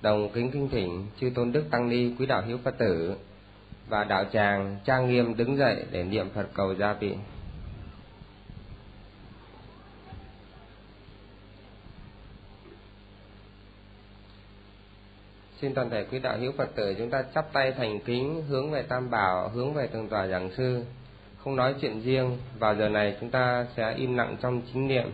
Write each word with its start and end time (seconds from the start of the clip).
đồng 0.00 0.28
kính 0.32 0.50
kinh 0.50 0.68
thỉnh 0.68 1.06
chư 1.20 1.30
tôn 1.34 1.52
đức 1.52 1.64
tăng 1.70 1.88
ni 1.88 2.14
quý 2.18 2.26
đạo 2.26 2.42
hữu 2.46 2.58
phật 2.64 2.78
tử 2.78 3.16
và 3.88 4.04
đạo 4.04 4.24
tràng 4.32 4.76
trang 4.84 5.08
nghiêm 5.08 5.36
đứng 5.36 5.56
dậy 5.56 5.84
để 5.90 6.02
niệm 6.02 6.30
phật 6.34 6.46
cầu 6.54 6.74
gia 6.74 6.92
vị 6.92 7.14
Xin 15.60 15.74
toàn 15.74 15.90
thể 15.90 16.04
quý 16.10 16.18
đạo 16.18 16.38
hữu 16.38 16.52
Phật 16.52 16.74
tử 16.74 16.94
chúng 16.98 17.10
ta 17.10 17.24
chắp 17.34 17.52
tay 17.52 17.72
thành 17.72 18.00
kính 18.00 18.42
hướng 18.48 18.70
về 18.70 18.82
Tam 18.82 19.10
Bảo, 19.10 19.48
hướng 19.48 19.74
về 19.74 19.86
tường 19.86 20.08
tòa 20.08 20.26
giảng 20.26 20.50
sư. 20.56 20.84
Không 21.38 21.56
nói 21.56 21.74
chuyện 21.80 22.00
riêng, 22.00 22.38
vào 22.58 22.74
giờ 22.74 22.88
này 22.88 23.16
chúng 23.20 23.30
ta 23.30 23.66
sẽ 23.76 23.94
im 23.94 24.16
lặng 24.16 24.36
trong 24.40 24.62
chính 24.72 24.88
niệm. 24.88 25.10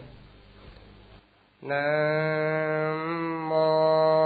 Nam 1.62 3.48
mô 3.48 4.21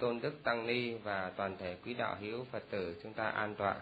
tôn 0.00 0.20
đức 0.20 0.42
tăng 0.42 0.66
ni 0.66 0.94
và 0.94 1.32
toàn 1.36 1.56
thể 1.58 1.76
quý 1.84 1.94
đạo 1.94 2.16
hữu 2.20 2.44
phật 2.44 2.62
tử 2.70 2.96
chúng 3.02 3.12
ta 3.12 3.24
an 3.28 3.54
tọa 3.54 3.76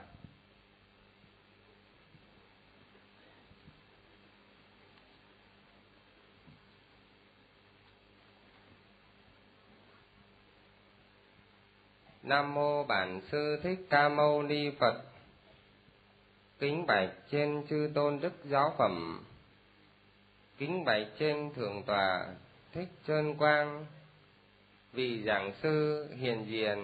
Nam 12.24 12.54
mô 12.54 12.84
Bản 12.84 13.20
sư 13.32 13.60
Thích 13.62 13.78
Ca 13.90 14.08
Mâu 14.08 14.42
Ni 14.42 14.70
Phật. 14.80 15.02
Kính 16.58 16.86
bạch 16.86 17.10
trên 17.30 17.66
chư 17.70 17.90
tôn 17.94 18.20
đức 18.20 18.32
giáo 18.44 18.74
phẩm. 18.78 19.24
Kính 20.58 20.84
bạch 20.84 21.06
trên 21.18 21.54
thượng 21.54 21.82
tòa 21.82 22.26
Thích 22.72 22.88
Trơn 23.06 23.36
Quang 23.36 23.86
vì 24.94 25.22
giảng 25.22 25.52
sư 25.62 26.06
hiền 26.18 26.46
diền 26.48 26.78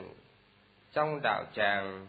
trong 0.93 1.21
đạo 1.23 1.45
tràng. 1.55 2.07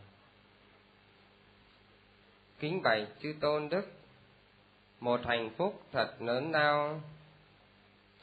Kính 2.60 2.82
bạch 2.84 3.08
chư 3.22 3.34
tôn 3.40 3.70
đức, 3.70 3.92
một 5.00 5.20
hạnh 5.26 5.50
phúc 5.58 5.82
thật 5.92 6.22
lớn 6.22 6.52
lao 6.52 7.02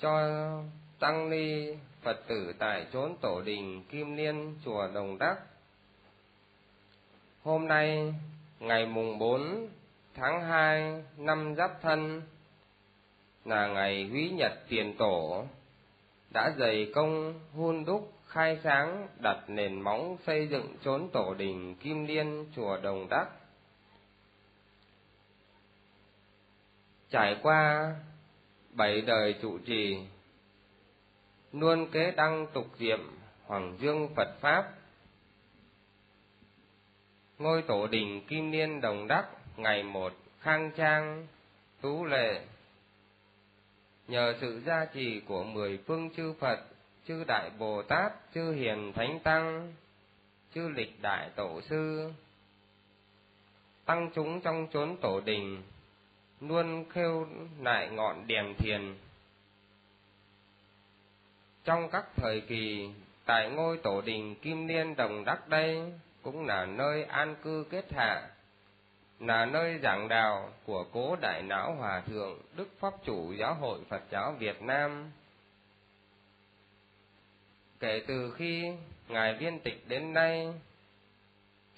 cho 0.00 0.20
tăng 0.98 1.30
ni 1.30 1.74
Phật 2.02 2.26
tử 2.26 2.52
tại 2.58 2.86
chốn 2.92 3.16
tổ 3.20 3.42
đình 3.44 3.82
Kim 3.84 4.16
Liên, 4.16 4.54
chùa 4.64 4.88
Đồng 4.94 5.18
Đắc. 5.18 5.36
Hôm 7.42 7.68
nay, 7.68 8.14
ngày 8.60 8.86
mùng 8.86 9.18
bốn 9.18 9.68
tháng 10.14 10.42
hai 10.42 11.02
năm 11.16 11.54
Giáp 11.54 11.82
Thân, 11.82 12.22
là 13.44 13.66
ngày 13.66 14.10
Quý 14.12 14.30
Nhật 14.30 14.52
Tiền 14.68 14.94
Tổ 14.98 15.44
đã 16.30 16.54
dày 16.58 16.90
công 16.94 17.40
hun 17.54 17.84
đúc 17.84 18.12
khai 18.26 18.58
sáng 18.64 19.08
đặt 19.22 19.44
nền 19.48 19.80
móng 19.80 20.16
xây 20.26 20.48
dựng 20.48 20.76
chốn 20.84 21.08
tổ 21.12 21.34
đình 21.34 21.74
Kim 21.74 22.06
Liên 22.06 22.46
chùa 22.56 22.78
Đồng 22.82 23.08
Đắc. 23.08 23.28
Trải 27.10 27.36
qua 27.42 27.94
bảy 28.70 29.00
đời 29.00 29.34
trụ 29.42 29.58
trì 29.58 29.98
luôn 31.52 31.90
kế 31.90 32.10
đăng 32.10 32.46
tục 32.52 32.66
diệm 32.78 33.00
hoàng 33.46 33.76
dương 33.80 34.08
Phật 34.16 34.28
Pháp. 34.40 34.72
Ngôi 37.38 37.62
tổ 37.62 37.86
đình 37.86 38.20
Kim 38.26 38.52
Liên 38.52 38.80
Đồng 38.80 39.08
Đắc 39.08 39.26
ngày 39.56 39.82
một 39.82 40.12
khang 40.40 40.70
trang, 40.76 41.26
tú 41.80 42.04
lệ. 42.04 42.40
Nhờ 44.08 44.34
sự 44.40 44.60
gia 44.66 44.84
trì 44.84 45.20
của 45.20 45.44
mười 45.44 45.78
phương 45.86 46.10
chư 46.16 46.32
Phật, 46.40 46.60
chư 47.08 47.24
Đại 47.24 47.50
Bồ 47.58 47.82
Tát, 47.82 48.12
chư 48.34 48.52
Hiền 48.52 48.92
Thánh 48.92 49.20
Tăng, 49.20 49.72
chư 50.54 50.68
Lịch 50.68 51.02
Đại 51.02 51.30
Tổ 51.36 51.60
Sư, 51.60 52.12
tăng 53.84 54.10
chúng 54.14 54.40
trong 54.40 54.66
chốn 54.72 54.96
tổ 55.00 55.20
đình 55.20 55.62
luôn 56.40 56.84
khêu 56.90 57.26
lại 57.60 57.88
ngọn 57.90 58.26
đèn 58.26 58.54
thiền. 58.58 58.94
Trong 61.64 61.90
các 61.90 62.04
thời 62.16 62.40
kỳ 62.40 62.90
tại 63.24 63.50
ngôi 63.50 63.78
tổ 63.78 64.00
đình 64.00 64.34
Kim 64.34 64.66
Liên 64.66 64.96
Đồng 64.96 65.24
Đắc 65.24 65.48
đây 65.48 65.92
cũng 66.22 66.46
là 66.46 66.66
nơi 66.66 67.04
an 67.04 67.36
cư 67.42 67.64
kết 67.70 67.92
hạ, 67.92 68.28
là 69.20 69.46
nơi 69.46 69.78
giảng 69.82 70.08
đạo 70.08 70.52
của 70.64 70.84
cố 70.92 71.16
đại 71.16 71.42
não 71.42 71.74
hòa 71.74 72.02
thượng 72.06 72.38
Đức 72.56 72.68
Pháp 72.78 72.94
chủ 73.04 73.32
Giáo 73.32 73.54
hội 73.54 73.78
Phật 73.88 74.02
giáo 74.10 74.34
Việt 74.38 74.62
Nam. 74.62 75.10
Kể 77.80 78.02
từ 78.06 78.34
khi 78.36 78.72
Ngài 79.08 79.34
viên 79.34 79.60
tịch 79.60 79.84
đến 79.88 80.14
nay, 80.14 80.52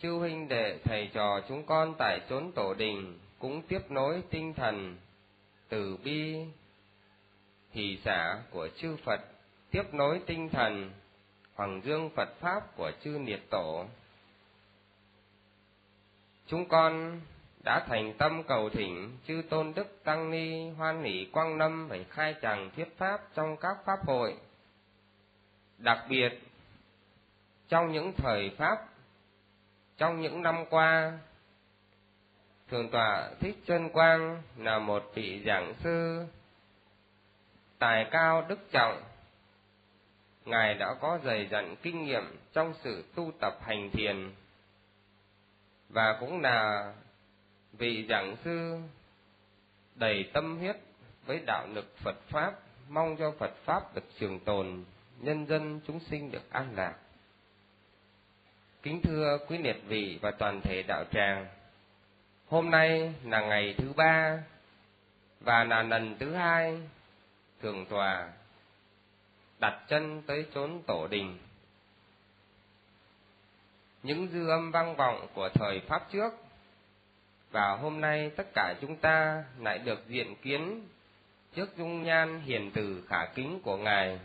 chư 0.02 0.10
huynh 0.10 0.48
đệ 0.48 0.78
thầy 0.84 1.10
trò 1.14 1.40
chúng 1.48 1.66
con 1.66 1.94
tại 1.98 2.20
chốn 2.28 2.52
tổ 2.52 2.74
đình 2.74 3.18
cũng 3.38 3.62
tiếp 3.62 3.90
nối 3.90 4.22
tinh 4.30 4.54
thần 4.54 4.96
từ 5.68 5.96
bi 6.04 6.36
hỷ 7.70 7.98
xả 8.04 8.42
của 8.50 8.68
chư 8.76 8.96
Phật 9.04 9.20
tiếp 9.70 9.82
nối 9.92 10.20
tinh 10.26 10.48
thần 10.48 10.90
Hoàng 11.54 11.80
Dương 11.84 12.10
Phật 12.16 12.28
Pháp 12.40 12.76
của 12.76 12.92
chư 13.04 13.10
Niết 13.10 13.40
Tổ. 13.50 13.84
Chúng 16.50 16.68
con 16.68 17.20
đã 17.64 17.84
thành 17.88 18.12
tâm 18.18 18.42
cầu 18.42 18.70
thỉnh 18.70 19.16
chư 19.26 19.42
Tôn 19.50 19.72
Đức 19.76 20.04
Tăng 20.04 20.30
Ni 20.30 20.68
hoan 20.70 21.02
hỷ 21.02 21.28
quang 21.32 21.58
lâm 21.58 21.86
phải 21.88 22.04
khai 22.10 22.34
tràng 22.42 22.70
thuyết 22.76 22.98
Pháp 22.98 23.20
trong 23.34 23.56
các 23.56 23.76
Pháp 23.84 23.98
hội. 24.06 24.36
Đặc 25.78 25.98
biệt, 26.08 26.28
trong 27.68 27.92
những 27.92 28.12
thời 28.16 28.50
Pháp, 28.58 28.76
trong 29.96 30.20
những 30.20 30.42
năm 30.42 30.64
qua, 30.70 31.18
thường 32.68 32.90
tọa 32.90 33.30
Thích 33.40 33.56
Chân 33.66 33.90
Quang 33.90 34.42
là 34.56 34.78
một 34.78 35.02
vị 35.14 35.42
giảng 35.46 35.74
sư 35.84 36.24
tài 37.78 38.06
cao 38.10 38.44
đức 38.48 38.70
trọng 38.70 39.02
Ngài 40.44 40.74
đã 40.74 40.94
có 41.00 41.18
dày 41.24 41.48
dặn 41.50 41.76
kinh 41.82 42.04
nghiệm 42.04 42.36
trong 42.52 42.74
sự 42.84 43.04
tu 43.14 43.32
tập 43.40 43.58
hành 43.62 43.90
thiền 43.90 44.32
và 45.92 46.16
cũng 46.20 46.40
là 46.40 46.92
vị 47.72 48.06
giảng 48.08 48.36
sư 48.44 48.78
đầy 49.94 50.30
tâm 50.32 50.58
huyết 50.58 50.76
với 51.26 51.40
đạo 51.46 51.66
lực 51.66 51.98
Phật 51.98 52.16
Pháp, 52.28 52.52
mong 52.88 53.16
cho 53.16 53.32
Phật 53.38 53.52
Pháp 53.64 53.94
được 53.94 54.04
trường 54.18 54.40
tồn, 54.40 54.84
nhân 55.20 55.46
dân 55.46 55.80
chúng 55.86 56.00
sinh 56.00 56.30
được 56.30 56.50
an 56.50 56.72
lạc. 56.76 56.94
Kính 58.82 59.00
thưa 59.02 59.38
quý 59.48 59.58
liệt 59.58 59.82
vị 59.86 60.18
và 60.22 60.30
toàn 60.30 60.60
thể 60.60 60.82
đạo 60.88 61.04
tràng, 61.12 61.46
hôm 62.46 62.70
nay 62.70 63.14
là 63.24 63.40
ngày 63.40 63.74
thứ 63.78 63.92
ba 63.96 64.42
và 65.40 65.64
là 65.64 65.82
lần 65.82 66.16
thứ 66.18 66.34
hai 66.34 66.88
thường 67.62 67.86
tòa 67.86 68.32
đặt 69.58 69.84
chân 69.88 70.22
tới 70.26 70.46
chốn 70.54 70.82
tổ 70.86 71.06
đình. 71.10 71.38
Những 74.02 74.28
dư 74.32 74.48
âm 74.48 74.70
vang 74.70 74.96
vọng 74.96 75.26
của 75.34 75.48
thời 75.54 75.80
Pháp 75.80 76.12
trước. 76.12 76.32
Và 77.50 77.76
hôm 77.76 78.00
nay 78.00 78.30
tất 78.36 78.46
cả 78.54 78.74
chúng 78.80 78.96
ta 78.96 79.44
lại 79.58 79.78
được 79.78 80.08
diện 80.08 80.36
kiến 80.42 80.88
trước 81.54 81.76
dung 81.76 82.02
nhan 82.02 82.40
hiền 82.40 82.70
từ 82.74 83.04
khả 83.08 83.26
kính 83.34 83.60
của 83.64 83.76
Ngài. 83.76 84.18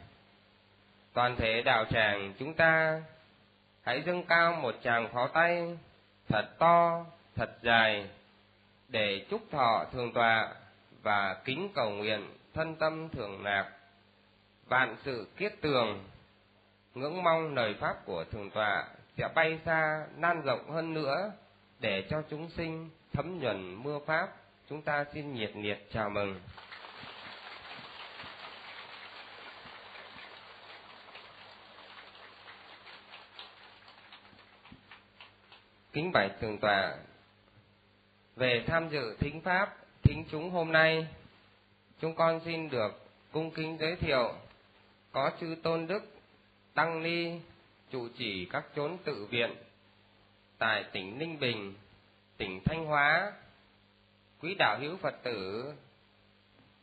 Toàn 1.13 1.35
thể 1.35 1.61
đạo 1.61 1.85
tràng 1.91 2.33
chúng 2.39 2.53
ta 2.53 3.01
hãy 3.81 4.03
dâng 4.05 4.23
cao 4.23 4.55
một 4.61 4.75
tràng 4.83 5.09
pháo 5.13 5.27
tay 5.27 5.77
thật 6.27 6.45
to, 6.59 7.05
thật 7.35 7.57
dài 7.61 8.09
để 8.89 9.25
chúc 9.29 9.41
thọ 9.51 9.85
thường 9.93 10.13
tọa 10.13 10.53
và 11.03 11.41
kính 11.45 11.69
cầu 11.75 11.89
nguyện 11.89 12.21
thân 12.53 12.75
tâm 12.75 13.09
thường 13.09 13.43
lạc 13.43 13.71
vạn 14.67 14.95
sự 15.03 15.27
kiết 15.37 15.53
tường 15.61 16.03
ngưỡng 16.95 17.23
mong 17.23 17.55
lời 17.55 17.75
pháp 17.79 18.05
của 18.05 18.25
thường 18.31 18.49
tọa 18.49 18.85
sẽ 19.17 19.27
bay 19.35 19.59
xa, 19.65 20.07
nan 20.17 20.41
rộng 20.41 20.71
hơn 20.71 20.93
nữa 20.93 21.31
để 21.79 22.07
cho 22.09 22.23
chúng 22.29 22.49
sinh 22.49 22.89
thấm 23.13 23.39
nhuần 23.39 23.83
mưa 23.83 23.99
pháp. 24.05 24.27
Chúng 24.69 24.81
ta 24.81 25.05
xin 25.13 25.33
nhiệt 25.33 25.51
liệt 25.55 25.87
chào 25.93 26.09
mừng. 26.09 26.39
Kính 35.93 36.11
bạch 36.11 36.31
tường 36.41 36.57
tòa 36.57 36.95
về 38.35 38.63
tham 38.67 38.89
dự 38.89 39.15
thính 39.19 39.41
pháp, 39.41 39.75
thính 40.03 40.25
chúng 40.31 40.49
hôm 40.51 40.71
nay, 40.71 41.07
chúng 41.99 42.15
con 42.15 42.39
xin 42.45 42.69
được 42.69 43.05
cung 43.31 43.51
kính 43.51 43.77
giới 43.79 43.95
thiệu 43.95 44.33
có 45.11 45.31
chư 45.39 45.55
tôn 45.63 45.87
đức 45.87 45.99
tăng 46.73 47.03
ni 47.03 47.39
trụ 47.95 48.07
trì 48.17 48.47
các 48.51 48.65
chốn 48.75 48.97
tự 49.03 49.25
viện 49.25 49.55
tại 50.57 50.85
tỉnh 50.91 51.19
ninh 51.19 51.39
bình 51.39 51.73
tỉnh 52.37 52.61
thanh 52.65 52.85
hóa 52.85 53.31
quý 54.41 54.55
đạo 54.59 54.77
hữu 54.79 54.97
phật 54.97 55.15
tử 55.23 55.73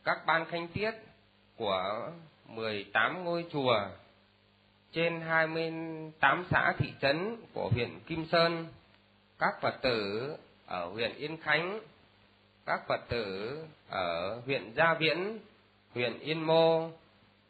các 0.03 0.25
ban 0.25 0.45
khanh 0.45 0.67
tiết 0.67 0.91
của 1.57 2.11
18 2.47 3.23
ngôi 3.23 3.45
chùa 3.51 3.89
trên 4.91 5.21
28 5.21 6.45
xã 6.51 6.73
thị 6.77 6.93
trấn 7.01 7.37
của 7.53 7.69
huyện 7.73 7.99
Kim 7.99 8.25
Sơn, 8.31 8.67
các 9.39 9.53
Phật 9.61 9.75
tử 9.81 10.35
ở 10.65 10.85
huyện 10.85 11.15
Yên 11.15 11.37
Khánh, 11.37 11.79
các 12.65 12.81
Phật 12.87 13.01
tử 13.09 13.57
ở 13.89 14.39
huyện 14.45 14.73
Gia 14.75 14.93
Viễn, 14.93 15.39
huyện 15.93 16.19
Yên 16.19 16.47
Mô, 16.47 16.89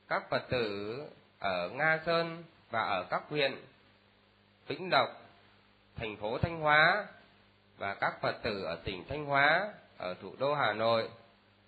các 0.08 0.30
Phật 0.30 0.50
tử 0.50 0.98
ở 1.40 1.70
Nga 1.70 2.00
Sơn 2.06 2.44
và 2.74 2.82
ở 2.82 3.04
các 3.10 3.24
huyện 3.30 3.56
Vĩnh 4.68 4.90
Lộc, 4.92 5.10
thành 5.96 6.18
phố 6.18 6.38
Thanh 6.38 6.60
Hóa 6.60 7.08
và 7.78 7.94
các 7.94 8.22
Phật 8.22 8.44
tử 8.44 8.64
ở 8.64 8.76
tỉnh 8.76 9.04
Thanh 9.10 9.26
Hóa, 9.26 9.74
ở 9.98 10.14
thủ 10.22 10.36
đô 10.40 10.54
Hà 10.54 10.74
Nội 10.74 11.10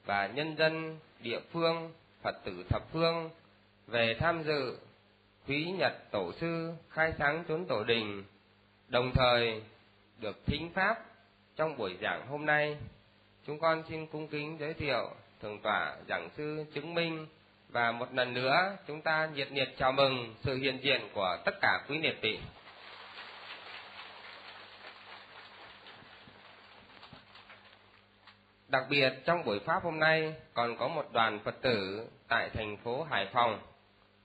và 0.06 0.28
nhân 0.28 0.56
dân 0.58 1.00
địa 1.20 1.40
phương 1.52 1.94
Phật 2.22 2.36
tử 2.44 2.66
thập 2.70 2.82
phương 2.92 3.30
về 3.88 4.16
tham 4.20 4.44
dự 4.44 4.78
quý 5.48 5.72
nhật 5.78 5.94
tổ 6.12 6.32
sư 6.34 6.74
khai 6.90 7.14
sáng 7.18 7.44
chốn 7.48 7.66
tổ 7.66 7.84
đình, 7.84 8.24
đồng 8.88 9.12
thời 9.16 9.62
được 10.20 10.46
thính 10.46 10.72
pháp 10.74 11.06
trong 11.56 11.78
buổi 11.78 11.98
giảng 12.02 12.28
hôm 12.28 12.46
nay. 12.46 12.78
Chúng 13.48 13.60
con 13.60 13.84
xin 13.90 14.08
cung 14.08 14.28
kính 14.28 14.58
giới 14.60 14.74
thiệu 14.74 15.12
thượng 15.42 15.62
tọa 15.62 15.98
giảng 16.10 16.30
sư 16.38 16.66
chứng 16.74 16.94
minh 16.94 17.28
và 17.76 17.92
một 17.92 18.14
lần 18.14 18.34
nữa 18.34 18.78
chúng 18.88 19.02
ta 19.02 19.30
nhiệt 19.34 19.52
liệt 19.52 19.78
chào 19.78 19.92
mừng 19.92 20.36
sự 20.44 20.56
hiện 20.56 20.80
diện 20.84 21.10
của 21.14 21.38
tất 21.46 21.52
cả 21.62 21.86
quý 21.90 21.98
liệt 21.98 22.18
vị. 22.22 22.40
Đặc 28.68 28.84
biệt 28.90 29.14
trong 29.26 29.44
buổi 29.44 29.60
Pháp 29.60 29.84
hôm 29.84 30.00
nay 30.00 30.34
còn 30.54 30.78
có 30.78 30.88
một 30.88 31.14
đoàn 31.14 31.40
Phật 31.44 31.62
tử 31.62 32.08
tại 32.28 32.50
thành 32.54 32.78
phố 32.78 33.04
Hải 33.04 33.28
Phòng 33.34 33.62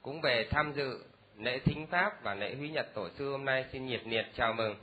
cũng 0.02 0.20
về 0.20 0.48
tham 0.50 0.72
dự 0.76 1.04
lễ 1.38 1.58
thính 1.64 1.86
Pháp 1.86 2.22
và 2.22 2.34
lễ 2.34 2.54
huy 2.54 2.68
nhật 2.68 2.94
tổ 2.94 3.08
sư 3.18 3.30
hôm 3.30 3.44
nay 3.44 3.64
xin 3.72 3.86
nhiệt 3.86 4.02
liệt 4.04 4.26
chào 4.36 4.52
mừng. 4.52 4.76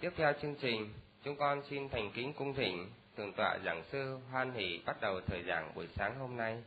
Tiếp 0.00 0.10
theo 0.16 0.32
chương 0.42 0.54
trình, 0.54 0.92
chúng 1.24 1.36
con 1.36 1.62
xin 1.70 1.88
thành 1.88 2.10
kính 2.14 2.32
cung 2.32 2.54
thỉnh 2.54 2.90
Thượng 3.18 3.32
tọa 3.32 3.58
giảng 3.64 3.82
sư 3.92 4.18
hoan 4.30 4.52
hỷ 4.52 4.80
bắt 4.86 4.96
đầu 5.00 5.20
thời 5.26 5.42
giảng 5.42 5.74
buổi 5.74 5.88
sáng 5.96 6.18
hôm 6.18 6.36
nay. 6.36 6.62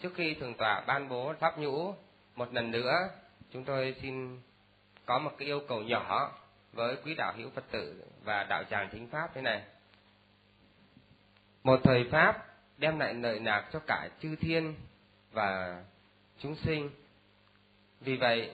Trước 0.00 0.14
khi 0.14 0.34
Thượng 0.34 0.54
tọa 0.54 0.80
ban 0.86 1.08
bố 1.08 1.32
pháp 1.40 1.58
nhũ, 1.58 1.94
một 2.34 2.52
lần 2.54 2.70
nữa 2.70 3.08
chúng 3.52 3.64
tôi 3.64 3.96
xin 4.02 4.40
có 5.06 5.18
một 5.18 5.30
cái 5.38 5.48
yêu 5.48 5.60
cầu 5.68 5.82
nhỏ 5.82 6.32
với 6.72 6.96
quý 7.04 7.14
đạo 7.14 7.32
hữu 7.36 7.50
Phật 7.50 7.64
tử 7.70 8.04
và 8.24 8.44
đạo 8.44 8.64
tràng 8.70 8.88
thính 8.92 9.08
pháp 9.08 9.30
thế 9.34 9.40
này. 9.40 9.62
Một 11.64 11.80
thời 11.84 12.08
pháp 12.10 12.46
đem 12.76 12.98
lại 12.98 13.14
lợi 13.14 13.40
lạc 13.40 13.68
cho 13.72 13.80
cả 13.86 14.08
chư 14.22 14.36
thiên 14.36 14.74
và 15.32 15.82
chúng 16.38 16.56
sinh. 16.56 16.90
Vì 18.00 18.16
vậy, 18.16 18.50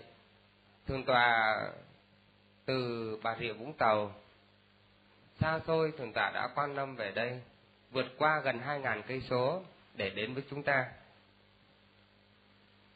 thường 0.86 1.04
tòa 1.04 1.56
từ 2.64 3.18
Bà 3.22 3.36
Rịa 3.40 3.52
Vũng 3.52 3.72
Tàu 3.72 4.14
xa 5.44 5.60
xôi 5.66 5.92
thường 5.98 6.12
tọa 6.12 6.30
đã 6.30 6.48
quan 6.54 6.76
tâm 6.76 6.96
về 6.96 7.12
đây, 7.12 7.40
vượt 7.90 8.06
qua 8.18 8.40
gần 8.40 8.58
hai 8.58 8.80
ngàn 8.80 9.02
cây 9.06 9.22
số 9.30 9.62
để 9.94 10.10
đến 10.10 10.34
với 10.34 10.42
chúng 10.50 10.62
ta. 10.62 10.86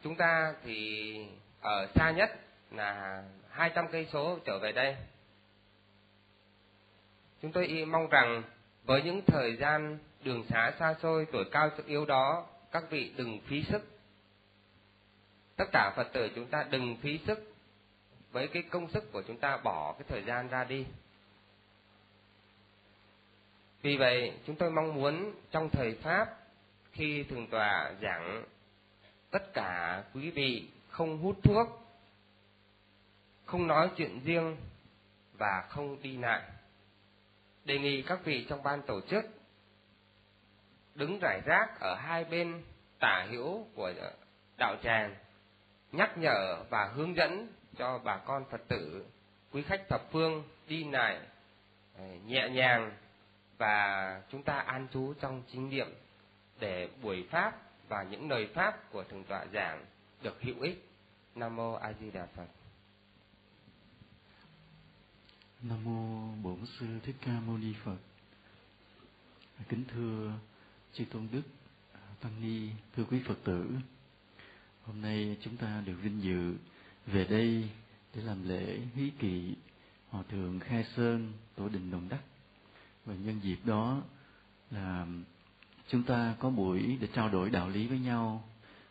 Chúng 0.03 0.17
ta 0.17 0.55
thì 0.65 1.27
ở 1.61 1.87
xa 1.95 2.11
nhất 2.11 2.31
là 2.71 3.23
hai 3.51 3.71
trăm 3.75 3.89
cây 3.89 4.09
số 4.13 4.39
trở 4.45 4.59
về 4.59 4.73
đây. 4.73 4.97
Chúng 7.43 7.53
tôi 7.53 7.85
mong 7.85 8.09
rằng 8.09 8.43
với 8.85 9.03
những 9.03 9.23
thời 9.27 9.57
gian 9.57 9.99
đường 10.25 10.45
xá 10.49 10.73
xa 10.79 10.95
xôi 11.03 11.27
tuổi 11.33 11.45
cao 11.53 11.71
sức 11.77 11.87
yếu 11.87 12.05
đó, 12.05 12.47
các 12.73 12.85
vị 12.91 13.13
đừng 13.17 13.41
phí 13.41 13.65
sức. 13.65 13.83
Tất 15.57 15.67
cả 15.73 15.93
Phật 15.97 16.13
tử 16.13 16.29
chúng 16.35 16.47
ta 16.47 16.67
đừng 16.71 16.97
phí 16.97 17.21
sức 17.27 17.55
với 18.33 18.49
cái 18.49 18.63
công 18.63 18.91
sức 18.91 19.13
của 19.13 19.23
chúng 19.23 19.39
ta 19.39 19.57
bỏ 19.57 19.93
cái 19.93 20.05
thời 20.09 20.23
gian 20.23 20.49
ra 20.49 20.65
đi. 20.65 20.87
Vì 23.83 23.97
vậy, 23.97 24.33
chúng 24.47 24.57
tôi 24.57 24.71
mong 24.71 24.95
muốn 24.95 25.33
trong 25.51 25.71
thời 25.71 25.95
Pháp, 25.95 26.27
khi 26.93 27.25
Thường 27.31 27.47
Tòa 27.47 27.93
giảng, 28.03 28.45
tất 29.31 29.55
cả 29.55 30.03
quý 30.15 30.31
vị 30.31 30.69
không 30.89 31.19
hút 31.19 31.37
thuốc, 31.43 31.69
không 33.45 33.67
nói 33.67 33.91
chuyện 33.97 34.21
riêng 34.25 34.57
và 35.39 35.67
không 35.69 36.03
đi 36.03 36.17
lại. 36.17 36.43
Đề 37.65 37.79
nghị 37.79 38.03
các 38.03 38.25
vị 38.25 38.47
trong 38.49 38.63
ban 38.63 38.83
tổ 38.83 39.01
chức 39.01 39.25
đứng 40.95 41.19
rải 41.23 41.41
rác 41.45 41.81
ở 41.81 41.95
hai 41.95 42.25
bên 42.25 42.63
tả 42.99 43.27
hữu 43.31 43.67
của 43.75 43.93
đạo 44.59 44.77
tràng, 44.83 45.15
nhắc 45.93 46.19
nhở 46.19 46.65
và 46.71 46.93
hướng 46.95 47.17
dẫn 47.17 47.53
cho 47.77 48.01
bà 48.05 48.17
con 48.17 48.45
Phật 48.51 48.61
tử, 48.69 49.07
quý 49.53 49.63
khách 49.63 49.89
thập 49.89 50.03
phương 50.13 50.43
đi 50.69 50.85
lại 50.85 51.21
ờ, 51.99 52.05
nhẹ 52.27 52.49
nhàng 52.49 52.93
và 53.59 54.23
chúng 54.31 54.43
ta 54.43 54.59
an 54.59 54.87
trú 54.93 55.15
trong 55.21 55.43
chính 55.53 55.71
niệm 55.71 55.89
để 56.61 56.89
buổi 57.03 57.27
pháp 57.31 57.63
và 57.89 58.03
những 58.03 58.31
lời 58.31 58.49
pháp 58.55 58.93
của 58.93 59.05
thượng 59.05 59.25
tọa 59.25 59.47
giảng 59.53 59.85
được 60.23 60.43
hữu 60.43 60.61
ích. 60.61 60.89
Nam 61.35 61.57
mô 61.57 61.73
A 61.73 61.93
Di 62.01 62.11
Đà 62.11 62.27
Phật. 62.27 62.47
Nam 65.63 65.85
mô 65.85 66.33
Bổn 66.43 66.67
sư 66.79 66.87
Thích 67.03 67.17
Ca 67.21 67.41
Mâu 67.47 67.59
Ni 67.59 67.73
Phật. 67.85 67.97
Kính 69.69 69.85
thưa 69.95 70.33
chư 70.93 71.05
tôn 71.05 71.29
đức, 71.33 71.43
tăng 72.21 72.33
ni, 72.41 72.71
thưa 72.97 73.05
quý 73.11 73.23
Phật 73.27 73.39
tử. 73.45 73.71
Hôm 74.83 75.03
nay 75.03 75.37
chúng 75.41 75.57
ta 75.57 75.83
được 75.87 75.97
vinh 76.03 76.23
dự 76.23 76.55
về 77.07 77.25
đây 77.25 77.71
để 78.15 78.23
làm 78.23 78.49
lễ 78.49 78.79
hí 78.95 79.11
kỵ 79.19 79.55
hòa 80.09 80.23
thượng 80.29 80.61
Khai 80.61 80.85
Sơn 80.97 81.33
tổ 81.57 81.69
đình 81.69 81.91
Đồng 81.91 82.09
Đắc 82.09 82.21
và 83.09 83.15
nhân 83.15 83.41
dịp 83.43 83.59
đó 83.65 84.03
là 84.71 85.07
chúng 85.89 86.03
ta 86.03 86.35
có 86.39 86.51
buổi 86.51 86.99
để 87.01 87.09
trao 87.15 87.29
đổi 87.29 87.51
đạo 87.51 87.69
lý 87.69 87.87
với 87.87 87.99
nhau, 87.99 88.49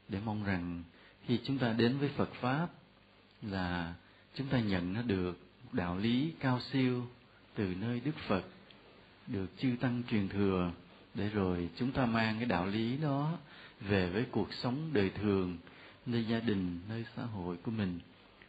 để 0.08 0.20
mong 0.26 0.44
rằng 0.44 0.84
khi 1.26 1.40
chúng 1.44 1.58
ta 1.58 1.74
đến 1.74 1.98
với 1.98 2.10
Phật 2.10 2.30
pháp 2.34 2.68
là 3.42 3.94
chúng 4.36 4.48
ta 4.48 4.60
nhận 4.60 4.94
nó 4.94 5.02
được 5.02 5.40
đạo 5.72 5.98
lý 5.98 6.34
cao 6.40 6.60
siêu 6.72 7.08
từ 7.56 7.76
nơi 7.76 8.00
Đức 8.00 8.16
Phật, 8.28 8.44
được 9.28 9.48
chư 9.58 9.76
tăng 9.80 10.04
truyền 10.10 10.30
thừa, 10.30 10.72
để 11.14 11.30
rồi 11.30 11.70
chúng 11.76 11.92
ta 11.92 12.06
mang 12.06 12.36
cái 12.38 12.46
đạo 12.46 12.66
lý 12.66 12.98
đó 12.98 13.38
về 13.80 14.10
với 14.10 14.26
cuộc 14.32 14.54
sống 14.54 14.90
đời 14.94 15.10
thường 15.10 15.58
nơi 16.06 16.26
gia 16.26 16.40
đình, 16.40 16.80
nơi 16.90 17.06
xã 17.16 17.24
hội 17.24 17.58
của 17.58 17.72
mình, 17.72 18.00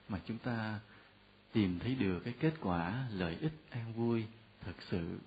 mà 0.08 0.18
chúng 0.26 0.38
ta 0.38 0.80
tìm 1.52 1.78
thấy 1.78 1.94
được 1.94 2.20
cái 2.25 2.34
kết 2.40 2.54
quả 2.60 3.06
lợi 3.12 3.37
ích 3.40 3.52
an 3.70 3.92
vui 3.92 4.25
thật 4.64 4.75
sự. 4.90 5.18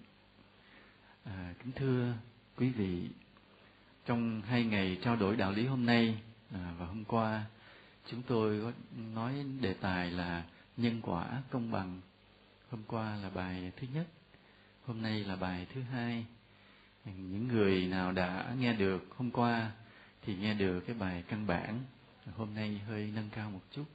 À, 1.24 1.54
kính 1.64 1.72
thưa 1.72 2.14
quý 2.58 2.70
vị, 2.70 3.10
trong 4.06 4.42
hai 4.42 4.64
ngày 4.64 4.98
trao 5.04 5.16
đổi 5.16 5.36
đạo 5.36 5.52
lý 5.52 5.66
hôm 5.66 5.86
nay 5.86 6.18
à, 6.54 6.74
và 6.80 6.86
hôm 6.86 7.04
qua, 7.04 7.46
chúng 8.08 8.22
tôi 8.22 8.62
có 8.62 8.72
nói 9.14 9.46
đề 9.62 9.74
tài 9.74 10.12
là 10.12 10.44
nhân 10.78 11.02
quả 11.02 11.42
công 11.50 11.72
bằng. 11.72 12.02
Hôm 12.70 12.84
qua 12.88 13.16
là 13.16 13.30
bài 13.30 13.72
thứ 13.78 13.88
nhất, 13.94 14.08
hôm 14.86 15.02
nay 15.02 15.24
là 15.24 15.36
bài 15.36 15.68
thứ 15.74 15.82
hai. 15.82 16.26
Những 17.06 17.48
người 17.48 17.86
nào 17.86 18.12
đã 18.12 18.56
nghe 18.60 18.74
được 18.74 19.06
hôm 19.18 19.32
qua 19.32 19.72
thì 20.22 20.36
nghe 20.36 20.54
được 20.54 20.80
cái 20.80 20.96
bài 20.96 21.24
căn 21.28 21.48
bản, 21.48 21.80
hôm 22.36 22.54
nay 22.54 22.82
hơi 22.88 23.12
nâng 23.16 23.30
cao 23.30 23.52
một 23.52 23.62
chút, 23.72 23.86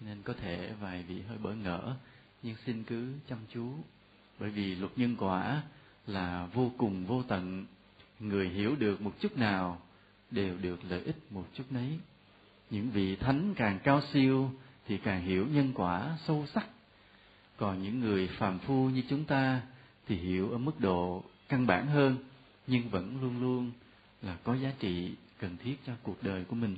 cho 0.00 0.06
nên 0.06 0.22
có 0.22 0.32
thể 0.32 0.72
vài 0.80 1.02
vị 1.02 1.22
hơi 1.22 1.38
bỡ 1.38 1.54
ngỡ, 1.54 1.96
nhưng 2.42 2.56
xin 2.66 2.84
cứ 2.84 3.14
chăm 3.28 3.38
chú, 3.54 3.72
bởi 4.38 4.50
vì 4.50 4.74
luật 4.74 4.92
nhân 4.96 5.16
quả 5.18 5.62
là 6.06 6.48
vô 6.52 6.72
cùng 6.78 7.06
vô 7.06 7.22
tận. 7.22 7.66
Người 8.20 8.48
hiểu 8.48 8.76
được 8.76 9.00
một 9.00 9.12
chút 9.20 9.36
nào 9.36 9.80
đều 10.30 10.58
được 10.58 10.80
lợi 10.88 11.00
ích 11.04 11.16
một 11.30 11.44
chút 11.54 11.64
nấy. 11.70 11.98
Những 12.70 12.90
vị 12.90 13.16
thánh 13.16 13.54
càng 13.56 13.78
cao 13.84 14.00
siêu 14.12 14.50
thì 14.86 14.98
càng 14.98 15.22
hiểu 15.22 15.46
nhân 15.46 15.72
quả 15.74 16.18
sâu 16.26 16.46
sắc. 16.54 16.66
Còn 17.56 17.82
những 17.82 18.00
người 18.00 18.28
phàm 18.38 18.58
phu 18.58 18.90
như 18.90 19.02
chúng 19.08 19.24
ta 19.24 19.60
thì 20.06 20.16
hiểu 20.16 20.50
ở 20.50 20.58
mức 20.58 20.80
độ 20.80 21.24
căn 21.48 21.66
bản 21.66 21.86
hơn, 21.86 22.16
nhưng 22.66 22.88
vẫn 22.88 23.20
luôn 23.20 23.40
luôn 23.40 23.70
là 24.22 24.36
có 24.44 24.54
giá 24.54 24.72
trị 24.78 25.14
cần 25.38 25.56
thiết 25.56 25.76
cho 25.86 25.92
cuộc 26.02 26.22
đời 26.22 26.44
của 26.44 26.56
mình. 26.56 26.76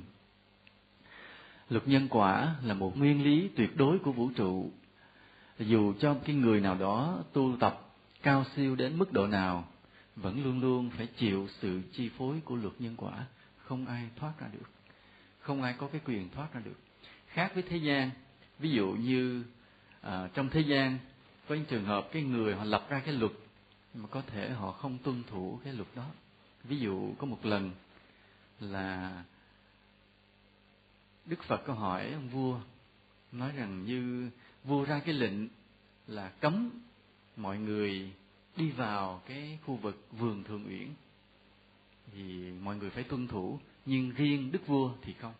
Luật 1.69 1.87
nhân 1.87 2.07
quả 2.09 2.55
là 2.63 2.73
một 2.73 2.97
nguyên 2.97 3.23
lý 3.23 3.49
tuyệt 3.55 3.77
đối 3.77 3.99
của 3.99 4.11
vũ 4.11 4.29
trụ. 4.35 4.71
Dù 5.59 5.93
cho 5.99 6.15
cái 6.25 6.35
người 6.35 6.61
nào 6.61 6.75
đó 6.75 7.23
tu 7.33 7.55
tập 7.59 7.86
cao 8.27 8.45
siêu 8.55 8.75
đến 8.75 8.97
mức 8.97 9.13
độ 9.13 9.27
nào 9.27 9.67
vẫn 10.15 10.43
luôn 10.43 10.61
luôn 10.61 10.89
phải 10.89 11.07
chịu 11.07 11.47
sự 11.61 11.81
chi 11.93 12.09
phối 12.17 12.41
của 12.45 12.55
luật 12.55 12.73
nhân 12.79 12.95
quả. 12.97 13.25
Không 13.57 13.85
ai 13.85 14.09
thoát 14.15 14.33
ra 14.39 14.47
được. 14.53 14.69
Không 15.39 15.61
ai 15.61 15.75
có 15.77 15.87
cái 15.87 16.01
quyền 16.05 16.29
thoát 16.29 16.53
ra 16.53 16.59
được. 16.59 16.79
Khác 17.27 17.51
với 17.53 17.63
thế 17.63 17.77
gian 17.77 18.09
ví 18.59 18.69
dụ 18.71 18.87
như 18.87 19.43
à, 20.01 20.29
trong 20.33 20.49
thế 20.49 20.61
gian 20.61 20.97
có 21.47 21.55
những 21.55 21.65
trường 21.65 21.85
hợp 21.85 22.07
cái 22.11 22.23
người 22.23 22.55
họ 22.55 22.63
lập 22.63 22.85
ra 22.89 23.01
cái 23.05 23.13
luật 23.13 23.31
mà 23.93 24.07
có 24.07 24.21
thể 24.21 24.49
họ 24.49 24.71
không 24.71 24.97
tuân 24.97 25.23
thủ 25.23 25.59
cái 25.63 25.73
luật 25.73 25.87
đó. 25.95 26.05
Ví 26.63 26.79
dụ 26.79 27.13
có 27.17 27.27
một 27.27 27.45
lần 27.45 27.71
là 28.59 29.23
đức 31.25 31.43
phật 31.43 31.61
có 31.65 31.73
hỏi 31.73 32.11
ông 32.11 32.29
vua 32.29 32.59
nói 33.31 33.51
rằng 33.55 33.85
như 33.85 34.29
vua 34.63 34.83
ra 34.83 34.99
cái 35.05 35.13
lệnh 35.13 35.47
là 36.07 36.29
cấm 36.29 36.69
mọi 37.37 37.57
người 37.57 38.11
đi 38.55 38.71
vào 38.71 39.21
cái 39.25 39.59
khu 39.65 39.75
vực 39.75 40.07
vườn 40.11 40.43
thượng 40.43 40.67
uyển. 40.67 40.87
Thì 42.13 42.51
mọi 42.63 42.75
người 42.77 42.89
phải 42.89 43.03
tuân 43.03 43.27
thủ, 43.27 43.59
nhưng 43.85 44.11
riêng 44.11 44.51
đức 44.51 44.67
vua 44.67 44.91
thì 45.01 45.13
không. 45.13 45.33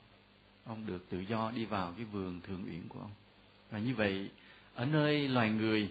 Ông 0.66 0.86
được 0.86 1.10
tự 1.10 1.20
do 1.20 1.52
đi 1.56 1.66
vào 1.66 1.94
cái 1.98 2.06
vườn 2.06 2.42
thượng 2.42 2.64
uyển 2.66 2.88
của 2.88 3.00
ông. 3.00 3.12
Và 3.72 3.80
như 3.80 3.96
vậy, 3.96 4.30
ở 4.76 4.86
nơi 4.86 5.28
loài 5.28 5.50
người 5.50 5.90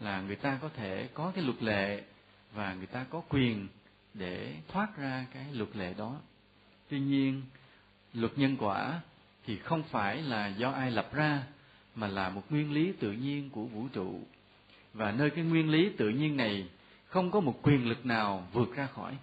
là 0.00 0.20
người 0.20 0.36
ta 0.36 0.58
có 0.62 0.68
thể 0.68 1.08
có 1.14 1.32
cái 1.34 1.44
luật 1.44 1.62
lệ 1.62 2.04
và 2.54 2.74
người 2.74 2.86
ta 2.86 3.06
có 3.10 3.22
quyền 3.28 3.68
để 4.14 4.56
thoát 4.68 4.96
ra 4.96 5.26
cái 5.32 5.52
luật 5.52 5.76
lệ 5.76 5.94
đó. 5.94 6.20
Tuy 6.88 7.00
nhiên, 7.00 7.42
luật 8.14 8.38
nhân 8.38 8.56
quả 8.56 9.00
thì 9.44 9.56
không 9.58 9.82
phải 9.82 10.22
là 10.22 10.46
do 10.46 10.70
ai 10.70 10.90
lập 10.90 11.08
ra, 11.12 11.46
mà 11.94 12.06
là 12.06 12.30
một 12.30 12.42
nguyên 12.50 12.72
lý 12.72 12.92
tự 12.92 13.12
nhiên 13.12 13.50
của 13.50 13.64
vũ 13.64 13.88
trụ 13.92 14.20
và 14.96 15.12
nơi 15.12 15.30
cái 15.30 15.44
nguyên 15.44 15.70
lý 15.70 15.90
tự 15.96 16.08
nhiên 16.08 16.36
này 16.36 16.68
không 17.06 17.30
có 17.30 17.40
một 17.40 17.58
quyền 17.62 17.88
lực 17.88 18.06
nào 18.06 18.48
vượt 18.52 18.74
ra 18.76 18.86
khỏi. 18.86 19.16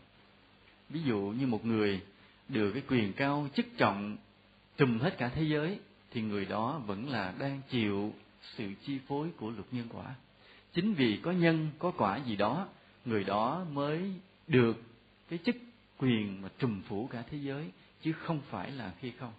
Ví 0.89 1.01
dụ 1.03 1.33
như 1.39 1.47
một 1.47 1.65
người 1.65 2.01
được 2.49 2.71
cái 2.71 2.83
quyền 2.87 3.13
cao 3.13 3.47
chức 3.55 3.65
trọng 3.77 4.17
trùm 4.77 4.99
hết 4.99 5.17
cả 5.17 5.29
thế 5.35 5.43
giới, 5.43 5.79
thì 6.11 6.21
người 6.21 6.45
đó 6.45 6.81
vẫn 6.85 7.09
là 7.09 7.33
đang 7.39 7.61
chịu 7.69 8.13
sự 8.41 8.71
chi 8.85 8.99
phối 9.07 9.29
của 9.37 9.49
luật 9.49 9.65
nhân 9.71 9.87
quả. 9.89 10.15
Chính 10.73 10.93
vì 10.93 11.17
có 11.17 11.31
nhân, 11.31 11.69
có 11.79 11.91
quả 11.91 12.17
gì 12.17 12.35
đó, 12.35 12.67
người 13.05 13.23
đó 13.23 13.65
mới 13.71 14.13
được 14.47 14.81
cái 15.29 15.39
chức 15.45 15.55
quyền 15.97 16.41
mà 16.41 16.49
trùm 16.59 16.81
phủ 16.81 17.07
cả 17.11 17.23
thế 17.31 17.37
giới, 17.37 17.71
chứ 18.01 18.11
không 18.11 18.41
phải 18.49 18.71
là 18.71 18.91
khi 18.99 19.11
không. 19.19 19.33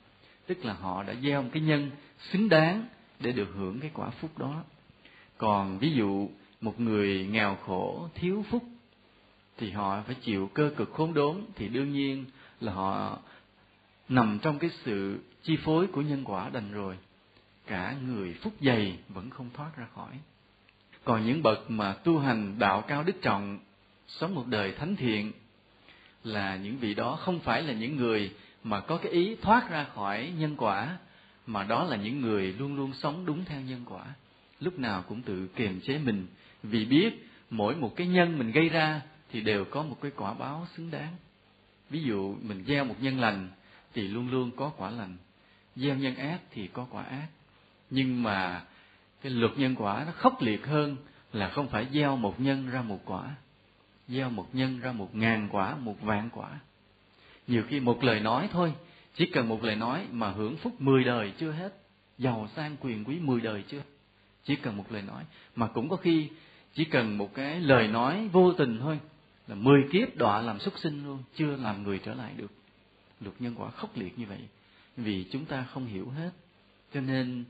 Tức 0.46 0.64
là 0.64 0.72
họ 0.72 1.02
đã 1.02 1.14
gieo 1.22 1.42
một 1.42 1.48
cái 1.52 1.62
nhân 1.62 1.90
xứng 2.18 2.48
đáng 2.48 2.86
để 3.20 3.32
được 3.32 3.48
hưởng 3.54 3.80
cái 3.80 3.90
quả 3.94 4.10
phúc 4.10 4.38
đó 4.38 4.64
còn 5.38 5.78
ví 5.78 5.92
dụ, 5.92 6.28
một 6.60 6.80
người 6.80 7.26
nghèo 7.30 7.56
khổ, 7.66 8.08
thiếu 8.14 8.44
phúc, 8.50 8.64
thì 9.56 9.70
họ 9.70 10.02
phải 10.06 10.14
chịu 10.14 10.50
cơ 10.54 10.70
cực 10.76 10.92
khốn 10.92 11.14
đốn, 11.14 11.40
thì 11.54 11.68
đương 11.68 11.92
nhiên 11.92 12.24
là 12.60 12.72
họ 12.72 13.18
nằm 14.08 14.38
trong 14.42 14.58
cái 14.58 14.70
sự 14.84 15.18
chi 15.42 15.56
phối 15.64 15.86
của 15.86 16.02
nhân 16.02 16.24
quả 16.24 16.50
đành 16.50 16.72
rồi. 16.72 16.98
Cả 17.66 17.94
người 18.06 18.34
phúc 18.42 18.52
dày 18.60 18.98
vẫn 19.08 19.30
không 19.30 19.50
thoát 19.54 19.76
ra 19.76 19.86
khỏi. 19.94 20.12
Còn 21.04 21.26
những 21.26 21.42
bậc 21.42 21.70
mà 21.70 21.92
tu 21.92 22.18
hành 22.18 22.58
đạo 22.58 22.84
cao 22.88 23.02
đức 23.02 23.22
trọng, 23.22 23.58
sống 24.08 24.34
một 24.34 24.46
đời 24.46 24.72
thánh 24.72 24.96
thiện, 24.96 25.32
là 26.24 26.56
những 26.56 26.76
vị 26.76 26.94
đó 26.94 27.16
không 27.16 27.40
phải 27.40 27.62
là 27.62 27.72
những 27.72 27.96
người 27.96 28.32
mà 28.64 28.80
có 28.80 28.96
cái 28.96 29.12
ý 29.12 29.36
thoát 29.42 29.70
ra 29.70 29.86
khỏi 29.94 30.32
nhân 30.38 30.56
quả, 30.56 30.98
mà 31.46 31.62
đó 31.62 31.84
là 31.84 31.96
những 31.96 32.20
người 32.20 32.52
luôn 32.52 32.76
luôn 32.76 32.92
sống 32.92 33.26
đúng 33.26 33.44
theo 33.44 33.60
nhân 33.60 33.84
quả 33.88 34.04
lúc 34.64 34.78
nào 34.78 35.04
cũng 35.09 35.23
tự 35.23 35.49
kiềm 35.56 35.80
chế 35.80 35.99
mình. 35.99 36.26
Vì 36.62 36.85
biết 36.85 37.28
mỗi 37.50 37.76
một 37.76 37.97
cái 37.97 38.06
nhân 38.06 38.38
mình 38.38 38.52
gây 38.52 38.68
ra 38.68 39.00
thì 39.33 39.40
đều 39.40 39.64
có 39.64 39.83
một 39.83 39.97
cái 40.02 40.11
quả 40.16 40.35
báo 40.35 40.66
xứng 40.76 40.90
đáng. 40.90 41.14
Ví 41.90 42.02
dụ 42.02 42.37
mình 42.42 42.64
gieo 42.66 42.85
một 42.85 42.94
nhân 43.00 43.21
lành 43.21 43.49
thì 43.94 44.09
luôn 44.09 44.30
luôn 44.30 44.50
có 44.56 44.73
quả 44.76 44.90
lành. 44.90 45.16
Gieo 45.76 45.97
nhân 45.97 46.16
ác 46.16 46.40
thì 46.50 46.66
có 46.66 46.87
quả 46.90 47.02
ác. 47.02 47.26
Nhưng 47.90 48.23
mà 48.23 48.62
cái 49.23 49.33
luật 49.33 49.59
nhân 49.59 49.75
quả 49.75 50.04
nó 50.06 50.12
khốc 50.12 50.42
liệt 50.42 50.66
hơn 50.66 50.97
là 51.33 51.49
không 51.49 51.68
phải 51.68 51.87
gieo 51.92 52.16
một 52.16 52.40
nhân 52.40 52.71
ra 52.71 52.83
một 52.83 53.00
quả. 53.04 53.35
Gieo 54.09 54.30
một 54.30 54.54
nhân 54.54 54.80
ra 54.80 54.92
một 54.92 55.14
ngàn 55.14 55.49
quả, 55.52 55.76
một 55.76 56.02
vạn 56.02 56.28
quả. 56.33 56.49
Nhiều 57.47 57.62
khi 57.68 57.80
một 57.80 58.04
lời 58.04 58.21
nói 58.21 58.49
thôi. 58.52 58.75
Chỉ 59.14 59.26
cần 59.26 59.49
một 59.49 59.64
lời 59.64 59.76
nói 59.76 60.06
mà 60.11 60.30
hưởng 60.30 60.56
phúc 60.56 60.80
mười 60.80 61.04
đời 61.04 61.33
chưa 61.38 61.50
hết. 61.50 61.75
Giàu 62.18 62.49
sang 62.56 62.76
quyền 62.80 63.04
quý 63.04 63.18
mười 63.21 63.40
đời 63.40 63.64
chưa 63.68 63.80
chỉ 64.44 64.56
cần 64.56 64.76
một 64.76 64.92
lời 64.92 65.02
nói. 65.02 65.24
Mà 65.56 65.66
cũng 65.66 65.88
có 65.88 65.96
khi 65.96 66.28
chỉ 66.74 66.84
cần 66.84 67.18
một 67.18 67.34
cái 67.34 67.60
lời 67.60 67.88
nói 67.88 68.28
vô 68.32 68.52
tình 68.52 68.78
thôi 68.80 68.98
là 69.48 69.54
mười 69.54 69.82
kiếp 69.92 70.16
đọa 70.16 70.42
làm 70.42 70.58
súc 70.58 70.78
sinh 70.78 71.04
luôn 71.04 71.22
chưa 71.34 71.56
làm 71.56 71.82
người 71.82 71.98
trở 72.04 72.14
lại 72.14 72.32
được. 72.36 72.50
Luật 73.20 73.34
nhân 73.38 73.54
quả 73.58 73.70
khốc 73.70 73.96
liệt 73.96 74.18
như 74.18 74.26
vậy 74.26 74.40
vì 74.96 75.26
chúng 75.32 75.44
ta 75.44 75.64
không 75.64 75.86
hiểu 75.86 76.08
hết. 76.08 76.30
Cho 76.94 77.00
nên 77.00 77.44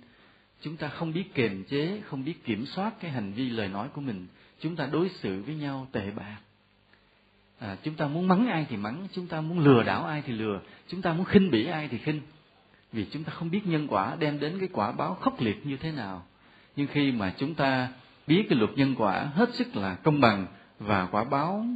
chúng 0.60 0.76
ta 0.76 0.88
không 0.88 1.12
biết 1.12 1.34
kiềm 1.34 1.64
chế 1.64 2.00
không 2.04 2.24
biết 2.24 2.44
kiểm 2.44 2.66
soát 2.66 2.94
cái 3.00 3.10
hành 3.10 3.32
vi 3.32 3.50
lời 3.50 3.68
nói 3.68 3.88
của 3.88 4.00
mình. 4.00 4.26
Chúng 4.60 4.76
ta 4.76 4.86
đối 4.86 5.08
xử 5.08 5.42
với 5.42 5.54
nhau 5.54 5.86
tệ 5.92 6.10
bạc. 6.10 6.38
À, 7.58 7.76
chúng 7.82 7.94
ta 7.94 8.08
muốn 8.08 8.28
mắng 8.28 8.46
ai 8.46 8.66
thì 8.68 8.76
mắng 8.76 9.08
chúng 9.12 9.26
ta 9.26 9.40
muốn 9.40 9.58
lừa 9.58 9.82
đảo 9.82 10.04
ai 10.04 10.22
thì 10.26 10.32
lừa 10.32 10.60
chúng 10.88 11.02
ta 11.02 11.12
muốn 11.12 11.24
khinh 11.24 11.50
bỉ 11.50 11.66
ai 11.66 11.88
thì 11.88 11.98
khinh. 11.98 12.20
Vì 12.92 13.06
chúng 13.12 13.24
ta 13.24 13.32
không 13.32 13.50
biết 13.50 13.66
nhân 13.66 13.86
quả 13.88 14.16
đem 14.18 14.40
đến 14.40 14.58
cái 14.58 14.68
quả 14.72 14.92
báo 14.92 15.14
khốc 15.14 15.40
liệt 15.40 15.66
như 15.66 15.76
thế 15.76 15.92
nào 15.92 16.26
nhưng 16.76 16.86
khi 16.86 17.12
mà 17.12 17.34
chúng 17.38 17.54
ta 17.54 17.88
biết 18.26 18.46
cái 18.48 18.58
luật 18.58 18.70
nhân 18.76 18.94
quả 18.98 19.30
hết 19.34 19.54
sức 19.54 19.76
là 19.76 19.94
công 19.94 20.20
bằng 20.20 20.46
và 20.78 21.06
quả 21.06 21.24
báo 21.24 21.66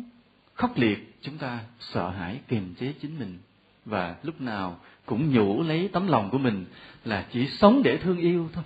khốc 0.58 0.78
liệt, 0.78 1.14
chúng 1.22 1.38
ta 1.38 1.58
sợ 1.80 2.10
hãi, 2.10 2.40
kiềm 2.48 2.74
chế 2.74 2.92
chính 3.00 3.18
mình. 3.18 3.38
Và 3.84 4.16
lúc 4.22 4.40
nào 4.40 4.80
cũng 5.06 5.30
nhủ 5.30 5.62
lấy 5.62 5.88
tấm 5.92 6.08
lòng 6.08 6.30
của 6.30 6.38
mình 6.38 6.64
là 7.04 7.26
chỉ 7.32 7.46
sống 7.46 7.82
để 7.82 7.96
thương 7.96 8.18
yêu 8.18 8.48
thôi. 8.52 8.64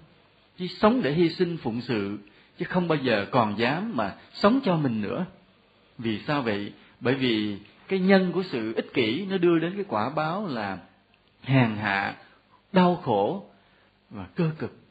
Chỉ 0.59 0.69
sống 0.69 1.03
để 1.03 1.13
hy 1.13 1.29
sinh 1.29 1.57
phụng 1.57 1.81
sự, 1.81 2.19
chứ 2.59 2.65
không 2.65 2.89
bao 2.89 2.99
giờ 2.99 3.27
còn 3.31 3.59
dám 3.59 3.97
mà 3.97 4.15
sống 4.33 4.61
cho 4.65 4.77
mình 4.77 5.03
nữa. 5.03 5.27
Vì 5.99 6.19
sao 6.19 6.43
vậy? 6.43 6.73
Bởi 7.01 7.15
vì 7.15 7.59
cái 7.89 7.99
nhân 7.99 8.33
của 8.33 8.43
sự 8.43 8.75
ích 8.75 8.95
kỷ 8.95 9.27
nó 9.27 9.39
đưa 9.39 9.59
đến 9.59 9.73
cái 9.75 9.85
quả 9.89 10.11
báo 10.11 10.47
là 10.47 10.79
hèn 11.43 11.77
hạ, 11.77 12.17
đau 12.73 12.97
khổ 12.97 13.47
và 14.11 14.27
cơ 14.35 14.51
cực 14.59 14.82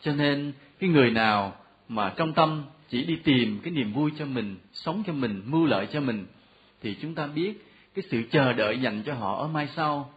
cho 0.00 0.12
nên 0.12 0.52
cái 0.78 0.90
người 0.90 1.10
nào 1.10 1.56
mà 1.88 2.14
trong 2.16 2.32
tâm 2.32 2.64
chỉ 2.88 3.04
đi 3.04 3.16
tìm 3.16 3.60
cái 3.62 3.72
niềm 3.72 3.92
vui 3.92 4.12
cho 4.18 4.26
mình, 4.26 4.56
sống 4.72 5.02
cho 5.06 5.12
mình, 5.12 5.42
mưu 5.46 5.66
lợi 5.66 5.86
cho 5.92 6.00
mình, 6.00 6.26
thì 6.82 6.96
chúng 7.02 7.14
ta 7.14 7.26
biết 7.26 7.66
cái 7.94 8.04
sự 8.10 8.22
chờ 8.30 8.52
đợi 8.52 8.80
dành 8.80 9.02
cho 9.06 9.14
họ 9.14 9.38
ở 9.38 9.48
mai 9.48 9.68
sau, 9.76 10.12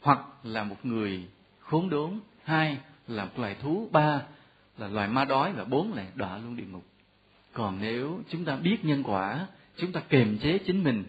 hoặc 0.00 0.18
là 0.42 0.64
một 0.64 0.76
người 0.82 1.24
khốn 1.60 1.88
đốn, 1.88 2.10
hai 2.44 2.78
là 3.08 3.24
một 3.24 3.38
loài 3.38 3.56
thú, 3.62 3.88
ba 3.92 4.22
là 4.78 4.88
loài 4.88 5.08
ma 5.08 5.24
đói 5.24 5.52
và 5.52 5.64
bốn 5.64 5.92
là 5.92 6.06
đọa 6.14 6.38
luôn 6.38 6.56
địa 6.56 6.64
ngục. 6.72 6.84
Còn 7.52 7.78
nếu 7.80 8.20
chúng 8.28 8.44
ta 8.44 8.56
biết 8.56 8.84
nhân 8.84 9.02
quả, 9.02 9.46
chúng 9.76 9.92
ta 9.92 10.00
kiềm 10.00 10.38
chế 10.38 10.58
chính 10.58 10.84
mình, 10.84 11.04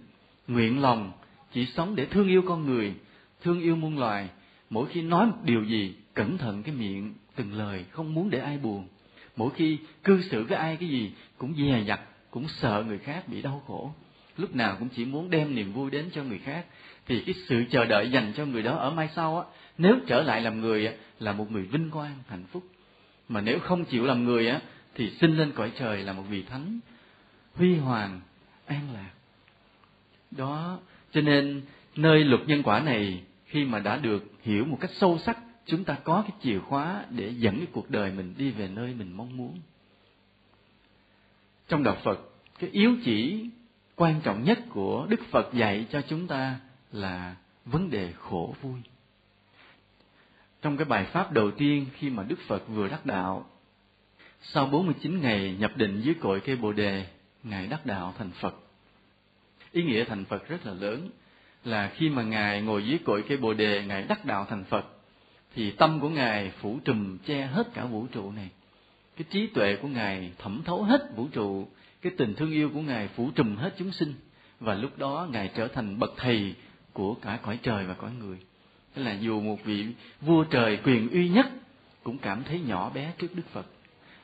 nguyện 0.47 0.81
lòng 0.81 1.11
chỉ 1.53 1.65
sống 1.65 1.95
để 1.95 2.05
thương 2.05 2.27
yêu 2.27 2.41
con 2.47 2.65
người, 2.65 2.93
thương 3.41 3.59
yêu 3.59 3.75
muôn 3.75 3.99
loài, 3.99 4.29
mỗi 4.69 4.87
khi 4.87 5.01
nói 5.01 5.25
một 5.25 5.37
điều 5.43 5.63
gì 5.63 5.95
cẩn 6.17 6.37
thận 6.37 6.63
cái 6.63 6.75
miệng, 6.75 7.13
từng 7.35 7.53
lời, 7.53 7.85
không 7.91 8.13
muốn 8.13 8.29
để 8.29 8.39
ai 8.39 8.57
buồn. 8.57 8.87
Mỗi 9.35 9.49
khi 9.55 9.77
cư 10.03 10.21
xử 10.21 10.43
với 10.43 10.57
ai 10.57 10.77
cái 10.77 10.89
gì, 10.89 11.11
cũng 11.37 11.53
dè 11.57 11.83
dặt, 11.87 11.99
cũng 12.31 12.47
sợ 12.47 12.83
người 12.87 12.97
khác 12.97 13.27
bị 13.27 13.41
đau 13.41 13.63
khổ. 13.67 13.91
Lúc 14.37 14.55
nào 14.55 14.75
cũng 14.79 14.89
chỉ 14.89 15.05
muốn 15.05 15.29
đem 15.29 15.55
niềm 15.55 15.73
vui 15.73 15.91
đến 15.91 16.09
cho 16.13 16.23
người 16.23 16.37
khác. 16.37 16.65
Thì 17.05 17.23
cái 17.25 17.35
sự 17.47 17.63
chờ 17.69 17.85
đợi 17.85 18.11
dành 18.11 18.33
cho 18.37 18.45
người 18.45 18.63
đó 18.63 18.75
ở 18.75 18.89
mai 18.91 19.09
sau 19.15 19.39
á, 19.39 19.45
nếu 19.77 19.95
trở 20.07 20.23
lại 20.23 20.41
làm 20.41 20.61
người 20.61 20.87
á, 20.87 20.93
là 21.19 21.31
một 21.31 21.51
người 21.51 21.63
vinh 21.63 21.91
quang, 21.91 22.15
hạnh 22.27 22.43
phúc. 22.51 22.63
Mà 23.29 23.41
nếu 23.41 23.59
không 23.59 23.85
chịu 23.85 24.05
làm 24.05 24.23
người 24.23 24.49
á, 24.49 24.59
thì 24.95 25.09
sinh 25.09 25.37
lên 25.37 25.51
cõi 25.51 25.71
trời 25.79 26.03
là 26.03 26.13
một 26.13 26.23
vị 26.29 26.43
thánh, 26.49 26.79
huy 27.55 27.75
hoàng, 27.75 28.21
an 28.65 28.81
lạc. 28.93 29.11
Đó, 30.31 30.79
cho 31.11 31.21
nên 31.21 31.61
nơi 31.95 32.23
luật 32.23 32.41
nhân 32.47 32.63
quả 32.63 32.79
này, 32.79 33.23
khi 33.45 33.65
mà 33.65 33.79
đã 33.79 33.97
được 33.97 34.25
hiểu 34.43 34.65
một 34.65 34.77
cách 34.81 34.91
sâu 34.93 35.19
sắc 35.25 35.37
chúng 35.67 35.83
ta 35.83 35.97
có 36.03 36.21
cái 36.21 36.37
chìa 36.43 36.59
khóa 36.59 37.05
để 37.09 37.33
dẫn 37.37 37.57
cái 37.57 37.67
cuộc 37.71 37.89
đời 37.89 38.11
mình 38.11 38.33
đi 38.37 38.51
về 38.51 38.67
nơi 38.67 38.93
mình 38.93 39.17
mong 39.17 39.37
muốn. 39.37 39.59
Trong 41.67 41.83
đạo 41.83 41.97
phật, 42.03 42.19
cái 42.59 42.69
yếu 42.69 42.95
chỉ 43.05 43.49
quan 43.95 44.21
trọng 44.21 44.43
nhất 44.43 44.59
của 44.69 45.05
đức 45.09 45.19
phật 45.31 45.53
dạy 45.53 45.85
cho 45.91 46.01
chúng 46.01 46.27
ta 46.27 46.59
là 46.91 47.35
vấn 47.65 47.89
đề 47.89 48.13
khổ 48.17 48.55
vui. 48.61 48.79
Trong 50.61 50.77
cái 50.77 50.85
bài 50.85 51.05
pháp 51.05 51.31
đầu 51.31 51.51
tiên 51.51 51.85
khi 51.93 52.09
mà 52.09 52.23
Đức 52.23 52.39
Phật 52.47 52.67
vừa 52.67 52.87
đắc 52.87 53.05
đạo, 53.05 53.49
sau 54.41 54.65
49 54.65 55.21
ngày 55.21 55.55
nhập 55.59 55.71
định 55.75 56.01
dưới 56.01 56.13
cội 56.13 56.39
cây 56.39 56.55
Bồ 56.55 56.71
đề, 56.71 57.07
ngài 57.43 57.67
đắc 57.67 57.85
đạo 57.85 58.13
thành 58.17 58.31
Phật. 58.31 58.55
Ý 59.71 59.83
nghĩa 59.83 60.03
thành 60.03 60.25
Phật 60.25 60.47
rất 60.47 60.65
là 60.65 60.73
lớn 60.73 61.09
là 61.63 61.91
khi 61.95 62.09
mà 62.09 62.23
ngài 62.23 62.61
ngồi 62.61 62.85
dưới 62.85 62.99
cội 63.05 63.23
cây 63.27 63.37
Bồ 63.37 63.53
đề, 63.53 63.85
ngài 63.85 64.03
đắc 64.03 64.25
đạo 64.25 64.45
thành 64.49 64.63
Phật 64.63 64.96
thì 65.57 65.71
tâm 65.71 65.99
của 65.99 66.09
ngài 66.09 66.51
phủ 66.61 66.79
trùm 66.85 67.17
che 67.25 67.45
hết 67.45 67.73
cả 67.73 67.85
vũ 67.85 68.07
trụ 68.11 68.31
này. 68.31 68.49
Cái 69.17 69.25
trí 69.29 69.47
tuệ 69.47 69.75
của 69.75 69.87
ngài 69.87 70.31
thẩm 70.37 70.61
thấu 70.65 70.83
hết 70.83 71.15
vũ 71.15 71.27
trụ, 71.31 71.67
cái 72.01 72.11
tình 72.17 72.35
thương 72.35 72.51
yêu 72.51 72.69
của 72.73 72.81
ngài 72.81 73.07
phủ 73.07 73.31
trùm 73.35 73.55
hết 73.55 73.73
chúng 73.77 73.91
sinh. 73.91 74.13
Và 74.59 74.73
lúc 74.75 74.97
đó 74.97 75.27
ngài 75.31 75.51
trở 75.55 75.67
thành 75.67 75.99
bậc 75.99 76.13
thầy 76.17 76.55
của 76.93 77.13
cả 77.13 77.39
cõi 77.41 77.59
trời 77.61 77.85
và 77.85 77.93
cõi 77.93 78.11
người. 78.19 78.37
Tức 78.93 79.03
là 79.03 79.13
dù 79.13 79.41
một 79.41 79.57
vị 79.63 79.85
vua 80.21 80.43
trời 80.43 80.79
quyền 80.83 81.09
uy 81.09 81.29
nhất 81.29 81.47
cũng 82.03 82.17
cảm 82.17 82.43
thấy 82.43 82.59
nhỏ 82.59 82.91
bé 82.95 83.13
trước 83.17 83.35
đức 83.35 83.47
phật. 83.53 83.65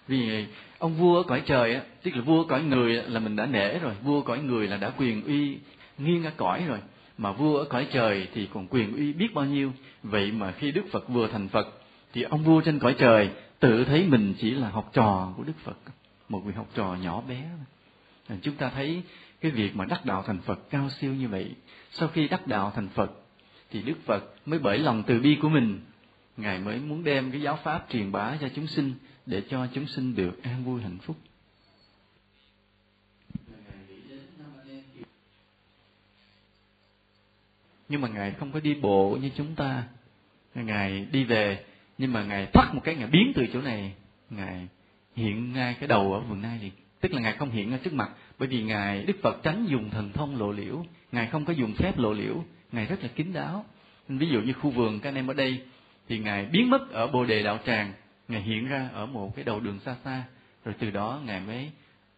Vì 0.07 0.45
ông 0.79 0.95
vua 0.95 1.17
ở 1.17 1.23
cõi 1.23 1.41
trời 1.45 1.81
tức 2.03 2.15
là 2.15 2.21
vua 2.21 2.43
cõi 2.43 2.63
người 2.63 2.93
là 2.93 3.19
mình 3.19 3.35
đã 3.35 3.45
nể 3.45 3.79
rồi, 3.79 3.93
vua 4.03 4.21
cõi 4.21 4.39
người 4.39 4.67
là 4.67 4.77
đã 4.77 4.89
quyền 4.97 5.23
uy 5.25 5.57
nghiêng 5.97 6.23
cả 6.23 6.31
cõi 6.37 6.63
rồi 6.67 6.79
mà 7.17 7.31
vua 7.31 7.57
ở 7.57 7.65
cõi 7.65 7.87
trời 7.91 8.27
thì 8.33 8.47
còn 8.53 8.67
quyền 8.67 8.95
uy 8.95 9.13
biết 9.13 9.33
bao 9.33 9.45
nhiêu? 9.45 9.71
Vậy 10.03 10.31
mà 10.31 10.51
khi 10.51 10.71
đức 10.71 10.83
phật 10.91 11.09
vừa 11.09 11.27
thành 11.27 11.49
phật, 11.49 11.67
thì 12.13 12.21
ông 12.21 12.43
vua 12.43 12.61
trên 12.61 12.79
cõi 12.79 12.95
trời 12.97 13.29
tự 13.59 13.85
thấy 13.85 14.07
mình 14.07 14.33
chỉ 14.39 14.51
là 14.51 14.69
học 14.69 14.89
trò 14.93 15.33
của 15.37 15.43
đức 15.43 15.59
phật, 15.63 15.77
một 16.29 16.39
vị 16.45 16.53
học 16.53 16.67
trò 16.75 16.95
nhỏ 17.01 17.21
bé. 17.29 17.49
Chúng 18.41 18.55
ta 18.55 18.69
thấy 18.75 19.03
cái 19.41 19.51
việc 19.51 19.75
mà 19.75 19.85
đắc 19.85 20.05
đạo 20.05 20.23
thành 20.27 20.41
phật 20.41 20.69
cao 20.69 20.89
siêu 20.89 21.13
như 21.13 21.27
vậy. 21.27 21.51
Sau 21.91 22.07
khi 22.07 22.27
đắc 22.27 22.47
đạo 22.47 22.71
thành 22.75 22.87
phật, 22.87 23.11
thì 23.71 23.81
đức 23.81 23.97
phật 24.05 24.23
mới 24.45 24.59
bởi 24.59 24.79
lòng 24.79 25.03
từ 25.07 25.19
bi 25.19 25.37
của 25.41 25.49
mình. 25.49 25.81
Ngài 26.37 26.59
mới 26.59 26.79
muốn 26.79 27.03
đem 27.03 27.31
cái 27.31 27.41
giáo 27.41 27.59
pháp 27.63 27.85
truyền 27.89 28.11
bá 28.11 28.37
cho 28.41 28.49
chúng 28.55 28.67
sinh 28.67 28.93
để 29.25 29.41
cho 29.49 29.67
chúng 29.73 29.87
sinh 29.87 30.15
được 30.15 30.43
an 30.43 30.63
vui 30.63 30.81
hạnh 30.81 30.97
phúc. 31.01 31.17
Nhưng 37.89 38.01
mà 38.01 38.07
ngài 38.07 38.31
không 38.31 38.51
có 38.51 38.59
đi 38.59 38.75
bộ 38.75 39.17
như 39.21 39.29
chúng 39.35 39.55
ta. 39.55 39.83
Ngài 40.55 41.07
đi 41.11 41.23
về, 41.23 41.63
nhưng 41.97 42.13
mà 42.13 42.23
ngài 42.23 42.45
thoát 42.53 42.73
một 42.73 42.81
cái 42.83 42.95
ngài 42.95 43.07
biến 43.07 43.31
từ 43.35 43.45
chỗ 43.53 43.61
này. 43.61 43.93
Ngài 44.29 44.67
hiện 45.15 45.53
ngay 45.53 45.75
cái 45.79 45.87
đầu 45.87 46.13
ở 46.13 46.19
vườn 46.19 46.41
nai 46.41 46.59
liền. 46.59 46.71
Tức 47.01 47.13
là 47.13 47.21
ngài 47.21 47.33
không 47.33 47.49
hiện 47.49 47.71
ở 47.71 47.77
trước 47.83 47.93
mặt, 47.93 48.11
bởi 48.39 48.47
vì 48.47 48.63
ngài, 48.63 49.03
đức 49.03 49.17
phật 49.21 49.43
tránh 49.43 49.65
dùng 49.65 49.89
thần 49.89 50.11
thông 50.11 50.39
lộ 50.39 50.51
liễu. 50.51 50.85
Ngài 51.11 51.27
không 51.27 51.45
có 51.45 51.53
dùng 51.53 51.73
phép 51.73 51.97
lộ 51.97 52.13
liễu. 52.13 52.43
Ngài 52.71 52.85
rất 52.85 53.03
là 53.03 53.09
kín 53.15 53.33
đáo. 53.33 53.65
Ví 54.07 54.27
dụ 54.27 54.41
như 54.41 54.53
khu 54.53 54.69
vườn 54.69 54.99
các 54.99 55.09
anh 55.09 55.15
em 55.15 55.27
ở 55.27 55.33
đây, 55.33 55.61
thì 56.07 56.19
ngài 56.19 56.45
biến 56.45 56.69
mất 56.69 56.91
ở 56.91 57.07
bồ 57.07 57.25
đề 57.25 57.43
đạo 57.43 57.59
tràng. 57.65 57.93
Ngài 58.27 58.41
hiện 58.41 58.67
ra 58.67 58.89
ở 58.93 59.05
một 59.05 59.35
cái 59.35 59.45
đầu 59.45 59.59
đường 59.59 59.79
xa 59.85 59.95
xa. 60.03 60.23
Rồi 60.65 60.75
từ 60.79 60.91
đó 60.91 61.21
ngài 61.25 61.39
mới 61.39 61.71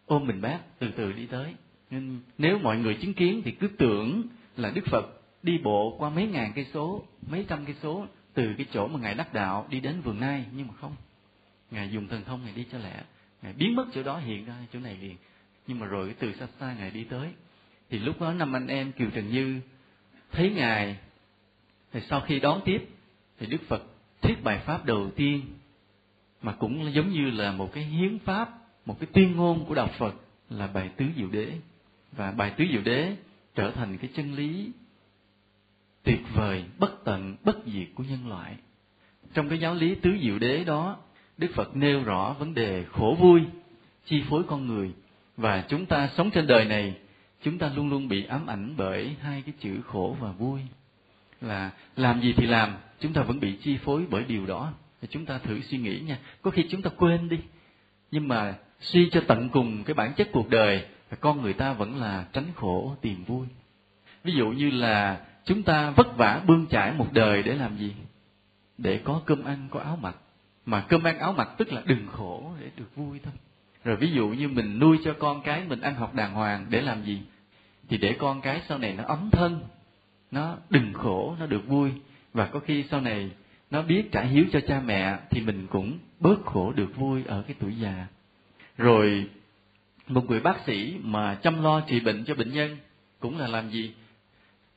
ôm 0.06 0.26
mình 0.26 0.40
bác 0.40 0.58
từ 0.78 0.90
từ 0.96 1.12
đi 1.12 1.26
tới. 1.26 1.54
Nên 1.90 2.20
nếu 2.38 2.58
mọi 2.58 2.78
người 2.78 2.94
chứng 2.94 3.14
kiến 3.14 3.42
thì 3.44 3.50
cứ 3.50 3.68
tưởng 3.68 4.22
là 4.56 4.70
đức 4.70 4.84
phật 4.86 5.15
đi 5.46 5.58
bộ 5.58 5.96
qua 5.98 6.10
mấy 6.10 6.26
ngàn 6.26 6.52
cây 6.54 6.66
số, 6.74 7.02
mấy 7.30 7.44
trăm 7.48 7.64
cây 7.64 7.74
số, 7.82 8.06
từ 8.34 8.54
cái 8.58 8.66
chỗ 8.72 8.86
mà 8.86 8.98
ngài 9.00 9.14
đắc 9.14 9.34
đạo 9.34 9.66
đi 9.70 9.80
đến 9.80 10.00
vườn 10.00 10.20
nai, 10.20 10.44
nhưng 10.56 10.66
mà 10.66 10.74
không. 10.74 10.96
Ngài 11.70 11.90
dùng 11.90 12.08
thần 12.08 12.24
thông 12.24 12.44
ngài 12.44 12.52
đi 12.52 12.64
cho 12.72 12.78
lẹ. 12.78 13.02
Ngài 13.42 13.52
biến 13.52 13.76
mất 13.76 13.84
chỗ 13.94 14.02
đó 14.02 14.18
hiện 14.18 14.44
ra, 14.44 14.54
chỗ 14.72 14.78
này 14.78 14.96
liền. 15.00 15.16
Nhưng 15.66 15.78
mà 15.78 15.86
rồi 15.86 16.14
từ 16.18 16.32
xa 16.32 16.46
xa 16.60 16.74
ngài 16.78 16.90
đi 16.90 17.04
tới. 17.04 17.28
Thì 17.90 17.98
lúc 17.98 18.20
đó 18.20 18.32
năm 18.32 18.56
anh 18.56 18.66
em 18.66 18.92
kiều 18.92 19.10
trần 19.10 19.30
như 19.30 19.60
thấy 20.32 20.50
ngài, 20.50 20.96
thì 21.92 22.00
sau 22.10 22.20
khi 22.20 22.40
đón 22.40 22.60
tiếp, 22.64 22.88
thì 23.38 23.46
đức 23.46 23.60
phật 23.68 23.82
thuyết 24.22 24.44
bài 24.44 24.58
pháp 24.66 24.84
đầu 24.84 25.10
tiên, 25.16 25.42
mà 26.42 26.52
cũng 26.52 26.92
giống 26.94 27.12
như 27.12 27.30
là 27.30 27.52
một 27.52 27.72
cái 27.72 27.84
hiến 27.84 28.18
pháp, 28.18 28.50
một 28.86 29.00
cái 29.00 29.08
tuyên 29.12 29.36
ngôn 29.36 29.64
của 29.64 29.74
đạo 29.74 29.88
phật 29.98 30.14
là 30.50 30.66
bài 30.66 30.90
tứ 30.96 31.06
diệu 31.16 31.28
đế. 31.28 31.52
Và 32.12 32.30
bài 32.30 32.54
tứ 32.56 32.64
diệu 32.72 32.82
đế 32.82 33.16
trở 33.54 33.70
thành 33.70 33.98
cái 33.98 34.10
chân 34.16 34.34
lý 34.34 34.70
tuyệt 36.06 36.20
vời, 36.34 36.64
bất 36.78 37.04
tận, 37.04 37.36
bất 37.44 37.56
diệt 37.66 37.86
của 37.94 38.02
nhân 38.02 38.28
loại. 38.28 38.56
Trong 39.34 39.48
cái 39.48 39.58
giáo 39.58 39.74
lý 39.74 39.94
tứ 39.94 40.10
diệu 40.22 40.38
đế 40.38 40.64
đó, 40.64 40.96
đức 41.38 41.48
phật 41.54 41.76
nêu 41.76 42.04
rõ 42.04 42.36
vấn 42.38 42.54
đề 42.54 42.84
khổ 42.92 43.16
vui, 43.20 43.42
chi 44.04 44.22
phối 44.28 44.42
con 44.44 44.66
người. 44.66 44.92
Và 45.36 45.64
chúng 45.68 45.86
ta 45.86 46.08
sống 46.16 46.30
trên 46.30 46.46
đời 46.46 46.64
này, 46.64 46.94
chúng 47.42 47.58
ta 47.58 47.72
luôn 47.76 47.90
luôn 47.90 48.08
bị 48.08 48.24
ám 48.24 48.46
ảnh 48.46 48.74
bởi 48.76 49.16
hai 49.20 49.42
cái 49.42 49.54
chữ 49.60 49.80
khổ 49.86 50.16
và 50.20 50.32
vui. 50.32 50.60
Là 51.40 51.70
làm 51.96 52.20
gì 52.20 52.32
thì 52.36 52.46
làm, 52.46 52.74
chúng 53.00 53.12
ta 53.12 53.22
vẫn 53.22 53.40
bị 53.40 53.56
chi 53.56 53.78
phối 53.84 54.04
bởi 54.10 54.24
điều 54.24 54.46
đó. 54.46 54.72
Thì 55.00 55.08
chúng 55.10 55.26
ta 55.26 55.38
thử 55.38 55.60
suy 55.60 55.78
nghĩ 55.78 56.00
nha. 56.00 56.18
Có 56.42 56.50
khi 56.50 56.66
chúng 56.70 56.82
ta 56.82 56.90
quên 56.96 57.28
đi, 57.28 57.38
nhưng 58.10 58.28
mà 58.28 58.54
suy 58.80 59.10
cho 59.10 59.20
tận 59.26 59.48
cùng 59.48 59.84
cái 59.84 59.94
bản 59.94 60.12
chất 60.16 60.28
cuộc 60.32 60.50
đời, 60.50 60.86
con 61.20 61.42
người 61.42 61.52
ta 61.52 61.72
vẫn 61.72 61.96
là 61.96 62.26
tránh 62.32 62.46
khổ, 62.54 62.96
tìm 63.00 63.24
vui. 63.24 63.46
Ví 64.24 64.32
dụ 64.32 64.48
như 64.48 64.70
là 64.70 65.20
chúng 65.46 65.62
ta 65.62 65.90
vất 65.90 66.16
vả 66.16 66.42
bươn 66.46 66.66
chải 66.66 66.92
một 66.92 67.06
đời 67.12 67.42
để 67.42 67.54
làm 67.54 67.76
gì? 67.76 67.92
Để 68.78 69.00
có 69.04 69.22
cơm 69.26 69.44
ăn, 69.44 69.68
có 69.70 69.80
áo 69.80 69.98
mặc. 70.02 70.16
Mà 70.66 70.80
cơm 70.80 71.02
ăn, 71.02 71.18
áo 71.18 71.32
mặc 71.32 71.48
tức 71.58 71.72
là 71.72 71.82
đừng 71.86 72.06
khổ 72.12 72.52
để 72.60 72.70
được 72.76 72.96
vui 72.96 73.20
thôi. 73.22 73.32
Rồi 73.84 73.96
ví 73.96 74.10
dụ 74.10 74.28
như 74.28 74.48
mình 74.48 74.78
nuôi 74.78 74.98
cho 75.04 75.14
con 75.18 75.42
cái, 75.42 75.64
mình 75.68 75.80
ăn 75.80 75.94
học 75.94 76.14
đàng 76.14 76.34
hoàng 76.34 76.66
để 76.70 76.82
làm 76.82 77.04
gì? 77.04 77.22
Thì 77.88 77.98
để 77.98 78.16
con 78.18 78.40
cái 78.40 78.62
sau 78.68 78.78
này 78.78 78.92
nó 78.92 79.04
ấm 79.04 79.28
thân, 79.32 79.60
nó 80.30 80.56
đừng 80.70 80.92
khổ, 80.92 81.36
nó 81.40 81.46
được 81.46 81.68
vui. 81.68 81.90
Và 82.32 82.46
có 82.46 82.58
khi 82.58 82.84
sau 82.90 83.00
này 83.00 83.30
nó 83.70 83.82
biết 83.82 84.12
trả 84.12 84.22
hiếu 84.22 84.44
cho 84.52 84.60
cha 84.68 84.80
mẹ, 84.80 85.18
thì 85.30 85.40
mình 85.40 85.66
cũng 85.66 85.98
bớt 86.20 86.44
khổ 86.44 86.72
được 86.72 86.96
vui 86.96 87.24
ở 87.24 87.42
cái 87.42 87.56
tuổi 87.60 87.74
già. 87.76 88.06
Rồi 88.78 89.28
một 90.08 90.30
người 90.30 90.40
bác 90.40 90.56
sĩ 90.66 90.96
mà 91.02 91.34
chăm 91.34 91.62
lo 91.62 91.80
trị 91.80 92.00
bệnh 92.00 92.24
cho 92.24 92.34
bệnh 92.34 92.52
nhân 92.52 92.76
cũng 93.20 93.38
là 93.38 93.46
làm 93.46 93.70
gì? 93.70 93.94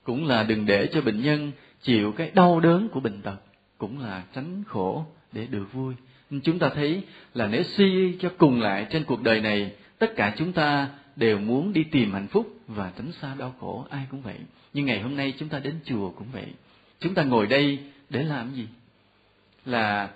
Cũng 0.03 0.27
là 0.27 0.43
đừng 0.43 0.65
để 0.65 0.89
cho 0.93 1.01
bệnh 1.01 1.21
nhân 1.21 1.51
chịu 1.81 2.11
cái 2.11 2.31
đau 2.33 2.59
đớn 2.59 2.89
của 2.89 2.99
bệnh 2.99 3.21
tật, 3.21 3.37
cũng 3.77 3.99
là 3.99 4.23
tránh 4.33 4.63
khổ 4.67 5.05
để 5.31 5.47
được 5.47 5.73
vui. 5.73 5.93
Chúng 6.43 6.59
ta 6.59 6.69
thấy 6.69 7.03
là 7.33 7.47
nếu 7.47 7.63
suy 7.63 8.17
cho 8.19 8.31
cùng 8.37 8.61
lại 8.61 8.87
trên 8.89 9.03
cuộc 9.03 9.21
đời 9.21 9.41
này, 9.41 9.71
tất 9.97 10.13
cả 10.15 10.33
chúng 10.37 10.53
ta 10.53 10.89
đều 11.15 11.39
muốn 11.39 11.73
đi 11.73 11.83
tìm 11.83 12.11
hạnh 12.11 12.27
phúc 12.27 12.59
và 12.67 12.91
tránh 12.97 13.11
xa 13.11 13.35
đau 13.37 13.53
khổ, 13.59 13.85
ai 13.89 14.05
cũng 14.11 14.21
vậy. 14.21 14.37
Nhưng 14.73 14.85
ngày 14.85 15.01
hôm 15.01 15.15
nay 15.15 15.33
chúng 15.39 15.49
ta 15.49 15.59
đến 15.59 15.75
chùa 15.85 16.09
cũng 16.09 16.27
vậy. 16.33 16.47
Chúng 16.99 17.13
ta 17.13 17.23
ngồi 17.23 17.47
đây 17.47 17.79
để 18.09 18.23
làm 18.23 18.53
gì? 18.53 18.67
Là 19.65 20.09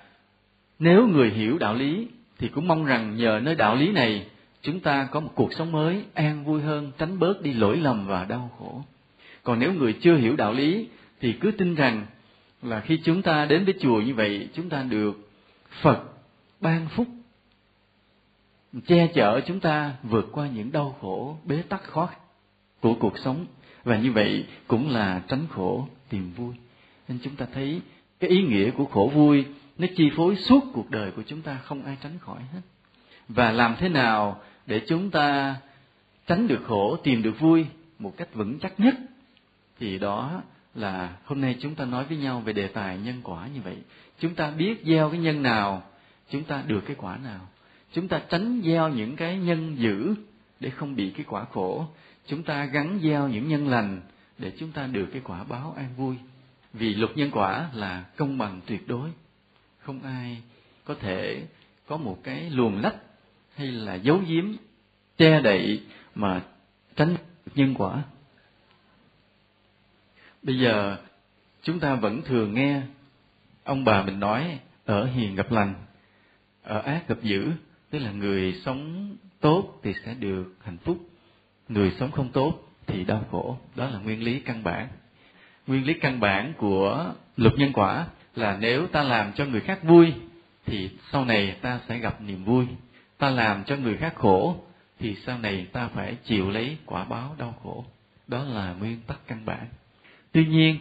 nếu 0.80 1.08
người 1.08 1.30
hiểu 1.30 1.58
đạo 1.58 1.76
lý 1.76 2.08
thì 2.38 2.48
cũng 2.48 2.68
mong 2.68 2.86
rằng 2.86 3.16
nhờ 3.16 3.40
nơi 3.44 3.56
đạo 3.56 3.76
lý 3.76 3.92
này, 3.92 4.28
chúng 4.62 4.80
ta 4.80 5.08
có 5.12 5.20
một 5.20 5.32
cuộc 5.36 5.54
sống 5.54 5.72
mới, 5.72 6.04
an 6.14 6.46
vui 6.46 6.62
hơn, 6.62 6.92
tránh 6.98 7.20
bớt 7.20 7.42
đi 7.42 7.54
lỗi 7.54 7.78
lầm 7.78 8.08
và 8.08 8.26
đau 8.26 8.52
khổ 8.60 8.82
còn 9.44 9.60
nếu 9.60 9.74
người 9.74 9.94
chưa 9.94 10.16
hiểu 10.16 10.36
đạo 10.36 10.54
lý, 10.54 10.88
thì 11.22 11.34
cứ 11.34 11.52
tin 11.52 11.76
rằng 11.76 12.06
là 12.62 12.80
khi 12.80 13.00
chúng 13.04 13.22
ta 13.22 13.46
đến 13.46 13.66
với 13.66 13.74
chùa 13.80 14.02
như 14.02 14.16
vậy, 14.16 14.50
chúng 14.54 14.70
ta 14.70 14.84
được 14.84 15.30
phật 15.82 16.04
ban 16.62 16.88
phúc. 16.88 17.08
Che 18.88 19.08
chở 19.08 19.42
chúng 19.46 19.60
ta 19.60 19.94
vượt 20.04 20.30
qua 20.32 20.48
những 20.48 20.72
đau 20.72 20.98
khổ, 21.02 21.38
bế 21.46 21.62
tắc, 21.62 21.84
khó 21.84 22.06
khăn 22.06 22.20
của 22.82 22.96
cuộc 23.00 23.18
sống. 23.18 23.46
Và 23.84 23.98
như 23.98 24.12
vậy 24.12 24.46
cũng 24.68 24.90
là 24.90 25.22
tránh 25.28 25.48
khổ 25.50 25.88
tìm 26.10 26.32
vui. 26.36 26.56
Nên 27.08 27.20
chúng 27.24 27.36
ta 27.36 27.46
thấy 27.54 27.82
cái 28.20 28.30
ý 28.30 28.42
nghĩa 28.42 28.72
của 28.72 28.86
khổ 28.86 29.12
vui, 29.14 29.46
nó 29.78 29.88
chi 29.96 30.12
phối 30.16 30.36
suốt 30.36 30.64
cuộc 30.74 30.90
đời 30.90 31.12
của 31.12 31.24
chúng 31.28 31.42
ta, 31.42 31.58
không 31.64 31.86
ai 31.86 31.98
tránh 32.04 32.20
khỏi 32.20 32.42
hết. 32.54 32.62
Và 33.28 33.52
làm 33.52 33.76
thế 33.80 33.90
nào 33.90 34.42
để 34.66 34.82
chúng 34.88 35.10
ta 35.10 35.56
tránh 36.28 36.48
được 36.48 36.62
khổ, 36.68 36.98
tìm 37.04 37.24
được 37.24 37.40
vui 37.40 37.66
một 38.00 38.14
cách 38.18 38.34
vững 38.34 38.60
chắc 38.60 38.80
nhất? 38.80 38.96
Thì 39.84 40.00
đó 40.00 40.42
là 40.76 41.18
hôm 41.26 41.42
nay 41.42 41.56
chúng 41.60 41.76
ta 41.76 41.86
nói 41.86 42.06
với 42.06 42.18
nhau 42.18 42.40
về 42.40 42.54
đề 42.54 42.68
tài 42.68 42.98
nhân 42.98 43.22
quả 43.24 43.48
như 43.48 43.62
vậy. 43.62 43.78
Chúng 44.20 44.36
ta 44.36 44.52
biết 44.52 44.82
gieo 44.86 45.10
cái 45.10 45.20
nhân 45.20 45.44
nào, 45.44 45.84
chúng 46.30 46.44
ta 46.44 46.64
được 46.68 46.82
cái 46.86 46.96
quả 47.00 47.18
nào. 47.18 47.48
Chúng 47.94 48.08
ta 48.08 48.22
tránh 48.30 48.62
gieo 48.66 48.90
những 48.90 49.16
cái 49.16 49.38
nhân 49.38 49.76
dữ 49.80 50.16
để 50.60 50.70
không 50.70 50.96
bị 50.96 51.12
cái 51.12 51.26
quả 51.30 51.46
khổ. 51.52 51.88
Chúng 52.28 52.44
ta 52.44 52.66
gắn 52.66 53.00
gieo 53.04 53.28
những 53.28 53.48
nhân 53.48 53.68
lành 53.68 54.02
để 54.38 54.52
chúng 54.60 54.72
ta 54.72 54.88
được 54.88 55.06
cái 55.12 55.22
quả 55.24 55.44
báo 55.44 55.74
an 55.78 55.90
vui. 55.98 56.16
Vì 56.74 56.96
luật 56.96 57.18
nhân 57.18 57.32
quả 57.32 57.70
là 57.74 58.06
công 58.18 58.38
bằng 58.38 58.62
tuyệt 58.66 58.88
đối. 58.88 59.10
Không 59.80 60.02
ai 60.04 60.42
có 60.86 60.96
thể 60.96 61.44
có 61.88 61.98
một 61.98 62.20
cái 62.24 62.50
luồng 62.50 62.82
lách 62.82 62.96
hay 63.56 63.68
là 63.68 63.96
giấu 63.96 64.22
giếm 64.28 64.46
che 65.18 65.42
đậy 65.42 65.82
mà 66.16 66.42
tránh 66.96 67.16
nhân 67.56 67.76
quả 67.78 68.04
bây 70.44 70.60
giờ 70.60 70.98
chúng 71.64 71.80
ta 71.80 71.96
vẫn 71.96 72.22
thường 72.22 72.54
nghe 72.54 72.82
ông 73.64 73.86
bà 73.86 74.04
mình 74.04 74.20
nói 74.20 74.60
ở 74.86 75.06
hiền 75.06 75.36
gặp 75.36 75.52
lành, 75.52 75.74
ở 76.64 76.80
ác 76.80 77.08
gặp 77.08 77.18
dữ, 77.22 77.52
tức 77.90 78.00
là 78.00 78.12
người 78.12 78.62
sống 78.66 79.10
tốt 79.40 79.80
thì 79.84 79.94
sẽ 80.06 80.14
được 80.14 80.56
hạnh 80.64 80.78
phúc, 80.78 80.98
người 81.70 81.92
sống 82.00 82.12
không 82.12 82.32
tốt 82.32 82.70
thì 82.88 83.04
đau 83.04 83.26
khổ. 83.32 83.58
Đó 83.76 83.90
là 83.90 84.00
nguyên 84.00 84.24
lý 84.24 84.40
căn 84.40 84.64
bản. 84.64 84.88
Nguyên 85.68 85.86
lý 85.86 85.94
căn 85.94 86.20
bản 86.20 86.54
của 86.58 87.14
luật 87.38 87.54
nhân 87.58 87.74
quả 87.74 88.08
là 88.36 88.58
nếu 88.60 88.88
ta 88.88 89.04
làm 89.04 89.34
cho 89.34 89.46
người 89.46 89.62
khác 89.62 89.84
vui 89.84 90.14
thì 90.66 90.90
sau 91.12 91.26
này 91.26 91.58
ta 91.62 91.80
sẽ 91.88 91.98
gặp 91.98 92.22
niềm 92.22 92.44
vui. 92.44 92.66
Ta 93.18 93.30
làm 93.30 93.64
cho 93.64 93.76
người 93.76 93.98
khác 93.98 94.16
khổ 94.16 94.56
thì 95.00 95.16
sau 95.26 95.38
này 95.38 95.68
ta 95.72 95.88
phải 95.88 96.16
chịu 96.24 96.50
lấy 96.50 96.78
quả 96.86 97.04
báo 97.04 97.36
đau 97.40 97.56
khổ. 97.64 97.86
Đó 98.28 98.44
là 98.44 98.74
nguyên 98.74 99.00
tắc 99.08 99.20
căn 99.28 99.46
bản 99.46 99.68
tuy 100.34 100.46
nhiên, 100.46 100.78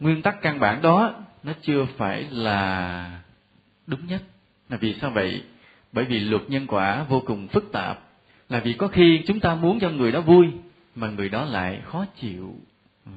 nguyên 0.00 0.22
tắc 0.22 0.42
căn 0.42 0.60
bản 0.60 0.82
đó 0.82 1.14
nó 1.42 1.52
chưa 1.62 1.86
phải 1.96 2.26
là 2.30 3.20
đúng 3.86 4.06
nhất. 4.06 4.22
Là 4.68 4.76
vì 4.76 4.94
sao 5.00 5.10
vậy? 5.10 5.42
Bởi 5.92 6.04
vì 6.04 6.20
luật 6.20 6.42
nhân 6.48 6.66
quả 6.66 7.02
vô 7.02 7.22
cùng 7.26 7.48
phức 7.48 7.72
tạp. 7.72 8.00
Là 8.48 8.60
vì 8.60 8.72
có 8.72 8.88
khi 8.88 9.22
chúng 9.26 9.40
ta 9.40 9.54
muốn 9.54 9.80
cho 9.80 9.90
người 9.90 10.12
đó 10.12 10.20
vui, 10.20 10.46
mà 10.94 11.10
người 11.10 11.28
đó 11.28 11.44
lại 11.44 11.80
khó 11.84 12.04
chịu. 12.20 12.56
Ừ. 13.06 13.12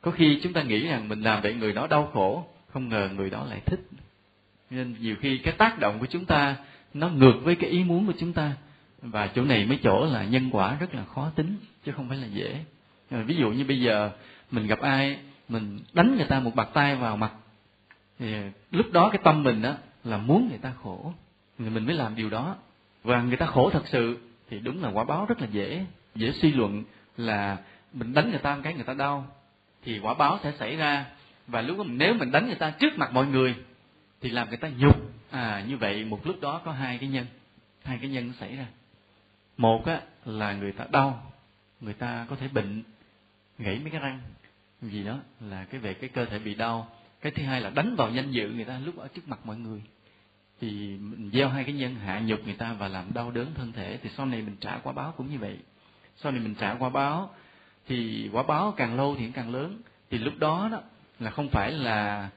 Có 0.00 0.10
khi 0.10 0.40
chúng 0.42 0.52
ta 0.52 0.62
nghĩ 0.62 0.86
rằng 0.86 1.08
mình 1.08 1.22
làm 1.22 1.42
vậy 1.42 1.54
người 1.54 1.72
đó 1.72 1.86
đau 1.86 2.10
khổ, 2.12 2.46
không 2.72 2.88
ngờ 2.88 3.08
người 3.16 3.30
đó 3.30 3.46
lại 3.50 3.60
thích. 3.66 3.80
Nên 4.70 4.94
nhiều 5.00 5.16
khi 5.20 5.38
cái 5.38 5.54
tác 5.58 5.78
động 5.78 5.98
của 5.98 6.06
chúng 6.06 6.24
ta, 6.24 6.56
nó 6.94 7.08
ngược 7.08 7.40
với 7.42 7.54
cái 7.56 7.70
ý 7.70 7.84
muốn 7.84 8.06
của 8.06 8.14
chúng 8.18 8.32
ta. 8.32 8.52
Và 9.02 9.26
chỗ 9.26 9.44
này 9.44 9.64
mới 9.64 9.78
chỗ 9.82 10.06
là 10.06 10.24
nhân 10.24 10.48
quả 10.52 10.76
rất 10.80 10.94
là 10.94 11.04
khó 11.04 11.30
tính, 11.36 11.56
chứ 11.84 11.92
không 11.92 12.08
phải 12.08 12.18
là 12.18 12.26
dễ. 12.26 12.64
Ví 13.10 13.36
dụ 13.36 13.50
như 13.50 13.64
bây 13.64 13.80
giờ 13.80 14.10
mình 14.50 14.66
gặp 14.66 14.80
ai, 14.80 15.18
mình 15.48 15.80
đánh 15.92 16.16
người 16.16 16.26
ta 16.26 16.40
một 16.40 16.54
bạt 16.54 16.68
tay 16.74 16.96
vào 16.96 17.16
mặt, 17.16 17.32
thì 18.18 18.34
lúc 18.70 18.86
đó 18.92 19.08
cái 19.12 19.20
tâm 19.24 19.42
mình 19.42 19.62
đó 19.62 19.74
là 20.04 20.18
muốn 20.18 20.48
người 20.48 20.58
ta 20.58 20.72
khổ. 20.82 21.12
Thì 21.58 21.70
mình 21.70 21.86
mới 21.86 21.94
làm 21.94 22.14
điều 22.14 22.30
đó. 22.30 22.56
Và 23.02 23.22
người 23.22 23.36
ta 23.36 23.46
khổ 23.46 23.70
thật 23.70 23.82
sự, 23.86 24.18
thì 24.50 24.58
đúng 24.58 24.82
là 24.82 24.90
quả 24.90 25.04
báo 25.04 25.26
rất 25.26 25.40
là 25.40 25.46
dễ. 25.46 25.86
Dễ 26.14 26.32
suy 26.32 26.52
luận 26.52 26.84
là 27.16 27.56
mình 27.92 28.14
đánh 28.14 28.30
người 28.30 28.38
ta 28.38 28.54
một 28.54 28.60
cái 28.64 28.74
người 28.74 28.84
ta 28.84 28.94
đau, 28.94 29.26
thì 29.84 29.98
quả 29.98 30.14
báo 30.14 30.38
sẽ 30.42 30.52
xảy 30.58 30.76
ra. 30.76 31.06
Và 31.46 31.60
lúc 31.60 31.78
đó 31.78 31.84
nếu 31.88 32.14
mình 32.14 32.30
đánh 32.30 32.46
người 32.46 32.54
ta 32.54 32.70
trước 32.70 32.98
mặt 32.98 33.12
mọi 33.12 33.26
người, 33.26 33.54
thì 34.20 34.30
làm 34.30 34.48
người 34.48 34.56
ta 34.58 34.68
nhục. 34.68 34.96
À 35.30 35.64
như 35.68 35.76
vậy 35.76 36.04
một 36.04 36.26
lúc 36.26 36.40
đó 36.40 36.60
có 36.64 36.72
hai 36.72 36.98
cái 36.98 37.08
nhân, 37.08 37.26
hai 37.84 37.98
cái 37.98 38.10
nhân 38.10 38.32
xảy 38.40 38.56
ra. 38.56 38.66
Một 39.56 39.86
á, 39.86 40.00
là 40.24 40.52
người 40.52 40.72
ta 40.72 40.84
đau, 40.90 41.32
người 41.80 41.94
ta 41.94 42.26
có 42.30 42.36
thể 42.36 42.48
bệnh, 42.48 42.82
gãy 43.58 43.78
mấy 43.82 43.90
cái 43.90 44.00
răng 44.00 44.20
gì 44.82 45.04
đó 45.04 45.18
là 45.40 45.64
cái 45.64 45.80
về 45.80 45.94
cái 45.94 46.10
cơ 46.10 46.24
thể 46.24 46.38
bị 46.38 46.54
đau. 46.54 46.88
Cái 47.20 47.32
thứ 47.32 47.42
hai 47.42 47.60
là 47.60 47.70
đánh 47.70 47.96
vào 47.96 48.10
danh 48.10 48.30
dự 48.30 48.50
người 48.50 48.64
ta 48.64 48.78
lúc 48.78 48.96
ở 48.96 49.08
trước 49.14 49.28
mặt 49.28 49.38
mọi 49.44 49.56
người. 49.56 49.82
Thì 50.60 50.96
mình 51.00 51.30
gieo 51.32 51.48
hai 51.48 51.64
cái 51.64 51.74
nhân 51.74 51.94
hạ 51.94 52.20
nhục 52.24 52.44
người 52.44 52.54
ta 52.54 52.72
và 52.72 52.88
làm 52.88 53.04
đau 53.14 53.30
đớn 53.30 53.46
thân 53.54 53.72
thể, 53.72 53.98
thì 54.02 54.10
sau 54.16 54.26
này 54.26 54.42
mình 54.42 54.56
trả 54.60 54.78
quả 54.78 54.92
báo 54.92 55.14
cũng 55.16 55.30
như 55.30 55.38
vậy. 55.38 55.58
Sau 56.16 56.32
này 56.32 56.40
mình 56.40 56.54
trả 56.54 56.74
quả 56.74 56.88
báo, 56.88 57.30
thì 57.86 58.28
quả 58.32 58.42
báo 58.42 58.74
càng 58.76 58.96
lâu 58.96 59.16
thì 59.18 59.30
càng 59.34 59.54
lớn. 59.54 59.80
Thì 60.10 60.18
lúc 60.18 60.34
đó 60.38 60.68
đó 60.72 60.82
là 61.18 61.30
không 61.30 61.48
phải 61.48 61.72
là 61.72 62.28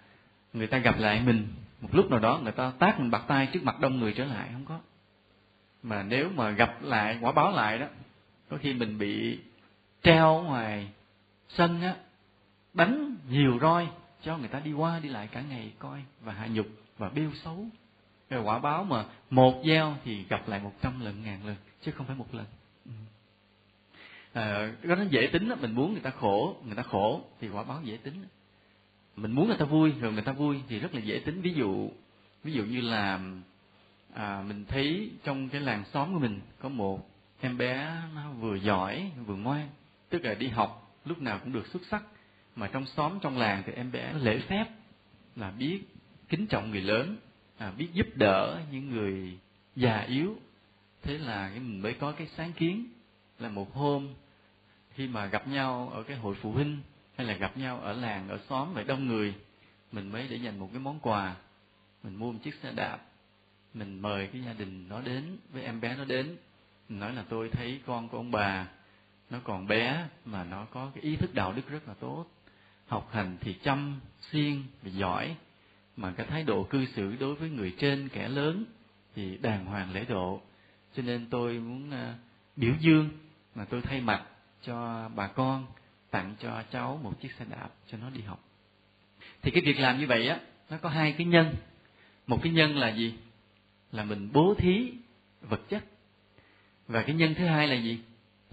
người 0.53 0.67
ta 0.67 0.77
gặp 0.77 0.99
lại 0.99 1.21
mình, 1.25 1.47
một 1.81 1.89
lúc 1.91 2.09
nào 2.09 2.19
đó 2.19 2.39
người 2.43 2.51
ta 2.51 2.71
tác 2.79 2.99
mình 2.99 3.11
bạc 3.11 3.23
tay 3.27 3.47
trước 3.53 3.63
mặt 3.63 3.79
đông 3.79 3.99
người 3.99 4.13
trở 4.13 4.25
lại, 4.25 4.49
không 4.53 4.65
có. 4.65 4.79
Mà 5.83 6.03
nếu 6.03 6.29
mà 6.35 6.49
gặp 6.49 6.77
lại, 6.81 7.17
quả 7.21 7.31
báo 7.31 7.51
lại 7.51 7.79
đó, 7.79 7.85
có 8.49 8.57
khi 8.61 8.73
mình 8.73 8.97
bị 8.97 9.39
treo 10.03 10.41
ngoài 10.41 10.87
sân 11.49 11.81
á 11.81 11.95
đánh 12.73 13.15
nhiều 13.29 13.59
roi 13.61 13.87
cho 14.23 14.37
người 14.37 14.47
ta 14.47 14.59
đi 14.59 14.73
qua 14.73 14.99
đi 14.99 15.09
lại 15.09 15.27
cả 15.31 15.41
ngày 15.41 15.73
coi 15.79 16.03
và 16.21 16.33
hạ 16.33 16.47
nhục 16.47 16.67
và 16.97 17.09
bêu 17.09 17.31
xấu. 17.43 17.65
Rồi 18.29 18.43
quả 18.43 18.59
báo 18.59 18.83
mà 18.83 19.05
một 19.29 19.61
gieo 19.65 19.95
thì 20.03 20.23
gặp 20.29 20.47
lại 20.47 20.59
một 20.59 20.73
trăm 20.81 21.05
lần 21.05 21.23
ngàn 21.23 21.45
lần 21.45 21.55
chứ 21.81 21.91
không 21.91 22.05
phải 22.05 22.15
một 22.15 22.35
lần. 22.35 22.45
Ừ. 22.85 22.91
À, 24.33 24.73
đó 24.83 24.95
nó 24.95 25.03
dễ 25.09 25.29
tính 25.33 25.49
đó. 25.49 25.55
mình 25.61 25.75
muốn 25.75 25.93
người 25.93 26.01
ta 26.01 26.09
khổ 26.09 26.55
người 26.65 26.75
ta 26.75 26.83
khổ 26.83 27.21
thì 27.41 27.49
quả 27.49 27.63
báo 27.63 27.81
dễ 27.83 27.97
tính. 27.97 28.25
Mình 29.15 29.31
muốn 29.31 29.47
người 29.47 29.57
ta 29.57 29.65
vui 29.65 29.91
rồi 29.99 30.13
người 30.13 30.21
ta 30.21 30.31
vui 30.31 30.61
thì 30.67 30.79
rất 30.79 30.95
là 30.95 31.01
dễ 31.01 31.19
tính. 31.25 31.41
Ví 31.41 31.53
dụ 31.53 31.89
ví 32.43 32.53
dụ 32.53 32.63
như 32.63 32.81
là 32.81 33.19
à, 34.13 34.43
mình 34.47 34.65
thấy 34.65 35.11
trong 35.23 35.49
cái 35.49 35.61
làng 35.61 35.83
xóm 35.93 36.13
của 36.13 36.19
mình 36.19 36.39
có 36.59 36.69
một 36.69 37.09
em 37.41 37.57
bé 37.57 37.91
nó 38.15 38.31
vừa 38.31 38.55
giỏi 38.55 39.11
vừa 39.25 39.35
ngoan 39.35 39.69
tức 40.09 40.25
là 40.25 40.33
đi 40.33 40.47
học 40.47 40.97
lúc 41.05 41.21
nào 41.21 41.39
cũng 41.43 41.53
được 41.53 41.67
xuất 41.67 41.81
sắc 41.91 42.03
mà 42.55 42.67
trong 42.67 42.85
xóm 42.85 43.19
trong 43.21 43.37
làng 43.37 43.63
thì 43.65 43.73
em 43.73 43.91
bé 43.91 44.13
lễ 44.13 44.39
phép 44.39 44.65
là 45.35 45.51
biết 45.51 45.81
kính 46.29 46.47
trọng 46.47 46.71
người 46.71 46.81
lớn 46.81 47.17
à, 47.57 47.71
biết 47.77 47.87
giúp 47.93 48.07
đỡ 48.15 48.61
những 48.71 48.89
người 48.89 49.37
già 49.75 49.99
yếu. 49.99 50.35
Thế 51.01 51.17
là 51.17 51.49
cái 51.49 51.59
mình 51.59 51.81
mới 51.81 51.93
có 51.93 52.11
cái 52.11 52.27
sáng 52.37 52.53
kiến 52.53 52.87
là 53.39 53.49
một 53.49 53.73
hôm 53.73 54.13
khi 54.93 55.07
mà 55.07 55.25
gặp 55.25 55.47
nhau 55.47 55.91
ở 55.93 56.03
cái 56.03 56.17
hội 56.17 56.35
phụ 56.41 56.51
huynh 56.51 56.81
hay 57.15 57.27
là 57.27 57.33
gặp 57.33 57.57
nhau 57.57 57.79
ở 57.79 57.93
làng 57.93 58.29
ở 58.29 58.39
xóm 58.49 58.73
vậy 58.73 58.83
đông 58.83 59.07
người 59.07 59.33
mình 59.93 60.11
mới 60.11 60.27
để 60.27 60.35
dành 60.35 60.59
một 60.59 60.69
cái 60.71 60.79
món 60.79 60.99
quà. 60.99 61.35
Mình 62.03 62.15
mua 62.15 62.31
một 62.31 62.39
chiếc 62.43 62.55
xe 62.63 62.71
đạp. 62.71 62.99
Mình 63.73 63.99
mời 63.99 64.27
cái 64.27 64.41
gia 64.43 64.53
đình 64.53 64.89
nó 64.89 65.01
đến 65.01 65.37
với 65.49 65.63
em 65.63 65.81
bé 65.81 65.95
nó 65.95 66.05
đến. 66.05 66.37
Mình 66.89 66.99
nói 66.99 67.13
là 67.13 67.23
tôi 67.29 67.49
thấy 67.49 67.81
con 67.85 68.09
của 68.09 68.17
ông 68.17 68.31
bà 68.31 68.67
nó 69.29 69.39
còn 69.43 69.67
bé 69.67 70.07
mà 70.25 70.43
nó 70.43 70.65
có 70.65 70.91
cái 70.95 71.03
ý 71.03 71.15
thức 71.15 71.33
đạo 71.33 71.53
đức 71.53 71.67
rất 71.69 71.87
là 71.87 71.93
tốt 71.93 72.25
học 72.93 73.09
hành 73.11 73.37
thì 73.41 73.53
chăm, 73.53 73.99
siêng 74.31 74.63
và 74.81 74.89
giỏi. 74.89 75.35
Mà 75.97 76.11
cái 76.11 76.25
thái 76.25 76.43
độ 76.43 76.63
cư 76.63 76.85
xử 76.85 77.15
đối 77.19 77.35
với 77.35 77.49
người 77.49 77.75
trên, 77.79 78.09
kẻ 78.09 78.27
lớn, 78.27 78.65
thì 79.15 79.37
đàng 79.37 79.65
hoàng 79.65 79.93
lễ 79.93 80.05
độ. 80.09 80.41
Cho 80.95 81.03
nên 81.03 81.25
tôi 81.29 81.59
muốn 81.59 81.91
à, 81.91 82.15
biểu 82.55 82.73
dương 82.79 83.09
mà 83.55 83.65
tôi 83.65 83.81
thay 83.81 84.01
mặt 84.01 84.23
cho 84.61 85.09
bà 85.15 85.27
con, 85.27 85.65
tặng 86.09 86.35
cho 86.39 86.63
cháu 86.71 86.99
một 87.03 87.21
chiếc 87.21 87.31
xe 87.39 87.45
đạp 87.49 87.69
cho 87.87 87.97
nó 87.97 88.09
đi 88.09 88.21
học. 88.21 88.43
Thì 89.41 89.51
cái 89.51 89.63
việc 89.65 89.79
làm 89.79 89.99
như 89.99 90.07
vậy 90.07 90.27
á, 90.27 90.39
nó 90.69 90.77
có 90.77 90.89
hai 90.89 91.11
cái 91.11 91.25
nhân. 91.25 91.55
Một 92.27 92.39
cái 92.43 92.53
nhân 92.53 92.77
là 92.77 92.89
gì? 92.89 93.13
Là 93.91 94.03
mình 94.03 94.29
bố 94.33 94.53
thí 94.57 94.91
vật 95.41 95.61
chất. 95.69 95.83
Và 96.87 97.03
cái 97.03 97.15
nhân 97.15 97.33
thứ 97.37 97.45
hai 97.45 97.67
là 97.67 97.75
gì? 97.75 97.99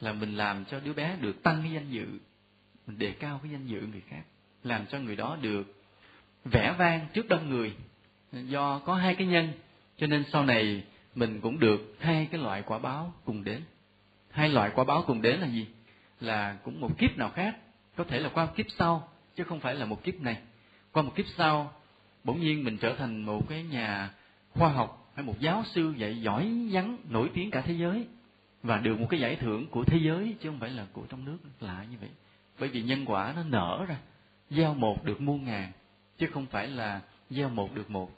Là 0.01 0.13
mình 0.13 0.37
làm 0.37 0.65
cho 0.65 0.81
đứa 0.81 0.93
bé 0.93 1.17
được 1.21 1.43
tăng 1.43 1.63
cái 1.63 1.73
danh 1.73 1.91
dự, 1.91 2.07
mình 2.87 2.99
đề 2.99 3.13
cao 3.13 3.41
cái 3.43 3.53
danh 3.53 3.67
dự 3.67 3.81
người 3.81 4.03
khác 4.09 4.23
làm 4.65 4.87
cho 4.87 4.99
người 4.99 5.17
đó 5.17 5.37
được 5.41 5.83
vẻ 6.45 6.75
vang 6.79 7.07
trước 7.13 7.29
đông 7.29 7.51
người. 7.51 7.73
Do 8.33 8.79
có 8.79 8.95
hai 8.95 9.15
cái 9.15 9.27
nhân, 9.27 9.53
cho 9.97 10.07
nên 10.07 10.25
sau 10.33 10.45
này 10.45 10.85
mình 11.15 11.41
cũng 11.41 11.59
được 11.59 11.97
hai 11.99 12.29
cái 12.31 12.41
loại 12.41 12.63
quả 12.63 12.79
báo 12.79 13.13
cùng 13.25 13.45
đến. 13.45 13.63
Hai 14.31 14.49
loại 14.49 14.71
quả 14.75 14.85
báo 14.85 15.05
cùng 15.07 15.23
đến 15.23 15.41
là 15.41 15.47
gì? 15.47 15.67
Là 16.21 16.57
cũng 16.65 16.81
một 16.81 16.99
kiếp 16.99 17.17
nào 17.17 17.31
khác, 17.31 17.57
có 17.97 18.05
thể 18.05 18.21
là 18.21 18.29
qua 18.29 18.47
kiếp 18.47 18.67
sau, 18.79 19.09
chứ 19.35 19.45
không 19.45 19.61
phải 19.61 19.75
là 19.75 19.85
một 19.85 20.05
kiếp 20.05 20.21
này. 20.21 20.37
Qua 20.93 21.03
một 21.03 21.13
kiếp 21.15 21.27
sau, 21.37 21.73
bỗng 22.25 22.41
nhiên 22.41 22.65
mình 22.65 22.79
trở 22.79 22.95
thành 22.97 23.23
một 23.23 23.49
cái 23.49 23.63
nhà 23.63 24.11
khoa 24.51 24.69
học, 24.69 25.13
hay 25.15 25.25
một 25.25 25.41
giáo 25.41 25.65
sư 25.75 25.95
dạy 25.97 26.23
giỏi 26.23 26.69
vắn, 26.71 26.97
nổi 27.09 27.31
tiếng 27.35 27.51
cả 27.51 27.61
thế 27.61 27.75
giới, 27.75 28.07
và 28.63 28.77
được 28.77 29.01
một 29.01 29.07
cái 29.11 29.21
giải 29.21 29.37
thưởng 29.37 29.67
của 29.67 29.85
thế 29.85 29.99
giới, 30.03 30.37
chứ 30.41 30.49
không 30.49 30.59
phải 30.59 30.71
là 30.71 30.87
của 30.93 31.03
trong 31.09 31.25
nước, 31.25 31.39
lạ 31.61 31.85
như 31.91 31.97
vậy. 32.01 32.11
Bởi 32.59 32.69
vì 32.69 32.83
nhân 32.83 33.05
quả 33.07 33.33
nó 33.37 33.43
nở 33.43 33.85
ra 33.89 33.97
gieo 34.51 34.75
một 34.75 35.05
được 35.05 35.21
muôn 35.21 35.45
ngàn, 35.45 35.73
chứ 36.19 36.27
không 36.33 36.47
phải 36.47 36.67
là 36.67 37.01
gieo 37.31 37.49
một 37.49 37.75
được 37.75 37.91
một. 37.91 38.11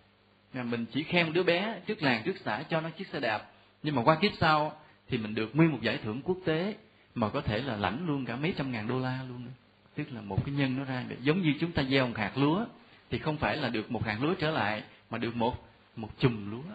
Mình 0.55 0.87
chỉ 0.93 1.03
khen 1.03 1.33
đứa 1.33 1.43
bé 1.43 1.81
trước 1.87 2.03
làng, 2.03 2.23
trước 2.25 2.37
xã 2.45 2.63
cho 2.63 2.81
nó 2.81 2.91
chiếc 2.91 3.07
xe 3.09 3.21
đạp. 3.21 3.51
Nhưng 3.83 3.95
mà 3.95 4.03
qua 4.03 4.15
kiếp 4.15 4.33
sau 4.41 4.73
thì 5.09 5.19
mình 5.19 5.35
được 5.35 5.57
nguyên 5.57 5.73
một 5.73 5.79
giải 5.83 5.99
thưởng 6.05 6.23
quốc 6.25 6.39
tế 6.45 6.75
mà 7.15 7.29
có 7.29 7.41
thể 7.41 7.59
là 7.59 7.77
lãnh 7.77 8.07
luôn 8.07 8.25
cả 8.25 8.37
mấy 8.37 8.55
trăm 8.57 8.73
ngàn 8.73 8.89
đô 8.89 8.99
la 8.99 9.21
luôn 9.29 9.45
nữa 9.45 9.51
tức 9.95 10.13
là 10.13 10.21
một 10.21 10.45
cái 10.45 10.55
nhân 10.55 10.77
nó 10.79 10.85
ra 10.85 11.05
giống 11.21 11.43
như 11.43 11.55
chúng 11.61 11.73
ta 11.73 11.83
gieo 11.83 12.07
một 12.07 12.17
hạt 12.17 12.39
lúa 12.39 12.65
thì 13.11 13.19
không 13.19 13.37
phải 13.37 13.57
là 13.57 13.69
được 13.69 13.91
một 13.91 14.05
hạt 14.05 14.19
lúa 14.21 14.35
trở 14.35 14.51
lại, 14.51 14.83
mà 15.11 15.19
được 15.19 15.37
một 15.37 15.69
một 15.97 16.09
chùm 16.19 16.51
lúa. 16.51 16.75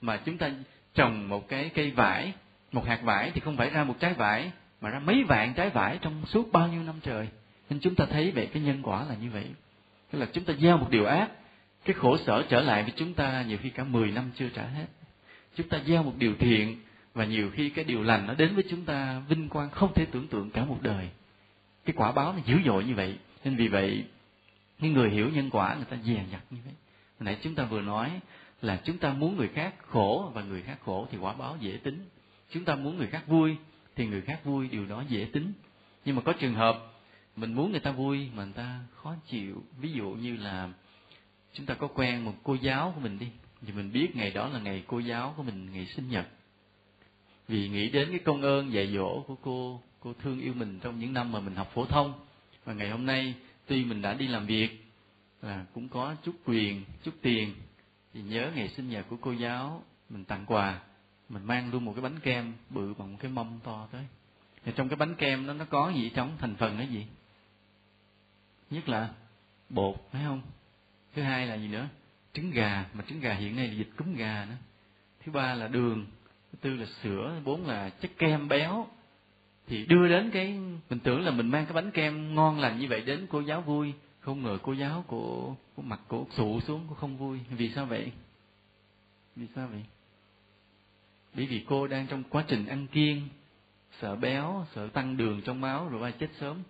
Mà 0.00 0.16
chúng 0.16 0.38
ta 0.38 0.50
trồng 0.94 1.28
một 1.28 1.48
cái 1.48 1.70
cây 1.74 1.90
vải, 1.90 2.32
một 2.72 2.86
hạt 2.86 3.00
vải 3.02 3.30
thì 3.34 3.40
không 3.40 3.56
phải 3.56 3.70
ra 3.70 3.84
một 3.84 3.94
trái 4.00 4.14
vải, 4.14 4.52
mà 4.80 4.90
ra 4.90 4.98
mấy 4.98 5.24
vạn 5.24 5.54
trái 5.54 5.70
vải 5.70 5.98
trong 6.02 6.26
suốt 6.26 6.52
bao 6.52 6.68
nhiêu 6.68 6.82
năm 6.82 6.94
trời 7.02 7.28
nên 7.70 7.80
chúng 7.80 7.94
ta 7.94 8.06
thấy 8.10 8.30
về 8.30 8.46
cái 8.46 8.62
nhân 8.62 8.82
quả 8.82 9.04
là 9.04 9.14
như 9.22 9.30
vậy. 9.30 9.46
Tức 10.10 10.18
là 10.18 10.26
chúng 10.32 10.44
ta 10.44 10.54
gieo 10.60 10.78
một 10.78 10.90
điều 10.90 11.04
ác, 11.04 11.30
cái 11.84 11.94
khổ 11.94 12.18
sở 12.18 12.44
trở 12.48 12.60
lại 12.60 12.82
với 12.82 12.92
chúng 12.96 13.14
ta 13.14 13.42
nhiều 13.42 13.58
khi 13.62 13.70
cả 13.70 13.84
10 13.84 14.10
năm 14.10 14.30
chưa 14.36 14.48
trả 14.48 14.62
hết. 14.62 14.86
Chúng 15.56 15.68
ta 15.68 15.80
gieo 15.86 16.02
một 16.02 16.14
điều 16.18 16.34
thiện 16.38 16.76
và 17.14 17.24
nhiều 17.24 17.50
khi 17.50 17.70
cái 17.70 17.84
điều 17.84 18.02
lành 18.02 18.26
nó 18.26 18.34
đến 18.34 18.54
với 18.54 18.64
chúng 18.70 18.84
ta 18.84 19.22
vinh 19.28 19.48
quang 19.48 19.70
không 19.70 19.94
thể 19.94 20.06
tưởng 20.10 20.28
tượng 20.28 20.50
cả 20.50 20.64
một 20.64 20.78
đời. 20.82 21.08
Cái 21.84 21.94
quả 21.96 22.12
báo 22.12 22.32
nó 22.32 22.38
dữ 22.46 22.56
dội 22.66 22.84
như 22.84 22.94
vậy. 22.94 23.18
Nên 23.44 23.56
vì 23.56 23.68
vậy 23.68 24.04
những 24.78 24.92
người 24.92 25.10
hiểu 25.10 25.30
nhân 25.30 25.50
quả 25.50 25.74
người 25.74 25.84
ta 25.84 25.96
dè 26.04 26.24
dặt 26.32 26.42
như 26.50 26.58
vậy. 26.64 26.74
Hồi 27.18 27.24
nãy 27.24 27.36
chúng 27.42 27.54
ta 27.54 27.64
vừa 27.64 27.80
nói 27.80 28.20
là 28.62 28.80
chúng 28.84 28.98
ta 28.98 29.12
muốn 29.12 29.36
người 29.36 29.48
khác 29.48 29.74
khổ 29.86 30.30
và 30.34 30.42
người 30.42 30.62
khác 30.62 30.76
khổ 30.84 31.06
thì 31.10 31.18
quả 31.18 31.32
báo 31.32 31.56
dễ 31.60 31.78
tính. 31.82 32.06
Chúng 32.50 32.64
ta 32.64 32.74
muốn 32.74 32.98
người 32.98 33.06
khác 33.06 33.22
vui 33.26 33.56
thì 33.96 34.06
người 34.06 34.20
khác 34.20 34.44
vui, 34.44 34.68
điều 34.68 34.86
đó 34.86 35.04
dễ 35.08 35.26
tính. 35.32 35.52
Nhưng 36.04 36.16
mà 36.16 36.22
có 36.22 36.32
trường 36.32 36.54
hợp 36.54 36.91
mình 37.36 37.54
muốn 37.54 37.70
người 37.70 37.80
ta 37.80 37.90
vui 37.90 38.28
mà 38.34 38.44
người 38.44 38.52
ta 38.52 38.80
khó 38.94 39.14
chịu. 39.26 39.62
Ví 39.78 39.92
dụ 39.92 40.10
như 40.10 40.36
là 40.36 40.68
chúng 41.52 41.66
ta 41.66 41.74
có 41.74 41.86
quen 41.86 42.24
một 42.24 42.34
cô 42.42 42.54
giáo 42.54 42.92
của 42.94 43.00
mình 43.00 43.18
đi, 43.18 43.28
thì 43.66 43.72
mình 43.72 43.92
biết 43.92 44.16
ngày 44.16 44.30
đó 44.30 44.48
là 44.48 44.58
ngày 44.58 44.84
cô 44.86 44.98
giáo 44.98 45.34
của 45.36 45.42
mình, 45.42 45.72
ngày 45.72 45.86
sinh 45.86 46.08
nhật. 46.08 46.26
Vì 47.48 47.68
nghĩ 47.68 47.90
đến 47.90 48.08
cái 48.10 48.18
công 48.18 48.42
ơn 48.42 48.72
dạy 48.72 48.92
dỗ 48.94 49.20
của 49.26 49.36
cô 49.42 49.80
cô 50.00 50.14
thương 50.22 50.40
yêu 50.40 50.54
mình 50.54 50.78
trong 50.82 50.98
những 50.98 51.12
năm 51.12 51.32
mà 51.32 51.40
mình 51.40 51.54
học 51.54 51.70
phổ 51.74 51.86
thông. 51.86 52.12
Và 52.64 52.72
ngày 52.72 52.90
hôm 52.90 53.06
nay, 53.06 53.34
tuy 53.66 53.84
mình 53.84 54.02
đã 54.02 54.14
đi 54.14 54.26
làm 54.26 54.46
việc, 54.46 54.84
là 55.42 55.64
cũng 55.74 55.88
có 55.88 56.14
chút 56.22 56.34
quyền, 56.44 56.84
chút 57.02 57.14
tiền, 57.22 57.54
thì 58.14 58.22
nhớ 58.22 58.50
ngày 58.54 58.68
sinh 58.68 58.88
nhật 58.88 59.06
của 59.08 59.16
cô 59.20 59.32
giáo, 59.32 59.84
mình 60.10 60.24
tặng 60.24 60.44
quà, 60.46 60.80
mình 61.28 61.44
mang 61.44 61.70
luôn 61.72 61.84
một 61.84 61.92
cái 61.92 62.02
bánh 62.02 62.20
kem, 62.20 62.52
bự 62.70 62.94
bằng 62.98 63.12
một 63.12 63.18
cái 63.20 63.30
mâm 63.30 63.58
to 63.64 63.88
tới. 63.92 64.02
Thì 64.64 64.72
trong 64.76 64.88
cái 64.88 64.96
bánh 64.96 65.14
kem 65.14 65.46
đó 65.46 65.52
nó 65.52 65.64
có 65.64 65.92
gì 65.94 66.10
trong? 66.14 66.36
Thành 66.38 66.54
phần 66.54 66.78
nó 66.78 66.84
gì? 66.84 67.06
Nhất 68.72 68.88
là 68.88 69.08
bột 69.68 70.08
phải 70.12 70.22
không? 70.24 70.42
Thứ 71.14 71.22
hai 71.22 71.46
là 71.46 71.54
gì 71.54 71.68
nữa? 71.68 71.88
Trứng 72.34 72.50
gà 72.50 72.86
mà 72.94 73.04
trứng 73.08 73.20
gà 73.20 73.34
hiện 73.34 73.56
nay 73.56 73.68
là 73.68 73.74
dịch 73.74 73.90
cúm 73.96 74.14
gà 74.14 74.46
nữa 74.48 74.56
thứ 75.24 75.32
ba 75.32 75.54
là 75.54 75.68
đường 75.68 76.06
thứ 76.52 76.58
tư 76.60 76.76
là 76.76 76.86
sữa 77.02 77.40
bốn 77.44 77.66
là 77.66 77.88
chất 77.88 78.10
kem 78.18 78.48
béo. 78.48 78.86
Thì 79.66 79.86
đưa 79.86 80.08
đến 80.08 80.30
cái 80.30 80.58
mình 80.90 80.98
tưởng 81.02 81.24
là 81.24 81.30
mình 81.30 81.48
mang 81.48 81.66
cái 81.66 81.72
bánh 81.72 81.90
kem 81.90 82.34
ngon 82.34 82.60
lành 82.60 82.78
như 82.78 82.86
vậy 82.88 83.00
đến 83.00 83.26
cô 83.30 83.40
giáo 83.40 83.60
vui 83.60 83.92
không 84.20 84.42
ngờ 84.42 84.58
cô 84.62 84.72
giáo 84.72 85.04
của, 85.06 85.54
của 85.76 85.82
mặt 85.82 86.00
cổ 86.08 86.26
sụ 86.30 86.60
xuống 86.60 86.86
cô 86.88 86.94
không 86.94 87.16
vui. 87.16 87.38
Vì 87.50 87.70
sao 87.74 87.86
vậy? 87.86 88.12
Vì 89.36 89.46
sao 89.54 89.68
vậy? 89.68 89.84
Bởi 91.34 91.46
vì 91.46 91.64
cô 91.68 91.86
đang 91.86 92.06
trong 92.06 92.22
quá 92.22 92.44
trình 92.48 92.66
ăn 92.66 92.86
kiêng 92.86 93.28
sợ 94.00 94.16
béo 94.16 94.66
sợ 94.74 94.88
tăng 94.88 95.16
đường 95.16 95.40
trong 95.44 95.60
máu 95.60 95.88
rồi 95.88 96.02
ba 96.02 96.10
chết 96.10 96.28
sớm 96.40 96.62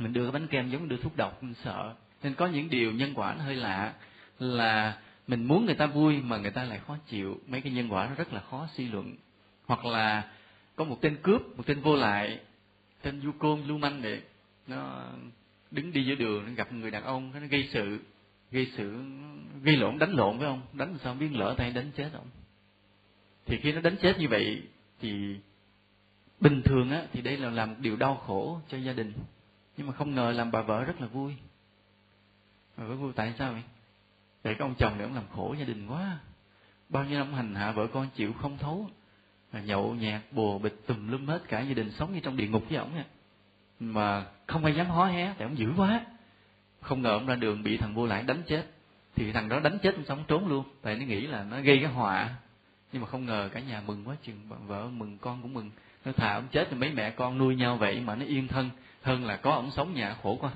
mình 0.00 0.12
đưa 0.12 0.22
cái 0.22 0.32
bánh 0.32 0.46
kem 0.46 0.70
giống 0.70 0.82
như 0.82 0.88
đưa 0.88 0.96
thuốc 0.96 1.16
độc, 1.16 1.42
mình 1.42 1.54
sợ. 1.64 1.94
Nên 2.22 2.34
có 2.34 2.46
những 2.46 2.70
điều 2.70 2.92
nhân 2.92 3.14
quả 3.14 3.34
nó 3.38 3.44
hơi 3.44 3.56
lạ, 3.56 3.94
là 4.38 4.98
mình 5.26 5.44
muốn 5.44 5.66
người 5.66 5.74
ta 5.74 5.86
vui 5.86 6.20
mà 6.20 6.36
người 6.36 6.50
ta 6.50 6.64
lại 6.64 6.80
khó 6.86 6.96
chịu. 7.06 7.40
Mấy 7.46 7.60
cái 7.60 7.72
nhân 7.72 7.92
quả 7.92 8.06
nó 8.08 8.14
rất 8.14 8.32
là 8.32 8.40
khó 8.40 8.68
suy 8.74 8.88
luận. 8.88 9.16
Hoặc 9.66 9.84
là 9.84 10.30
có 10.76 10.84
một 10.84 10.98
tên 11.00 11.16
cướp, 11.22 11.56
một 11.56 11.66
tên 11.66 11.80
vô 11.80 11.96
lại, 11.96 12.40
tên 13.02 13.20
du 13.20 13.32
côn, 13.38 13.62
lưu 13.66 13.78
manh 13.78 14.02
này, 14.02 14.20
nó 14.66 15.08
đứng 15.70 15.92
đi 15.92 16.04
giữa 16.04 16.14
đường, 16.14 16.44
nó 16.46 16.52
gặp 16.52 16.72
người 16.72 16.90
đàn 16.90 17.04
ông, 17.04 17.32
nó 17.34 17.46
gây 17.50 17.68
sự 17.72 17.98
gây 18.50 18.72
sự, 18.76 19.02
gây 19.62 19.76
lộn, 19.76 19.98
đánh 19.98 20.12
lộn 20.12 20.38
với 20.38 20.46
ông. 20.46 20.62
Đánh 20.72 20.96
sao 21.04 21.14
biết 21.14 21.28
lỡ 21.32 21.54
tay 21.58 21.70
đánh 21.70 21.90
chết 21.96 22.10
ông. 22.12 22.26
Thì 23.46 23.56
khi 23.56 23.72
nó 23.72 23.80
đánh 23.80 23.96
chết 24.02 24.18
như 24.18 24.28
vậy, 24.28 24.62
thì 25.00 25.36
bình 26.40 26.62
thường 26.62 26.90
á, 26.90 27.02
thì 27.12 27.22
đây 27.22 27.36
là 27.36 27.50
làm 27.50 27.70
một 27.70 27.76
điều 27.80 27.96
đau 27.96 28.14
khổ 28.16 28.60
cho 28.68 28.78
gia 28.78 28.92
đình 28.92 29.12
nhưng 29.80 29.86
mà 29.86 29.92
không 29.94 30.14
ngờ 30.14 30.30
làm 30.30 30.50
bà 30.50 30.62
vợ 30.62 30.84
rất 30.84 31.00
là 31.00 31.06
vui. 31.06 31.34
Bà 32.76 32.84
vợ 32.84 32.94
vui 32.94 33.12
tại 33.16 33.34
sao 33.38 33.52
vậy? 33.52 33.62
Tại 34.42 34.54
cái 34.54 34.68
ông 34.68 34.74
chồng 34.78 34.92
này 34.98 35.02
ông 35.02 35.14
làm 35.14 35.24
khổ 35.36 35.54
gia 35.58 35.64
đình 35.64 35.86
quá. 35.86 36.18
Bao 36.88 37.04
nhiêu 37.04 37.18
năm 37.18 37.34
hành 37.34 37.54
hạ 37.54 37.72
vợ 37.72 37.86
con 37.92 38.08
chịu 38.14 38.32
không 38.32 38.58
thấu. 38.58 38.90
Mà 39.52 39.60
nhậu 39.60 39.94
nhạt 39.94 40.20
bùa 40.30 40.58
bịch, 40.58 40.86
tùm 40.86 41.08
lum 41.10 41.26
hết 41.26 41.42
cả 41.48 41.60
gia 41.60 41.74
đình 41.74 41.90
sống 41.90 42.12
như 42.12 42.20
trong 42.20 42.36
địa 42.36 42.48
ngục 42.48 42.64
với 42.68 42.78
ổng 42.78 43.02
mà 43.80 44.26
không 44.46 44.64
ai 44.64 44.74
dám 44.74 44.86
hó 44.86 45.04
hé, 45.06 45.34
tại 45.38 45.48
ông 45.48 45.58
dữ 45.58 45.72
quá. 45.76 46.06
Không 46.80 47.02
ngờ 47.02 47.10
ông 47.10 47.26
ra 47.26 47.34
đường 47.34 47.62
bị 47.62 47.76
thằng 47.76 47.94
vô 47.94 48.06
lại 48.06 48.22
đánh 48.22 48.42
chết. 48.46 48.66
Thì 49.14 49.32
thằng 49.32 49.48
đó 49.48 49.60
đánh 49.60 49.78
chết 49.82 49.94
ông 49.94 50.04
sống 50.04 50.24
trốn 50.28 50.48
luôn. 50.48 50.64
Tại 50.82 50.96
nó 50.96 51.06
nghĩ 51.06 51.26
là 51.26 51.44
nó 51.44 51.60
gây 51.60 51.78
cái 51.82 51.92
họa. 51.92 52.30
Nhưng 52.92 53.02
mà 53.02 53.08
không 53.08 53.26
ngờ 53.26 53.50
cả 53.52 53.60
nhà 53.60 53.82
mừng 53.86 54.08
quá 54.08 54.16
chừng. 54.22 54.40
Vợ 54.66 54.88
mừng, 54.88 55.18
con 55.18 55.42
cũng 55.42 55.54
mừng. 55.54 55.70
Nó 56.04 56.12
thà 56.12 56.34
ông 56.34 56.46
chết 56.52 56.66
thì 56.70 56.76
mấy 56.76 56.92
mẹ 56.92 57.10
con 57.10 57.38
nuôi 57.38 57.56
nhau 57.56 57.76
vậy 57.76 58.00
mà 58.00 58.14
nó 58.14 58.24
yên 58.24 58.48
thân 58.48 58.70
hơn 59.02 59.24
là 59.24 59.36
có 59.36 59.52
ông 59.52 59.70
sống 59.70 59.94
nhà 59.94 60.16
khổ 60.22 60.38
quá. 60.40 60.50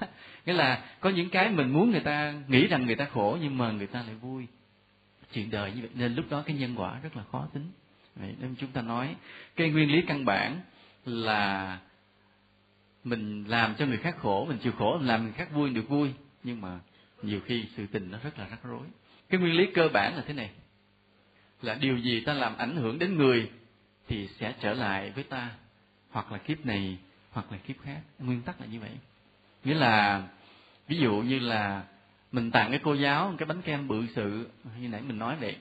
Nghĩa 0.46 0.52
là 0.52 0.84
có 1.00 1.10
những 1.10 1.30
cái 1.30 1.48
mình 1.48 1.72
muốn 1.72 1.90
người 1.90 2.00
ta 2.00 2.34
nghĩ 2.48 2.66
rằng 2.66 2.86
người 2.86 2.96
ta 2.96 3.04
khổ 3.04 3.38
nhưng 3.40 3.58
mà 3.58 3.70
người 3.70 3.86
ta 3.86 4.02
lại 4.02 4.14
vui. 4.14 4.46
Chuyện 5.32 5.50
đời 5.50 5.72
như 5.72 5.80
vậy. 5.80 5.90
Nên 5.94 6.14
lúc 6.14 6.24
đó 6.30 6.42
cái 6.46 6.56
nhân 6.56 6.74
quả 6.76 7.00
rất 7.02 7.16
là 7.16 7.22
khó 7.32 7.48
tính. 7.52 7.70
Vậy 8.16 8.34
nên 8.40 8.54
chúng 8.58 8.70
ta 8.70 8.82
nói, 8.82 9.16
cái 9.56 9.70
nguyên 9.70 9.92
lý 9.92 10.02
căn 10.06 10.24
bản 10.24 10.60
là 11.04 11.78
mình 13.04 13.44
làm 13.48 13.74
cho 13.74 13.86
người 13.86 13.96
khác 13.96 14.16
khổ, 14.18 14.46
mình 14.48 14.58
chịu 14.58 14.72
khổ, 14.72 14.98
mình 14.98 15.08
làm 15.08 15.22
người 15.22 15.32
khác 15.32 15.52
vui, 15.52 15.70
được 15.70 15.88
vui. 15.88 16.10
Nhưng 16.42 16.60
mà 16.60 16.78
nhiều 17.22 17.40
khi 17.44 17.64
sự 17.76 17.86
tình 17.86 18.10
nó 18.10 18.18
rất 18.24 18.38
là 18.38 18.48
rắc 18.48 18.62
rối. 18.62 18.86
Cái 19.28 19.40
nguyên 19.40 19.54
lý 19.54 19.66
cơ 19.74 19.88
bản 19.92 20.16
là 20.16 20.22
thế 20.26 20.34
này. 20.34 20.50
Là 21.62 21.74
điều 21.74 21.98
gì 21.98 22.20
ta 22.20 22.34
làm 22.34 22.56
ảnh 22.56 22.76
hưởng 22.76 22.98
đến 22.98 23.16
người 23.16 23.50
thì 24.08 24.28
sẽ 24.40 24.54
trở 24.60 24.74
lại 24.74 25.10
với 25.10 25.24
ta. 25.24 25.50
Hoặc 26.10 26.32
là 26.32 26.38
kiếp 26.38 26.66
này 26.66 26.98
hoặc 27.34 27.52
là 27.52 27.58
kiếp 27.58 27.76
khác. 27.82 28.00
Nguyên 28.18 28.42
tắc 28.42 28.60
là 28.60 28.66
như 28.66 28.80
vậy. 28.80 28.90
Nghĩa 29.64 29.74
là, 29.74 30.22
ví 30.88 30.96
dụ 30.96 31.12
như 31.16 31.38
là 31.38 31.82
mình 32.32 32.50
tặng 32.50 32.70
cái 32.70 32.80
cô 32.82 32.94
giáo 32.94 33.34
cái 33.38 33.46
bánh 33.46 33.62
kem 33.62 33.88
bự 33.88 34.06
sự, 34.14 34.48
như 34.80 34.88
nãy 34.88 35.02
mình 35.02 35.18
nói 35.18 35.36
vậy, 35.40 35.56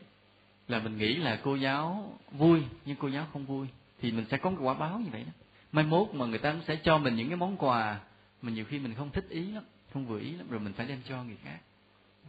là 0.67 0.79
mình 0.79 0.97
nghĩ 0.97 1.15
là 1.15 1.39
cô 1.43 1.55
giáo 1.55 2.13
vui, 2.31 2.61
nhưng 2.85 2.95
cô 2.95 3.07
giáo 3.07 3.27
không 3.33 3.45
vui, 3.45 3.67
thì 4.01 4.11
mình 4.11 4.25
sẽ 4.31 4.37
có 4.37 4.49
cái 4.49 4.59
quả 4.61 4.73
báo 4.73 4.99
như 4.99 5.09
vậy 5.11 5.23
đó. 5.23 5.31
Mai 5.71 5.85
mốt 5.85 6.07
mà 6.13 6.25
người 6.25 6.39
ta 6.39 6.55
sẽ 6.67 6.75
cho 6.75 6.97
mình 6.97 7.15
những 7.15 7.29
cái 7.29 7.37
món 7.37 7.57
quà 7.57 7.99
mà 8.41 8.51
nhiều 8.51 8.65
khi 8.65 8.79
mình 8.79 8.93
không 8.93 9.09
thích 9.09 9.25
ý 9.29 9.51
lắm, 9.51 9.63
không 9.93 10.05
vừa 10.05 10.19
ý 10.19 10.31
lắm, 10.31 10.47
rồi 10.49 10.59
mình 10.59 10.73
phải 10.73 10.85
đem 10.85 10.99
cho 11.09 11.23
người 11.23 11.37
khác. 11.43 11.57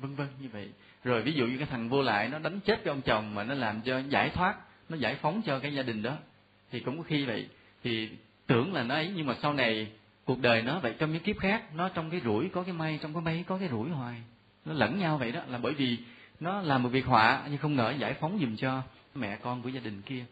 Vân 0.00 0.14
vân, 0.14 0.28
như 0.40 0.48
vậy. 0.52 0.68
Rồi 1.04 1.22
ví 1.22 1.32
dụ 1.32 1.46
như 1.46 1.58
cái 1.58 1.66
thằng 1.66 1.88
vô 1.88 2.02
lại 2.02 2.28
nó 2.28 2.38
đánh 2.38 2.60
chết 2.60 2.80
cái 2.84 2.92
ông 2.92 3.02
chồng 3.02 3.34
mà 3.34 3.44
nó 3.44 3.54
làm 3.54 3.80
cho 3.80 3.98
giải 3.98 4.30
thoát, 4.30 4.56
nó 4.88 4.96
giải 4.96 5.14
phóng 5.14 5.42
cho 5.42 5.58
cái 5.58 5.74
gia 5.74 5.82
đình 5.82 6.02
đó, 6.02 6.16
thì 6.70 6.80
cũng 6.80 6.98
có 6.98 7.02
khi 7.02 7.24
vậy. 7.24 7.48
Thì 7.82 8.10
tưởng 8.46 8.74
là 8.74 8.82
nó 8.82 8.94
ấy, 8.94 9.12
nhưng 9.16 9.26
mà 9.26 9.34
sau 9.42 9.52
này 9.52 9.88
cuộc 10.24 10.40
đời 10.40 10.62
nó 10.62 10.78
vậy 10.78 10.94
trong 10.98 11.12
những 11.12 11.22
kiếp 11.22 11.38
khác, 11.38 11.74
nó 11.74 11.88
trong 11.88 12.10
cái 12.10 12.20
rủi 12.24 12.48
có 12.48 12.62
cái 12.62 12.72
may, 12.72 12.98
trong 13.02 13.14
cái 13.14 13.22
may 13.22 13.44
có 13.46 13.58
cái 13.58 13.68
rủi 13.68 13.90
hoài. 13.90 14.22
Nó 14.64 14.72
lẫn 14.72 14.98
nhau 14.98 15.18
vậy 15.18 15.32
đó, 15.32 15.40
là 15.48 15.58
bởi 15.58 15.74
vì 15.74 15.98
nó 16.40 16.60
làm 16.60 16.82
một 16.82 16.88
việc 16.88 17.06
họa 17.06 17.42
nhưng 17.48 17.58
không 17.58 17.76
ngờ 17.76 17.94
giải 17.98 18.14
phóng 18.14 18.38
dùm 18.40 18.56
cho 18.56 18.82
mẹ 19.14 19.36
con 19.36 19.62
của 19.62 19.68
gia 19.68 19.80
đình 19.80 20.02
kia. 20.02 20.24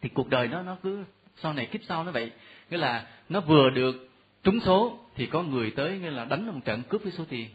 Thì 0.00 0.08
cuộc 0.08 0.28
đời 0.28 0.48
nó 0.48 0.62
nó 0.62 0.76
cứ 0.82 1.04
sau 1.36 1.52
này 1.52 1.66
kiếp 1.66 1.80
sau 1.88 2.04
nó 2.04 2.10
vậy. 2.10 2.30
Nghĩa 2.70 2.78
là 2.78 3.06
nó 3.28 3.40
vừa 3.40 3.70
được 3.70 4.08
trúng 4.42 4.60
số 4.60 4.98
thì 5.14 5.26
có 5.26 5.42
người 5.42 5.70
tới, 5.70 5.98
nghĩa 5.98 6.10
là 6.10 6.24
đánh 6.24 6.46
một 6.46 6.60
trận 6.64 6.82
cướp 6.82 7.02
với 7.02 7.12
số 7.12 7.24
tiền. 7.28 7.48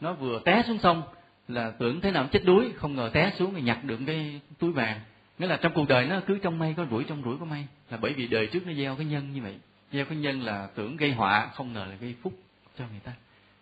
Nó 0.00 0.12
vừa 0.12 0.40
té 0.44 0.62
xuống 0.66 0.78
sông 0.78 1.02
là 1.48 1.70
tưởng 1.70 2.00
thế 2.00 2.10
nào 2.10 2.26
chết 2.32 2.44
đuối, 2.44 2.72
không 2.76 2.94
ngờ 2.94 3.10
té 3.12 3.32
xuống 3.38 3.54
thì 3.54 3.62
nhặt 3.62 3.84
được 3.84 4.00
cái 4.06 4.40
túi 4.58 4.72
vàng 4.72 5.00
nghĩa 5.38 5.46
là 5.46 5.56
trong 5.56 5.72
cuộc 5.74 5.88
đời 5.88 6.06
nó 6.06 6.20
cứ 6.26 6.38
trong 6.38 6.58
mây 6.58 6.74
có 6.76 6.86
rủi 6.90 7.04
trong 7.04 7.22
rủi 7.22 7.38
có 7.38 7.44
mây. 7.44 7.66
Là 7.90 7.96
bởi 7.96 8.12
vì 8.12 8.26
đời 8.26 8.46
trước 8.46 8.66
nó 8.66 8.72
gieo 8.72 8.96
cái 8.96 9.06
nhân 9.06 9.32
như 9.32 9.42
vậy. 9.42 9.58
Gieo 9.92 10.04
cái 10.04 10.18
nhân 10.18 10.42
là 10.42 10.68
tưởng 10.74 10.96
gây 10.96 11.12
họa 11.12 11.50
không 11.54 11.72
ngờ 11.72 11.86
là 11.90 11.94
gây 11.94 12.14
phúc 12.22 12.32
cho 12.78 12.84
người 12.90 13.00
ta. 13.04 13.12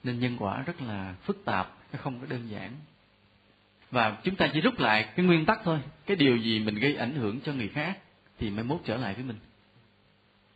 Nên 0.05 0.21
nhân 0.21 0.37
quả 0.39 0.63
rất 0.63 0.83
là 0.83 1.15
phức 1.23 1.45
tạp 1.45 1.69
nó 1.93 1.99
không 2.03 2.21
có 2.21 2.27
đơn 2.27 2.51
giản. 2.51 2.71
Và 3.91 4.17
chúng 4.23 4.37
ta 4.37 4.51
chỉ 4.53 4.61
rút 4.61 4.79
lại 4.79 5.09
cái 5.17 5.27
nguyên 5.27 5.47
tắc 5.47 5.61
thôi. 5.65 5.79
Cái 6.07 6.17
điều 6.17 6.37
gì 6.37 6.61
mình 6.61 6.75
gây 6.75 6.97
ảnh 6.97 7.15
hưởng 7.15 7.41
cho 7.41 7.53
người 7.53 7.69
khác 7.69 7.99
thì 8.39 8.51
mai 8.51 8.65
mốt 8.65 8.81
trở 8.85 8.97
lại 8.97 9.15
với 9.15 9.25
mình. 9.25 9.37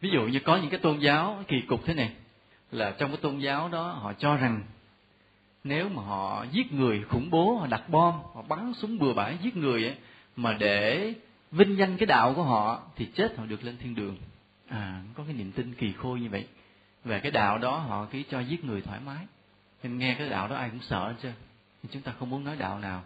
Ví 0.00 0.10
dụ 0.10 0.22
như 0.26 0.40
có 0.40 0.56
những 0.56 0.70
cái 0.70 0.80
tôn 0.80 0.98
giáo 0.98 1.44
kỳ 1.48 1.60
cục 1.60 1.84
thế 1.84 1.94
này 1.94 2.12
là 2.70 2.90
trong 2.98 3.10
cái 3.10 3.16
tôn 3.16 3.38
giáo 3.38 3.68
đó 3.68 3.90
họ 3.90 4.12
cho 4.12 4.36
rằng 4.36 4.62
nếu 5.64 5.88
mà 5.88 6.02
họ 6.02 6.46
giết 6.52 6.72
người 6.72 7.02
khủng 7.08 7.30
bố 7.30 7.56
họ 7.58 7.66
đặt 7.66 7.88
bom 7.88 8.14
họ 8.34 8.42
bắn 8.48 8.72
súng 8.74 8.98
bừa 8.98 9.12
bãi 9.12 9.38
giết 9.42 9.56
người 9.56 9.84
ấy, 9.84 9.96
mà 10.36 10.52
để 10.52 11.14
vinh 11.52 11.78
danh 11.78 11.96
cái 11.96 12.06
đạo 12.06 12.34
của 12.34 12.42
họ 12.42 12.82
thì 12.96 13.06
chết 13.14 13.38
họ 13.38 13.46
được 13.46 13.64
lên 13.64 13.76
thiên 13.76 13.94
đường. 13.94 14.16
À 14.68 15.02
có 15.14 15.24
cái 15.24 15.34
niềm 15.34 15.52
tin 15.52 15.74
kỳ 15.74 15.92
khôi 15.92 16.20
như 16.20 16.28
vậy. 16.28 16.46
Về 17.04 17.20
cái 17.20 17.30
đạo 17.30 17.58
đó 17.58 17.78
họ 17.78 18.06
cứ 18.12 18.22
cho 18.30 18.40
giết 18.40 18.64
người 18.64 18.80
thoải 18.80 19.00
mái. 19.06 19.26
Nên 19.82 19.98
nghe 19.98 20.14
cái 20.18 20.28
đạo 20.28 20.48
đó 20.48 20.56
ai 20.56 20.70
cũng 20.70 20.82
sợ 20.82 21.14
chứ 21.22 21.30
chúng 21.90 22.02
ta 22.02 22.12
không 22.18 22.30
muốn 22.30 22.44
nói 22.44 22.56
đạo 22.56 22.78
nào. 22.78 23.02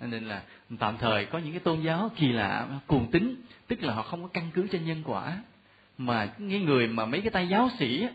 Nên 0.00 0.24
là 0.24 0.42
tạm 0.78 0.96
thời 0.98 1.26
có 1.26 1.38
những 1.38 1.52
cái 1.52 1.60
tôn 1.60 1.80
giáo 1.80 2.10
kỳ 2.16 2.32
lạ, 2.32 2.68
cuồng 2.86 3.10
tín, 3.10 3.34
tức 3.66 3.82
là 3.82 3.94
họ 3.94 4.02
không 4.02 4.22
có 4.22 4.28
căn 4.28 4.50
cứ 4.54 4.66
trên 4.66 4.84
nhân 4.84 5.02
quả. 5.04 5.38
Mà 5.98 6.26
cái 6.26 6.60
người 6.60 6.86
mà 6.86 7.06
mấy 7.06 7.20
cái 7.20 7.30
tay 7.30 7.48
giáo 7.48 7.70
sĩ 7.78 8.06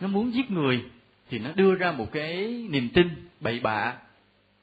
nó 0.00 0.08
muốn 0.08 0.34
giết 0.34 0.50
người 0.50 0.84
thì 1.30 1.38
nó 1.38 1.50
đưa 1.54 1.74
ra 1.74 1.92
một 1.92 2.12
cái 2.12 2.66
niềm 2.70 2.88
tin 2.94 3.28
bậy 3.40 3.60
bạ 3.60 3.94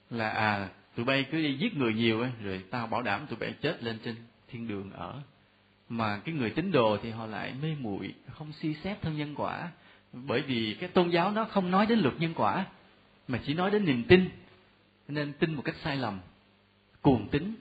là 0.09 0.29
à 0.29 0.69
tụi 0.99 1.05
bay 1.05 1.25
cứ 1.31 1.37
đi 1.41 1.53
giết 1.53 1.77
người 1.77 1.93
nhiều 1.93 2.21
ấy, 2.21 2.31
rồi 2.43 2.63
tao 2.69 2.87
bảo 2.87 3.01
đảm 3.01 3.27
tụi 3.27 3.39
bay 3.39 3.53
chết 3.61 3.83
lên 3.83 3.99
trên 4.03 4.15
thiên 4.47 4.67
đường 4.67 4.91
ở. 4.91 5.21
Mà 5.89 6.21
cái 6.25 6.35
người 6.35 6.49
tín 6.49 6.71
đồ 6.71 6.97
thì 7.03 7.09
họ 7.09 7.25
lại 7.25 7.53
mê 7.61 7.75
muội 7.79 8.13
không 8.31 8.51
suy 8.53 8.73
xét 8.73 9.01
thân 9.01 9.17
nhân 9.17 9.35
quả. 9.35 9.71
Bởi 10.13 10.41
vì 10.41 10.77
cái 10.79 10.89
tôn 10.89 11.09
giáo 11.09 11.31
nó 11.31 11.45
không 11.45 11.71
nói 11.71 11.85
đến 11.85 11.99
luật 11.99 12.13
nhân 12.19 12.33
quả 12.35 12.65
mà 13.27 13.39
chỉ 13.45 13.53
nói 13.53 13.71
đến 13.71 13.85
niềm 13.85 14.03
tin. 14.03 14.29
Nên 15.07 15.33
tin 15.33 15.55
một 15.55 15.61
cách 15.65 15.75
sai 15.83 15.97
lầm 15.97 16.19
cuồng 17.01 17.27
tín. 17.27 17.55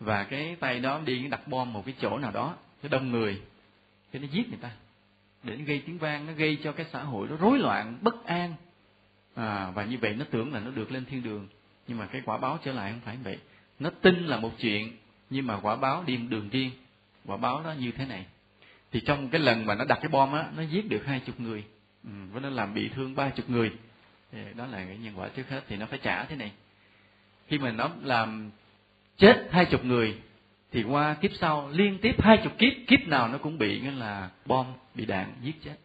Và 0.00 0.24
cái 0.24 0.56
tay 0.60 0.80
đó 0.80 1.00
đi 1.04 1.28
đặt 1.28 1.48
bom 1.48 1.72
một 1.72 1.82
cái 1.86 1.94
chỗ 2.00 2.18
nào 2.18 2.30
đó 2.30 2.56
cái 2.82 2.88
đông 2.88 3.10
người 3.10 3.40
cái 4.12 4.22
nó 4.22 4.28
giết 4.30 4.48
người 4.48 4.58
ta. 4.60 4.70
Để 5.42 5.56
nó 5.56 5.64
gây 5.64 5.82
tiếng 5.86 5.98
vang 5.98 6.26
nó 6.26 6.32
gây 6.32 6.58
cho 6.64 6.72
cái 6.72 6.86
xã 6.92 7.02
hội 7.02 7.28
nó 7.28 7.36
rối 7.36 7.58
loạn 7.58 7.98
bất 8.02 8.24
an. 8.24 8.54
À, 9.34 9.70
và 9.70 9.84
như 9.84 9.98
vậy 9.98 10.14
nó 10.14 10.24
tưởng 10.30 10.52
là 10.52 10.60
nó 10.60 10.70
được 10.70 10.92
lên 10.92 11.04
thiên 11.04 11.22
đường 11.22 11.48
nhưng 11.88 11.98
mà 11.98 12.06
cái 12.06 12.22
quả 12.24 12.38
báo 12.38 12.58
trở 12.64 12.72
lại 12.72 12.90
không 12.90 13.00
phải 13.04 13.16
vậy. 13.24 13.38
Nó 13.78 13.90
tin 13.90 14.26
là 14.26 14.36
một 14.36 14.52
chuyện 14.58 14.96
nhưng 15.30 15.46
mà 15.46 15.60
quả 15.62 15.76
báo 15.76 16.04
đi 16.06 16.16
đường 16.16 16.48
riêng 16.48 16.70
quả 17.26 17.36
báo 17.36 17.62
đó 17.64 17.72
như 17.72 17.92
thế 17.92 18.06
này. 18.06 18.26
Thì 18.92 19.00
trong 19.00 19.28
cái 19.28 19.40
lần 19.40 19.66
mà 19.66 19.74
nó 19.74 19.84
đặt 19.84 19.98
cái 20.02 20.08
bom 20.08 20.32
á 20.32 20.44
nó 20.56 20.62
giết 20.62 20.88
được 20.88 21.06
hai 21.06 21.20
chục 21.20 21.40
người. 21.40 21.64
Ừ, 22.04 22.10
với 22.32 22.42
nó 22.42 22.50
làm 22.50 22.74
bị 22.74 22.88
thương 22.88 23.14
ba 23.14 23.28
chục 23.28 23.50
người. 23.50 23.72
Thì 24.32 24.38
đó 24.56 24.66
là 24.66 24.84
cái 24.84 24.98
nhân 24.98 25.14
quả 25.16 25.28
trước 25.28 25.48
hết 25.48 25.60
thì 25.68 25.76
nó 25.76 25.86
phải 25.86 25.98
trả 26.02 26.24
thế 26.24 26.36
này. 26.36 26.52
Khi 27.48 27.58
mà 27.58 27.70
nó 27.70 27.90
làm 28.02 28.50
chết 29.16 29.48
hai 29.50 29.64
chục 29.64 29.84
người 29.84 30.18
thì 30.72 30.82
qua 30.82 31.14
kiếp 31.14 31.30
sau 31.40 31.68
liên 31.72 31.98
tiếp 31.98 32.22
hai 32.22 32.40
chục 32.44 32.58
kiếp 32.58 32.72
kiếp 32.86 33.08
nào 33.08 33.28
nó 33.28 33.38
cũng 33.38 33.58
bị 33.58 33.80
nghĩa 33.80 33.90
là 33.90 34.30
bom 34.46 34.66
bị 34.94 35.06
đạn 35.06 35.32
giết 35.42 35.62
chết. 35.64 35.76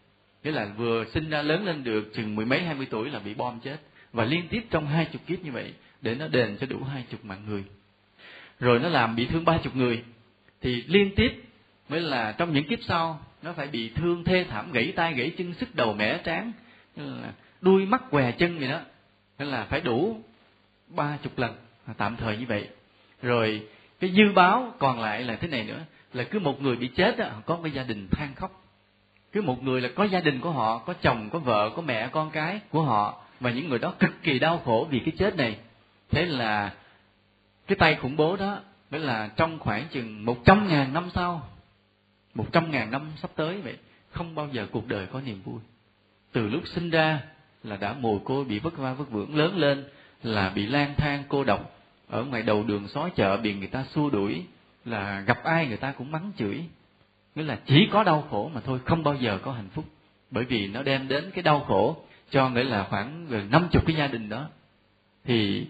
Nghĩa 0.44 0.52
là 0.52 0.66
vừa 0.78 1.06
sinh 1.14 1.30
ra 1.30 1.42
lớn 1.42 1.66
lên 1.66 1.84
được 1.84 2.12
chừng 2.14 2.36
mười 2.36 2.46
mấy 2.46 2.64
hai 2.64 2.76
mươi 2.76 2.88
tuổi 2.90 3.10
là 3.10 3.20
bị 3.20 3.34
bom 3.34 3.60
chết. 3.60 3.78
Và 4.14 4.26
liên 4.26 4.48
tiếp 4.48 4.66
trong 4.70 4.88
hai 4.88 5.06
chục 5.06 5.22
kiếp 5.28 5.44
như 5.44 5.52
vậy 5.52 5.74
để 6.04 6.16
nó 6.16 6.28
đền 6.28 6.58
cho 6.62 6.68
đủ 6.68 6.84
hai 6.84 7.06
chục 7.10 7.26
mạng 7.26 7.44
người. 7.48 7.64
Rồi 8.60 8.80
nó 8.80 8.90
làm 8.90 9.16
bị 9.16 9.26
thương 9.26 9.46
ba 9.46 9.58
chục 9.64 9.76
người 9.76 10.04
thì 10.62 10.84
liên 10.88 11.16
tiếp 11.16 11.44
mới 11.90 12.02
là 12.02 12.32
trong 12.32 12.54
những 12.54 12.68
kiếp 12.68 12.80
sau 12.88 13.22
nó 13.42 13.54
phải 13.54 13.68
bị 13.68 13.90
thương 13.90 14.24
thê 14.24 14.46
thảm 14.50 14.72
gãy 14.72 14.94
tay 14.96 15.14
gãy 15.14 15.32
chân 15.38 15.54
sức 15.54 15.76
đầu 15.76 15.94
mẻ 15.94 16.18
trán 16.18 16.52
là 16.96 17.32
đuôi 17.62 17.86
mắt 17.86 18.04
què 18.10 18.32
chân 18.32 18.60
gì 18.60 18.68
đó. 18.68 18.82
Nên 19.40 19.48
là 19.48 19.66
phải 19.66 19.82
đủ 19.82 20.22
ba 20.88 21.18
chục 21.24 21.40
lần 21.40 21.56
tạm 21.98 22.16
thời 22.16 22.38
như 22.38 22.46
vậy. 22.48 22.68
Rồi 23.22 23.68
cái 24.00 24.12
dư 24.12 24.34
báo 24.34 24.74
còn 24.80 25.00
lại 25.00 25.24
là 25.24 25.36
thế 25.36 25.48
này 25.48 25.64
nữa 25.64 25.80
là 26.14 26.24
cứ 26.24 26.40
một 26.40 26.62
người 26.62 26.76
bị 26.76 26.88
chết 26.88 27.18
đó, 27.18 27.30
có 27.46 27.60
cái 27.64 27.72
gia 27.72 27.84
đình 27.84 28.08
than 28.12 28.36
khóc. 28.36 28.64
Cứ 29.32 29.42
một 29.42 29.64
người 29.64 29.82
là 29.82 29.90
có 29.96 30.04
gia 30.04 30.20
đình 30.20 30.40
của 30.40 30.52
họ 30.52 30.78
có 30.78 30.94
chồng 30.94 31.30
có 31.30 31.40
vợ 31.40 31.72
có 31.76 31.82
mẹ 31.82 32.10
con 32.12 32.32
cái 32.32 32.60
của 32.70 32.82
họ 32.82 33.24
và 33.40 33.52
những 33.52 33.70
người 33.70 33.80
đó 33.80 33.94
cực 34.00 34.24
kỳ 34.24 34.40
đau 34.40 34.62
khổ 34.66 34.88
vì 34.92 35.00
cái 35.00 35.14
chết 35.18 35.36
này 35.36 35.58
thế 36.14 36.26
là 36.26 36.74
cái 37.68 37.76
tay 37.76 37.96
khủng 37.96 38.16
bố 38.16 38.36
đó 38.36 38.60
mới 38.92 39.00
là 39.00 39.30
trong 39.36 39.60
khoảng 39.60 39.88
chừng 39.92 40.26
một 40.26 40.38
trăm 40.46 40.68
ngàn 40.68 40.94
năm 40.94 41.10
sau, 41.14 41.50
một 42.34 42.46
trăm 42.52 42.72
ngàn 42.72 42.92
năm 42.92 43.12
sắp 43.22 43.32
tới 43.36 43.62
vậy, 43.62 43.78
không 44.12 44.36
bao 44.36 44.50
giờ 44.52 44.68
cuộc 44.72 44.88
đời 44.88 45.06
có 45.06 45.22
niềm 45.22 45.42
vui. 45.44 45.60
Từ 46.32 46.48
lúc 46.48 46.68
sinh 46.68 46.90
ra 46.90 47.22
là 47.64 47.78
đã 47.78 47.94
mồ 47.94 48.20
côi 48.20 48.46
bị 48.46 48.60
vất 48.60 48.78
va 48.78 48.94
vất 48.94 49.12
vưởng, 49.12 49.36
lớn 49.36 49.58
lên 49.58 49.86
là 50.24 50.50
bị 50.50 50.66
lang 50.66 50.94
thang, 50.98 51.24
cô 51.28 51.44
độc, 51.44 51.80
ở 52.08 52.24
ngoài 52.24 52.42
đầu 52.42 52.64
đường 52.64 52.88
xó 52.88 53.10
chợ 53.10 53.38
bị 53.38 53.54
người 53.54 53.68
ta 53.68 53.84
xua 53.84 54.10
đuổi, 54.10 54.46
là 54.86 55.20
gặp 55.20 55.44
ai 55.44 55.68
người 55.68 55.78
ta 55.78 55.92
cũng 55.92 56.12
mắng 56.12 56.32
chửi. 56.38 56.64
Nghĩa 57.36 57.44
là 57.44 57.60
chỉ 57.66 57.88
có 57.92 58.04
đau 58.04 58.28
khổ 58.30 58.52
mà 58.54 58.62
thôi, 58.62 58.80
không 58.86 59.04
bao 59.04 59.16
giờ 59.16 59.40
có 59.44 59.52
hạnh 59.52 59.70
phúc. 59.74 59.86
Bởi 60.32 60.44
vì 60.44 60.68
nó 60.68 60.84
đem 60.84 61.08
đến 61.08 61.32
cái 61.34 61.44
đau 61.44 61.60
khổ 61.60 61.98
cho 62.30 62.50
nghĩa 62.50 62.64
là 62.64 62.88
khoảng 62.90 63.26
gần 63.30 63.52
năm 63.52 63.68
chục 63.72 63.84
cái 63.88 63.96
gia 63.96 64.08
đình 64.08 64.30
đó. 64.30 64.50
Thì 65.24 65.68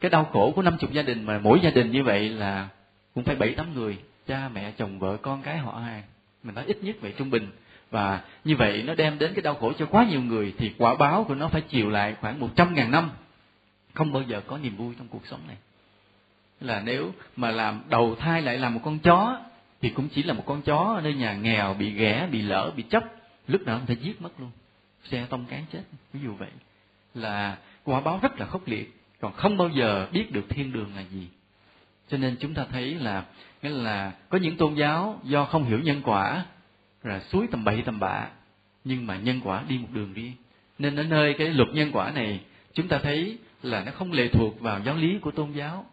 cái 0.00 0.10
đau 0.10 0.24
khổ 0.32 0.52
của 0.56 0.62
năm 0.62 0.76
chục 0.78 0.92
gia 0.92 1.02
đình 1.02 1.24
mà 1.24 1.38
mỗi 1.38 1.60
gia 1.62 1.70
đình 1.70 1.90
như 1.90 2.02
vậy 2.04 2.28
là 2.28 2.68
cũng 3.14 3.24
phải 3.24 3.36
bảy 3.36 3.54
tám 3.54 3.74
người, 3.74 3.98
cha, 4.26 4.48
mẹ, 4.48 4.72
chồng, 4.76 4.98
vợ, 4.98 5.16
con 5.22 5.42
cái, 5.42 5.58
họ 5.58 5.72
hàng. 5.72 6.02
Mình 6.42 6.54
nói 6.54 6.64
ít 6.66 6.84
nhất 6.84 6.96
vậy 7.00 7.14
trung 7.18 7.30
bình. 7.30 7.50
Và 7.90 8.20
như 8.44 8.56
vậy 8.56 8.82
nó 8.86 8.94
đem 8.94 9.18
đến 9.18 9.34
cái 9.34 9.42
đau 9.42 9.54
khổ 9.54 9.72
cho 9.78 9.86
quá 9.86 10.04
nhiều 10.04 10.22
người 10.22 10.54
thì 10.58 10.72
quả 10.78 10.94
báo 10.94 11.24
của 11.24 11.34
nó 11.34 11.48
phải 11.48 11.60
chịu 11.60 11.90
lại 11.90 12.16
khoảng 12.20 12.40
một 12.40 12.48
trăm 12.56 12.74
ngàn 12.74 12.90
năm. 12.90 13.10
Không 13.94 14.12
bao 14.12 14.22
giờ 14.22 14.40
có 14.46 14.58
niềm 14.58 14.76
vui 14.76 14.94
trong 14.98 15.08
cuộc 15.08 15.26
sống 15.26 15.40
này. 15.48 15.56
Là 16.60 16.82
nếu 16.84 17.12
mà 17.36 17.50
làm 17.50 17.82
đầu 17.88 18.14
thai 18.14 18.42
lại 18.42 18.58
làm 18.58 18.74
một 18.74 18.80
con 18.84 18.98
chó, 18.98 19.40
thì 19.80 19.90
cũng 19.90 20.08
chỉ 20.08 20.22
là 20.22 20.34
một 20.34 20.42
con 20.46 20.62
chó 20.62 20.94
ở 20.96 21.00
nơi 21.00 21.14
nhà 21.14 21.34
nghèo, 21.34 21.74
bị 21.74 21.90
ghẻ, 21.90 22.28
bị 22.32 22.42
lỡ 22.42 22.72
bị 22.76 22.82
chấp 22.82 23.04
lúc 23.48 23.62
nào 23.62 23.78
cũng 23.78 23.86
phải 23.86 23.96
giết 23.96 24.22
mất 24.22 24.40
luôn, 24.40 24.50
xe 25.04 25.26
tông 25.28 25.44
cán 25.44 25.64
chết, 25.72 25.82
ví 26.12 26.20
dụ 26.24 26.34
vậy. 26.34 26.50
Là 27.14 27.58
quả 27.84 28.00
báo 28.00 28.18
rất 28.22 28.40
là 28.40 28.46
khốc 28.46 28.68
liệt 28.68 28.99
còn 29.20 29.32
không 29.32 29.56
bao 29.56 29.68
giờ 29.68 30.06
biết 30.12 30.32
được 30.32 30.48
thiên 30.48 30.72
đường 30.72 30.90
là 30.96 31.02
gì. 31.02 31.28
Cho 32.08 32.16
nên 32.16 32.36
chúng 32.40 32.54
ta 32.54 32.66
thấy 32.72 32.94
là 32.94 33.24
nghĩa 33.62 33.70
là 33.70 34.12
có 34.28 34.38
những 34.38 34.56
tôn 34.56 34.74
giáo 34.74 35.20
do 35.24 35.44
không 35.44 35.64
hiểu 35.64 35.78
nhân 35.78 36.00
quả 36.04 36.44
là 37.02 37.20
suối 37.20 37.46
tầm 37.50 37.64
bậy 37.64 37.82
tầm 37.82 38.00
bạ 38.00 38.28
nhưng 38.84 39.06
mà 39.06 39.16
nhân 39.16 39.40
quả 39.44 39.62
đi 39.68 39.78
một 39.78 39.88
đường 39.92 40.12
riêng 40.12 40.32
nên 40.78 40.96
ở 40.96 41.02
nơi 41.02 41.34
cái 41.38 41.48
luật 41.48 41.68
nhân 41.72 41.90
quả 41.92 42.10
này 42.10 42.40
chúng 42.74 42.88
ta 42.88 42.98
thấy 43.02 43.38
là 43.62 43.84
nó 43.84 43.92
không 43.92 44.12
lệ 44.12 44.28
thuộc 44.28 44.60
vào 44.60 44.80
giáo 44.80 44.96
lý 44.96 45.18
của 45.18 45.30
tôn 45.30 45.52
giáo. 45.52 45.86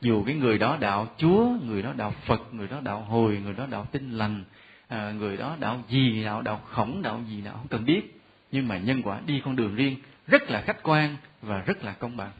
Dù 0.00 0.24
cái 0.24 0.34
người 0.34 0.58
đó 0.58 0.76
đạo 0.80 1.08
chúa 1.16 1.48
người 1.64 1.82
đó 1.82 1.92
đạo 1.96 2.14
phật 2.26 2.54
người 2.54 2.68
đó 2.68 2.80
đạo 2.82 3.00
hồi 3.00 3.40
người 3.44 3.54
đó 3.54 3.66
đạo 3.70 3.86
tinh 3.92 4.10
lành 4.10 4.44
à, 4.88 5.12
người 5.12 5.36
đó 5.36 5.56
đạo 5.60 5.82
gì 5.88 6.24
đạo 6.24 6.42
đạo 6.42 6.60
khổng 6.64 7.02
đạo 7.02 7.20
gì 7.28 7.40
nào 7.40 7.54
không 7.54 7.68
cần 7.68 7.84
biết. 7.84 8.20
Nhưng 8.52 8.68
mà 8.68 8.78
nhân 8.78 9.02
quả 9.02 9.20
đi 9.26 9.40
con 9.44 9.56
đường 9.56 9.74
riêng 9.74 9.96
rất 10.26 10.50
là 10.50 10.60
khách 10.60 10.82
quan 10.82 11.16
và 11.42 11.60
rất 11.60 11.84
là 11.84 11.92
công 11.92 12.16
bằng 12.16 12.30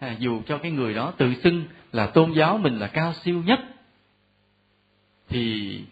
à, 0.00 0.16
dù 0.18 0.42
cho 0.46 0.58
cái 0.58 0.70
người 0.70 0.94
đó 0.94 1.12
tự 1.16 1.34
xưng 1.42 1.64
là 1.92 2.06
tôn 2.06 2.32
giáo 2.32 2.58
mình 2.58 2.78
là 2.78 2.86
cao 2.86 3.14
siêu 3.24 3.42
nhất 3.46 3.60
thì 5.28 5.84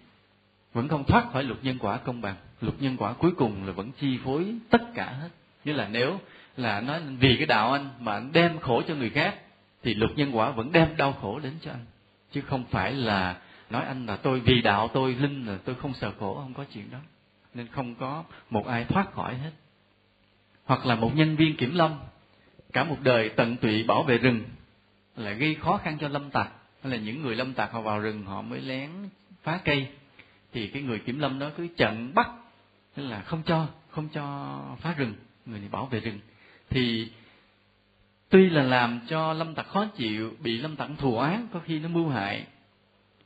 vẫn 0.73 0.89
không 0.89 1.05
thoát 1.05 1.33
khỏi 1.33 1.45
luật 1.45 1.65
nhân 1.65 1.79
quả 1.81 1.97
công 1.97 2.21
bằng. 2.21 2.35
Luật 2.61 2.83
nhân 2.83 2.97
quả 2.97 3.13
cuối 3.13 3.31
cùng 3.37 3.67
là 3.67 3.73
vẫn 3.73 3.91
chi 4.01 4.19
phối 4.25 4.55
tất 4.71 4.83
cả 4.95 5.05
hết. 5.05 5.29
Như 5.65 5.73
là 5.73 5.89
nếu 5.93 6.21
là 6.57 6.81
nói 6.81 7.01
vì 7.19 7.37
cái 7.37 7.47
đạo 7.47 7.73
anh 7.73 7.89
mà 8.01 8.13
anh 8.13 8.33
đem 8.33 8.59
khổ 8.59 8.83
cho 8.89 8.95
người 8.95 9.11
khác 9.11 9.35
thì 9.83 9.95
luật 9.95 10.11
nhân 10.17 10.37
quả 10.37 10.51
vẫn 10.51 10.73
đem 10.73 10.97
đau 10.97 11.13
khổ 11.13 11.39
đến 11.39 11.53
cho 11.61 11.71
anh. 11.71 11.85
Chứ 12.33 12.41
không 12.41 12.65
phải 12.71 12.93
là 12.93 13.37
nói 13.71 13.85
anh 13.85 14.07
là 14.07 14.17
tôi 14.17 14.41
vì 14.41 14.63
đạo 14.63 14.89
tôi 14.89 15.15
linh 15.15 15.47
là 15.47 15.59
tôi 15.65 15.75
không 15.75 15.95
sợ 15.95 16.13
khổ 16.19 16.35
không 16.35 16.55
có 16.55 16.65
chuyện 16.75 16.91
đó. 16.91 16.99
Nên 17.55 17.67
không 17.67 17.95
có 17.95 18.25
một 18.51 18.67
ai 18.67 18.85
thoát 18.85 19.13
khỏi 19.13 19.37
hết. 19.37 19.51
Hoặc 20.65 20.87
là 20.87 20.95
một 20.95 21.11
nhân 21.15 21.37
viên 21.37 21.57
kiểm 21.57 21.75
lâm 21.75 21.95
cả 22.73 22.85
một 22.85 22.97
đời 23.03 23.29
tận 23.29 23.57
tụy 23.57 23.83
bảo 23.83 24.03
vệ 24.03 24.19
rừng 24.19 24.43
là 25.17 25.33
gây 25.33 25.55
khó 25.55 25.77
khăn 25.77 25.97
cho 26.01 26.09
lâm 26.09 26.31
tặc 26.31 26.49
hay 26.83 26.93
là 26.93 26.99
những 26.99 27.23
người 27.23 27.37
lâm 27.37 27.55
tặc 27.55 27.73
họ 27.73 27.81
vào 27.81 28.01
rừng 28.01 28.25
họ 28.25 28.43
mới 28.43 28.61
lén 28.61 28.91
phá 29.43 29.61
cây. 29.65 29.89
Thì 30.53 30.69
cái 30.69 30.83
người 30.83 30.99
kiểm 30.99 31.19
lâm 31.19 31.39
đó 31.39 31.51
cứ 31.57 31.69
chặn 31.77 32.15
bắt, 32.15 32.31
tức 32.95 33.03
là 33.07 33.21
không 33.21 33.43
cho 33.47 33.67
không 33.91 34.09
cho 34.09 34.59
phá 34.81 34.95
rừng, 34.99 35.15
người 35.47 35.61
này 35.61 35.69
bảo 35.69 35.87
vệ 35.87 36.01
rừng. 36.01 36.21
Thì 36.71 37.13
tuy 38.29 38.51
là 38.51 38.63
làm 38.63 39.01
cho 39.09 39.33
lâm 39.33 39.55
tặc 39.55 39.67
khó 39.67 39.87
chịu, 39.97 40.37
bị 40.43 40.59
lâm 40.59 40.77
tặc 40.77 40.91
thù 40.99 41.19
án 41.19 41.49
có 41.53 41.61
khi 41.65 41.79
nó 41.79 41.89
mưu 41.89 42.09
hại, 42.09 42.47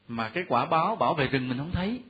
mà 0.08 0.28
cái 0.28 0.44
quả 0.48 0.66
báo 0.66 0.96
bảo 0.96 1.14
vệ 1.14 1.26
rừng 1.26 1.48
mình 1.48 1.58
không 1.58 1.70
thấy. 1.72 2.00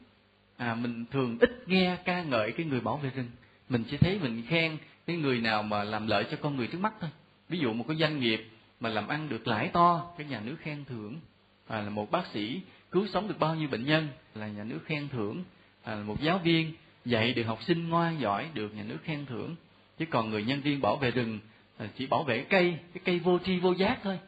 À 0.57 0.75
mình 0.75 1.05
thường 1.11 1.38
ít 1.40 1.62
nghe 1.66 1.97
ca 2.05 2.23
ngợi 2.23 2.53
cái 2.53 2.66
người 2.66 2.81
bảo 2.81 2.97
vệ 2.97 3.11
rừng. 3.11 3.31
Mình 3.68 3.85
chỉ 3.90 3.97
thấy 3.97 4.18
mình 4.18 4.42
khen 4.49 4.79
cái 5.07 5.16
người 5.16 5.40
nào 5.40 5.62
mà 5.62 5.85
làm 5.85 6.07
lợi 6.07 6.25
cho 6.31 6.37
con 6.40 6.57
người 6.57 6.66
trước 6.66 6.79
mắt 6.81 6.92
thôi 7.01 7.11
ví 7.52 7.58
dụ 7.58 7.72
một 7.72 7.84
cái 7.88 7.96
doanh 7.96 8.20
nghiệp 8.20 8.48
mà 8.80 8.88
làm 8.88 9.08
ăn 9.08 9.28
được 9.28 9.48
lãi 9.48 9.68
to 9.68 10.12
cái 10.18 10.26
nhà 10.26 10.40
nước 10.40 10.56
khen 10.60 10.84
thưởng 10.84 11.20
à, 11.66 11.80
là 11.80 11.90
một 11.90 12.10
bác 12.10 12.26
sĩ 12.26 12.60
cứu 12.90 13.06
sống 13.12 13.28
được 13.28 13.38
bao 13.38 13.54
nhiêu 13.54 13.68
bệnh 13.68 13.84
nhân 13.84 14.08
là 14.34 14.46
nhà 14.46 14.64
nước 14.64 14.80
khen 14.84 15.08
thưởng 15.08 15.44
à, 15.82 15.94
là 15.94 16.02
một 16.02 16.20
giáo 16.20 16.38
viên 16.38 16.72
dạy 17.04 17.32
được 17.32 17.42
học 17.42 17.62
sinh 17.62 17.88
ngoan 17.88 18.20
giỏi 18.20 18.48
được 18.54 18.74
nhà 18.74 18.82
nước 18.82 18.98
khen 19.04 19.26
thưởng. 19.26 19.56
Chứ 19.98 20.04
còn 20.10 20.30
người 20.30 20.44
nhân 20.44 20.60
viên 20.60 20.80
bảo 20.80 20.96
vệ 20.96 21.10
rừng 21.10 21.38
à, 21.78 21.88
chỉ 21.96 22.06
bảo 22.06 22.22
vệ 22.22 22.44
cây 22.50 22.78
cái 22.94 23.02
cây 23.04 23.18
vô 23.18 23.38
tri 23.38 23.58
vô 23.58 23.72
giác 23.72 23.98
thôi. 24.02 24.18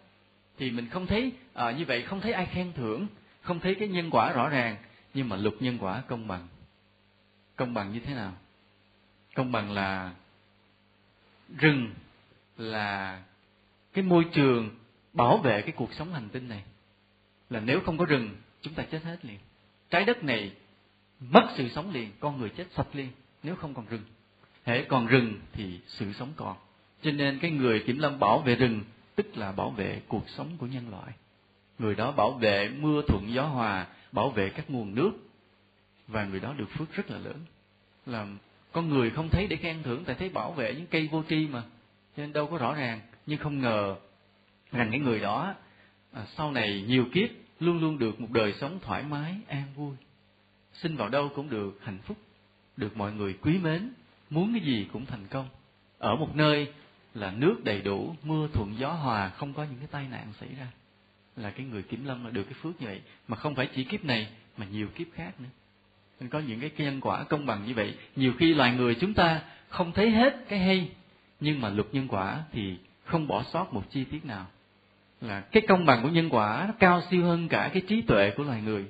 Thì 0.58 0.70
mình 0.70 0.88
không 0.88 1.06
thấy 1.06 1.32
à, 1.54 1.70
như 1.70 1.84
vậy 1.84 2.02
không 2.02 2.20
thấy 2.20 2.32
ai 2.32 2.46
khen 2.46 2.72
thưởng 2.72 3.06
không 3.40 3.60
thấy 3.60 3.74
cái 3.74 3.88
nhân 3.88 4.10
quả 4.10 4.32
rõ 4.32 4.48
ràng 4.48 4.76
nhưng 5.14 5.28
mà 5.28 5.36
luật 5.36 5.54
nhân 5.60 5.78
quả 5.80 6.02
công 6.08 6.28
bằng. 6.28 6.48
Công 7.56 7.74
bằng 7.74 7.92
như 7.92 8.00
thế 8.00 8.14
nào? 8.14 8.32
Công 9.34 9.52
bằng 9.52 9.72
là 9.72 10.12
rừng 11.58 11.90
là 12.56 13.22
cái 13.92 14.04
môi 14.04 14.24
trường 14.32 14.70
bảo 15.12 15.38
vệ 15.38 15.62
cái 15.62 15.72
cuộc 15.72 15.92
sống 15.94 16.12
hành 16.12 16.28
tinh 16.28 16.48
này. 16.48 16.62
Là 17.50 17.60
nếu 17.60 17.80
không 17.80 17.98
có 17.98 18.04
rừng, 18.04 18.36
chúng 18.62 18.74
ta 18.74 18.82
chết 18.82 19.02
hết 19.02 19.24
liền. 19.24 19.38
Trái 19.90 20.04
đất 20.04 20.24
này 20.24 20.52
mất 21.20 21.46
sự 21.56 21.68
sống 21.68 21.92
liền, 21.92 22.10
con 22.20 22.40
người 22.40 22.48
chết 22.48 22.66
sạch 22.76 22.88
liền, 22.92 23.08
nếu 23.42 23.56
không 23.56 23.74
còn 23.74 23.86
rừng. 23.86 24.02
Hễ 24.64 24.84
còn 24.84 25.06
rừng 25.06 25.40
thì 25.52 25.80
sự 25.86 26.12
sống 26.12 26.32
còn. 26.36 26.56
Cho 27.02 27.10
nên 27.10 27.38
cái 27.38 27.50
người 27.50 27.84
kiểm 27.86 27.98
lâm 27.98 28.18
bảo 28.18 28.38
vệ 28.38 28.54
rừng, 28.54 28.84
tức 29.14 29.36
là 29.36 29.52
bảo 29.52 29.70
vệ 29.70 30.00
cuộc 30.08 30.28
sống 30.28 30.48
của 30.58 30.66
nhân 30.66 30.90
loại. 30.90 31.12
Người 31.78 31.94
đó 31.94 32.12
bảo 32.12 32.30
vệ 32.30 32.68
mưa 32.68 33.02
thuận 33.08 33.32
gió 33.32 33.42
hòa, 33.42 33.86
bảo 34.12 34.30
vệ 34.30 34.50
các 34.50 34.70
nguồn 34.70 34.94
nước, 34.94 35.12
và 36.08 36.24
người 36.24 36.40
đó 36.40 36.54
được 36.58 36.68
phước 36.70 36.92
rất 36.92 37.10
là 37.10 37.18
lớn. 37.18 37.36
Là 38.06 38.26
con 38.72 38.88
người 38.88 39.10
không 39.10 39.28
thấy 39.28 39.46
để 39.46 39.56
khen 39.56 39.82
thưởng, 39.82 40.04
tại 40.04 40.16
thấy 40.18 40.28
bảo 40.28 40.52
vệ 40.52 40.74
những 40.74 40.86
cây 40.86 41.08
vô 41.12 41.22
tri 41.28 41.46
mà 41.46 41.62
nên 42.16 42.32
đâu 42.32 42.46
có 42.46 42.58
rõ 42.58 42.74
ràng 42.74 43.00
nhưng 43.26 43.38
không 43.38 43.60
ngờ 43.60 43.96
rằng 44.72 44.90
cái 44.90 45.00
người 45.00 45.20
đó 45.20 45.54
à, 46.12 46.26
sau 46.36 46.52
này 46.52 46.84
nhiều 46.88 47.06
kiếp 47.12 47.28
luôn 47.60 47.80
luôn 47.80 47.98
được 47.98 48.20
một 48.20 48.30
đời 48.30 48.54
sống 48.60 48.78
thoải 48.82 49.02
mái 49.02 49.34
an 49.48 49.64
vui. 49.76 49.96
Sinh 50.72 50.96
vào 50.96 51.08
đâu 51.08 51.30
cũng 51.34 51.50
được 51.50 51.78
hạnh 51.82 51.98
phúc 51.98 52.16
được 52.76 52.96
mọi 52.96 53.12
người 53.12 53.32
quý 53.32 53.58
mến 53.58 53.90
muốn 54.30 54.52
cái 54.52 54.62
gì 54.62 54.86
cũng 54.92 55.06
thành 55.06 55.26
công. 55.30 55.48
Ở 55.98 56.16
một 56.16 56.36
nơi 56.36 56.72
là 57.14 57.32
nước 57.32 57.64
đầy 57.64 57.82
đủ 57.82 58.14
mưa 58.22 58.48
thuận 58.52 58.74
gió 58.78 58.90
hòa 58.92 59.28
không 59.28 59.54
có 59.54 59.64
những 59.64 59.78
cái 59.78 59.88
tai 59.90 60.06
nạn 60.10 60.32
xảy 60.40 60.48
ra. 60.58 60.66
Là 61.36 61.50
cái 61.50 61.66
người 61.66 61.82
kiểm 61.82 62.04
lâm 62.04 62.24
là 62.24 62.30
được 62.30 62.44
cái 62.44 62.54
phước 62.62 62.80
như 62.80 62.86
vậy 62.86 63.00
mà 63.28 63.36
không 63.36 63.54
phải 63.54 63.68
chỉ 63.74 63.84
kiếp 63.84 64.04
này 64.04 64.28
mà 64.56 64.66
nhiều 64.66 64.88
kiếp 64.94 65.06
khác 65.14 65.40
nữa. 65.40 65.48
Nên 66.20 66.30
có 66.30 66.38
những 66.38 66.60
cái 66.60 66.70
nhân 66.78 67.00
quả 67.00 67.24
công 67.24 67.46
bằng 67.46 67.64
như 67.66 67.74
vậy 67.74 67.94
nhiều 68.16 68.32
khi 68.38 68.54
loài 68.54 68.74
người 68.74 68.94
chúng 69.00 69.14
ta 69.14 69.42
không 69.68 69.92
thấy 69.92 70.10
hết 70.10 70.44
cái 70.48 70.58
hay 70.58 70.90
nhưng 71.44 71.60
mà 71.60 71.68
luật 71.68 71.86
nhân 71.92 72.08
quả 72.08 72.42
thì 72.52 72.76
không 73.04 73.28
bỏ 73.28 73.42
sót 73.52 73.74
một 73.74 73.82
chi 73.90 74.04
tiết 74.04 74.24
nào. 74.24 74.46
Là 75.20 75.40
cái 75.40 75.62
công 75.68 75.86
bằng 75.86 76.02
của 76.02 76.08
nhân 76.08 76.28
quả 76.30 76.64
nó 76.68 76.74
cao 76.78 77.02
siêu 77.10 77.24
hơn 77.24 77.48
cả 77.48 77.70
cái 77.72 77.82
trí 77.88 78.02
tuệ 78.02 78.30
của 78.30 78.44
loài 78.44 78.62
người. 78.62 78.84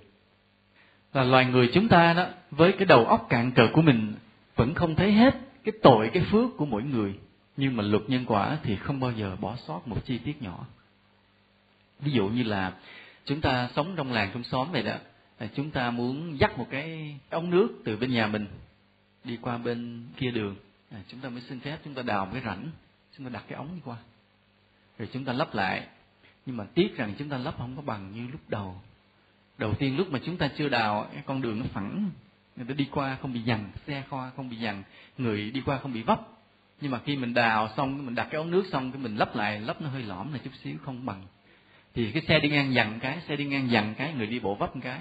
Là 1.12 1.22
loài 1.22 1.46
người 1.46 1.70
chúng 1.74 1.88
ta 1.88 2.12
đó, 2.12 2.26
với 2.50 2.72
cái 2.72 2.86
đầu 2.86 3.06
óc 3.06 3.26
cạn 3.28 3.52
cờ 3.52 3.68
của 3.72 3.82
mình, 3.82 4.14
vẫn 4.56 4.74
không 4.74 4.96
thấy 4.96 5.12
hết 5.12 5.34
cái 5.64 5.72
tội, 5.82 6.10
cái 6.14 6.22
phước 6.30 6.56
của 6.56 6.66
mỗi 6.66 6.82
người. 6.82 7.14
Nhưng 7.56 7.76
mà 7.76 7.82
luật 7.82 8.02
nhân 8.08 8.24
quả 8.26 8.58
thì 8.62 8.76
không 8.76 9.00
bao 9.00 9.12
giờ 9.12 9.36
bỏ 9.40 9.56
sót 9.56 9.88
một 9.88 9.96
chi 10.04 10.18
tiết 10.18 10.42
nhỏ. 10.42 10.66
Ví 12.00 12.12
dụ 12.12 12.28
như 12.28 12.42
là 12.42 12.72
chúng 13.24 13.40
ta 13.40 13.68
sống 13.76 13.94
trong 13.96 14.12
làng 14.12 14.30
trong 14.34 14.44
xóm 14.44 14.72
vậy 14.72 14.82
đó 14.82 14.94
chúng 15.54 15.70
ta 15.70 15.90
muốn 15.90 16.40
dắt 16.40 16.58
một 16.58 16.66
cái 16.70 17.16
ống 17.30 17.50
nước 17.50 17.68
từ 17.84 17.96
bên 17.96 18.12
nhà 18.12 18.26
mình 18.26 18.46
đi 19.24 19.38
qua 19.42 19.58
bên 19.58 20.06
kia 20.16 20.30
đường 20.30 20.56
à, 20.90 20.98
chúng 21.08 21.20
ta 21.20 21.28
mới 21.28 21.40
xin 21.40 21.60
phép 21.60 21.78
chúng 21.84 21.94
ta 21.94 22.02
đào 22.02 22.26
một 22.26 22.30
cái 22.34 22.42
rãnh 22.44 22.70
chúng 23.16 23.26
ta 23.26 23.30
đặt 23.30 23.44
cái 23.48 23.56
ống 23.56 23.68
đi 23.74 23.80
qua. 23.84 23.96
Rồi 24.98 25.08
chúng 25.12 25.24
ta 25.24 25.32
lắp 25.32 25.54
lại. 25.54 25.86
Nhưng 26.46 26.56
mà 26.56 26.64
tiếc 26.74 26.96
rằng 26.96 27.14
chúng 27.18 27.28
ta 27.28 27.38
lắp 27.38 27.54
không 27.58 27.76
có 27.76 27.82
bằng 27.82 28.12
như 28.12 28.28
lúc 28.32 28.40
đầu. 28.48 28.80
Đầu 29.58 29.74
tiên 29.74 29.96
lúc 29.96 30.10
mà 30.10 30.18
chúng 30.24 30.36
ta 30.36 30.50
chưa 30.56 30.68
đào 30.68 31.08
cái 31.12 31.22
con 31.26 31.42
đường 31.42 31.58
nó 31.58 31.66
phẳng. 31.72 32.10
Người 32.56 32.66
ta 32.68 32.74
đi 32.74 32.88
qua 32.90 33.16
không 33.22 33.32
bị 33.32 33.40
dằn 33.40 33.70
xe 33.86 34.02
khoa 34.10 34.30
không 34.36 34.48
bị 34.48 34.56
dằn 34.56 34.82
người 35.18 35.50
đi 35.50 35.62
qua 35.66 35.78
không 35.78 35.92
bị 35.92 36.02
vấp. 36.02 36.20
Nhưng 36.80 36.90
mà 36.90 37.00
khi 37.04 37.16
mình 37.16 37.34
đào 37.34 37.70
xong 37.76 38.06
mình 38.06 38.14
đặt 38.14 38.28
cái 38.30 38.38
ống 38.38 38.50
nước 38.50 38.64
xong 38.72 38.92
cái 38.92 39.02
mình 39.02 39.16
lắp 39.16 39.36
lại 39.36 39.60
lắp 39.60 39.82
nó 39.82 39.88
hơi 39.88 40.02
lõm 40.02 40.30
này 40.30 40.40
chút 40.44 40.50
xíu 40.62 40.76
không 40.84 41.06
bằng. 41.06 41.22
Thì 41.94 42.12
cái 42.12 42.22
xe 42.28 42.40
đi 42.40 42.48
ngang 42.48 42.74
dằn 42.74 43.00
cái 43.00 43.18
xe 43.28 43.36
đi 43.36 43.44
ngang 43.44 43.70
dằn 43.70 43.94
cái 43.94 44.12
người 44.12 44.26
đi 44.26 44.40
bộ 44.40 44.54
vấp 44.54 44.76
một 44.76 44.82
cái. 44.84 45.00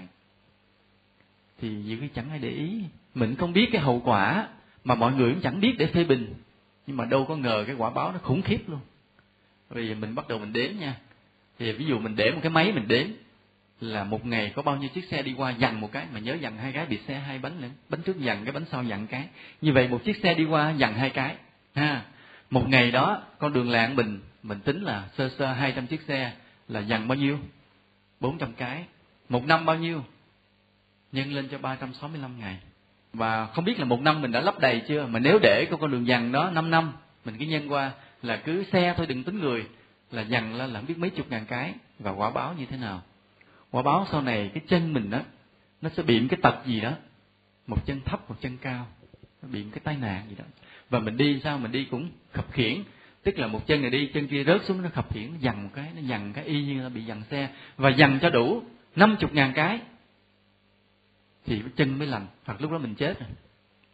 Thì 1.61 1.69
nhiều 1.69 1.97
khi 2.01 2.07
chẳng 2.15 2.29
ai 2.29 2.39
để 2.39 2.49
ý. 2.49 2.83
Mình 3.13 3.35
không 3.35 3.53
biết 3.53 3.69
cái 3.71 3.81
hậu 3.81 4.01
quả 4.05 4.47
mà 4.83 4.95
mọi 4.95 5.13
người 5.13 5.33
cũng 5.33 5.41
chẳng 5.41 5.59
biết 5.59 5.75
để 5.77 5.85
phê 5.85 6.03
bình. 6.03 6.33
Nhưng 6.87 6.97
mà 6.97 7.05
đâu 7.05 7.25
có 7.25 7.35
ngờ 7.35 7.63
cái 7.67 7.75
quả 7.75 7.89
báo 7.89 8.11
nó 8.11 8.19
khủng 8.19 8.41
khiếp 8.41 8.69
luôn. 8.69 8.79
Bây 9.69 9.87
giờ 9.87 9.95
mình 9.95 10.15
bắt 10.15 10.27
đầu 10.27 10.39
mình 10.39 10.53
đếm 10.53 10.71
nha. 10.79 10.95
Thì 11.59 11.71
ví 11.71 11.85
dụ 11.85 11.99
mình 11.99 12.15
để 12.15 12.31
một 12.31 12.39
cái 12.41 12.49
máy 12.49 12.71
mình 12.71 12.87
đếm 12.87 13.07
là 13.81 14.03
một 14.03 14.25
ngày 14.25 14.51
có 14.55 14.61
bao 14.61 14.77
nhiêu 14.77 14.89
chiếc 14.89 15.05
xe 15.05 15.21
đi 15.21 15.33
qua 15.37 15.51
dằn 15.51 15.81
một 15.81 15.91
cái 15.91 16.05
mà 16.13 16.19
nhớ 16.19 16.33
dằn 16.33 16.57
hai 16.57 16.71
cái 16.71 16.85
bị 16.85 16.99
xe 17.07 17.19
hai 17.19 17.39
bánh 17.39 17.61
nữa 17.61 17.67
bánh 17.89 18.01
trước 18.01 18.19
dằn 18.19 18.45
cái 18.45 18.51
bánh 18.51 18.65
sau 18.71 18.83
dằn 18.83 19.07
cái. 19.07 19.27
Như 19.61 19.73
vậy 19.73 19.87
một 19.87 20.03
chiếc 20.03 20.17
xe 20.23 20.33
đi 20.33 20.45
qua 20.45 20.71
dằn 20.71 20.93
hai 20.93 21.09
cái, 21.09 21.35
ha. 21.75 22.05
Một 22.49 22.69
ngày 22.69 22.91
đó, 22.91 23.23
con 23.39 23.53
đường 23.53 23.69
làng 23.69 23.95
mình 23.95 24.19
mình 24.43 24.59
tính 24.59 24.83
là 24.83 25.09
sơ 25.17 25.29
sơ 25.37 25.53
hai 25.53 25.71
trăm 25.71 25.87
chiếc 25.87 26.01
xe 26.01 26.33
là 26.67 26.79
dằn 26.79 27.07
bao 27.07 27.15
nhiêu? 27.15 27.39
Bốn 28.19 28.37
trăm 28.37 28.53
cái. 28.53 28.85
Một 29.29 29.45
năm 29.45 29.65
bao 29.65 29.75
nhiêu? 29.75 30.03
Nhân 31.11 31.33
lên 31.33 31.47
cho 31.51 31.57
ba 31.57 31.75
trăm 31.75 31.93
sáu 31.93 32.09
mươi 32.09 32.21
lăm 32.21 32.39
ngày 32.39 32.57
và 33.13 33.45
không 33.45 33.65
biết 33.65 33.79
là 33.79 33.85
một 33.85 34.01
năm 34.01 34.21
mình 34.21 34.31
đã 34.31 34.41
lắp 34.41 34.59
đầy 34.59 34.81
chưa? 34.87 35.05
Mà 35.05 35.19
nếu 35.19 35.39
để 35.41 35.67
con 35.71 35.79
con 35.79 35.91
đường 35.91 36.07
dằn 36.07 36.31
đó 36.31 36.51
5 36.51 36.71
năm, 36.71 36.93
mình 37.25 37.35
cứ 37.39 37.45
nhân 37.45 37.71
qua 37.71 37.91
là 38.21 38.37
cứ 38.37 38.63
xe 38.71 38.93
thôi, 38.97 39.05
đừng 39.05 39.23
tính 39.23 39.39
người. 39.39 39.65
Là 40.11 40.21
dằn 40.21 40.55
lên 40.55 40.69
là 40.69 40.79
không 40.79 40.87
biết 40.87 40.97
mấy 40.97 41.09
chục 41.09 41.25
ngàn 41.29 41.45
cái. 41.45 41.73
Và 41.99 42.11
quả 42.11 42.29
báo 42.29 42.55
như 42.59 42.65
thế 42.65 42.77
nào? 42.77 43.01
Quả 43.71 43.81
báo 43.83 44.07
sau 44.11 44.21
này 44.21 44.51
cái 44.53 44.63
chân 44.67 44.93
mình 44.93 45.09
đó 45.09 45.19
nó 45.81 45.89
sẽ 45.97 46.03
bị 46.03 46.19
một 46.19 46.27
cái 46.29 46.39
tật 46.43 46.65
gì 46.65 46.81
đó. 46.81 46.91
Một 47.67 47.85
chân 47.85 48.01
thấp, 48.05 48.29
một 48.29 48.35
chân 48.41 48.57
cao. 48.57 48.87
Nó 49.41 49.49
bị 49.51 49.63
một 49.63 49.69
cái 49.73 49.81
tai 49.83 49.97
nạn 49.97 50.25
gì 50.29 50.35
đó. 50.35 50.45
Và 50.89 50.99
mình 50.99 51.17
đi 51.17 51.39
sao? 51.43 51.57
Mình 51.57 51.71
đi 51.71 51.85
cũng 51.85 52.09
khập 52.31 52.51
khiển. 52.51 52.83
Tức 53.23 53.39
là 53.39 53.47
một 53.47 53.67
chân 53.67 53.81
này 53.81 53.89
đi, 53.89 54.07
chân 54.13 54.27
kia 54.27 54.43
rớt 54.43 54.65
xuống, 54.65 54.81
nó 54.81 54.89
khập 54.89 55.13
khiển. 55.13 55.31
Nó 55.31 55.37
dằn 55.39 55.63
một 55.63 55.69
cái, 55.73 55.87
nó 55.95 56.01
dằn 56.01 56.33
cái 56.33 56.45
y 56.45 56.63
như 56.63 56.83
là 56.83 56.89
bị 56.89 57.01
dằn 57.05 57.21
xe. 57.31 57.49
Và 57.77 57.89
dằn 57.89 58.19
cho 58.21 58.29
đủ 58.29 58.63
năm 58.95 59.15
chục 59.19 59.33
ngàn 59.33 59.51
cái 59.55 59.79
thì 61.45 61.61
chân 61.75 61.99
mới 61.99 62.07
lành. 62.07 62.27
Hoặc 62.45 62.61
lúc 62.61 62.71
đó 62.71 62.77
mình 62.77 62.95
chết. 62.95 63.19
Rồi 63.19 63.29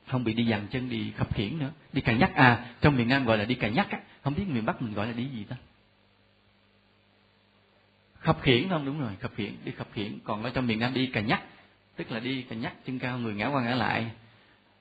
không 0.08 0.24
bị 0.24 0.34
đi 0.34 0.46
dằn 0.46 0.68
chân, 0.72 0.90
đi 0.90 1.12
khập 1.18 1.36
khiển 1.36 1.60
nữa. 1.60 1.72
Đi 1.94 2.02
cày 2.02 2.18
nhắc. 2.18 2.36
À 2.36 2.66
trong 2.82 2.96
miền 2.96 3.08
nam 3.08 3.26
gọi 3.26 3.38
là 3.38 3.46
đi 3.46 3.56
cày 3.56 3.72
nhắc 3.72 3.88
á. 3.90 4.00
Không 4.24 4.34
biết 4.36 4.44
miền 4.48 4.66
bắc 4.66 4.82
mình 4.82 4.94
gọi 4.94 5.08
là 5.08 5.14
đi 5.14 5.26
gì 5.26 5.44
ta? 5.44 5.56
Khập 8.20 8.42
khiển 8.42 8.70
không? 8.70 8.86
Đúng 8.86 9.02
rồi, 9.02 9.12
khập 9.20 9.32
khiển, 9.36 9.54
đi 9.66 9.72
khập 9.72 9.88
khiển. 9.94 10.20
Còn 10.24 10.44
ở 10.44 10.50
trong 10.50 10.68
miền 10.68 10.80
nam 10.80 10.94
đi 10.94 11.08
cày 11.08 11.24
nhắc. 11.24 11.42
Tức 11.96 12.12
là 12.12 12.20
đi 12.20 12.42
cày 12.42 12.58
nhắc, 12.58 12.74
chân 12.86 13.00
cao 13.00 13.20
người 13.20 13.34
ngã 13.34 13.48
qua 13.48 13.64
ngã 13.64 13.76
lại. 13.76 14.12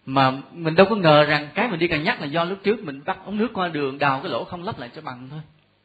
Mà 0.06 0.32
mình 0.52 0.74
đâu 0.74 0.86
có 0.90 0.96
ngờ 0.96 1.24
rằng 1.24 1.48
cái 1.54 1.68
mình 1.68 1.78
đi 1.78 1.88
cày 1.88 1.98
nhắc 1.98 2.20
là 2.20 2.26
do 2.26 2.44
lúc 2.44 2.58
trước 2.64 2.84
mình 2.84 3.00
bắt 3.04 3.18
ống 3.24 3.36
nước 3.36 3.50
qua 3.54 3.68
đường, 3.68 3.98
đào 3.98 4.20
cái 4.20 4.30
lỗ 4.30 4.44
không 4.44 4.62
lấp 4.62 4.78
lại 4.78 4.90
cho 4.94 5.02
bằng 5.02 5.28
thôi. 5.30 5.40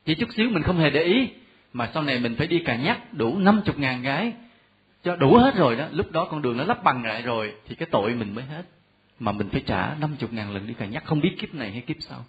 Chỉ 0.06 0.16
chút 0.16 0.30
xíu 0.36 0.50
mình 0.50 0.64
không 0.64 0.78
hề 0.78 0.90
để 0.90 1.04
ý. 1.04 1.30
Mà 1.74 1.90
sau 1.94 2.04
này 2.04 2.20
mình 2.20 2.36
phải 2.36 2.48
đi 2.48 2.60
cày 2.60 2.78
nhắc 2.78 3.14
đủ 3.14 3.38
năm 3.38 3.62
chục 3.66 3.80
ngàn 3.80 4.02
gái 4.02 4.34
cho 5.04 5.16
đủ 5.16 5.38
hết 5.38 5.56
rồi 5.56 5.76
đó, 5.76 5.88
lúc 5.92 6.12
đó 6.12 6.28
con 6.32 6.42
đường 6.42 6.58
nó 6.58 6.64
lắp 6.64 6.84
bằng 6.84 7.06
lại 7.06 7.22
rồi, 7.22 7.54
thì 7.68 7.76
cái 7.76 7.88
tội 7.92 8.16
mình 8.16 8.36
mới 8.36 8.44
hết. 8.44 8.64
Mà 9.20 9.32
mình 9.32 9.50
phải 9.50 9.64
trả 9.66 9.96
năm 10.00 10.16
chục 10.20 10.34
ngàn 10.34 10.54
lần 10.54 10.68
đi 10.68 10.74
cày 10.74 10.88
nhắc, 10.88 11.06
không 11.06 11.22
biết 11.22 11.36
kiếp 11.40 11.54
này 11.54 11.72
hay 11.72 11.82
kiếp 11.82 11.98
sau. 12.00 12.26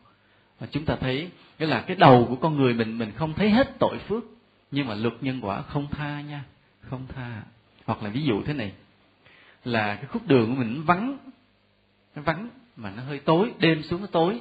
Và 0.58 0.66
chúng 0.70 0.84
ta 0.84 0.96
thấy, 0.96 1.30
nghĩa 1.58 1.66
là 1.66 1.80
cái 1.80 1.96
đầu 1.96 2.26
của 2.28 2.36
con 2.36 2.56
người 2.56 2.74
mình 2.74 2.98
mình 2.98 3.12
không 3.16 3.34
thấy 3.34 3.50
hết 3.50 3.78
tội 3.78 3.98
phước, 3.98 4.24
nhưng 4.70 4.86
mà 4.86 4.94
luật 4.94 5.14
nhân 5.20 5.40
quả 5.42 5.62
không 5.62 5.86
tha 5.90 6.20
nha, 6.20 6.44
không 6.80 7.06
tha. 7.14 7.42
Hoặc 7.84 8.02
là 8.02 8.10
ví 8.10 8.22
dụ 8.22 8.42
thế 8.42 8.54
này, 8.54 8.72
là 9.64 9.94
cái 9.94 10.06
khúc 10.06 10.26
đường 10.26 10.46
của 10.46 10.62
mình 10.62 10.82
vắng, 10.86 11.18
nó 12.16 12.22
vắng 12.22 12.48
mà 12.76 12.92
nó 12.96 13.02
hơi 13.02 13.18
tối, 13.18 13.52
đêm 13.58 13.82
xuống 13.82 14.00
nó 14.00 14.06
tối. 14.06 14.40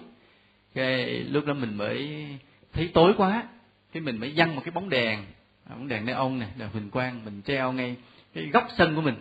Cái 0.73 1.05
lúc 1.19 1.45
đó 1.45 1.53
mình 1.53 1.75
mới 1.75 2.27
thấy 2.73 2.91
tối 2.93 3.13
quá, 3.17 3.43
cái 3.91 4.01
mình 4.01 4.17
mới 4.17 4.31
dăng 4.31 4.55
một 4.55 4.61
cái 4.65 4.71
bóng 4.71 4.89
đèn. 4.89 5.25
Bóng 5.69 5.87
đèn 5.87 6.07
ông 6.07 6.39
này, 6.39 6.49
đèn 6.57 6.69
huỳnh 6.69 6.89
quang, 6.89 7.25
mình 7.25 7.41
treo 7.45 7.71
ngay 7.71 7.95
cái 8.33 8.45
góc 8.45 8.67
sân 8.77 8.95
của 8.95 9.01
mình. 9.01 9.15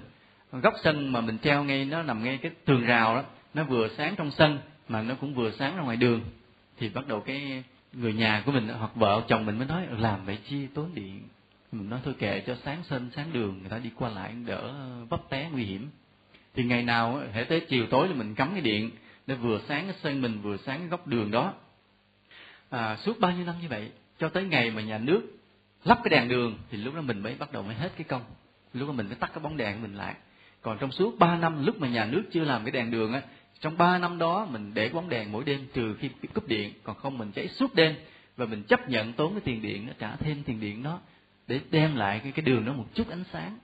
Góc 0.52 0.74
sân 0.84 1.12
mà 1.12 1.20
mình 1.20 1.38
treo 1.38 1.64
ngay 1.64 1.84
nó 1.84 2.02
nằm 2.02 2.24
ngay 2.24 2.38
cái 2.42 2.52
tường 2.64 2.84
rào 2.84 3.14
đó 3.14 3.24
nó 3.54 3.64
vừa 3.64 3.88
sáng 3.96 4.14
trong 4.16 4.30
sân 4.30 4.58
mà 4.88 5.02
nó 5.02 5.14
cũng 5.14 5.34
vừa 5.34 5.50
sáng 5.50 5.76
ra 5.76 5.82
ngoài 5.82 5.96
đường. 5.96 6.20
Thì 6.78 6.88
bắt 6.88 7.06
đầu 7.06 7.20
cái 7.20 7.64
người 7.92 8.12
nhà 8.12 8.42
của 8.46 8.52
mình 8.52 8.68
hoặc 8.68 8.90
vợ 8.94 9.22
chồng 9.28 9.46
mình 9.46 9.58
mới 9.58 9.66
nói 9.66 9.86
làm 9.90 10.24
vậy 10.24 10.38
chi 10.48 10.66
tốn 10.74 10.90
điện? 10.94 11.22
Mình 11.72 11.90
nói 11.90 12.00
thôi 12.04 12.14
kệ 12.18 12.40
cho 12.40 12.56
sáng 12.64 12.82
sân 12.88 13.10
sáng 13.16 13.32
đường 13.32 13.58
người 13.60 13.70
ta 13.70 13.78
đi 13.78 13.90
qua 13.96 14.10
lại 14.10 14.32
đỡ 14.46 14.60
ờ, 14.60 15.06
vấp 15.08 15.20
té 15.30 15.48
nguy 15.52 15.64
hiểm. 15.64 15.90
Thì 16.54 16.64
ngày 16.64 16.82
nào 16.82 17.16
ờ, 17.16 17.26
hệ 17.32 17.44
tới 17.44 17.60
chiều 17.68 17.86
tối 17.86 18.08
là 18.08 18.14
mình 18.14 18.34
cắm 18.34 18.52
cái 18.52 18.60
điện 18.60 18.90
để 19.26 19.34
vừa 19.34 19.60
sáng 19.68 19.84
cái 19.84 19.94
sân 20.02 20.22
mình 20.22 20.40
vừa 20.42 20.56
sáng 20.56 20.78
cái 20.78 20.88
góc 20.88 21.06
đường 21.06 21.30
đó. 21.30 21.54
À, 22.70 22.96
suốt 22.96 23.20
bao 23.20 23.32
nhiêu 23.32 23.44
năm 23.46 23.54
như 23.62 23.68
vậy 23.68 23.90
cho 24.18 24.28
tới 24.28 24.44
ngày 24.44 24.70
mà 24.70 24.82
nhà 24.82 24.98
nước 24.98 25.22
lắp 25.84 25.98
cái 26.04 26.10
đèn 26.10 26.28
đường 26.28 26.58
thì 26.70 26.78
lúc 26.78 26.94
đó 26.94 27.00
mình 27.00 27.20
mới 27.20 27.34
bắt 27.34 27.52
đầu 27.52 27.62
mới 27.62 27.74
hết 27.74 27.92
cái 27.96 28.04
công 28.04 28.22
lúc 28.74 28.88
đó 28.88 28.92
mình 28.92 29.06
mới 29.06 29.14
tắt 29.14 29.30
cái 29.34 29.42
bóng 29.42 29.56
đèn 29.56 29.74
của 29.74 29.82
mình 29.82 29.94
lại. 29.94 30.14
Còn 30.62 30.78
trong 30.78 30.92
suốt 30.92 31.18
ba 31.18 31.36
năm 31.36 31.66
lúc 31.66 31.80
mà 31.80 31.88
nhà 31.88 32.04
nước 32.04 32.22
chưa 32.32 32.44
làm 32.44 32.64
cái 32.64 32.70
đèn 32.70 32.90
đường 32.90 33.12
á, 33.12 33.22
trong 33.60 33.78
ba 33.78 33.98
năm 33.98 34.18
đó 34.18 34.46
mình 34.50 34.70
để 34.74 34.88
bóng 34.88 35.08
đèn 35.08 35.32
mỗi 35.32 35.44
đêm 35.44 35.66
trừ 35.74 35.94
khi 35.94 36.10
cúp 36.34 36.48
điện, 36.48 36.72
còn 36.82 36.96
không 36.96 37.18
mình 37.18 37.32
cháy 37.32 37.48
suốt 37.48 37.74
đêm 37.74 37.94
và 38.36 38.46
mình 38.46 38.62
chấp 38.62 38.88
nhận 38.88 39.12
tốn 39.12 39.32
cái 39.32 39.40
tiền 39.40 39.62
điện 39.62 39.86
nó 39.86 39.92
trả 39.98 40.16
thêm 40.16 40.42
tiền 40.42 40.60
điện 40.60 40.82
đó 40.82 41.00
để 41.46 41.60
đem 41.70 41.96
lại 41.96 42.20
cái 42.22 42.32
cái 42.32 42.44
đường 42.44 42.64
đó 42.64 42.72
một 42.72 42.86
chút 42.94 43.08
ánh 43.10 43.24
sáng. 43.32 43.58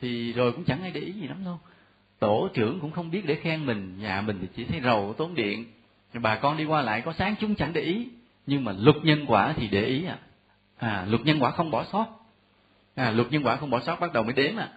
Thì 0.00 0.32
rồi 0.32 0.52
cũng 0.52 0.64
chẳng 0.64 0.82
ai 0.82 0.90
để 0.90 1.00
ý 1.00 1.12
gì 1.12 1.28
lắm 1.28 1.44
đâu. 1.44 1.60
Tổ 2.18 2.48
trưởng 2.54 2.80
cũng 2.80 2.90
không 2.90 3.10
biết 3.10 3.26
để 3.26 3.34
khen 3.34 3.66
mình, 3.66 3.98
nhà 4.00 4.20
mình 4.20 4.38
thì 4.40 4.48
chỉ 4.56 4.64
thấy 4.64 4.80
rầu 4.80 5.14
tốn 5.18 5.34
điện. 5.34 5.64
Bà 6.14 6.36
con 6.36 6.56
đi 6.56 6.64
qua 6.64 6.82
lại 6.82 7.00
có 7.00 7.12
sáng 7.12 7.34
chúng 7.40 7.54
chẳng 7.54 7.72
để 7.72 7.80
ý, 7.80 8.08
nhưng 8.46 8.64
mà 8.64 8.72
luật 8.78 8.96
nhân 9.02 9.24
quả 9.26 9.54
thì 9.56 9.68
để 9.68 9.84
ý 9.84 10.04
à 10.04 10.18
à 10.76 11.06
luật 11.08 11.22
nhân 11.22 11.42
quả 11.42 11.50
không 11.50 11.70
bỏ 11.70 11.84
sót 11.92 12.17
à 12.98 13.10
luật 13.10 13.32
nhân 13.32 13.46
quả 13.46 13.56
không 13.56 13.70
bỏ 13.70 13.80
sót, 13.80 14.00
bắt 14.00 14.12
đầu 14.12 14.22
mới 14.22 14.32
đếm 14.32 14.56
à. 14.56 14.68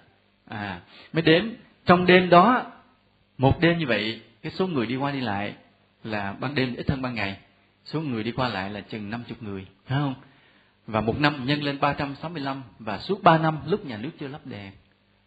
À 0.50 0.82
mới 1.14 1.22
đếm. 1.22 1.46
Trong 1.86 2.06
đêm 2.06 2.30
đó, 2.30 2.72
một 3.38 3.60
đêm 3.60 3.78
như 3.78 3.88
vậy, 3.88 4.22
cái 4.42 4.52
số 4.52 4.68
người 4.68 4.86
đi 4.86 4.96
qua 4.96 5.12
đi 5.12 5.22
lại 5.22 5.54
là 6.04 6.34
ban 6.40 6.56
đêm 6.56 6.76
ít 6.76 6.90
hơn 6.90 7.02
ban 7.02 7.16
ngày. 7.16 7.38
Số 7.86 8.02
người 8.02 8.24
đi 8.24 8.32
qua 8.32 8.48
lại 8.50 8.70
là 8.70 8.82
chừng 8.82 9.10
năm 9.10 9.24
chục 9.28 9.44
người, 9.44 9.66
phải 9.86 9.98
không? 10.00 10.16
Và 10.88 11.02
một 11.02 11.20
năm 11.20 11.46
nhân 11.46 11.64
lên 11.64 11.80
ba 11.80 11.94
trăm 11.94 12.16
sáu 12.16 12.30
mươi 12.30 12.42
lăm 12.42 12.64
và 12.80 12.98
suốt 12.98 13.24
ba 13.24 13.38
năm 13.38 13.58
lúc 13.66 13.86
nhà 13.86 13.98
nước 13.98 14.10
chưa 14.20 14.28
lắp 14.28 14.42
đèn. 14.46 14.72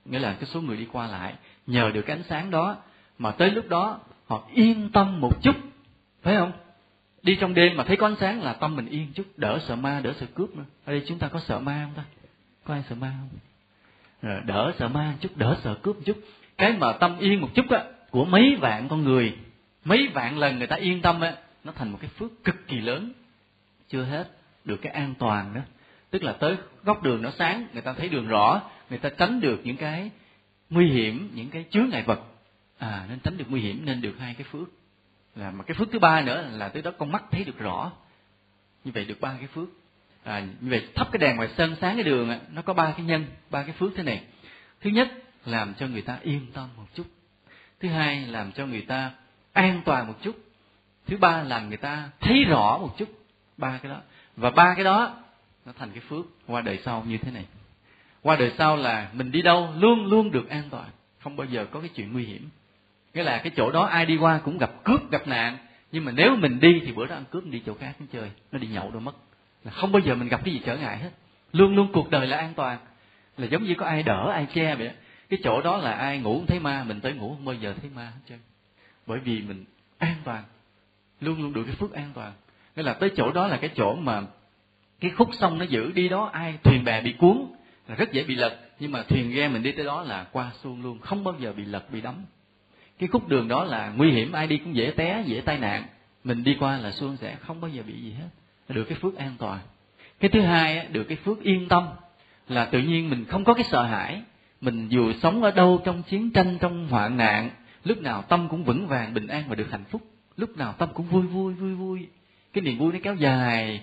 Nghĩa 0.05 0.18
là 0.18 0.32
cái 0.32 0.45
số 0.45 0.61
người 0.61 0.76
đi 0.76 0.86
qua 0.92 1.07
lại, 1.07 1.34
nhờ 1.66 1.90
được 1.95 2.03
cái 2.03 2.16
ánh 2.16 2.24
sáng 2.28 2.51
đó, 2.51 2.76
mà 3.18 3.30
tới 3.30 3.51
lúc 3.51 3.68
đó 3.68 4.01
họ 4.26 4.49
yên 4.55 4.90
tâm 4.92 5.20
một 5.20 5.42
chút, 5.42 5.57
phải 6.22 6.36
không? 6.36 6.53
Đi 7.22 7.36
trong 7.36 7.55
đêm 7.55 7.76
mà 7.76 7.84
thấy 7.84 7.97
có 7.97 8.07
ánh 8.07 8.16
sáng 8.20 8.42
là 8.42 8.53
tâm 8.53 8.76
mình 8.76 8.86
yên 8.86 9.12
chút, 9.14 9.24
đỡ 9.36 9.59
sợ 9.68 9.76
ma, 9.76 10.01
đỡ 10.05 10.12
sợ 10.20 10.26
cướp 10.34 10.57
nữa. 10.57 10.64
Ở 10.84 10.92
đây 10.92 11.03
chúng 11.07 11.18
ta 11.18 11.28
có 11.28 11.40
sợ 11.40 11.59
ma 11.59 11.86
không 11.86 11.95
ta? 12.05 12.05
Có 12.65 12.75
ai 12.75 12.83
sợ 12.89 12.95
ma 12.95 13.12
không? 13.21 13.39
Rồi 14.23 14.41
đỡ 14.47 14.73
sợ 14.79 14.89
ma 14.89 15.15
chút, 15.21 15.37
đỡ 15.37 15.57
sợ 15.65 15.75
cướp 15.83 15.97
chút. 16.05 16.19
Cái 16.59 16.73
mà 16.73 16.93
tâm 16.93 17.19
yên 17.19 17.41
một 17.41 17.49
chút 17.55 17.71
á, 17.71 17.85
của 18.11 18.25
mấy 18.25 18.57
vạn 18.61 18.89
con 18.89 19.05
người, 19.05 19.37
mấy 19.85 20.09
vạn 20.15 20.39
lần 20.39 20.59
người 20.59 20.67
ta 20.67 20.77
yên 20.77 21.03
tâm 21.03 21.21
á, 21.21 21.37
nó 21.65 21.73
thành 21.73 21.91
một 21.91 21.99
cái 22.01 22.11
phước 22.19 22.45
cực 22.45 22.69
kỳ 22.69 22.81
lớn. 22.81 23.12
Chưa 23.89 24.03
hết, 24.03 24.31
được 24.65 24.77
cái 24.83 24.93
an 24.93 25.15
toàn 25.19 25.55
đó. 25.55 25.61
Tức 26.11 26.23
là 26.23 26.33
tới 26.33 26.57
góc 26.85 27.03
đường 27.03 27.23
nó 27.23 27.31
sáng, 27.39 27.67
người 27.73 27.83
ta 27.83 27.93
thấy 27.93 28.09
đường 28.09 28.29
rõ, 28.29 28.62
người 28.91 28.99
ta 28.99 29.09
tránh 29.09 29.41
được 29.41 29.61
những 29.65 29.77
cái 29.77 30.11
nguy 30.71 30.91
hiểm, 30.91 31.31
những 31.35 31.51
cái 31.51 31.65
chướng 31.71 31.89
ngại 31.89 32.03
vật. 32.03 32.21
À 32.79 33.07
nên 33.09 33.19
tránh 33.19 33.37
được 33.37 33.45
nguy 33.49 33.61
hiểm, 33.61 33.85
nên 33.85 34.01
được 34.01 34.15
hai 34.19 34.35
cái 34.35 34.47
phước. 34.51 34.69
Là 35.37 35.51
mà 35.51 35.65
cái 35.65 35.75
phước 35.75 35.89
thứ 35.93 35.99
ba 35.99 36.21
nữa 36.21 36.49
là 36.53 36.69
tới 36.69 36.83
đó 36.83 36.91
con 36.99 37.12
mắt 37.12 37.25
thấy 37.31 37.45
được 37.45 37.59
rõ. 37.59 37.93
Như 38.85 38.93
vậy 38.95 39.05
được 39.05 39.21
ba 39.21 39.35
cái 39.39 39.47
phước 39.47 39.69
à, 40.25 40.41
như 40.41 40.70
vậy 40.70 40.87
thắp 40.95 41.09
cái 41.12 41.18
đèn 41.18 41.37
ngoài 41.37 41.49
sân 41.57 41.77
sáng 41.81 41.95
cái 41.95 42.05
đường 42.05 42.39
nó 42.53 42.62
có 42.62 42.75
ba 42.75 42.95
cái 42.97 43.07
nhân 43.07 43.27
ba 43.51 43.62
cái 43.62 43.72
phước 43.79 43.93
thế 43.97 44.03
này. 44.03 44.25
Thứ 44.81 44.91
nhất 44.91 45.09
làm 45.45 45.75
cho 45.75 45.87
người 45.87 46.03
ta 46.03 46.18
yên 46.22 46.47
tâm 46.53 46.68
một 46.77 46.87
chút. 46.95 47.07
Thứ 47.81 47.89
hai 47.89 48.27
làm 48.27 48.53
cho 48.53 48.66
người 48.66 48.83
ta 48.83 49.11
an 49.53 49.83
toàn 49.85 50.07
một 50.07 50.14
chút. 50.22 50.37
Thứ 51.07 51.16
ba 51.16 51.43
là 51.43 51.61
người 51.61 51.77
ta 51.77 52.09
thấy 52.20 52.45
rõ 52.45 52.79
một 52.79 52.95
chút 52.99 53.09
ba 53.57 53.79
cái 53.83 53.93
đó. 53.93 54.01
Và 54.37 54.51
ba 54.51 54.75
cái 54.75 54.85
đó 54.85 55.16
nó 55.66 55.72
thành 55.79 55.91
cái 55.91 56.03
phước 56.09 56.25
qua 56.47 56.61
đời 56.61 56.79
sau 56.85 57.05
như 57.09 57.18
thế 57.18 57.31
này. 57.31 57.45
Qua 58.22 58.37
đời 58.37 58.53
sau 58.59 58.77
là 58.77 59.11
mình 59.12 59.33
đi 59.33 59.43
đâu 59.43 59.72
luôn 59.77 60.07
luôn 60.07 60.31
được 60.31 60.49
an 60.49 60.62
toàn 60.70 60.89
không 61.25 61.37
bao 61.37 61.47
giờ 61.47 61.66
có 61.70 61.81
cái 61.81 61.89
chuyện 61.89 62.12
nguy 62.12 62.25
hiểm. 62.25 62.49
Nghĩa 63.14 63.22
là 63.22 63.39
cái 63.39 63.53
chỗ 63.57 63.70
đó 63.70 63.85
ai 63.85 64.07
đi 64.07 64.16
qua 64.16 64.41
cũng 64.45 64.59
gặp 64.59 64.70
cướp 64.85 65.11
gặp 65.11 65.29
nạn. 65.29 65.57
Nhưng 65.93 66.05
mà 66.05 66.12
nếu 66.12 66.37
mình 66.37 66.61
đi 66.61 66.83
thì 66.87 66.93
bữa 66.93 67.07
đó 67.07 67.14
ăn 67.14 67.25
cướp 67.31 67.45
đi 67.45 67.62
chỗ 67.66 67.75
khác 67.75 67.93
nó 67.99 68.07
chơi 68.12 68.31
nó 68.53 68.59
đi 68.59 68.66
nhậu 68.66 68.91
đâu 68.91 69.01
mất 69.01 69.14
là 69.65 69.71
không 69.71 69.93
bao 69.93 70.01
giờ 70.01 70.15
mình 70.15 70.29
gặp 70.29 70.41
cái 70.45 70.55
gì 70.55 70.61
trở 70.65 70.77
ngại 70.77 70.99
hết. 70.99 71.11
Luôn 71.53 71.77
luôn 71.77 71.89
cuộc 71.93 72.11
đời 72.11 72.27
là 72.27 72.37
an 72.37 72.53
toàn. 72.57 72.79
Là 73.37 73.47
giống 73.47 73.65
như 73.65 73.75
có 73.75 73.87
ai 73.87 74.03
đỡ, 74.03 74.31
ai 74.33 74.47
che 74.55 74.75
vậy 74.75 74.91
cái 75.29 75.41
chỗ 75.45 75.62
đó 75.62 75.77
là 75.77 75.93
ai 75.93 76.19
ngủ 76.19 76.39
không 76.39 76.47
thấy 76.47 76.61
ma, 76.61 76.85
mình 76.85 77.01
tới 77.01 77.12
ngủ 77.12 77.35
không 77.35 77.45
bao 77.45 77.55
giờ 77.55 77.75
thấy 77.81 77.91
ma 77.95 78.05
hết 78.05 78.21
trơn. 78.29 78.39
Bởi 79.07 79.19
vì 79.19 79.43
mình 79.43 79.65
an 79.99 80.15
toàn. 80.25 80.45
Luôn 81.21 81.43
luôn 81.43 81.53
được 81.53 81.65
cái 81.67 81.75
phước 81.75 81.93
an 81.93 82.11
toàn. 82.15 82.33
Nghĩa 82.77 82.83
là 82.83 82.93
tới 82.93 83.11
chỗ 83.17 83.33
đó 83.33 83.47
là 83.47 83.57
cái 83.57 83.71
chỗ 83.77 83.95
mà 83.95 84.23
cái 85.01 85.11
khúc 85.11 85.31
sông 85.33 85.59
nó 85.59 85.65
giữ. 85.65 85.93
Đi 85.93 86.09
đó 86.09 86.31
ai 86.33 86.59
thuyền 86.62 86.85
bè 86.85 87.01
bị 87.01 87.12
cuốn 87.12 87.47
là 87.89 87.95
rất 87.95 88.12
dễ 88.12 88.25
bị 88.25 88.35
lật. 88.35 88.61
Nhưng 88.81 88.93
mà 88.93 89.03
thuyền 89.03 89.31
ghe 89.31 89.49
mình 89.49 89.62
đi 89.62 89.73
tới 89.73 89.85
đó 89.85 90.03
là 90.03 90.27
qua 90.33 90.51
xuông 90.62 90.83
luôn. 90.83 90.99
Không 90.99 91.25
bao 91.25 91.35
giờ 91.39 91.53
bị 91.53 91.65
lật, 91.65 91.91
bị 91.91 92.01
đắm. 92.01 92.15
Cái 92.99 93.09
khúc 93.09 93.29
đường 93.29 93.49
đó 93.49 93.65
là 93.65 93.93
nguy 93.97 94.12
hiểm. 94.12 94.33
Ai 94.33 94.47
đi 94.47 94.59
cũng 94.59 94.77
dễ 94.77 94.91
té, 94.97 95.23
dễ 95.27 95.41
tai 95.41 95.59
nạn. 95.59 95.85
Mình 96.25 96.45
đi 96.45 96.57
qua 96.61 96.79
là 96.79 96.91
xuông 96.91 97.17
sẽ 97.17 97.37
không 97.41 97.61
bao 97.61 97.71
giờ 97.71 97.83
bị 97.87 98.01
gì 98.01 98.12
hết 98.12 98.29
được 98.69 98.85
cái 98.85 98.99
phước 98.99 99.17
an 99.17 99.35
toàn. 99.39 99.59
Cái 100.21 100.31
thứ 100.31 100.41
hai 100.41 100.87
được 100.87 101.05
cái 101.05 101.17
phước 101.17 101.43
yên 101.43 101.69
tâm, 101.69 101.89
là 102.49 102.65
tự 102.65 102.79
nhiên 102.79 103.11
mình 103.11 103.25
không 103.25 103.45
có 103.45 103.55
cái 103.55 103.65
sợ 103.65 103.83
hãi, 103.83 104.23
mình 104.61 104.89
dù 104.89 105.12
sống 105.12 105.43
ở 105.43 105.51
đâu 105.51 105.81
trong 105.85 106.03
chiến 106.03 106.31
tranh, 106.31 106.59
trong 106.61 106.89
hoạn 106.89 107.17
nạn, 107.17 107.51
lúc 107.85 107.99
nào 107.99 108.23
tâm 108.23 108.49
cũng 108.49 108.65
vững 108.65 108.87
vàng, 108.87 109.15
bình 109.15 109.27
an 109.27 109.45
và 109.49 109.55
được 109.55 109.71
hạnh 109.71 109.85
phúc. 109.91 110.03
Lúc 110.37 110.57
nào 110.57 110.73
tâm 110.73 110.89
cũng 110.95 111.07
vui 111.07 111.23
vui 111.23 111.55
vui 111.55 111.75
vui. 111.75 112.09
Cái 112.53 112.62
niềm 112.62 112.79
vui 112.79 112.93
nó 112.93 112.99
kéo 113.03 113.15
dài 113.15 113.81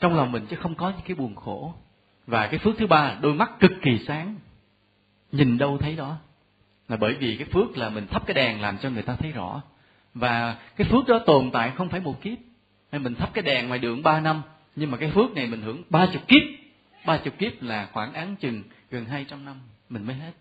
trong 0.00 0.16
lòng 0.16 0.32
mình 0.32 0.46
chứ 0.46 0.56
không 0.56 0.74
có 0.74 0.90
những 0.90 1.06
cái 1.06 1.14
buồn 1.14 1.34
khổ. 1.34 1.74
Và 2.26 2.46
cái 2.46 2.58
phước 2.58 2.78
thứ 2.78 2.86
ba 2.86 3.02
là 3.02 3.18
đôi 3.20 3.34
mắt 3.34 3.60
cực 3.60 3.72
kỳ 3.82 3.98
sáng. 4.06 4.34
Nhìn 5.32 5.58
đâu 5.58 5.78
thấy 5.78 5.96
đó. 5.96 6.16
Là 6.88 6.96
bởi 6.96 7.14
vì 7.14 7.36
cái 7.36 7.46
phước 7.52 7.78
là 7.78 7.88
mình 7.90 8.06
thắp 8.06 8.26
cái 8.26 8.34
đèn 8.34 8.60
làm 8.60 8.78
cho 8.78 8.90
người 8.90 9.02
ta 9.02 9.16
thấy 9.16 9.32
rõ. 9.32 9.62
Và 10.14 10.58
cái 10.76 10.86
phước 10.90 11.06
đó 11.08 11.18
tồn 11.18 11.50
tại 11.50 11.72
không 11.76 11.88
phải 11.88 12.00
một 12.00 12.22
kiếp 12.22 12.38
hay 12.94 13.00
mình 13.00 13.14
thắp 13.14 13.30
cái 13.34 13.42
đèn 13.44 13.68
ngoài 13.68 13.78
đường 13.78 14.02
ba 14.02 14.20
năm 14.20 14.42
nhưng 14.76 14.90
mà 14.90 14.96
cái 14.96 15.10
phước 15.10 15.34
này 15.34 15.46
mình 15.46 15.62
hưởng 15.62 15.82
ba 15.90 16.06
chục 16.12 16.28
kiếp. 16.28 16.42
Ba 17.06 17.16
chục 17.16 17.38
kiếp 17.38 17.62
là 17.62 17.88
khoảng 17.92 18.12
án 18.12 18.36
chừng 18.36 18.62
gần 18.90 19.04
hai 19.04 19.24
trăm 19.28 19.44
năm 19.44 19.56
mình 19.88 20.06
mới 20.06 20.16
hết. 20.16 20.32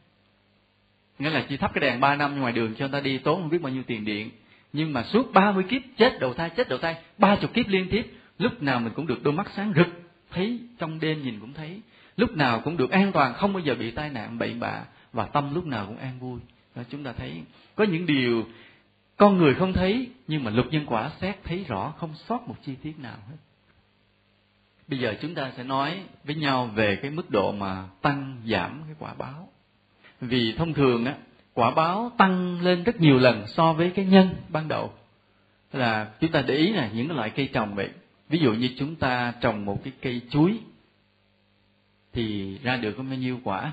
Nghĩa 1.19 1.29
là 1.29 1.45
chỉ 1.49 1.57
thắp 1.57 1.71
cái 1.73 1.81
đèn 1.81 1.99
ba 1.99 2.15
năm 2.15 2.39
ngoài 2.39 2.53
đường 2.53 2.75
cho 2.75 2.87
người 2.87 2.91
ta 2.91 2.99
đi 2.99 3.17
tốn 3.17 3.41
không 3.41 3.49
biết 3.49 3.61
bao 3.61 3.73
nhiêu 3.73 3.83
tiền 3.87 4.05
điện. 4.05 4.29
Nhưng 4.73 4.93
mà 4.93 5.03
suốt 5.03 5.33
ba 5.33 5.51
mươi 5.51 5.63
kiếp 5.69 5.81
chết 5.97 6.19
đầu 6.19 6.33
thai 6.33 6.49
chết 6.49 6.69
đầu 6.69 6.79
thai 6.79 6.95
ba 7.17 7.35
chục 7.35 7.53
kiếp 7.53 7.67
liên 7.67 7.87
tiếp 7.91 8.13
lúc 8.39 8.63
nào 8.63 8.79
mình 8.79 8.93
cũng 8.95 9.07
được 9.07 9.23
đôi 9.23 9.33
mắt 9.33 9.47
sáng 9.55 9.73
rực 9.75 9.87
thấy 10.31 10.59
trong 10.77 10.99
đêm 10.99 11.23
nhìn 11.23 11.39
cũng 11.39 11.53
thấy. 11.53 11.81
Lúc 12.17 12.37
nào 12.37 12.61
cũng 12.63 12.77
được 12.77 12.91
an 12.91 13.11
toàn 13.11 13.33
không 13.33 13.53
bao 13.53 13.63
giờ 13.63 13.75
bị 13.75 13.91
tai 13.91 14.09
nạn 14.09 14.37
bậy 14.37 14.53
bạ 14.53 14.83
và 15.13 15.25
tâm 15.25 15.53
lúc 15.53 15.65
nào 15.65 15.85
cũng 15.85 15.97
an 15.97 16.19
vui. 16.19 16.39
Đó, 16.75 16.83
chúng 16.89 17.03
ta 17.03 17.13
thấy 17.13 17.41
có 17.75 17.83
những 17.83 18.05
điều 18.05 18.45
con 19.17 19.37
người 19.37 19.55
không 19.55 19.73
thấy, 19.73 20.09
nhưng 20.27 20.43
mà 20.43 20.51
luật 20.51 20.67
nhân 20.67 20.85
quả 20.85 21.11
xét 21.21 21.43
thấy 21.43 21.65
rõ, 21.67 21.93
không 21.97 22.13
sót 22.15 22.47
một 22.47 22.55
chi 22.65 22.75
tiết 22.83 22.99
nào 22.99 23.17
hết. 23.29 23.35
Bây 24.87 24.99
giờ 24.99 25.15
chúng 25.21 25.35
ta 25.35 25.51
sẽ 25.57 25.63
nói 25.63 26.03
với 26.23 26.35
nhau 26.35 26.65
về 26.65 26.95
cái 26.95 27.11
mức 27.11 27.29
độ 27.29 27.51
mà 27.51 27.87
tăng, 28.01 28.41
giảm 28.45 28.81
cái 28.85 28.95
quả 28.99 29.13
báo. 29.13 29.49
Vì 30.21 30.53
thông 30.53 30.73
thường 30.73 31.05
á, 31.05 31.15
quả 31.53 31.71
báo 31.71 32.11
tăng 32.17 32.61
lên 32.61 32.83
rất 32.83 33.01
nhiều 33.01 33.19
lần 33.19 33.47
so 33.47 33.73
với 33.73 33.91
cái 33.95 34.05
nhân 34.05 34.35
ban 34.49 34.67
đầu. 34.67 34.93
Là 35.73 36.11
chúng 36.19 36.31
ta 36.31 36.41
để 36.41 36.55
ý 36.55 36.73
là 36.73 36.89
những 36.93 37.07
cái 37.07 37.17
loại 37.17 37.29
cây 37.29 37.49
trồng 37.53 37.75
vậy. 37.75 37.89
Ví 38.29 38.39
dụ 38.39 38.53
như 38.53 38.69
chúng 38.77 38.95
ta 38.95 39.33
trồng 39.41 39.65
một 39.65 39.83
cái 39.83 39.93
cây 40.01 40.21
chuối, 40.29 40.59
thì 42.13 42.57
ra 42.63 42.77
được 42.77 42.93
có 42.97 43.03
bao 43.03 43.15
nhiêu 43.15 43.39
quả? 43.43 43.71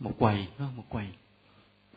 Một 0.00 0.12
quầy 0.18 0.46
không? 0.58 0.76
Một 0.76 0.84
quầy. 0.88 1.06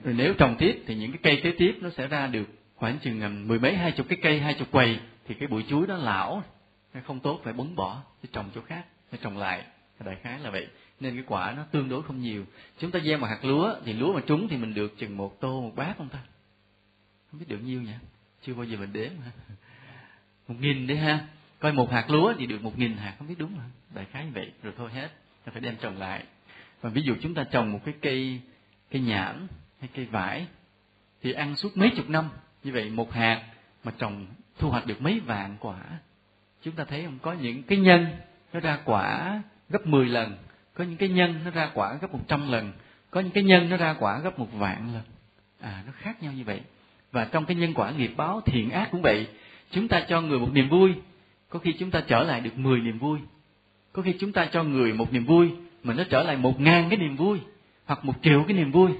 Rồi 0.04 0.14
nếu 0.18 0.34
trồng 0.34 0.56
tiếp 0.60 0.84
thì 0.88 0.96
những 0.96 1.12
cái 1.12 1.20
cây 1.24 1.42
kế 1.44 1.52
tiếp 1.58 1.78
nó 1.82 1.90
sẽ 1.90 2.08
ra 2.08 2.28
được 2.28 2.48
khoảng 2.82 3.00
chừng 3.00 3.22
à, 3.22 3.30
mười 3.30 3.60
mấy, 3.60 3.76
hai 3.76 3.92
chục 3.92 4.06
cái 4.10 4.20
cây, 4.22 4.40
hai 4.40 4.54
chục 4.54 4.72
quầy, 4.72 5.00
thì 5.28 5.36
cái 5.36 5.48
bụi 5.48 5.66
chuối 5.70 5.88
đó 5.88 5.96
lão, 5.96 6.44
nó 6.94 7.02
không 7.06 7.20
tốt, 7.20 7.42
phải 7.44 7.54
bấn 7.54 7.76
bỏ 7.76 8.02
để 8.24 8.30
trồng 8.34 8.50
chỗ 8.56 8.62
khác 8.62 8.86
phải 9.10 9.20
trồng 9.24 9.38
lại. 9.38 9.66
Đại 10.06 10.18
khái 10.22 10.40
là 10.40 10.50
vậy. 10.50 10.68
Nên 11.00 11.16
cái 11.16 11.24
quả 11.28 11.54
nó 11.58 11.64
tương 11.72 11.90
đối 11.90 12.04
không 12.04 12.22
nhiều. 12.22 12.46
Chúng 12.78 12.92
ta 12.92 13.00
gieo 13.00 13.18
một 13.18 13.28
hạt 13.28 13.46
lúa, 13.46 13.76
thì 13.86 13.94
lúa 13.94 14.14
mà 14.14 14.22
trúng 14.28 14.48
thì 14.48 14.58
mình 14.58 14.74
được 14.74 14.98
chừng 14.98 15.18
một 15.18 15.42
tô, 15.42 15.62
một 15.62 15.76
bát 15.76 15.98
không 15.98 16.10
ta? 16.10 16.20
Không 17.32 17.40
biết 17.40 17.46
được 17.50 17.58
nhiêu 17.64 17.82
nhỉ? 17.82 17.94
Chưa 18.42 18.54
bao 18.54 18.64
giờ 18.64 18.78
mình 18.78 18.94
đếm 18.94 19.12
mà. 19.20 19.32
một 20.48 20.56
nghìn 20.60 20.88
đấy 20.88 20.98
ha. 20.98 21.28
Coi 21.60 21.74
một 21.74 21.92
hạt 21.92 22.10
lúa 22.10 22.34
thì 22.38 22.46
được 22.46 22.62
một 22.62 22.78
nghìn 22.78 22.98
hạt, 22.98 23.16
không 23.20 23.28
biết 23.28 23.36
đúng 23.38 23.52
không? 23.56 23.72
Đại 23.94 24.06
khái 24.12 24.26
như 24.26 24.32
vậy, 24.34 24.52
rồi 24.64 24.74
thôi 24.78 24.92
hết. 24.94 25.10
Ta 25.46 25.52
phải 25.52 25.62
đem 25.62 25.76
trồng 25.82 25.98
lại. 25.98 26.24
Và 26.82 26.90
ví 26.90 27.02
dụ 27.02 27.16
chúng 27.22 27.34
ta 27.34 27.44
trồng 27.44 27.72
một 27.72 27.80
cái 27.86 27.94
cây 28.02 28.42
cây 28.92 29.02
nhãn, 29.02 29.48
hay 29.80 29.90
cây 29.96 30.06
vải, 30.06 30.48
thì 31.22 31.32
ăn 31.34 31.56
suốt 31.56 31.78
mấy 31.78 31.90
chục 31.96 32.10
năm 32.10 32.30
như 32.64 32.72
vậy 32.72 32.90
một 32.90 33.14
hạt 33.14 33.42
mà 33.84 33.92
trồng 33.98 34.26
thu 34.60 34.70
hoạch 34.70 34.86
được 34.86 35.02
mấy 35.02 35.20
vạn 35.20 35.56
quả, 35.60 35.78
chúng 36.62 36.74
ta 36.74 36.84
thấy 36.84 37.04
không? 37.04 37.20
Có 37.22 37.34
những 37.34 37.64
cái 37.64 37.78
nhân 37.78 38.08
nó 38.54 38.60
ra 38.60 38.78
quả 38.86 39.42
gấp 39.70 39.88
10 39.88 40.06
lần, 40.06 40.38
có 40.74 40.84
những 40.84 40.98
cái 40.98 41.10
nhân 41.10 41.40
nó 41.46 41.52
ra 41.52 41.70
quả 41.74 41.98
gấp 42.02 42.14
100 42.14 42.52
lần, 42.52 42.74
có 43.12 43.20
những 43.22 43.32
cái 43.32 43.44
nhân 43.44 43.70
nó 43.70 43.78
ra 43.78 43.96
quả 44.00 44.20
gấp 44.20 44.40
một 44.40 44.48
vạn 44.54 44.94
lần. 44.94 45.04
À 45.60 45.84
nó 45.86 45.92
khác 45.98 46.24
nhau 46.24 46.34
như 46.34 46.44
vậy. 46.44 46.62
Và 47.12 47.26
trong 47.26 47.46
cái 47.46 47.56
nhân 47.56 47.74
quả 47.74 47.92
nghiệp 47.92 48.12
báo 48.18 48.42
thiện 48.46 48.70
ác 48.70 48.88
cũng 48.92 49.02
vậy. 49.02 49.28
Chúng 49.72 49.88
ta 49.88 50.06
cho 50.08 50.22
người 50.22 50.40
một 50.40 50.50
niềm 50.54 50.70
vui, 50.70 50.94
có 51.50 51.60
khi 51.60 51.74
chúng 51.74 51.92
ta 51.92 52.04
trở 52.08 52.24
lại 52.24 52.42
được 52.42 52.58
10 52.58 52.80
niềm 52.80 53.00
vui. 53.00 53.20
Có 53.94 54.02
khi 54.02 54.14
chúng 54.20 54.32
ta 54.32 54.46
cho 54.46 54.64
người 54.64 54.94
một 54.94 55.14
niềm 55.14 55.26
vui 55.26 55.52
mà 55.84 55.94
nó 55.94 56.04
trở 56.10 56.24
lại 56.24 56.38
một 56.38 56.60
ngàn 56.60 56.90
cái 56.90 57.00
niềm 57.00 57.16
vui 57.16 57.40
hoặc 57.86 58.06
một 58.06 58.14
triệu 58.22 58.44
cái 58.48 58.58
niềm 58.58 58.72
vui. 58.72 58.92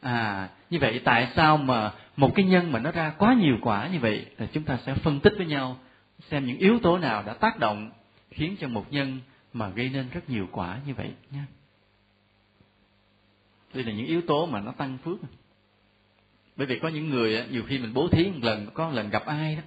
À 0.00 0.48
như 0.70 0.78
vậy 0.78 1.00
tại 1.04 1.28
sao 1.36 1.56
mà 1.56 1.92
một 2.16 2.34
cái 2.34 2.44
nhân 2.44 2.72
mà 2.72 2.78
nó 2.78 2.90
ra 2.90 3.10
quá 3.18 3.34
nhiều 3.34 3.58
quả 3.62 3.88
như 3.88 3.98
vậy 4.00 4.26
thì 4.38 4.46
chúng 4.52 4.64
ta 4.64 4.78
sẽ 4.86 4.94
phân 4.94 5.20
tích 5.20 5.32
với 5.36 5.46
nhau, 5.46 5.78
xem 6.30 6.46
những 6.46 6.58
yếu 6.58 6.78
tố 6.78 6.98
nào 6.98 7.22
đã 7.22 7.34
tác 7.34 7.58
động 7.58 7.90
khiến 8.30 8.56
cho 8.60 8.68
một 8.68 8.92
nhân 8.92 9.20
mà 9.52 9.68
gây 9.68 9.88
nên 9.88 10.08
rất 10.12 10.30
nhiều 10.30 10.48
quả 10.52 10.78
như 10.86 10.94
vậy 10.94 11.12
nha 11.30 11.46
đây 13.76 13.84
là 13.84 13.92
những 13.92 14.06
yếu 14.06 14.20
tố 14.20 14.46
mà 14.46 14.60
nó 14.60 14.72
tăng 14.72 14.98
phước. 14.98 15.18
Bởi 16.56 16.66
vì 16.66 16.78
có 16.78 16.88
những 16.88 17.10
người 17.10 17.46
nhiều 17.50 17.62
khi 17.66 17.78
mình 17.78 17.94
bố 17.94 18.08
thí 18.08 18.24
một 18.30 18.38
lần, 18.42 18.66
có 18.74 18.88
một 18.88 18.94
lần 18.94 19.10
gặp 19.10 19.26
ai 19.26 19.56
đó, 19.56 19.62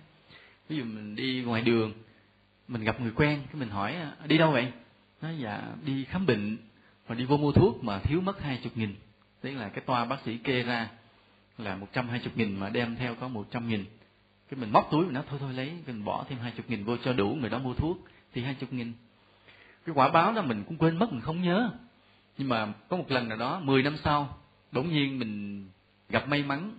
ví 0.70 0.78
dụ 0.78 0.84
mình 0.84 1.16
đi 1.16 1.44
ngoài 1.46 1.62
đường, 1.62 1.94
mình 2.68 2.84
gặp 2.84 3.02
người 3.02 3.12
quen, 3.16 3.42
cái 3.46 3.56
mình 3.60 3.70
hỏi 3.70 3.96
đi 4.28 4.38
đâu 4.38 4.52
vậy? 4.52 4.72
Nói 5.22 5.38
dạ 5.40 5.62
đi 5.86 6.04
khám 6.04 6.26
bệnh 6.26 6.58
mà 7.08 7.16
đi 7.16 7.26
vô 7.26 7.38
mua 7.38 7.52
thuốc 7.52 7.84
mà 7.84 8.00
thiếu 8.00 8.22
mất 8.22 8.42
hai 8.42 8.60
chục 8.64 8.78
nghìn. 8.78 8.96
Tức 9.42 9.52
là 9.56 9.70
cái 9.70 9.84
toa 9.86 10.06
bác 10.06 10.18
sĩ 10.26 10.38
kê 10.38 10.64
ra 10.64 10.90
là 11.60 11.76
một 11.76 11.88
trăm 11.94 12.10
hai 12.10 12.20
chục 12.20 12.38
nghìn 12.38 12.60
mà 12.60 12.70
đem 12.70 12.96
theo 12.96 13.16
có 13.16 13.28
một 13.28 13.48
trăm 13.52 13.68
nghìn. 13.68 13.86
Cái 14.50 14.60
mình 14.60 14.72
móc 14.72 14.88
túi 14.92 15.06
mình 15.06 15.14
nói, 15.14 15.24
thôi 15.30 15.40
thôi, 15.42 15.54
lấy 15.54 15.74
mình 15.88 16.06
bỏ 16.06 16.26
thêm 16.30 16.40
hai 16.40 16.52
chục 16.52 16.70
nghìn 16.70 16.84
vô 16.84 16.98
cho 16.98 17.14
đủ, 17.14 17.38
người 17.42 17.50
đó 17.50 17.60
mua 17.60 17.74
thuốc 17.74 17.98
thì 18.34 18.44
hai 18.44 18.54
chục 18.54 18.74
nghìn. 18.74 18.94
Cái 19.86 19.96
quả 19.96 20.10
báo 20.10 20.34
đó 20.34 20.42
mình 20.42 20.64
cũng 20.68 20.78
quên 20.78 20.98
mất, 20.98 21.12
mình 21.12 21.22
không 21.22 21.42
nhớ. 21.42 21.72
Nhưng 22.38 22.50
mà 22.50 22.74
có 22.88 22.98
một 22.98 23.12
lần 23.12 23.30
nào 23.30 23.38
đó, 23.38 23.60
mười 23.60 23.84
năm 23.84 23.98
sau, 24.04 24.38
bỗng 24.72 24.90
nhiên 24.90 25.20
mình 25.20 25.68
gặp 26.10 26.28
may 26.28 26.44
mắn, 26.44 26.72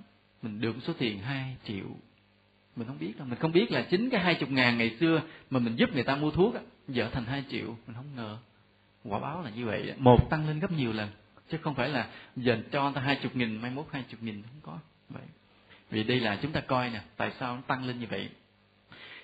mình 0.43 0.61
được 0.61 0.77
số 0.83 0.93
tiền 0.99 1.19
hai 1.19 1.57
triệu. 1.65 1.87
Mình 2.77 2.87
không 2.87 2.99
biết 2.99 3.13
đâu, 3.19 3.27
mình 3.27 3.39
không 3.39 3.53
biết 3.53 3.73
là 3.73 3.87
chính 3.91 4.11
cái 4.11 4.21
hai 4.21 4.35
chục 4.35 4.51
ngàn 4.51 4.79
ngày 4.79 4.97
xưa 5.01 5.23
mà 5.51 5.59
mình 5.59 5.77
giúp 5.77 5.95
người 5.95 6.05
ta 6.05 6.17
mua 6.17 6.31
thuốc 6.31 6.55
á 6.55 6.61
giờ 6.89 7.11
thành 7.13 7.25
hai 7.25 7.45
triệu, 7.51 7.67
mình 7.87 7.97
không 7.97 8.17
ngờ. 8.17 8.39
Quả 9.05 9.19
báo 9.19 9.43
là 9.43 9.51
như 9.51 9.67
vậy 9.67 9.95
một 9.99 10.31
tăng 10.31 10.47
lên 10.47 10.61
gấp 10.61 10.73
nhiều 10.73 10.93
lần 10.93 11.09
chứ 11.51 11.59
không 11.63 11.75
phải 11.75 11.89
là 11.89 12.07
giờ 12.37 12.59
cho 12.73 12.93
ta 12.95 13.01
hai 13.01 13.17
chục 13.17 13.37
nghìn, 13.37 13.63
mai 13.63 13.71
mốt 13.71 13.87
hai 13.93 14.05
chục 14.11 14.23
nghìn 14.23 14.43
không 14.43 14.61
có. 14.63 14.79
Vậy, 15.09 15.23
vì 15.91 16.03
đây 16.05 16.21
là 16.21 16.39
chúng 16.43 16.53
ta 16.53 16.61
coi 16.61 16.91
nè, 16.91 17.01
tại 17.17 17.33
sao 17.41 17.57
nó 17.57 17.63
tăng 17.67 17.85
lên 17.85 18.01
như 18.01 18.07
vậy? 18.11 18.29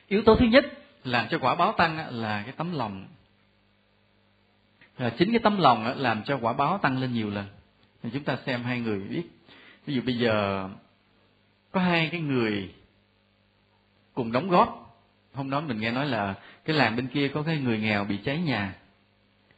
Yếu 0.09 0.23
tố 0.23 0.37
thứ 0.37 0.47
nhất 0.47 0.65
làm 1.05 1.29
cho 1.31 1.39
quả 1.39 1.55
báo 1.55 1.73
tăng 1.73 2.21
là 2.21 2.43
cái 2.43 2.53
tấm 2.53 2.73
lòng. 2.73 3.07
Là 4.99 5.11
chính 5.19 5.31
cái 5.31 5.41
tấm 5.43 5.59
lòng 5.59 5.99
làm 5.99 6.23
cho 6.25 6.39
quả 6.39 6.53
báo 6.53 6.79
tăng 6.79 6.99
lên 6.99 7.13
nhiều 7.13 7.31
lần. 7.31 7.47
Thì 8.03 8.11
chúng 8.13 8.25
ta 8.25 8.39
xem 8.47 8.63
hai 8.63 8.81
người 8.81 8.99
biết 8.99 9.23
ví 9.87 9.95
dụ 9.95 10.03
bây 10.03 10.19
giờ, 10.19 10.69
có 11.71 11.81
hai 11.81 12.09
cái 12.13 12.21
người 12.21 12.75
cùng 14.15 14.33
đóng 14.33 14.49
góp. 14.49 14.83
Hôm 15.35 15.51
đó 15.51 15.61
mình 15.61 15.81
nghe 15.81 15.91
nói 15.91 16.07
là 16.07 16.35
cái 16.65 16.77
làng 16.77 16.97
bên 16.97 17.07
kia 17.07 17.29
có 17.29 17.43
cái 17.43 17.59
người 17.59 17.79
nghèo 17.79 18.05
bị 18.05 18.19
cháy 18.25 18.39
nhà 18.39 18.75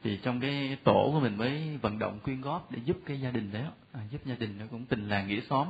thì 0.02 0.18
trong 0.22 0.40
cái 0.40 0.76
tổ 0.84 1.10
của 1.12 1.20
mình 1.20 1.36
mới 1.36 1.78
vận 1.82 1.98
động 1.98 2.18
quyên 2.24 2.40
góp 2.40 2.72
để 2.72 2.78
giúp 2.84 2.96
cái 3.06 3.20
gia 3.20 3.30
đình 3.30 3.50
đó 3.52 3.60
à, 3.92 4.00
giúp 4.10 4.20
gia 4.24 4.34
đình 4.34 4.58
nó 4.58 4.64
cũng 4.70 4.84
tình 4.84 5.08
làng 5.08 5.28
nghĩa 5.28 5.40
xóm. 5.40 5.66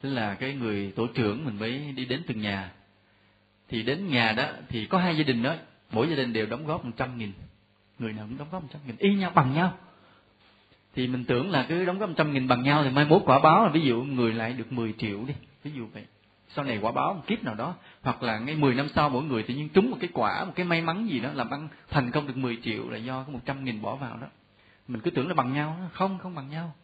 Tức 0.00 0.10
là 0.10 0.34
cái 0.34 0.54
người 0.54 0.92
tổ 0.96 1.06
trưởng 1.06 1.44
mình 1.44 1.58
mới 1.58 1.92
đi 1.92 2.04
đến 2.04 2.22
từng 2.26 2.40
nhà. 2.40 2.72
Thì 3.68 3.82
đến 3.82 4.08
nhà 4.08 4.32
đó 4.32 4.48
thì 4.68 4.86
có 4.86 4.98
hai 4.98 5.16
gia 5.16 5.24
đình 5.24 5.42
đó 5.42 5.54
mỗi 5.90 6.08
gia 6.08 6.16
đình 6.16 6.32
đều 6.32 6.46
đóng 6.46 6.66
góp 6.66 6.84
một 6.84 6.92
trăm 6.96 7.18
nghìn. 7.18 7.32
Người 7.98 8.12
nào 8.12 8.26
cũng 8.28 8.38
đóng 8.38 8.48
góp 8.52 8.62
một 8.62 8.68
trăm 8.72 8.80
nghìn 8.86 8.96
y 8.96 9.14
nhau 9.14 9.32
bằng 9.34 9.54
nhau. 9.54 9.78
Thì 10.94 11.06
mình 11.06 11.24
tưởng 11.24 11.50
là 11.50 11.66
cứ 11.68 11.84
đóng 11.84 11.98
góp 11.98 12.08
một 12.08 12.14
trăm 12.18 12.32
nghìn 12.32 12.48
bằng 12.48 12.62
nhau 12.62 12.84
thì 12.84 12.90
mai 12.90 13.04
mốt 13.04 13.22
quả 13.24 13.38
báo 13.38 13.64
là 13.64 13.72
ví 13.72 13.80
dụ 13.80 14.02
người 14.02 14.32
lại 14.34 14.52
được 14.52 14.72
10 14.72 14.94
triệu 14.98 15.24
đi 15.24 15.34
ví 15.62 15.70
dụ 15.70 15.86
vậy 15.92 16.04
sau 16.54 16.64
này 16.64 16.78
quả 16.82 16.92
báo 16.92 17.14
một 17.14 17.22
kiếp 17.26 17.44
nào 17.44 17.54
đó, 17.54 17.74
hoặc 18.02 18.22
là 18.22 18.38
ngay 18.38 18.56
10 18.56 18.74
năm 18.74 18.88
sau 18.94 19.08
mỗi 19.08 19.22
người 19.22 19.42
tự 19.42 19.54
nhiên 19.54 19.68
trúng 19.68 19.90
một 19.90 19.96
cái 20.00 20.10
quả, 20.12 20.44
một 20.44 20.52
cái 20.54 20.66
may 20.66 20.82
mắn 20.82 21.08
gì 21.10 21.20
đó 21.20 21.30
làm 21.34 21.50
ăn 21.50 21.68
thành 21.90 22.10
công 22.10 22.26
được 22.26 22.36
10 22.36 22.58
triệu 22.62 22.88
là 22.88 22.98
do 22.98 23.22
có 23.22 23.32
một 23.32 23.40
trăm 23.44 23.64
nghìn 23.64 23.82
bỏ 23.82 23.96
vào 23.96 24.16
đó. 24.16 24.26
Mình 24.88 25.00
cứ 25.00 25.10
tưởng 25.10 25.28
là 25.28 25.34
bằng 25.34 25.52
nhau, 25.52 25.76
không 25.92 26.18
không 26.18 26.34
bằng 26.34 26.50
nhau. 26.50 26.74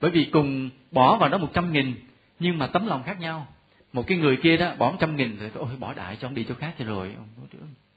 Bởi 0.00 0.10
vì 0.10 0.24
cùng 0.24 0.70
bỏ 0.90 1.16
vào 1.16 1.28
đó 1.28 1.38
một 1.38 1.50
trăm 1.54 1.72
nghìn, 1.72 1.94
nhưng 2.38 2.58
mà 2.58 2.66
tấm 2.66 2.86
lòng 2.86 3.02
khác 3.02 3.20
nhau. 3.20 3.46
Một 3.92 4.06
cái 4.06 4.18
người 4.18 4.36
kia 4.36 4.56
đó 4.56 4.74
bỏ 4.78 4.90
một 4.90 4.96
trăm 5.00 5.16
nghìn 5.16 5.38
rồi 5.38 5.50
ôi, 5.54 5.68
bỏ 5.78 5.94
đại 5.94 6.16
cho 6.16 6.28
ông 6.28 6.34
đi 6.34 6.44
chỗ 6.48 6.54
khác 6.54 6.74
cho 6.78 6.84
rồi. 6.84 7.14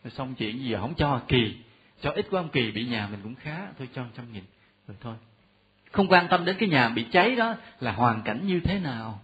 Rồi 0.03 0.11
xong 0.11 0.35
chuyện 0.35 0.59
gì 0.59 0.75
không 0.79 0.93
cho 0.93 1.21
kỳ, 1.27 1.55
cho 2.01 2.11
ít 2.11 2.27
quá 2.31 2.41
ông 2.41 2.49
kỳ, 2.49 2.71
bị 2.71 2.85
nhà 2.85 3.07
mình 3.11 3.19
cũng 3.23 3.35
khá, 3.35 3.57
thôi 3.77 3.89
cho 3.93 4.03
một 4.03 4.09
trăm 4.17 4.33
nghìn. 4.33 4.43
Rồi 4.87 4.97
thôi. 5.01 5.15
Không 5.91 6.07
quan 6.07 6.27
tâm 6.29 6.45
đến 6.45 6.55
cái 6.59 6.69
nhà 6.69 6.89
bị 6.89 7.05
cháy 7.11 7.35
đó 7.35 7.55
là 7.79 7.91
hoàn 7.91 8.21
cảnh 8.21 8.47
như 8.47 8.59
thế 8.59 8.79
nào 8.79 9.21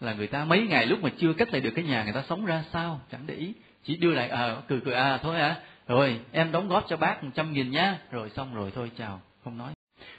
là 0.00 0.12
người 0.12 0.26
ta 0.26 0.44
mấy 0.44 0.66
ngày 0.66 0.86
lúc 0.86 1.02
mà 1.02 1.10
chưa 1.18 1.32
cách 1.32 1.52
lại 1.52 1.60
được 1.60 1.70
cái 1.74 1.84
nhà 1.84 2.04
người 2.04 2.12
ta 2.12 2.22
sống 2.28 2.44
ra 2.44 2.64
sao 2.72 3.00
chẳng 3.12 3.26
để 3.26 3.34
ý. 3.34 3.52
Chỉ 3.84 3.96
đưa 3.96 4.12
lại 4.12 4.28
à 4.28 4.56
cười 4.68 4.80
cười 4.80 4.94
à 4.94 5.18
thôi 5.22 5.40
à 5.40 5.56
rồi 5.88 6.20
em 6.32 6.52
đóng 6.52 6.68
góp 6.68 6.84
cho 6.88 6.96
bác 6.96 7.24
một 7.24 7.30
trăm 7.34 7.52
nghìn 7.52 7.70
nhá. 7.70 7.98
Rồi 8.10 8.30
xong 8.30 8.54
rồi 8.54 8.70
thôi 8.74 8.90
chào. 8.98 9.20
Không 9.44 9.58
nói. 9.58 9.72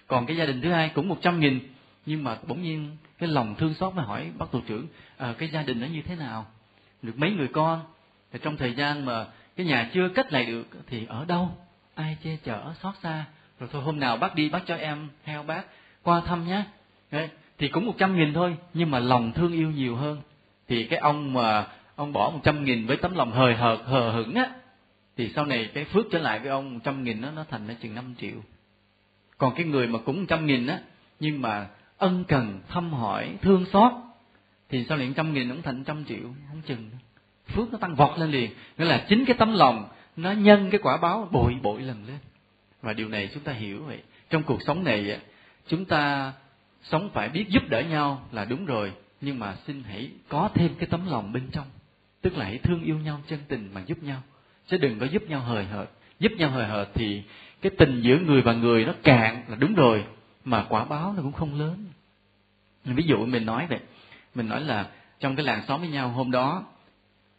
Còn 0.07 0.25
cái 0.25 0.37
gia 0.37 0.45
đình 0.45 0.61
thứ 0.61 0.71
hai 0.71 0.89
cũng 0.89 1.09
một 1.09 1.17
trăm 1.21 1.39
nghìn. 1.39 1.59
Nhưng 2.05 2.23
mà 2.23 2.37
bỗng 2.47 2.61
nhiên 2.61 2.97
cái 3.17 3.29
lòng 3.29 3.55
thương 3.55 3.73
xót 3.73 3.93
mà 3.95 4.03
hỏi 4.03 4.31
bác 4.37 4.45
tổ 4.51 4.61
trưởng 4.67 4.87
à, 5.17 5.33
cái 5.37 5.49
gia 5.49 5.63
đình 5.63 5.81
nó 5.81 5.87
như 5.87 6.01
thế 6.01 6.15
nào? 6.15 6.45
Được 7.01 7.17
mấy 7.17 7.31
người 7.31 7.47
con? 7.47 7.83
Thì 8.31 8.39
trong 8.43 8.57
thời 8.57 8.73
gian 8.73 9.05
mà 9.05 9.25
cái 9.55 9.65
nhà 9.65 9.89
chưa 9.93 10.09
cất 10.09 10.33
lại 10.33 10.45
được 10.45 10.67
thì 10.87 11.05
ở 11.05 11.25
đâu? 11.25 11.57
Ai 11.95 12.17
che 12.23 12.37
chở 12.43 12.73
xót 12.81 12.93
xa? 13.03 13.25
Rồi 13.59 13.69
thôi 13.73 13.81
hôm 13.81 13.99
nào 13.99 14.17
bác 14.17 14.35
đi 14.35 14.49
bác 14.49 14.65
cho 14.65 14.75
em 14.75 15.09
theo 15.23 15.43
bác 15.43 15.63
qua 16.03 16.21
thăm 16.25 16.47
nhé 16.47 16.63
thì 17.57 17.67
cũng 17.67 17.85
một 17.85 17.95
trăm 17.97 18.17
nghìn 18.17 18.33
thôi, 18.33 18.57
nhưng 18.73 18.91
mà 18.91 18.99
lòng 18.99 19.31
thương 19.33 19.53
yêu 19.53 19.71
nhiều 19.71 19.95
hơn. 19.95 20.21
Thì 20.67 20.83
cái 20.83 20.99
ông 20.99 21.33
mà 21.33 21.67
ông 21.95 22.13
bỏ 22.13 22.29
một 22.29 22.39
trăm 22.43 22.63
nghìn 22.63 22.85
với 22.85 22.97
tấm 22.97 23.15
lòng 23.15 23.31
hời 23.31 23.55
hợt, 23.55 23.79
hờ 23.85 24.11
hững 24.11 24.35
á, 24.35 24.49
thì 25.17 25.31
sau 25.35 25.45
này 25.45 25.69
cái 25.73 25.85
phước 25.85 26.05
trở 26.11 26.19
lại 26.19 26.39
với 26.39 26.49
ông 26.49 26.73
một 26.73 26.79
trăm 26.83 27.03
nghìn 27.03 27.21
đó, 27.21 27.31
nó 27.35 27.45
thành 27.49 27.67
ra 27.67 27.75
chừng 27.81 27.95
năm 27.95 28.15
triệu. 28.17 28.35
Còn 29.37 29.55
cái 29.55 29.65
người 29.65 29.87
mà 29.87 29.99
cũng 30.05 30.19
một 30.19 30.25
trăm 30.27 30.45
nghìn 30.45 30.67
á, 30.67 30.79
nhưng 31.19 31.41
mà 31.41 31.67
ân 31.97 32.23
cần, 32.27 32.59
thăm 32.67 32.93
hỏi, 32.93 33.35
thương 33.41 33.65
xót, 33.73 33.91
thì 34.69 34.85
sau 34.89 34.97
này 34.97 35.13
trăm 35.15 35.33
nghìn 35.33 35.49
cũng 35.49 35.61
thành 35.61 35.83
trăm 35.83 36.05
triệu, 36.05 36.23
không 36.49 36.61
chừng 36.65 36.89
phước 37.47 37.71
nó 37.71 37.77
tăng 37.77 37.95
vọt 37.95 38.19
lên 38.19 38.31
liền. 38.31 38.51
Nghĩa 38.77 38.85
là 38.85 39.05
chính 39.09 39.25
cái 39.25 39.35
tấm 39.39 39.53
lòng, 39.53 39.87
nó 40.15 40.31
nhân 40.31 40.69
cái 40.71 40.79
quả 40.83 40.97
báo 40.97 41.27
bội 41.31 41.55
bội 41.61 41.81
lần 41.81 42.05
lên. 42.07 42.17
Và 42.81 42.93
điều 42.93 43.09
này 43.09 43.29
chúng 43.33 43.43
ta 43.43 43.51
hiểu 43.51 43.83
vậy. 43.83 43.99
Trong 44.29 44.43
cuộc 44.43 44.61
sống 44.61 44.83
này 44.83 45.19
chúng 45.67 45.85
ta 45.85 46.33
sống 46.89 47.09
phải 47.13 47.29
biết 47.29 47.45
giúp 47.49 47.63
đỡ 47.69 47.81
nhau 47.81 48.27
là 48.31 48.45
đúng 48.45 48.65
rồi, 48.65 48.93
nhưng 49.21 49.39
mà 49.39 49.55
xin 49.67 49.83
hãy 49.83 50.11
có 50.29 50.49
thêm 50.53 50.75
cái 50.75 50.87
tấm 50.91 51.07
lòng 51.07 51.33
bên 51.33 51.47
trong. 51.51 51.67
Tức 52.21 52.37
là 52.37 52.45
hãy 52.45 52.57
thương 52.57 52.83
yêu 52.83 52.99
nhau 52.99 53.21
chân 53.27 53.39
tình 53.47 53.69
mà 53.73 53.81
giúp 53.85 54.03
nhau. 54.03 54.21
Chứ 54.67 54.77
đừng 54.77 54.99
có 54.99 55.05
giúp 55.05 55.23
nhau 55.29 55.39
hời 55.39 55.65
hợt. 55.65 55.89
Giúp 56.19 56.31
nhau 56.37 56.49
hời 56.49 56.65
hợt 56.65 56.89
thì 56.93 57.23
cái 57.61 57.71
tình 57.77 58.01
giữa 58.01 58.19
người 58.19 58.41
và 58.41 58.53
người 58.53 58.85
nó 58.85 58.93
cạn 59.03 59.43
là 59.47 59.55
đúng 59.55 59.75
rồi, 59.75 60.05
mà 60.45 60.65
quả 60.69 60.85
báo 60.85 61.13
nó 61.17 61.21
cũng 61.21 61.31
không 61.31 61.59
lớn. 61.59 61.85
Ví 62.85 63.03
dụ 63.03 63.25
mình 63.25 63.45
nói 63.45 63.67
vậy, 63.69 63.79
mình 64.35 64.49
nói 64.49 64.61
là 64.61 64.89
trong 65.19 65.35
cái 65.35 65.45
làng 65.45 65.63
xóm 65.67 65.81
với 65.81 65.89
nhau 65.89 66.09
hôm 66.09 66.31
đó, 66.31 66.65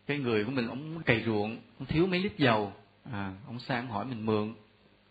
cái 0.06 0.18
người 0.18 0.44
của 0.44 0.50
mình 0.50 0.68
ông 0.68 1.02
cày 1.02 1.22
ruộng, 1.26 1.56
ông 1.78 1.86
thiếu 1.86 2.06
mấy 2.06 2.20
lít 2.20 2.38
dầu. 2.38 2.72
À 3.12 3.32
ông 3.46 3.58
sang 3.58 3.88
hỏi 3.88 4.04
mình 4.04 4.26
mượn. 4.26 4.54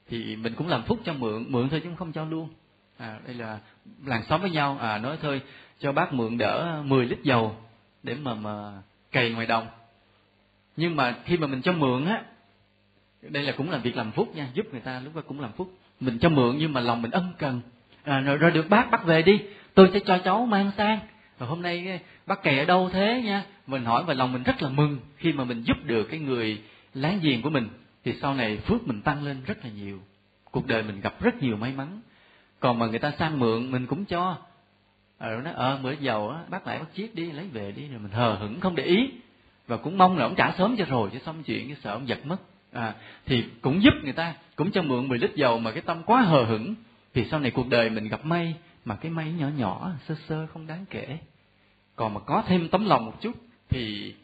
Thì 0.10 0.36
mình 0.36 0.54
cũng 0.54 0.68
làm 0.68 0.84
phúc 0.84 1.00
cho 1.06 1.14
mượn 1.14 1.46
mượn 1.50 1.70
thôi 1.70 1.82
chứ 1.84 1.90
không 1.98 2.12
cho 2.12 2.26
luôn. 2.26 2.50
À 2.98 3.20
đây 3.26 3.36
là 3.36 3.60
làng 4.06 4.24
xóm 4.30 4.42
với 4.42 4.50
nhau 4.50 4.78
à 4.82 4.98
nói 4.98 5.18
thôi 5.22 5.42
cho 5.80 5.92
bác 5.92 6.14
mượn 6.14 6.38
đỡ 6.38 6.82
10 6.86 7.06
lít 7.06 7.20
dầu 7.24 7.56
để 8.04 8.16
mà 8.16 8.34
mà 8.34 8.72
cày 9.12 9.32
ngoài 9.32 9.46
đồng. 9.46 9.68
Nhưng 10.78 10.96
mà 10.96 11.16
khi 11.26 11.38
mà 11.38 11.48
mình 11.48 11.62
cho 11.62 11.74
mượn 11.74 12.06
á 12.06 12.24
đây 13.22 13.44
là 13.44 13.52
cũng 13.58 13.72
là 13.72 13.78
việc 13.78 13.96
làm 13.96 14.12
phúc 14.12 14.36
nha 14.36 14.48
giúp 14.54 14.66
người 14.72 14.82
ta 14.82 15.00
lúc 15.00 15.16
đó 15.16 15.22
cũng 15.28 15.40
làm 15.40 15.52
phúc. 15.52 15.74
Mình 16.00 16.20
cho 16.20 16.30
mượn 16.30 16.58
nhưng 16.58 16.74
mà 16.74 16.82
lòng 16.82 17.02
mình 17.02 17.12
ân 17.12 17.34
cần. 17.38 17.62
À, 18.04 18.20
rồi, 18.20 18.38
rồi 18.38 18.52
được 18.52 18.70
bác 18.70 18.92
bắt 18.92 19.06
về 19.06 19.22
đi 19.22 19.40
tôi 19.74 19.90
sẽ 19.94 20.00
cho 20.06 20.18
cháu 20.18 20.46
mang 20.46 20.72
sang. 20.78 21.00
Rồi 21.40 21.50
hôm 21.50 21.62
nay 21.62 21.88
à, 21.88 22.00
bác 22.26 22.44
cày 22.44 22.60
ở 22.60 22.66
đâu 22.66 22.90
thế 22.94 23.22
nha? 23.26 23.44
Mình 23.68 23.86
hỏi 23.86 24.04
và 24.08 24.14
lòng 24.14 24.34
mình 24.34 24.44
rất 24.44 24.62
là 24.62 24.70
mừng 24.70 25.00
khi 25.18 25.34
mà 25.34 25.44
mình 25.44 25.64
giúp 25.64 25.78
được 25.84 26.04
cái 26.04 26.20
người 26.20 26.62
láng 26.94 27.20
giềng 27.24 27.42
của 27.42 27.50
mình. 27.50 27.70
Thì 28.04 28.14
sau 28.22 28.36
này 28.36 28.58
phước 28.58 28.88
mình 28.88 29.02
tăng 29.02 29.24
lên 29.24 29.44
rất 29.46 29.58
là 29.64 29.70
nhiều. 29.72 30.00
Cuộc 30.52 30.68
đời 30.68 30.84
mình 30.84 31.02
gặp 31.02 31.22
rất 31.22 31.44
nhiều 31.44 31.58
may 31.58 31.72
mắn 31.72 32.02
còn 32.60 32.80
mà 32.80 32.86
người 32.86 33.00
ta 33.00 33.12
sang 33.20 33.40
mượn 33.40 33.72
mình 33.72 33.88
cũng 33.88 34.06
cho. 34.06 34.38
Ờ, 35.18 35.30
rồi 35.30 35.42
nói 35.44 35.54
ờ 35.54 35.80
bữa 35.84 35.92
dầu 35.92 36.30
á 36.30 36.40
bác 36.50 36.68
lại 36.68 36.80
bác 36.80 36.86
chiết 36.96 37.16
đi 37.16 37.32
lấy 37.32 37.48
về 37.48 37.72
đi. 37.72 37.88
Rồi 37.88 38.00
mình 38.00 38.12
hờ 38.12 38.36
hững 38.36 38.60
không 38.60 38.76
để 38.76 38.84
ý. 38.84 39.10
Và 39.68 39.78
cũng 39.78 39.98
mong 39.98 40.18
là 40.18 40.26
ông 40.26 40.36
trả 40.36 40.52
sớm 40.58 40.76
cho 40.78 40.86
rồi 40.86 41.10
chứ 41.14 41.20
xong 41.26 41.44
chuyện 41.44 41.68
cái 41.68 41.78
sợ 41.84 41.92
ông 41.92 42.08
giật 42.08 42.26
mất. 42.26 42.38
À, 42.72 42.96
thì 43.26 43.44
cũng 43.62 43.84
giúp 43.84 43.94
người 44.04 44.14
ta 44.14 44.34
cũng 44.56 44.72
cho 44.72 44.82
mượn 44.82 45.08
10 45.08 45.20
lít 45.20 45.36
dầu 45.36 45.60
mà 45.60 45.72
cái 45.72 45.82
tâm 45.82 46.04
quá 46.04 46.22
hờ 46.22 46.44
hững. 46.44 46.76
Thì 47.14 47.26
sau 47.32 47.40
này 47.40 47.52
cuộc 47.52 47.70
đời 47.70 47.90
mình 47.90 48.08
gặp 48.08 48.26
may 48.26 48.56
mà 48.86 48.96
cái 48.96 49.12
may 49.12 49.32
nhỏ 49.32 49.48
nhỏ 49.58 49.92
sơ 50.08 50.16
sơ 50.28 50.48
không 50.48 50.68
đáng 50.68 50.86
kể. 50.90 51.18
Còn 51.96 52.14
mà 52.14 52.20
có 52.20 52.44
thêm 52.48 52.68
tấm 52.70 52.86
lòng 52.86 53.06
một 53.06 53.22
chút 53.22 53.36
thì 53.70 54.16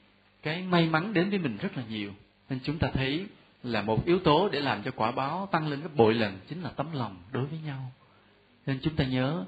cái 0.44 0.62
may 0.62 0.90
mắn 0.90 1.14
đến 1.14 1.30
với 1.30 1.40
mình 1.40 1.58
rất 1.58 1.78
là 1.78 1.84
nhiều. 1.90 2.12
Nên 2.50 2.60
chúng 2.64 2.78
ta 2.78 2.88
thấy 2.94 3.26
là 3.64 3.82
một 3.82 4.06
yếu 4.06 4.20
tố 4.20 4.50
để 4.50 4.60
làm 4.60 4.84
cho 4.84 4.92
quả 4.96 5.12
báo 5.12 5.48
tăng 5.52 5.68
lên 5.68 5.82
gấp 5.82 5.90
bội 5.96 6.14
lần 6.14 6.38
chính 6.50 6.62
là 6.62 6.70
tấm 6.70 6.88
lòng 6.94 7.18
đối 7.32 7.46
với 7.46 7.60
nhau 7.66 7.92
nên 8.66 8.80
chúng 8.82 8.96
ta 8.96 9.04
nhớ 9.04 9.46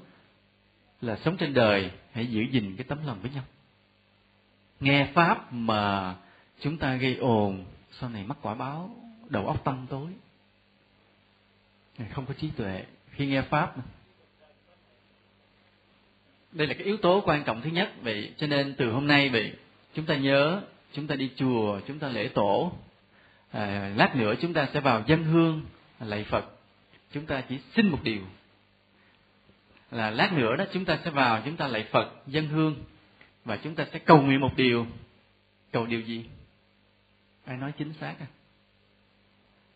là 1.00 1.18
sống 1.24 1.36
trên 1.36 1.54
đời 1.54 1.90
hãy 2.12 2.26
giữ 2.26 2.42
gìn 2.42 2.76
cái 2.76 2.84
tấm 2.84 3.06
lòng 3.06 3.18
với 3.22 3.30
nhau. 3.30 3.44
Nghe 4.80 5.10
pháp 5.14 5.52
mà 5.52 6.14
chúng 6.60 6.78
ta 6.78 6.94
gây 6.94 7.16
ồn 7.16 7.64
sau 8.00 8.10
này 8.10 8.24
mắc 8.24 8.38
quả 8.42 8.54
báo 8.54 8.96
đầu 9.28 9.46
óc 9.46 9.64
tâm 9.64 9.86
tối. 9.90 10.10
Không 12.12 12.26
có 12.26 12.34
trí 12.34 12.50
tuệ. 12.50 12.84
Khi 13.10 13.26
nghe 13.26 13.42
pháp 13.42 13.76
đây 16.52 16.66
là 16.66 16.74
cái 16.74 16.82
yếu 16.84 16.96
tố 16.96 17.22
quan 17.26 17.44
trọng 17.44 17.62
thứ 17.62 17.70
nhất. 17.70 17.92
Vậy 18.02 18.32
cho 18.36 18.46
nên 18.46 18.74
từ 18.74 18.90
hôm 18.90 19.06
nay 19.06 19.28
vậy 19.28 19.52
chúng 19.94 20.06
ta 20.06 20.16
nhớ 20.16 20.62
chúng 20.92 21.06
ta 21.06 21.14
đi 21.14 21.30
chùa 21.36 21.80
chúng 21.86 21.98
ta 21.98 22.08
lễ 22.08 22.28
tổ. 22.28 22.72
À, 23.50 23.92
lát 23.96 24.16
nữa 24.16 24.34
chúng 24.40 24.54
ta 24.54 24.68
sẽ 24.74 24.80
vào 24.80 25.04
dân 25.06 25.24
hương 25.24 25.62
à, 25.98 26.06
lạy 26.06 26.24
phật. 26.24 26.44
Chúng 27.12 27.26
ta 27.26 27.42
chỉ 27.48 27.58
xin 27.76 27.88
một 27.88 27.98
điều 28.02 28.22
là 29.94 30.10
lát 30.10 30.32
nữa 30.32 30.56
đó 30.56 30.64
chúng 30.72 30.84
ta 30.84 30.98
sẽ 31.04 31.10
vào, 31.10 31.42
chúng 31.44 31.56
ta 31.56 31.66
lạy 31.66 31.88
phật, 31.92 32.12
dân 32.26 32.48
hương, 32.48 32.84
và 33.44 33.56
chúng 33.56 33.74
ta 33.74 33.86
sẽ 33.92 33.98
cầu 33.98 34.22
nguyện 34.22 34.40
một 34.40 34.56
điều. 34.56 34.86
Cầu 35.72 35.86
điều 35.86 36.00
gì? 36.00 36.24
Ai 37.44 37.56
nói 37.56 37.72
chính 37.78 37.92
xác 38.00 38.14
à? 38.20 38.26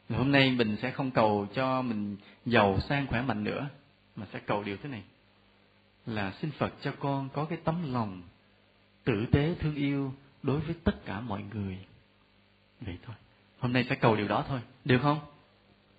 Hôm 0.09 0.33
nay 0.33 0.51
mình 0.51 0.77
sẽ 0.83 0.91
không 0.91 1.11
cầu 1.11 1.49
cho 1.55 1.83
mình 1.83 2.17
giàu 2.47 2.81
sang 2.89 3.07
khỏe 3.07 3.23
mạnh 3.23 3.45
nữa, 3.45 3.69
mà 4.17 4.27
sẽ 4.33 4.39
cầu 4.47 4.63
điều 4.63 4.77
thế 4.83 4.89
này. 4.89 5.03
Là 6.07 6.33
xin 6.41 6.51
phật 6.51 6.75
cho 6.83 6.93
con 6.99 7.29
có 7.29 7.45
cái 7.45 7.59
tấm 7.65 7.93
lòng 7.93 8.23
tử 9.05 9.27
tế 9.33 9.55
thương 9.61 9.75
yêu 9.75 10.13
đối 10.43 10.61
với 10.61 10.75
tất 10.85 11.05
cả 11.05 11.21
mọi 11.21 11.43
người. 11.55 11.79
Vậy 12.81 12.99
thôi. 13.07 13.17
Hôm 13.59 13.73
nay 13.73 13.87
sẽ 13.89 13.95
cầu 13.95 14.17
điều 14.17 14.29
đó 14.29 14.45
thôi. 14.49 14.61
Được 14.85 14.99
không? 15.03 15.21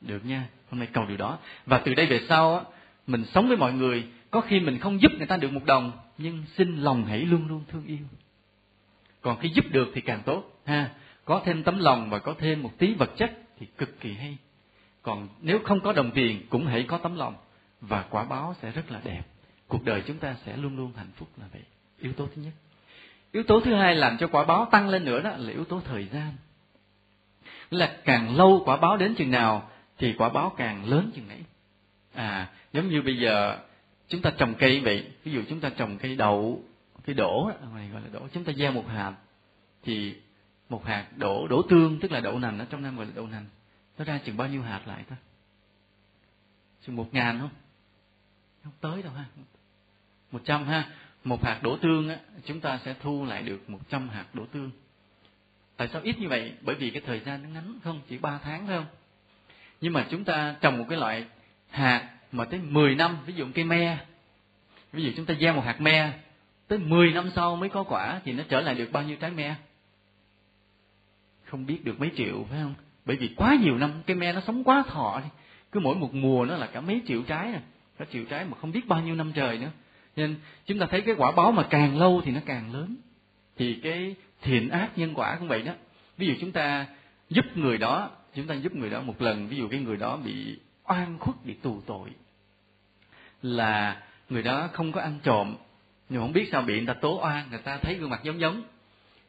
Được 0.01 0.25
nha. 0.25 0.47
Hôm 0.69 0.79
nay 0.79 0.89
cầu 0.93 1.05
điều 1.05 1.17
đó. 1.17 1.39
Và 1.65 1.81
từ 1.85 1.93
đây 1.93 2.05
về 2.05 2.25
sau 2.29 2.55
á 2.57 2.63
mình 3.09 3.25
sống 3.25 3.47
với 3.47 3.57
mọi 3.57 3.73
người, 3.73 4.07
có 4.31 4.41
khi 4.41 4.59
mình 4.59 4.79
không 4.79 5.01
giúp 5.01 5.11
người 5.17 5.27
ta 5.27 5.37
được 5.37 5.51
một 5.51 5.65
đồng, 5.65 5.91
nhưng 6.17 6.43
xin 6.55 6.77
lòng 6.77 7.05
hãy 7.05 7.19
luôn 7.19 7.47
luôn 7.47 7.63
thương 7.71 7.85
yêu. 7.85 8.05
Còn 9.21 9.39
khi 9.39 9.49
giúp 9.49 9.65
được 9.71 9.91
thì 9.93 10.01
càng 10.01 10.21
tốt, 10.25 10.61
ha. 10.65 10.89
Có 11.25 11.41
thêm 11.45 11.63
tấm 11.63 11.79
lòng 11.79 12.09
và 12.09 12.19
có 12.19 12.35
thêm 12.37 12.63
một 12.63 12.71
tí 12.77 12.93
vật 12.93 13.11
chất 13.17 13.31
thì 13.59 13.67
cực 13.77 13.99
kỳ 13.99 14.13
hay. 14.13 14.37
Còn 15.01 15.27
nếu 15.41 15.59
không 15.63 15.79
có 15.79 15.93
đồng 15.93 16.11
tiền 16.11 16.47
cũng 16.49 16.65
hãy 16.65 16.83
có 16.83 16.97
tấm 16.97 17.15
lòng, 17.15 17.35
và 17.81 18.05
quả 18.09 18.23
báo 18.23 18.55
sẽ 18.61 18.71
rất 18.71 18.91
là 18.91 19.01
đẹp. 19.03 19.23
Cuộc 19.67 19.83
đời 19.83 20.03
chúng 20.07 20.17
ta 20.17 20.35
sẽ 20.45 20.57
luôn 20.57 20.77
luôn 20.77 20.91
hạnh 20.97 21.11
phúc 21.15 21.27
là 21.37 21.45
vậy. 21.53 21.61
Yếu 21.99 22.13
tố 22.13 22.27
thứ 22.35 22.41
nhất. 22.41 22.53
Yếu 23.31 23.43
tố 23.43 23.59
thứ 23.59 23.73
hai 23.75 23.95
làm 23.95 24.17
cho 24.17 24.27
quả 24.27 24.45
báo 24.45 24.67
tăng 24.71 24.89
lên 24.89 25.05
nữa 25.05 25.21
đó 25.21 25.29
là 25.37 25.51
yếu 25.51 25.65
tố 25.65 25.81
thời 25.85 26.05
gian. 26.05 26.33
Là 27.71 27.97
càng 28.05 28.35
lâu 28.35 28.61
quả 28.65 28.77
báo 28.77 28.97
đến 28.97 29.15
chừng 29.15 29.31
nào 29.31 29.69
thì 29.97 30.13
quả 30.17 30.29
báo 30.29 30.53
càng 30.57 30.85
lớn 30.85 31.11
chừng 31.15 31.29
ấy 31.29 31.43
à 32.13 32.49
giống 32.73 32.89
như 32.89 33.01
bây 33.01 33.17
giờ 33.17 33.59
chúng 34.07 34.21
ta 34.21 34.31
trồng 34.37 34.53
cây 34.59 34.79
vậy, 34.79 35.07
ví 35.23 35.31
dụ 35.31 35.41
chúng 35.49 35.59
ta 35.59 35.69
trồng 35.69 35.97
cây 35.97 36.15
đậu, 36.15 36.63
cây 37.05 37.13
đổ 37.13 37.51
này 37.75 37.89
gọi 37.89 38.01
là 38.01 38.07
đổ 38.11 38.27
chúng 38.33 38.43
ta 38.43 38.53
gieo 38.53 38.71
một 38.71 38.87
hạt 38.87 39.13
thì 39.83 40.15
một 40.69 40.85
hạt 40.85 41.07
đổ 41.15 41.47
đổ 41.47 41.61
tương, 41.69 41.99
tức 41.99 42.11
là 42.11 42.19
đậu 42.19 42.39
nành 42.39 42.59
ở 42.59 42.65
trong 42.69 42.81
nam 42.81 42.97
gọi 42.97 43.05
là 43.05 43.11
đậu 43.15 43.27
nành. 43.27 43.45
Nó 43.97 44.05
ra 44.05 44.19
chừng 44.25 44.37
bao 44.37 44.47
nhiêu 44.47 44.61
hạt 44.61 44.81
lại 44.85 45.03
ta? 45.09 45.15
Chừng 46.85 46.95
một 46.95 47.13
ngàn 47.13 47.39
không? 47.39 47.49
Không 48.63 48.73
tới 48.81 49.03
đâu 49.03 49.13
ha. 49.13 49.25
Một 50.31 50.41
trăm 50.45 50.65
ha. 50.65 50.89
Một 51.23 51.43
hạt 51.43 51.59
đổ 51.63 51.77
tương 51.77 52.09
á, 52.09 52.17
chúng 52.45 52.59
ta 52.59 52.79
sẽ 52.85 52.95
thu 53.01 53.25
lại 53.25 53.43
được 53.43 53.69
một 53.69 53.79
trăm 53.89 54.09
hạt 54.09 54.25
đổ 54.33 54.45
tương. 54.45 54.71
Tại 55.77 55.89
sao 55.93 56.01
ít 56.01 56.19
như 56.19 56.27
vậy? 56.27 56.53
Bởi 56.61 56.75
vì 56.75 56.89
cái 56.89 57.01
thời 57.05 57.19
gian 57.19 57.43
nó 57.43 57.49
ngắn 57.49 57.79
không, 57.83 58.01
chỉ 58.09 58.17
ba 58.17 58.39
tháng 58.43 58.67
thôi 58.67 58.77
không? 58.77 58.97
Nhưng 59.81 59.93
mà 59.93 60.07
chúng 60.09 60.23
ta 60.23 60.55
trồng 60.61 60.77
một 60.77 60.85
cái 60.89 60.99
loại 60.99 61.25
hạt 61.69 62.09
mà 62.31 62.45
tới 62.45 62.59
10 62.59 62.95
năm, 62.95 63.17
ví 63.25 63.33
dụ 63.33 63.45
cây 63.55 63.65
me, 63.65 63.97
ví 64.93 65.03
dụ 65.03 65.11
chúng 65.15 65.25
ta 65.25 65.33
gieo 65.39 65.53
một 65.53 65.61
hạt 65.65 65.81
me, 65.81 66.11
tới 66.67 66.79
10 66.79 67.11
năm 67.11 67.29
sau 67.35 67.55
mới 67.55 67.69
có 67.69 67.83
quả 67.83 68.21
thì 68.25 68.33
nó 68.33 68.43
trở 68.49 68.61
lại 68.61 68.75
được 68.75 68.91
bao 68.91 69.03
nhiêu 69.03 69.15
trái 69.19 69.31
me? 69.31 69.55
Không 71.43 71.65
biết 71.65 71.85
được 71.85 71.99
mấy 71.99 72.11
triệu, 72.15 72.45
phải 72.49 72.59
không? 72.61 72.73
Bởi 73.05 73.17
vì 73.17 73.33
quá 73.35 73.57
nhiều 73.61 73.77
năm 73.77 73.91
cây 74.05 74.15
me 74.15 74.33
nó 74.33 74.41
sống 74.47 74.63
quá 74.63 74.83
thọ 74.87 75.21
đi, 75.23 75.29
cứ 75.71 75.79
mỗi 75.79 75.95
một 75.95 76.13
mùa 76.13 76.45
nó 76.45 76.57
là 76.57 76.67
cả 76.67 76.81
mấy 76.81 77.01
triệu 77.07 77.21
trái 77.23 77.51
nè 77.51 77.59
cả 77.99 78.05
triệu 78.11 78.23
trái 78.29 78.45
mà 78.45 78.57
không 78.61 78.71
biết 78.71 78.87
bao 78.87 79.01
nhiêu 79.01 79.15
năm 79.15 79.31
trời 79.35 79.57
nữa. 79.57 79.71
Nên 80.15 80.35
chúng 80.65 80.79
ta 80.79 80.85
thấy 80.85 81.01
cái 81.01 81.15
quả 81.17 81.31
báo 81.31 81.51
mà 81.51 81.63
càng 81.69 81.97
lâu 81.97 82.21
thì 82.25 82.31
nó 82.31 82.39
càng 82.45 82.73
lớn. 82.73 82.95
Thì 83.57 83.79
cái 83.83 84.15
thiện 84.41 84.69
ác 84.69 84.97
nhân 84.97 85.13
quả 85.15 85.35
cũng 85.39 85.47
vậy 85.47 85.61
đó. 85.61 85.73
Ví 86.17 86.27
dụ 86.27 86.33
chúng 86.41 86.51
ta 86.51 86.85
giúp 87.29 87.45
người 87.55 87.77
đó, 87.77 88.09
chúng 88.35 88.47
ta 88.47 88.55
giúp 88.55 88.75
người 88.75 88.89
đó 88.89 89.01
một 89.01 89.21
lần, 89.21 89.47
ví 89.47 89.57
dụ 89.57 89.67
cái 89.67 89.79
người 89.79 89.97
đó 89.97 90.17
bị 90.17 90.59
oan 90.89 91.17
khuất 91.19 91.35
bị 91.43 91.53
tù 91.53 91.81
tội. 91.85 92.09
Là 93.41 94.01
người 94.29 94.43
đó 94.43 94.69
không 94.73 94.91
có 94.91 95.01
ăn 95.01 95.19
trộm, 95.23 95.55
nhưng 96.09 96.21
không 96.21 96.33
biết 96.33 96.49
sao 96.51 96.61
bị 96.61 96.77
người 96.77 96.87
ta 96.87 96.93
tố 96.93 97.19
oan, 97.23 97.49
người 97.49 97.59
ta 97.59 97.77
thấy 97.77 97.95
gương 97.95 98.09
mặt 98.09 98.19
giống 98.23 98.39
giống. 98.39 98.63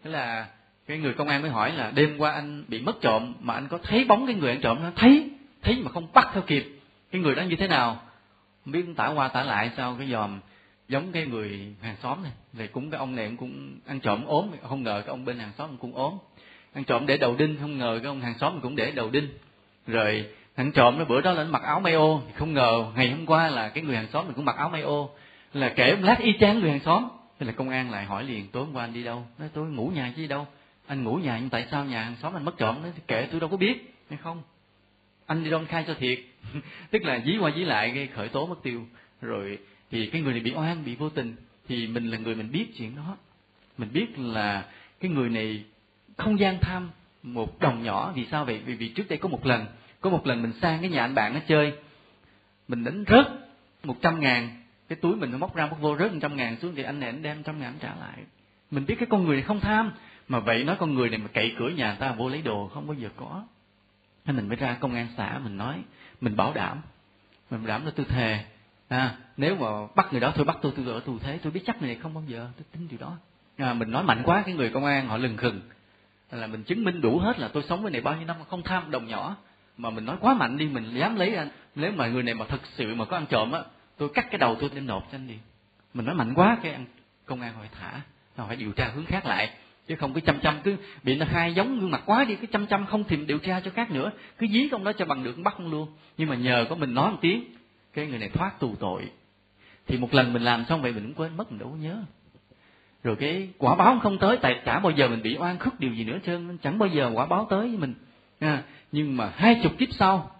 Thế 0.04 0.10
là 0.10 0.48
cái 0.86 0.98
người 0.98 1.14
công 1.14 1.28
an 1.28 1.42
mới 1.42 1.50
hỏi 1.50 1.72
là 1.72 1.90
đêm 1.90 2.18
qua 2.18 2.32
anh 2.32 2.64
bị 2.68 2.80
mất 2.80 3.00
trộm 3.00 3.34
mà 3.40 3.54
anh 3.54 3.68
có 3.68 3.78
thấy 3.82 4.04
bóng 4.04 4.26
cái 4.26 4.34
người 4.34 4.50
ăn 4.50 4.60
trộm 4.60 4.82
nó 4.82 4.90
thấy 4.96 5.30
thấy 5.62 5.82
mà 5.82 5.90
không 5.90 6.12
bắt 6.12 6.28
theo 6.32 6.42
kịp. 6.42 6.80
Cái 7.10 7.20
người 7.20 7.34
đó 7.34 7.42
như 7.42 7.56
thế 7.56 7.68
nào? 7.68 8.02
Không 8.64 8.72
biết 8.72 8.84
tả 8.96 9.08
qua 9.08 9.28
tả 9.28 9.42
lại 9.42 9.70
sao 9.76 9.96
cái 9.98 10.08
dòm 10.10 10.40
giống 10.88 11.12
cái 11.12 11.26
người 11.26 11.74
hàng 11.82 11.96
xóm 12.02 12.22
này. 12.22 12.32
Rồi 12.52 12.68
cũng 12.68 12.90
cái 12.90 12.98
ông 12.98 13.16
này 13.16 13.32
cũng 13.38 13.78
ăn 13.86 14.00
trộm 14.00 14.24
ốm, 14.24 14.50
không 14.68 14.82
ngờ 14.82 15.02
cái 15.06 15.10
ông 15.10 15.24
bên 15.24 15.38
hàng 15.38 15.52
xóm 15.58 15.76
cũng 15.76 15.94
ốm. 15.94 16.14
Ăn 16.72 16.84
trộm 16.84 17.06
để 17.06 17.16
đầu 17.16 17.36
đinh, 17.36 17.56
không 17.60 17.78
ngờ 17.78 17.98
cái 18.02 18.08
ông 18.08 18.20
hàng 18.20 18.38
xóm 18.38 18.60
cũng 18.60 18.76
để 18.76 18.90
đầu 18.90 19.10
đinh. 19.10 19.28
Rồi 19.86 20.26
thằng 20.60 20.72
trộm 20.72 20.98
nó 20.98 21.04
bữa 21.04 21.20
đó 21.20 21.32
là 21.32 21.44
nó 21.44 21.50
mặc 21.50 21.62
áo 21.62 21.80
may 21.80 21.92
ô 21.92 22.22
không 22.34 22.54
ngờ 22.54 22.92
ngày 22.96 23.10
hôm 23.10 23.26
qua 23.26 23.48
là 23.48 23.68
cái 23.68 23.84
người 23.84 23.96
hàng 23.96 24.06
xóm 24.12 24.26
mình 24.26 24.34
cũng 24.34 24.44
mặc 24.44 24.56
áo 24.56 24.68
may 24.68 24.80
ô 24.80 25.10
là 25.52 25.72
kể 25.76 25.96
lát 26.00 26.18
y 26.18 26.32
chang 26.40 26.60
người 26.60 26.70
hàng 26.70 26.80
xóm. 26.80 27.08
Thế 27.38 27.46
là 27.46 27.52
công 27.52 27.68
an 27.68 27.90
lại 27.90 28.04
hỏi 28.04 28.24
liền 28.24 28.48
tối 28.48 28.64
hôm 28.64 28.74
qua 28.74 28.84
anh 28.84 28.92
đi 28.92 29.02
đâu? 29.02 29.26
Nói 29.38 29.48
tôi 29.54 29.66
ngủ 29.66 29.88
nhà 29.94 30.12
chứ 30.16 30.22
đi 30.22 30.28
đâu. 30.28 30.46
Anh 30.86 31.04
ngủ 31.04 31.16
nhà 31.16 31.38
nhưng 31.38 31.50
tại 31.50 31.66
sao 31.70 31.84
nhà 31.84 32.02
hàng 32.02 32.16
xóm 32.22 32.36
anh 32.36 32.44
mất 32.44 32.56
trộm? 32.58 32.82
Nói 32.82 32.92
kể 33.06 33.28
tôi 33.30 33.40
đâu 33.40 33.50
có 33.50 33.56
biết. 33.56 33.94
Hay 34.10 34.18
không. 34.22 34.42
Anh 35.26 35.44
đi 35.44 35.50
đâu 35.50 35.62
khai 35.68 35.84
cho 35.86 35.94
thiệt. 35.94 36.18
Tức 36.90 37.02
là 37.02 37.20
dí 37.24 37.38
qua 37.40 37.50
dí 37.56 37.64
lại 37.64 37.90
gây 37.90 38.06
khởi 38.06 38.28
tố 38.28 38.46
mất 38.46 38.62
tiêu. 38.62 38.86
Rồi 39.20 39.58
thì 39.90 40.06
cái 40.06 40.22
người 40.22 40.32
này 40.32 40.42
bị 40.42 40.52
oan 40.54 40.84
bị 40.84 40.96
vô 40.96 41.08
tình. 41.10 41.36
Thì 41.68 41.86
mình 41.86 42.10
là 42.10 42.18
người 42.18 42.34
mình 42.34 42.52
biết 42.52 42.66
chuyện 42.78 42.96
đó. 42.96 43.16
Mình 43.78 43.88
biết 43.92 44.18
là 44.18 44.64
cái 45.00 45.10
người 45.10 45.28
này 45.28 45.64
không 46.16 46.38
gian 46.38 46.58
tham 46.60 46.90
một 47.22 47.60
đồng 47.60 47.82
nhỏ. 47.82 48.12
Vì 48.16 48.26
sao 48.30 48.44
vậy? 48.44 48.60
Vì, 48.64 48.74
vì 48.74 48.88
trước 48.88 49.08
đây 49.08 49.18
có 49.18 49.28
một 49.28 49.46
lần 49.46 49.66
có 50.00 50.10
một 50.10 50.26
lần 50.26 50.42
mình 50.42 50.52
sang 50.62 50.80
cái 50.80 50.90
nhà 50.90 51.02
anh 51.02 51.14
bạn 51.14 51.34
nó 51.34 51.40
chơi. 51.48 51.78
Mình 52.68 52.84
đánh 52.84 53.04
rớt. 53.08 53.26
một 53.84 53.96
trăm 54.02 54.20
ngàn. 54.20 54.62
Cái 54.88 54.96
túi 54.96 55.16
mình 55.16 55.30
nó 55.30 55.38
móc 55.38 55.56
ra 55.56 55.66
móc 55.66 55.80
vô 55.80 55.96
rớt 55.96 56.12
một 56.12 56.18
trăm 56.22 56.36
ngàn 56.36 56.56
xuống 56.60 56.74
thì 56.74 56.82
anh 56.82 57.00
này 57.00 57.08
anh 57.08 57.22
đem 57.22 57.42
trăm 57.42 57.60
ngàn 57.60 57.74
trả 57.80 57.94
lại. 57.94 58.18
Mình 58.70 58.86
biết 58.86 58.94
cái 58.98 59.06
con 59.10 59.24
người 59.24 59.36
này 59.36 59.42
không 59.42 59.60
tham. 59.60 59.92
Mà 60.28 60.40
vậy 60.40 60.64
nói 60.64 60.76
con 60.78 60.94
người 60.94 61.10
này 61.10 61.18
mà 61.18 61.28
cậy 61.32 61.54
cửa 61.58 61.68
nhà 61.68 61.94
ta 61.94 62.12
vô 62.12 62.28
lấy 62.28 62.42
đồ 62.42 62.70
không 62.74 62.86
bao 62.86 62.94
giờ 62.94 63.08
có. 63.16 63.44
Nên 64.24 64.36
mình 64.36 64.48
mới 64.48 64.56
ra 64.56 64.76
công 64.80 64.94
an 64.94 65.08
xã 65.16 65.38
mình 65.38 65.56
nói 65.56 65.82
mình 66.20 66.36
bảo 66.36 66.52
đảm. 66.54 66.80
Mình 67.50 67.60
bảo 67.60 67.68
đảm 67.68 67.84
là 67.84 67.92
tôi 67.96 68.06
thề. 68.08 68.44
À, 68.88 69.16
nếu 69.36 69.56
mà 69.56 69.66
bắt 69.96 70.06
người 70.10 70.20
đó 70.20 70.32
thôi 70.34 70.44
bắt 70.44 70.58
tôi 70.62 70.72
tôi 70.76 70.94
ở 70.94 71.00
tù 71.00 71.18
thế 71.18 71.38
tôi 71.42 71.52
biết 71.52 71.62
chắc 71.66 71.80
người 71.80 71.88
này 71.88 71.98
không 72.02 72.14
bao 72.14 72.24
giờ. 72.26 72.48
Tôi 72.56 72.64
tin 72.72 72.88
điều 72.88 72.98
đó. 72.98 73.16
À, 73.56 73.74
mình 73.74 73.90
nói 73.90 74.04
mạnh 74.04 74.22
quá 74.24 74.42
cái 74.46 74.54
người 74.54 74.70
công 74.70 74.84
an 74.84 75.08
họ 75.08 75.16
lừng 75.16 75.36
khừng. 75.36 75.60
Là 76.30 76.46
mình 76.46 76.62
chứng 76.62 76.84
minh 76.84 77.00
đủ 77.00 77.18
hết 77.18 77.38
là 77.38 77.48
tôi 77.48 77.62
sống 77.68 77.82
với 77.82 77.90
này 77.90 78.00
bao 78.00 78.16
nhiêu 78.16 78.26
năm 78.26 78.36
không 78.48 78.62
tham 78.62 78.90
đồng 78.90 79.06
nhỏ 79.06 79.36
mà 79.82 79.90
mình 79.90 80.04
nói 80.04 80.16
quá 80.20 80.34
mạnh 80.34 80.58
đi, 80.58 80.68
mình 80.68 80.94
dám 80.94 81.16
lấy 81.16 81.34
anh. 81.34 81.48
Nếu 81.74 81.92
mà 81.92 82.08
người 82.08 82.22
này 82.22 82.34
mà 82.34 82.44
thật 82.48 82.60
sự 82.76 82.94
mà 82.94 83.04
có 83.04 83.16
ăn 83.16 83.26
trộm 83.28 83.52
á, 83.52 83.60
tôi 83.96 84.08
cắt 84.14 84.26
cái 84.30 84.38
đầu 84.38 84.56
tôi 84.60 84.70
đem 84.74 84.86
nộp 84.86 85.02
cho 85.12 85.16
anh 85.16 85.28
đi. 85.28 85.34
Mình 85.94 86.06
nói 86.06 86.14
mạnh 86.14 86.34
quá, 86.34 86.58
cái 86.62 86.76
công 87.26 87.40
an 87.40 87.54
hỏi 87.54 87.68
thả. 87.80 88.00
Họ 88.36 88.46
phải 88.46 88.56
điều 88.56 88.72
tra 88.72 88.90
hướng 88.94 89.04
khác 89.04 89.26
lại. 89.26 89.50
Chứ 89.86 89.96
không 89.96 90.14
cứ 90.14 90.20
chăm 90.20 90.40
chăm, 90.40 90.54
cứ 90.64 90.76
bị 91.02 91.16
nó 91.16 91.26
khai 91.30 91.54
giống 91.54 91.80
gương 91.80 91.90
mặt 91.90 92.02
quá 92.06 92.24
đi, 92.24 92.34
cứ 92.34 92.46
chăm 92.46 92.66
chăm, 92.66 92.86
không 92.86 93.04
tìm 93.04 93.26
điều 93.26 93.38
tra 93.38 93.60
cho 93.60 93.70
khác 93.70 93.90
nữa. 93.90 94.10
Cứ 94.38 94.46
dí 94.46 94.68
công 94.68 94.84
đó 94.84 94.92
cho 94.92 95.04
bằng 95.04 95.24
được 95.24 95.38
bắt 95.38 95.54
không 95.56 95.70
luôn. 95.70 95.88
Nhưng 96.16 96.28
mà 96.28 96.36
nhờ 96.36 96.66
có 96.68 96.74
mình 96.74 96.94
nói 96.94 97.10
một 97.10 97.18
tiếng, 97.20 97.44
cái 97.92 98.06
người 98.06 98.18
này 98.18 98.28
thoát 98.28 98.60
tù 98.60 98.74
tội. 98.80 99.10
Thì 99.86 99.98
một 99.98 100.14
lần 100.14 100.32
mình 100.32 100.42
làm 100.42 100.64
xong 100.68 100.82
vậy 100.82 100.92
mình 100.92 101.04
cũng 101.04 101.14
quên 101.14 101.36
mất, 101.36 101.52
mình 101.52 101.60
đâu 101.60 101.68
có 101.68 101.76
nhớ. 101.76 101.96
Rồi 103.02 103.16
cái 103.16 103.48
quả 103.58 103.74
báo 103.74 103.98
không 104.02 104.18
tới, 104.18 104.36
tại 104.36 104.62
chả 104.64 104.78
bao 104.78 104.92
giờ 104.92 105.08
mình 105.08 105.22
bị 105.22 105.36
oan 105.38 105.58
khức 105.58 105.80
điều 105.80 105.94
gì 105.94 106.04
nữa 106.04 106.18
trơn. 106.26 106.58
Chẳng 106.62 106.78
bao 106.78 106.88
giờ 106.88 107.10
quả 107.14 107.26
báo 107.26 107.46
tới 107.50 107.60
với 107.60 107.76
mình 107.76 107.94
à, 108.40 108.62
nhưng 108.92 109.16
mà 109.16 109.32
hai 109.36 109.60
chục 109.62 109.72
kiếp 109.78 109.88
sau 109.92 110.30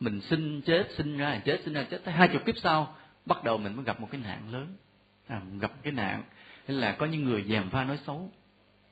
mình 0.00 0.20
sinh 0.20 0.60
chết 0.60 0.88
sinh 0.96 1.18
ra 1.18 1.40
chết 1.44 1.60
sinh 1.64 1.74
ra 1.74 1.82
chết 1.90 2.04
tới 2.04 2.14
hai 2.14 2.28
chục 2.28 2.42
kiếp 2.46 2.58
sau 2.58 2.94
bắt 3.26 3.44
đầu 3.44 3.58
mình 3.58 3.76
mới 3.76 3.84
gặp 3.84 4.00
một 4.00 4.08
cái 4.10 4.20
nạn 4.24 4.40
lớn. 4.52 4.76
À, 5.26 5.40
gặp 5.60 5.72
cái 5.82 5.92
nạn 5.92 6.22
hay 6.66 6.76
là 6.76 6.92
có 6.92 7.06
những 7.06 7.24
người 7.24 7.44
dèm 7.48 7.70
pha 7.70 7.84
nói 7.84 7.98
xấu. 8.06 8.30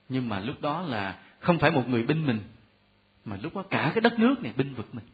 Nhưng 0.09 0.29
mà 0.29 0.41
lúc 0.41 0.61
đó 0.61 0.83
là 0.83 1.19
không 1.41 1.59
phải 1.59 1.71
một 1.71 1.89
người 1.89 2.03
binh 2.03 2.27
mình 2.27 2.41
mà 3.25 3.37
lúc 3.43 3.57
đó 3.57 3.65
cả 3.71 3.91
cái 3.95 4.01
đất 4.01 4.19
nước 4.19 4.43
này 4.43 4.53
binh 4.57 4.75
vực 4.75 4.95
mình. 4.95 5.05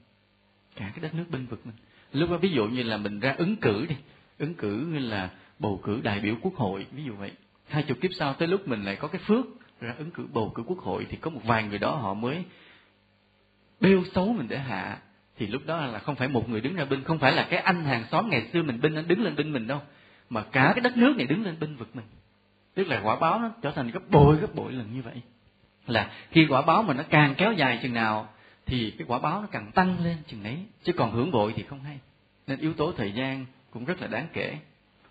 Cả 0.76 0.92
cái 0.94 1.02
đất 1.02 1.14
nước 1.14 1.24
binh 1.28 1.46
vực 1.46 1.66
mình. 1.66 1.74
Lúc 2.12 2.30
đó 2.30 2.36
ví 2.36 2.50
dụ 2.50 2.66
như 2.66 2.82
là 2.82 2.96
mình 2.96 3.20
ra 3.20 3.34
ứng 3.38 3.56
cử 3.56 3.86
đi 3.88 3.96
ứng 4.38 4.54
cử 4.54 4.86
như 4.92 4.98
là 4.98 5.30
bầu 5.58 5.80
cử 5.82 6.00
đại 6.02 6.20
biểu 6.20 6.34
quốc 6.42 6.54
hội 6.54 6.86
ví 6.92 7.04
dụ 7.04 7.14
vậy. 7.16 7.32
Hai 7.68 7.82
chục 7.82 7.98
kiếp 8.00 8.10
sau 8.18 8.34
tới 8.34 8.48
lúc 8.48 8.68
mình 8.68 8.84
lại 8.84 8.96
có 8.96 9.08
cái 9.08 9.20
phước 9.24 9.46
ra 9.80 9.94
ứng 9.98 10.10
cử 10.10 10.26
bầu 10.32 10.52
cử 10.54 10.62
quốc 10.66 10.78
hội 10.78 11.06
thì 11.10 11.16
có 11.16 11.30
một 11.30 11.40
vài 11.44 11.62
người 11.62 11.78
đó 11.78 11.94
họ 11.94 12.14
mới 12.14 12.44
bêu 13.80 14.04
xấu 14.14 14.32
mình 14.32 14.48
để 14.48 14.58
hạ, 14.58 14.98
thì 15.36 15.46
lúc 15.46 15.62
đó 15.66 15.86
là 15.86 15.98
không 15.98 16.16
phải 16.16 16.28
một 16.28 16.48
người 16.48 16.60
đứng 16.60 16.74
ra 16.74 16.84
binh, 16.84 17.04
không 17.04 17.18
phải 17.18 17.32
là 17.32 17.46
cái 17.50 17.60
anh 17.60 17.84
hàng 17.84 18.04
xóm 18.10 18.30
ngày 18.30 18.48
xưa 18.52 18.62
mình 18.62 18.80
binh, 18.80 18.94
anh 18.94 19.08
đứng 19.08 19.22
lên 19.22 19.36
binh 19.36 19.52
mình 19.52 19.66
đâu, 19.66 19.80
mà 20.30 20.42
cả 20.52 20.72
cái 20.74 20.80
đất 20.80 20.96
nước 20.96 21.14
này 21.16 21.26
đứng 21.26 21.44
lên 21.44 21.56
binh 21.60 21.76
vực 21.76 21.96
mình. 21.96 22.06
Tức 22.74 22.88
là 22.88 23.00
quả 23.04 23.16
báo 23.16 23.38
nó 23.38 23.50
trở 23.62 23.70
thành 23.70 23.90
gấp 23.90 24.10
bội 24.10 24.36
gấp 24.36 24.54
bội 24.54 24.72
lần 24.72 24.94
như 24.94 25.02
vậy. 25.02 25.22
Là 25.86 26.10
khi 26.30 26.46
quả 26.48 26.62
báo 26.62 26.82
mà 26.82 26.94
nó 26.94 27.02
càng 27.02 27.34
kéo 27.34 27.52
dài 27.52 27.78
chừng 27.82 27.94
nào, 27.94 28.28
thì 28.66 28.90
cái 28.98 29.06
quả 29.08 29.18
báo 29.18 29.40
nó 29.40 29.46
càng 29.46 29.72
tăng 29.72 30.04
lên 30.04 30.16
chừng 30.26 30.44
ấy. 30.44 30.58
Chứ 30.82 30.92
còn 30.92 31.12
hưởng 31.12 31.30
bội 31.30 31.52
thì 31.56 31.62
không 31.62 31.80
hay. 31.80 31.98
Nên 32.46 32.58
yếu 32.58 32.72
tố 32.72 32.92
thời 32.92 33.12
gian 33.12 33.46
cũng 33.70 33.84
rất 33.84 34.00
là 34.00 34.06
đáng 34.06 34.26
kể. 34.32 34.58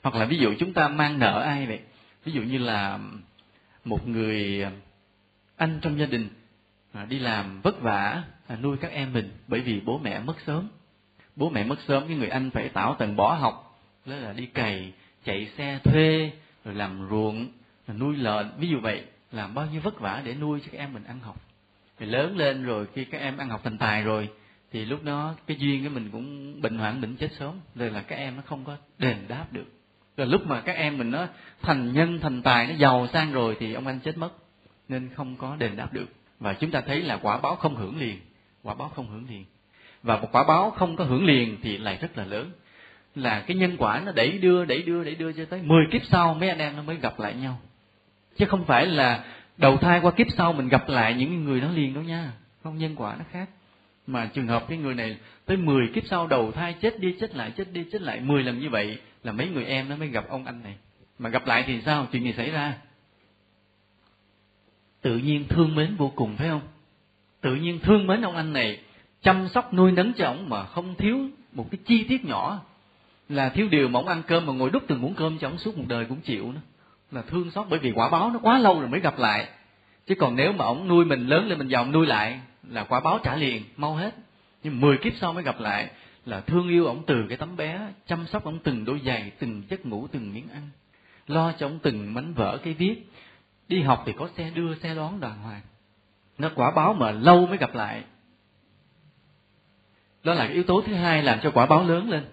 Hoặc 0.01 0.15
là 0.15 0.25
ví 0.25 0.37
dụ 0.37 0.53
chúng 0.59 0.73
ta 0.73 0.87
mang 0.87 1.19
nợ 1.19 1.41
ai 1.41 1.65
vậy? 1.65 1.79
Ví 2.25 2.31
dụ 2.31 2.41
như 2.41 2.57
là 2.57 2.99
một 3.85 4.07
người 4.07 4.65
anh 5.57 5.79
trong 5.81 5.99
gia 5.99 6.05
đình 6.05 6.29
à, 6.93 7.05
đi 7.05 7.19
làm 7.19 7.61
vất 7.61 7.81
vả 7.81 8.23
à, 8.49 8.55
nuôi 8.61 8.77
các 8.77 8.91
em 8.91 9.13
mình 9.13 9.29
bởi 9.47 9.59
vì 9.61 9.79
bố 9.85 9.97
mẹ 9.97 10.19
mất 10.19 10.35
sớm. 10.47 10.67
Bố 11.35 11.49
mẹ 11.49 11.63
mất 11.63 11.79
sớm 11.87 12.07
cái 12.07 12.17
người 12.17 12.29
anh 12.29 12.49
phải 12.49 12.69
tảo 12.69 12.95
tần 12.99 13.15
bỏ 13.15 13.33
học 13.33 13.79
đó 14.05 14.15
là 14.15 14.33
đi 14.33 14.45
cày 14.45 14.93
chạy 15.25 15.49
xe 15.57 15.79
thuê 15.83 16.31
rồi 16.65 16.75
làm 16.75 17.07
ruộng 17.09 17.47
rồi 17.87 17.97
nuôi 17.97 18.15
lợn. 18.17 18.51
Ví 18.57 18.67
dụ 18.67 18.79
vậy 18.79 19.03
làm 19.31 19.53
bao 19.53 19.65
nhiêu 19.65 19.81
vất 19.81 19.99
vả 19.99 20.21
để 20.25 20.33
nuôi 20.33 20.59
cho 20.59 20.67
các 20.71 20.77
em 20.77 20.93
mình 20.93 21.03
ăn 21.03 21.19
học. 21.19 21.35
Rồi 21.99 22.09
lớn 22.09 22.37
lên 22.37 22.63
rồi 22.63 22.87
khi 22.93 23.05
các 23.05 23.17
em 23.17 23.37
ăn 23.37 23.49
học 23.49 23.61
thành 23.63 23.77
tài 23.77 24.03
rồi 24.03 24.29
thì 24.71 24.85
lúc 24.85 25.03
đó 25.03 25.35
cái 25.47 25.57
duyên 25.57 25.83
cái 25.83 25.89
mình 25.89 26.09
cũng 26.11 26.61
bệnh 26.61 26.77
hoạn 26.77 27.01
bệnh 27.01 27.15
chết 27.15 27.29
sớm. 27.39 27.59
Rồi 27.75 27.91
là 27.91 28.01
các 28.01 28.15
em 28.15 28.35
nó 28.35 28.41
không 28.45 28.65
có 28.65 28.77
đền 28.97 29.17
đáp 29.27 29.45
được. 29.51 29.65
Rồi 30.17 30.27
lúc 30.27 30.47
mà 30.47 30.61
các 30.61 30.75
em 30.75 30.97
mình 30.97 31.11
nó 31.11 31.27
thành 31.61 31.93
nhân 31.93 32.19
thành 32.19 32.41
tài 32.41 32.67
nó 32.67 32.73
giàu 32.75 33.07
sang 33.13 33.31
rồi 33.31 33.57
thì 33.59 33.73
ông 33.73 33.87
anh 33.87 33.99
chết 33.99 34.17
mất 34.17 34.31
nên 34.87 35.09
không 35.15 35.35
có 35.35 35.55
đền 35.55 35.75
đáp 35.75 35.93
được. 35.93 36.07
Và 36.39 36.53
chúng 36.53 36.71
ta 36.71 36.81
thấy 36.81 37.01
là 37.01 37.17
quả 37.17 37.37
báo 37.37 37.55
không 37.55 37.75
hưởng 37.75 37.97
liền 37.97 38.19
quả 38.63 38.73
báo 38.73 38.89
không 38.89 39.09
hưởng 39.09 39.25
liền. 39.29 39.45
Và 40.03 40.17
một 40.17 40.27
quả 40.31 40.43
báo 40.43 40.71
không 40.71 40.95
có 40.95 41.03
hưởng 41.03 41.25
liền 41.25 41.57
thì 41.61 41.77
lại 41.77 41.97
rất 42.01 42.17
là 42.17 42.25
lớn. 42.25 42.51
Là 43.15 43.39
cái 43.39 43.57
nhân 43.57 43.75
quả 43.77 44.01
nó 44.05 44.11
đẩy 44.11 44.37
đưa 44.37 44.65
đẩy 44.65 44.81
đưa 44.81 45.03
đẩy 45.03 45.15
đưa 45.15 45.31
cho 45.31 45.45
tới 45.45 45.61
10 45.61 45.85
kiếp 45.91 46.01
sau 46.05 46.33
mấy 46.33 46.49
anh 46.49 46.59
em 46.59 46.75
nó 46.75 46.83
mới 46.83 46.95
gặp 46.95 47.19
lại 47.19 47.33
nhau. 47.33 47.59
Chứ 48.37 48.45
không 48.45 48.65
phải 48.65 48.85
là 48.85 49.25
đầu 49.57 49.77
thai 49.77 49.99
qua 50.01 50.11
kiếp 50.11 50.27
sau 50.37 50.53
mình 50.53 50.67
gặp 50.67 50.89
lại 50.89 51.13
những 51.13 51.43
người 51.43 51.61
đó 51.61 51.71
liền 51.71 51.93
đâu 51.93 52.03
nha. 52.03 52.31
Không, 52.63 52.77
nhân 52.77 52.95
quả 52.95 53.15
nó 53.19 53.25
khác. 53.31 53.49
Mà 54.07 54.29
trường 54.33 54.47
hợp 54.47 54.65
cái 54.69 54.77
người 54.77 54.95
này 54.95 55.17
tới 55.45 55.57
10 55.57 55.87
kiếp 55.93 56.03
sau 56.07 56.27
đầu 56.27 56.51
thai 56.51 56.75
chết 56.81 56.99
đi, 56.99 57.15
chết 57.19 57.35
lại, 57.35 57.51
chết 57.57 57.73
đi, 57.73 57.85
chết 57.91 58.01
lại 58.01 58.19
10 58.19 58.43
lần 58.43 58.59
như 58.59 58.69
vậy 58.69 58.99
là 59.23 59.31
mấy 59.31 59.49
người 59.49 59.65
em 59.65 59.89
nó 59.89 59.95
mới 59.95 60.07
gặp 60.07 60.25
ông 60.29 60.45
anh 60.45 60.63
này. 60.63 60.75
Mà 61.19 61.29
gặp 61.29 61.47
lại 61.47 61.63
thì 61.67 61.81
sao? 61.81 62.07
Chuyện 62.11 62.23
gì 62.23 62.33
xảy 62.33 62.51
ra? 62.51 62.73
Tự 65.01 65.17
nhiên 65.17 65.47
thương 65.47 65.75
mến 65.75 65.95
vô 65.95 66.11
cùng 66.15 66.35
phải 66.35 66.47
không? 66.47 66.61
Tự 67.41 67.55
nhiên 67.55 67.79
thương 67.79 68.07
mến 68.07 68.21
ông 68.21 68.35
anh 68.35 68.53
này, 68.53 68.79
chăm 69.21 69.47
sóc 69.47 69.73
nuôi 69.73 69.91
nấng 69.91 70.13
cho 70.13 70.25
ông 70.25 70.49
mà 70.49 70.65
không 70.65 70.95
thiếu 70.95 71.19
một 71.51 71.67
cái 71.71 71.79
chi 71.85 72.03
tiết 72.03 72.25
nhỏ. 72.25 72.59
Là 73.29 73.49
thiếu 73.49 73.67
điều 73.71 73.87
mà 73.87 73.99
ông 73.99 74.07
ăn 74.07 74.23
cơm 74.27 74.45
mà 74.45 74.53
ngồi 74.53 74.69
đút 74.69 74.83
từng 74.87 75.01
muỗng 75.01 75.13
cơm 75.13 75.37
cho 75.37 75.47
ông 75.47 75.57
suốt 75.57 75.77
một 75.77 75.85
đời 75.87 76.05
cũng 76.05 76.21
chịu 76.21 76.51
nữa. 76.51 76.61
Là 77.11 77.21
thương 77.21 77.51
xót 77.51 77.67
bởi 77.69 77.79
vì 77.79 77.91
quả 77.91 78.09
báo 78.09 78.31
nó 78.31 78.39
quá 78.39 78.59
lâu 78.59 78.79
rồi 78.79 78.89
mới 78.89 78.99
gặp 78.99 79.19
lại. 79.19 79.47
Chứ 80.07 80.15
còn 80.15 80.35
nếu 80.35 80.51
mà 80.51 80.65
ông 80.65 80.87
nuôi 80.87 81.05
mình 81.05 81.27
lớn 81.27 81.47
lên 81.47 81.57
mình 81.57 81.67
giàu 81.67 81.85
nuôi 81.85 82.07
lại, 82.07 82.39
là 82.69 82.83
quả 82.83 82.99
báo 82.99 83.19
trả 83.23 83.35
liền, 83.35 83.63
mau 83.77 83.95
hết. 83.95 84.15
Nhưng 84.63 84.81
mười 84.81 84.97
kiếp 84.97 85.13
sau 85.21 85.33
mới 85.33 85.43
gặp 85.43 85.59
lại, 85.59 85.89
là 86.25 86.41
thương 86.41 86.69
yêu 86.69 86.85
ông 86.85 87.03
từ 87.07 87.25
cái 87.29 87.37
tấm 87.37 87.55
bé, 87.55 87.79
chăm 88.07 88.25
sóc 88.27 88.43
ông 88.43 88.59
từng 88.59 88.85
đôi 88.85 89.01
giày, 89.05 89.31
từng 89.39 89.63
giấc 89.69 89.85
ngủ, 89.85 90.07
từng 90.11 90.33
miếng 90.33 90.47
ăn. 90.53 90.69
Lo 91.27 91.51
cho 91.51 91.65
ông 91.65 91.79
từng 91.79 92.13
mảnh 92.13 92.33
vỡ 92.33 92.59
cái 92.63 92.73
viết. 92.73 93.11
Đi 93.67 93.81
học 93.81 94.03
thì 94.05 94.13
có 94.17 94.29
xe 94.37 94.51
đưa, 94.55 94.75
xe 94.75 94.95
đón 94.95 95.19
đàng 95.19 95.37
hoàng 95.43 95.61
nó 96.39 96.49
quả 96.55 96.71
báo 96.71 96.93
mà 96.93 97.11
lâu 97.11 97.47
mới 97.47 97.57
gặp 97.57 97.75
lại. 97.75 98.03
Đó 100.23 100.33
là 100.33 100.45
cái 100.45 100.53
yếu 100.53 100.63
tố 100.63 100.83
thứ 100.87 100.93
hai 100.93 101.23
làm 101.23 101.39
cho 101.43 101.51
quả 101.51 101.65
báo 101.65 101.83
lớn 101.83 102.09
lên. 102.09 102.25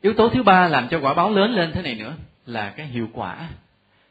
Yếu 0.00 0.14
tố 0.14 0.28
thứ 0.28 0.42
ba 0.42 0.68
làm 0.68 0.88
cho 0.88 1.00
quả 1.00 1.14
báo 1.14 1.30
lớn 1.30 1.50
lên 1.50 1.72
thế 1.72 1.82
này 1.82 1.94
nữa 1.94 2.14
là 2.46 2.70
cái 2.70 2.86
hiệu 2.86 3.08
quả. 3.12 3.48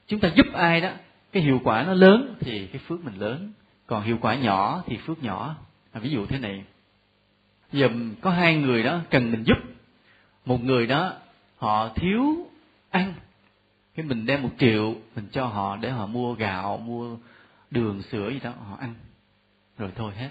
Chúng 0.07 0.19
ta 0.19 0.29
giúp 0.35 0.45
ai 0.53 0.81
đó 0.81 0.89
cái 1.31 1.43
hiệu 1.43 1.61
quả 1.63 1.83
nó 1.83 1.93
lớn 1.93 2.35
thì 2.39 2.67
cái 2.67 2.81
phước 2.87 3.05
mình 3.05 3.15
lớn. 3.19 3.51
Còn 3.87 4.03
hiệu 4.03 4.17
quả 4.21 4.35
nhỏ 4.35 4.83
thì 4.85 4.97
phước 4.97 5.23
nhỏ. 5.23 5.55
À, 5.91 5.99
ví 5.99 6.09
dụ 6.09 6.25
thế 6.25 6.39
này. 6.39 6.63
Giờ 7.71 7.89
có 8.21 8.29
hai 8.29 8.55
người 8.55 8.83
đó 8.83 8.99
cần 9.09 9.31
mình 9.31 9.43
giúp. 9.43 9.57
Một 10.45 10.63
người 10.63 10.87
đó 10.87 11.13
họ 11.57 11.89
thiếu 11.95 12.47
ăn. 12.89 13.13
Cái 13.95 14.05
mình 14.05 14.25
đem 14.25 14.43
một 14.43 14.49
triệu 14.57 14.95
mình 15.15 15.27
cho 15.31 15.45
họ 15.45 15.77
để 15.77 15.89
họ 15.89 16.07
mua 16.07 16.33
gạo 16.33 16.77
mua 16.77 17.17
đường 17.71 18.01
sữa 18.01 18.29
gì 18.29 18.39
đó 18.43 18.51
họ 18.69 18.77
ăn 18.79 18.93
rồi 19.77 19.91
thôi 19.95 20.13
hết. 20.15 20.29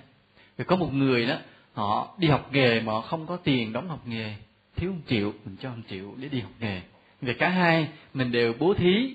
Rồi 0.59 0.65
có 0.65 0.77
một 0.77 0.93
người 0.93 1.27
đó, 1.27 1.39
họ 1.73 2.15
đi 2.19 2.29
học 2.29 2.49
nghề 2.53 2.81
mà 2.81 2.93
họ 2.93 3.01
không 3.01 3.27
có 3.27 3.37
tiền 3.37 3.73
đóng 3.73 3.89
học 3.89 4.01
nghề. 4.07 4.35
Thiếu 4.77 4.93
một 4.93 5.01
triệu, 5.09 5.33
mình 5.45 5.57
cho 5.61 5.71
một 5.71 5.83
triệu 5.89 6.15
để 6.17 6.29
đi 6.29 6.41
học 6.41 6.53
nghề. 6.61 6.83
Về 7.21 7.35
cả 7.35 7.49
hai 7.49 7.89
mình 8.15 8.33
đều 8.33 8.55
bố 8.59 8.75
thí 8.75 9.15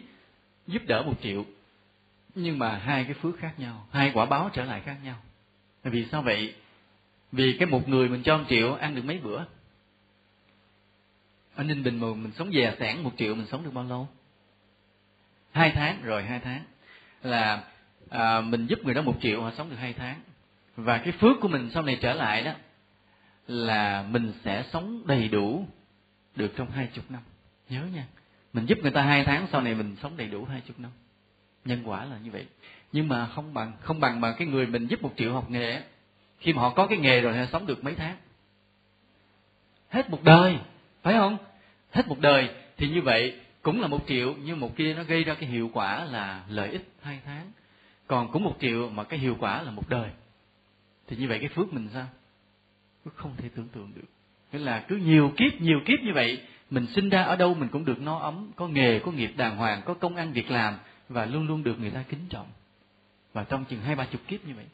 giúp 0.68 0.82
đỡ 0.88 1.04
một 1.04 1.16
triệu. 1.22 1.46
Nhưng 2.36 2.60
mà 2.60 2.78
hai 2.78 3.04
cái 3.04 3.14
phước 3.14 3.40
khác 3.40 3.54
nhau, 3.58 3.88
hai 3.92 4.12
quả 4.14 4.26
báo 4.26 4.50
trở 4.54 4.64
lại 4.64 4.82
khác 4.86 4.98
nhau. 5.04 5.16
Vì 5.84 6.06
sao 6.12 6.22
vậy? 6.22 6.56
Vì 7.32 7.58
cái 7.60 7.68
một 7.68 7.90
người 7.90 8.10
mình 8.10 8.24
cho 8.24 8.38
một 8.38 8.44
triệu 8.50 8.74
ăn 8.74 8.96
được 8.96 9.06
mấy 9.06 9.20
bữa? 9.20 9.44
Ở 11.56 11.64
ninh 11.64 11.84
bình 11.84 12.00
mà 12.00 12.08
mình 12.08 12.32
sống 12.38 12.52
dè 12.54 12.76
sẻn 12.80 13.04
một 13.04 13.12
triệu, 13.18 13.36
mình 13.36 13.48
sống 13.52 13.64
được 13.64 13.74
bao 13.74 13.84
lâu? 13.84 14.08
Hai 15.52 15.72
tháng, 15.76 16.02
rồi 16.04 16.24
hai 16.24 16.40
tháng. 16.40 16.64
Là 17.24 17.64
à, 18.10 18.42
mình 18.42 18.68
giúp 18.68 18.80
người 18.84 18.94
đó 18.94 19.02
một 19.02 19.16
triệu 19.22 19.42
họ 19.42 19.52
sống 19.58 19.70
được 19.70 19.76
hai 19.80 19.94
tháng. 19.94 20.20
Và 20.76 20.98
cái 20.98 21.12
phước 21.12 21.38
của 21.42 21.48
mình 21.48 21.70
sau 21.74 21.84
này 21.84 21.98
trở 22.02 22.14
lại 22.14 22.44
đó 22.44 22.52
là 23.48 24.06
mình 24.12 24.34
sẽ 24.44 24.64
sống 24.72 25.04
đầy 25.08 25.28
đủ 25.28 25.66
được 26.36 26.54
trong 26.56 26.72
hai 26.72 26.88
chục 26.88 27.12
năm. 27.12 27.22
Nhớ 27.70 27.82
nha 27.94 28.06
mình 28.54 28.66
giúp 28.66 28.78
người 28.82 28.92
ta 28.92 29.02
hai 29.02 29.24
tháng 29.24 29.48
sau 29.52 29.62
này 29.62 29.76
mình 29.76 29.96
sống 30.02 30.18
đầy 30.18 30.28
đủ 30.28 30.46
hai 30.46 30.62
chục 30.62 30.80
năm. 30.80 30.92
Nhân 31.66 31.82
quả 31.86 32.06
là 32.06 32.18
như 32.24 32.32
vậy. 32.32 32.46
Nhưng 32.92 33.08
mà 33.08 33.28
không 33.28 33.54
bằng 33.54 33.72
không 33.82 34.00
bằng 34.00 34.22
mà 34.22 34.32
cái 34.32 34.48
người 34.48 34.68
mình 34.68 34.88
giúp 34.88 35.02
một 35.02 35.14
triệu 35.18 35.34
học 35.34 35.50
nghề 35.50 35.82
khi 36.40 36.54
mà 36.54 36.62
họ 36.62 36.70
có 36.70 36.88
cái 36.88 36.98
nghề 36.98 37.22
rồi 37.22 37.38
họ 37.38 37.46
sống 37.52 37.66
được 37.66 37.84
mấy 37.84 37.96
tháng. 37.96 38.18
Hết 39.90 40.10
một 40.10 40.24
đời 40.24 40.58
phải 41.04 41.14
không? 41.14 41.38
Hết 41.92 42.08
một 42.08 42.20
đời 42.20 42.50
thì 42.78 42.90
như 42.90 43.02
vậy 43.02 43.40
cũng 43.62 43.82
là 43.82 43.88
một 43.88 44.04
triệu 44.08 44.36
nhưng 44.44 44.60
một 44.60 44.76
kia 44.76 44.94
nó 44.94 45.04
gây 45.04 45.24
ra 45.24 45.34
cái 45.34 45.50
hiệu 45.50 45.70
quả 45.74 46.06
là 46.06 46.44
lợi 46.50 46.70
ích 46.70 46.90
hai 47.02 47.20
tháng 47.26 47.52
còn 48.08 48.32
cũng 48.32 48.44
một 48.44 48.56
triệu 48.62 48.90
mà 48.90 49.04
cái 49.04 49.20
hiệu 49.20 49.38
quả 49.40 49.62
là 49.62 49.72
một 49.72 49.90
đời. 49.90 50.10
Thì 51.08 51.16
như 51.16 51.28
vậy 51.28 51.40
cái 51.40 51.50
phước 51.50 51.74
mình 51.74 51.90
sao? 51.94 52.08
Phước 53.06 53.16
không 53.16 53.36
thể 53.38 53.50
tưởng 53.56 53.68
tượng 53.68 53.92
được. 53.96 54.08
Nghĩa 54.52 54.60
là 54.60 54.86
cứ 54.88 54.96
nhiều 54.96 55.34
kiếp 55.38 55.62
nhiều 55.62 55.80
kiếp 55.86 56.00
như 56.00 56.14
vậy, 56.14 56.42
mình 56.70 56.88
sinh 56.88 57.10
ra 57.10 57.24
ở 57.24 57.36
đâu 57.36 57.54
mình 57.54 57.70
cũng 57.70 57.86
được 57.86 58.02
no 58.02 58.18
ấm, 58.18 58.52
có 58.56 58.68
nghề, 58.68 59.00
có 59.00 59.12
nghiệp 59.12 59.32
đàng 59.38 59.58
hoàng, 59.58 59.82
có 59.86 59.94
công 59.94 60.16
ăn 60.16 60.34
việc 60.34 60.52
làm 60.52 60.78
và 61.10 61.26
luôn 61.26 61.48
luôn 61.48 61.64
được 61.64 61.80
người 61.80 61.92
ta 61.92 62.04
kính 62.10 62.26
trọng. 62.30 62.48
Và 63.34 63.44
trong 63.44 63.66
chừng 63.66 63.82
hai 63.82 63.96
ba 63.96 64.06
chục 64.06 64.22
kiếp 64.28 64.46
như 64.46 64.54
vậy, 64.56 64.66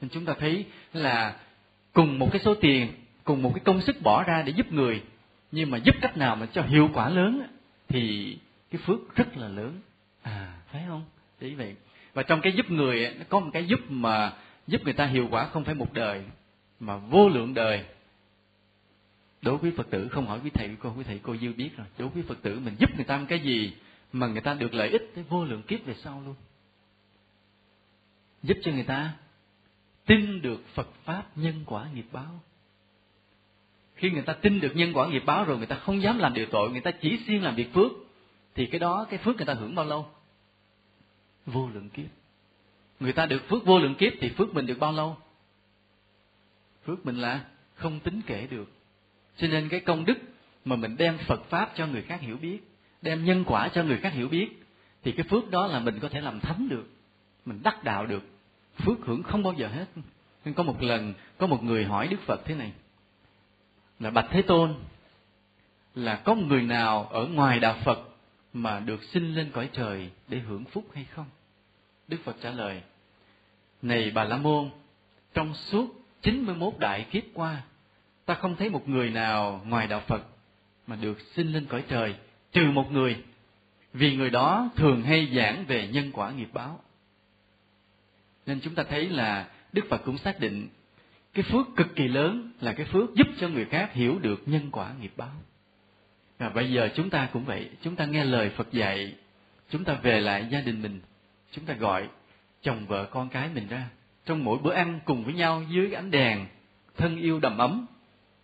nên 0.00 0.08
chúng 0.10 0.24
ta 0.24 0.34
thấy 0.38 0.64
là 0.92 1.36
cùng 1.92 2.18
một 2.18 2.28
cái 2.32 2.40
số 2.40 2.54
tiền, 2.54 2.92
cùng 3.24 3.42
một 3.42 3.52
cái 3.54 3.64
công 3.64 3.80
sức 3.80 3.96
bỏ 4.02 4.22
ra 4.22 4.42
để 4.42 4.52
giúp 4.52 4.72
người, 4.72 5.02
nhưng 5.52 5.70
mà 5.70 5.78
giúp 5.78 5.94
cách 6.00 6.16
nào 6.16 6.36
mà 6.36 6.46
cho 6.46 6.62
hiệu 6.62 6.90
quả 6.94 7.08
lớn 7.08 7.46
thì 7.88 8.36
cái 8.70 8.80
phước 8.86 9.16
rất 9.16 9.36
là 9.36 9.48
lớn. 9.48 9.80
À 10.22 10.54
phải 10.72 10.84
không? 10.88 11.04
Để 11.40 11.50
vậy 11.50 11.74
và 12.14 12.22
trong 12.22 12.40
cái 12.40 12.52
giúp 12.52 12.70
người 12.70 13.14
nó 13.18 13.24
có 13.28 13.40
một 13.40 13.50
cái 13.52 13.66
giúp 13.66 13.80
mà 13.88 14.32
giúp 14.66 14.84
người 14.84 14.92
ta 14.92 15.06
hiệu 15.06 15.28
quả 15.30 15.46
không 15.46 15.64
phải 15.64 15.74
một 15.74 15.92
đời, 15.92 16.22
mà 16.80 16.96
vô 16.96 17.28
lượng 17.28 17.54
đời. 17.54 17.84
Đối 19.42 19.56
với 19.56 19.70
phật 19.76 19.90
tử, 19.90 20.08
không 20.08 20.26
hỏi 20.26 20.40
quý 20.44 20.50
thầy 20.50 20.68
quý 20.68 20.74
cô 20.82 20.92
quý 20.96 21.04
thầy, 21.04 21.20
cô 21.22 21.36
dư 21.36 21.52
biết 21.52 21.70
rồi. 21.76 21.86
Đối 21.98 22.08
với 22.08 22.22
phật 22.22 22.42
tử, 22.42 22.60
mình 22.60 22.74
giúp 22.78 22.90
người 22.96 23.04
ta 23.04 23.16
một 23.16 23.26
cái 23.28 23.40
gì 23.40 23.72
mà 24.12 24.26
người 24.26 24.40
ta 24.40 24.54
được 24.54 24.74
lợi 24.74 24.88
ích 24.88 25.10
tới 25.14 25.24
vô 25.28 25.44
lượng 25.44 25.62
kiếp 25.62 25.84
về 25.84 25.94
sau 25.94 26.22
luôn. 26.26 26.34
Giúp 28.42 28.56
cho 28.62 28.72
người 28.72 28.84
ta 28.84 29.12
tin 30.06 30.42
được 30.42 30.60
phật 30.74 30.88
pháp 31.04 31.24
nhân 31.36 31.62
quả 31.66 31.86
nghiệp 31.94 32.06
báo. 32.12 32.40
Khi 33.94 34.10
người 34.10 34.22
ta 34.22 34.32
tin 34.32 34.60
được 34.60 34.76
nhân 34.76 34.92
quả 34.94 35.08
nghiệp 35.08 35.22
báo 35.26 35.44
rồi, 35.44 35.58
người 35.58 35.66
ta 35.66 35.76
không 35.76 36.02
dám 36.02 36.18
làm 36.18 36.34
điều 36.34 36.46
tội, 36.46 36.70
người 36.70 36.80
ta 36.80 36.90
chỉ 36.90 37.18
siêng 37.26 37.42
làm 37.42 37.54
việc 37.54 37.74
phước, 37.74 37.92
thì 38.54 38.66
cái 38.66 38.78
đó, 38.78 39.06
cái 39.10 39.18
phước 39.18 39.36
người 39.36 39.46
ta 39.46 39.54
hưởng 39.54 39.74
bao 39.74 39.86
lâu? 39.86 40.08
Vô 41.46 41.68
lượng 41.74 41.88
kiếp. 41.88 42.06
Người 43.00 43.12
ta 43.12 43.26
được 43.26 43.48
phước 43.48 43.64
vô 43.64 43.78
lượng 43.78 43.94
kiếp 43.94 44.12
thì 44.20 44.28
phước 44.28 44.54
mình 44.54 44.66
được 44.66 44.78
bao 44.78 44.92
lâu? 44.92 45.16
Phước 46.86 47.06
mình 47.06 47.16
là 47.16 47.44
không 47.74 48.00
tính 48.00 48.20
kể 48.26 48.46
được. 48.50 48.72
Cho 49.36 49.48
nên 49.48 49.68
cái 49.68 49.80
công 49.80 50.04
đức 50.04 50.18
mà 50.64 50.76
mình 50.76 50.96
đem 50.96 51.18
phật 51.18 51.44
pháp 51.44 51.72
cho 51.74 51.86
người 51.86 52.02
khác 52.02 52.20
hiểu 52.20 52.36
biết, 52.36 52.58
đem 53.02 53.24
nhân 53.24 53.44
quả 53.46 53.68
cho 53.68 53.82
người 53.82 53.98
khác 53.98 54.12
hiểu 54.12 54.28
biết, 54.28 54.48
thì 55.02 55.12
cái 55.12 55.26
phước 55.30 55.50
đó 55.50 55.66
là 55.66 55.80
mình 55.80 55.98
có 55.98 56.08
thể 56.08 56.20
làm 56.20 56.40
thấm 56.40 56.68
được, 56.68 56.90
mình 57.46 57.60
đắc 57.62 57.84
đạo 57.84 58.06
được. 58.06 58.22
Phước 58.76 58.98
hưởng 59.00 59.22
không 59.22 59.42
bao 59.42 59.52
giờ 59.52 59.68
hết. 59.68 59.86
Nên 60.44 60.54
có 60.54 60.62
một 60.62 60.82
lần, 60.82 61.14
có 61.38 61.46
một 61.46 61.62
người 61.62 61.84
hỏi 61.84 62.08
đức 62.08 62.20
phật 62.26 62.40
thế 62.44 62.54
này, 62.54 62.72
là 64.00 64.10
bạch 64.10 64.26
thế 64.30 64.42
tôn, 64.42 64.74
là 65.94 66.16
có 66.16 66.34
một 66.34 66.42
người 66.46 66.62
nào 66.62 67.08
ở 67.10 67.26
ngoài 67.26 67.60
đạo 67.60 67.76
phật 67.84 68.09
mà 68.52 68.80
được 68.80 69.02
sinh 69.04 69.34
lên 69.34 69.50
cõi 69.52 69.70
trời 69.72 70.10
để 70.28 70.38
hưởng 70.38 70.64
phúc 70.64 70.84
hay 70.94 71.04
không? 71.04 71.26
Đức 72.08 72.18
phật 72.24 72.36
trả 72.42 72.50
lời, 72.50 72.82
này 73.82 74.10
bà 74.10 74.24
la 74.24 74.36
môn, 74.36 74.70
trong 75.34 75.54
suốt 75.54 76.06
91 76.22 76.74
đại 76.78 77.06
kiếp 77.10 77.22
qua, 77.34 77.62
ta 78.24 78.34
không 78.34 78.56
thấy 78.56 78.70
một 78.70 78.88
người 78.88 79.10
nào 79.10 79.62
ngoài 79.66 79.86
đạo 79.86 80.02
phật 80.06 80.22
mà 80.86 80.96
được 80.96 81.18
sinh 81.34 81.52
lên 81.52 81.66
cõi 81.66 81.84
trời, 81.88 82.14
trừ 82.52 82.70
một 82.70 82.92
người, 82.92 83.24
vì 83.92 84.16
người 84.16 84.30
đó 84.30 84.70
thường 84.76 85.02
hay 85.02 85.32
giảng 85.36 85.64
về 85.66 85.88
nhân 85.88 86.10
quả 86.12 86.30
nghiệp 86.30 86.48
báo. 86.52 86.80
Nên 88.46 88.60
chúng 88.60 88.74
ta 88.74 88.82
thấy 88.82 89.08
là 89.08 89.48
đức 89.72 89.84
phật 89.90 90.02
cũng 90.04 90.18
xác 90.18 90.40
định 90.40 90.68
cái 91.34 91.44
phước 91.44 91.66
cực 91.76 91.96
kỳ 91.96 92.08
lớn 92.08 92.52
là 92.60 92.72
cái 92.72 92.86
phước 92.86 93.14
giúp 93.14 93.26
cho 93.40 93.48
người 93.48 93.64
khác 93.64 93.92
hiểu 93.92 94.18
được 94.18 94.42
nhân 94.46 94.68
quả 94.72 94.92
nghiệp 95.00 95.12
báo 95.16 95.32
và 96.40 96.48
bây 96.48 96.72
giờ 96.72 96.88
chúng 96.94 97.10
ta 97.10 97.28
cũng 97.32 97.44
vậy. 97.44 97.70
Chúng 97.82 97.96
ta 97.96 98.04
nghe 98.04 98.24
lời 98.24 98.50
phật 98.50 98.72
dạy. 98.72 99.14
Chúng 99.70 99.84
ta 99.84 99.94
về 99.94 100.20
lại 100.20 100.46
gia 100.50 100.60
đình 100.60 100.82
mình. 100.82 101.00
Chúng 101.52 101.64
ta 101.64 101.74
gọi 101.74 102.08
chồng 102.62 102.86
vợ 102.86 103.04
con 103.04 103.28
cái 103.28 103.48
mình 103.54 103.68
ra. 103.68 103.88
Trong 104.26 104.44
mỗi 104.44 104.58
bữa 104.58 104.72
ăn 104.72 105.00
cùng 105.04 105.24
với 105.24 105.34
nhau 105.34 105.62
dưới 105.68 105.92
ánh 105.92 106.10
đèn, 106.10 106.46
thân 106.96 107.16
yêu 107.16 107.40
đầm 107.40 107.58
ấm. 107.58 107.86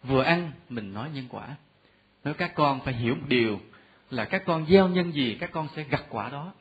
Vừa 0.03 0.23
ăn, 0.23 0.53
mình 0.69 0.95
nói 0.95 1.09
nhân 1.15 1.25
quả. 1.29 1.49
Nói 2.25 2.35
các 2.35 2.55
con 2.55 2.81
phải 2.85 2.95
hiểu 2.95 3.15
một 3.15 3.25
điều 3.29 3.61
là 4.11 4.25
các 4.25 4.43
con 4.47 4.67
gieo 4.67 4.89
nhân 4.89 5.13
gì, 5.13 5.37
các 5.41 5.51
con 5.53 5.69
sẽ 5.77 5.85
gặt 5.91 6.05
quả 6.09 6.29
đó. 6.29 6.53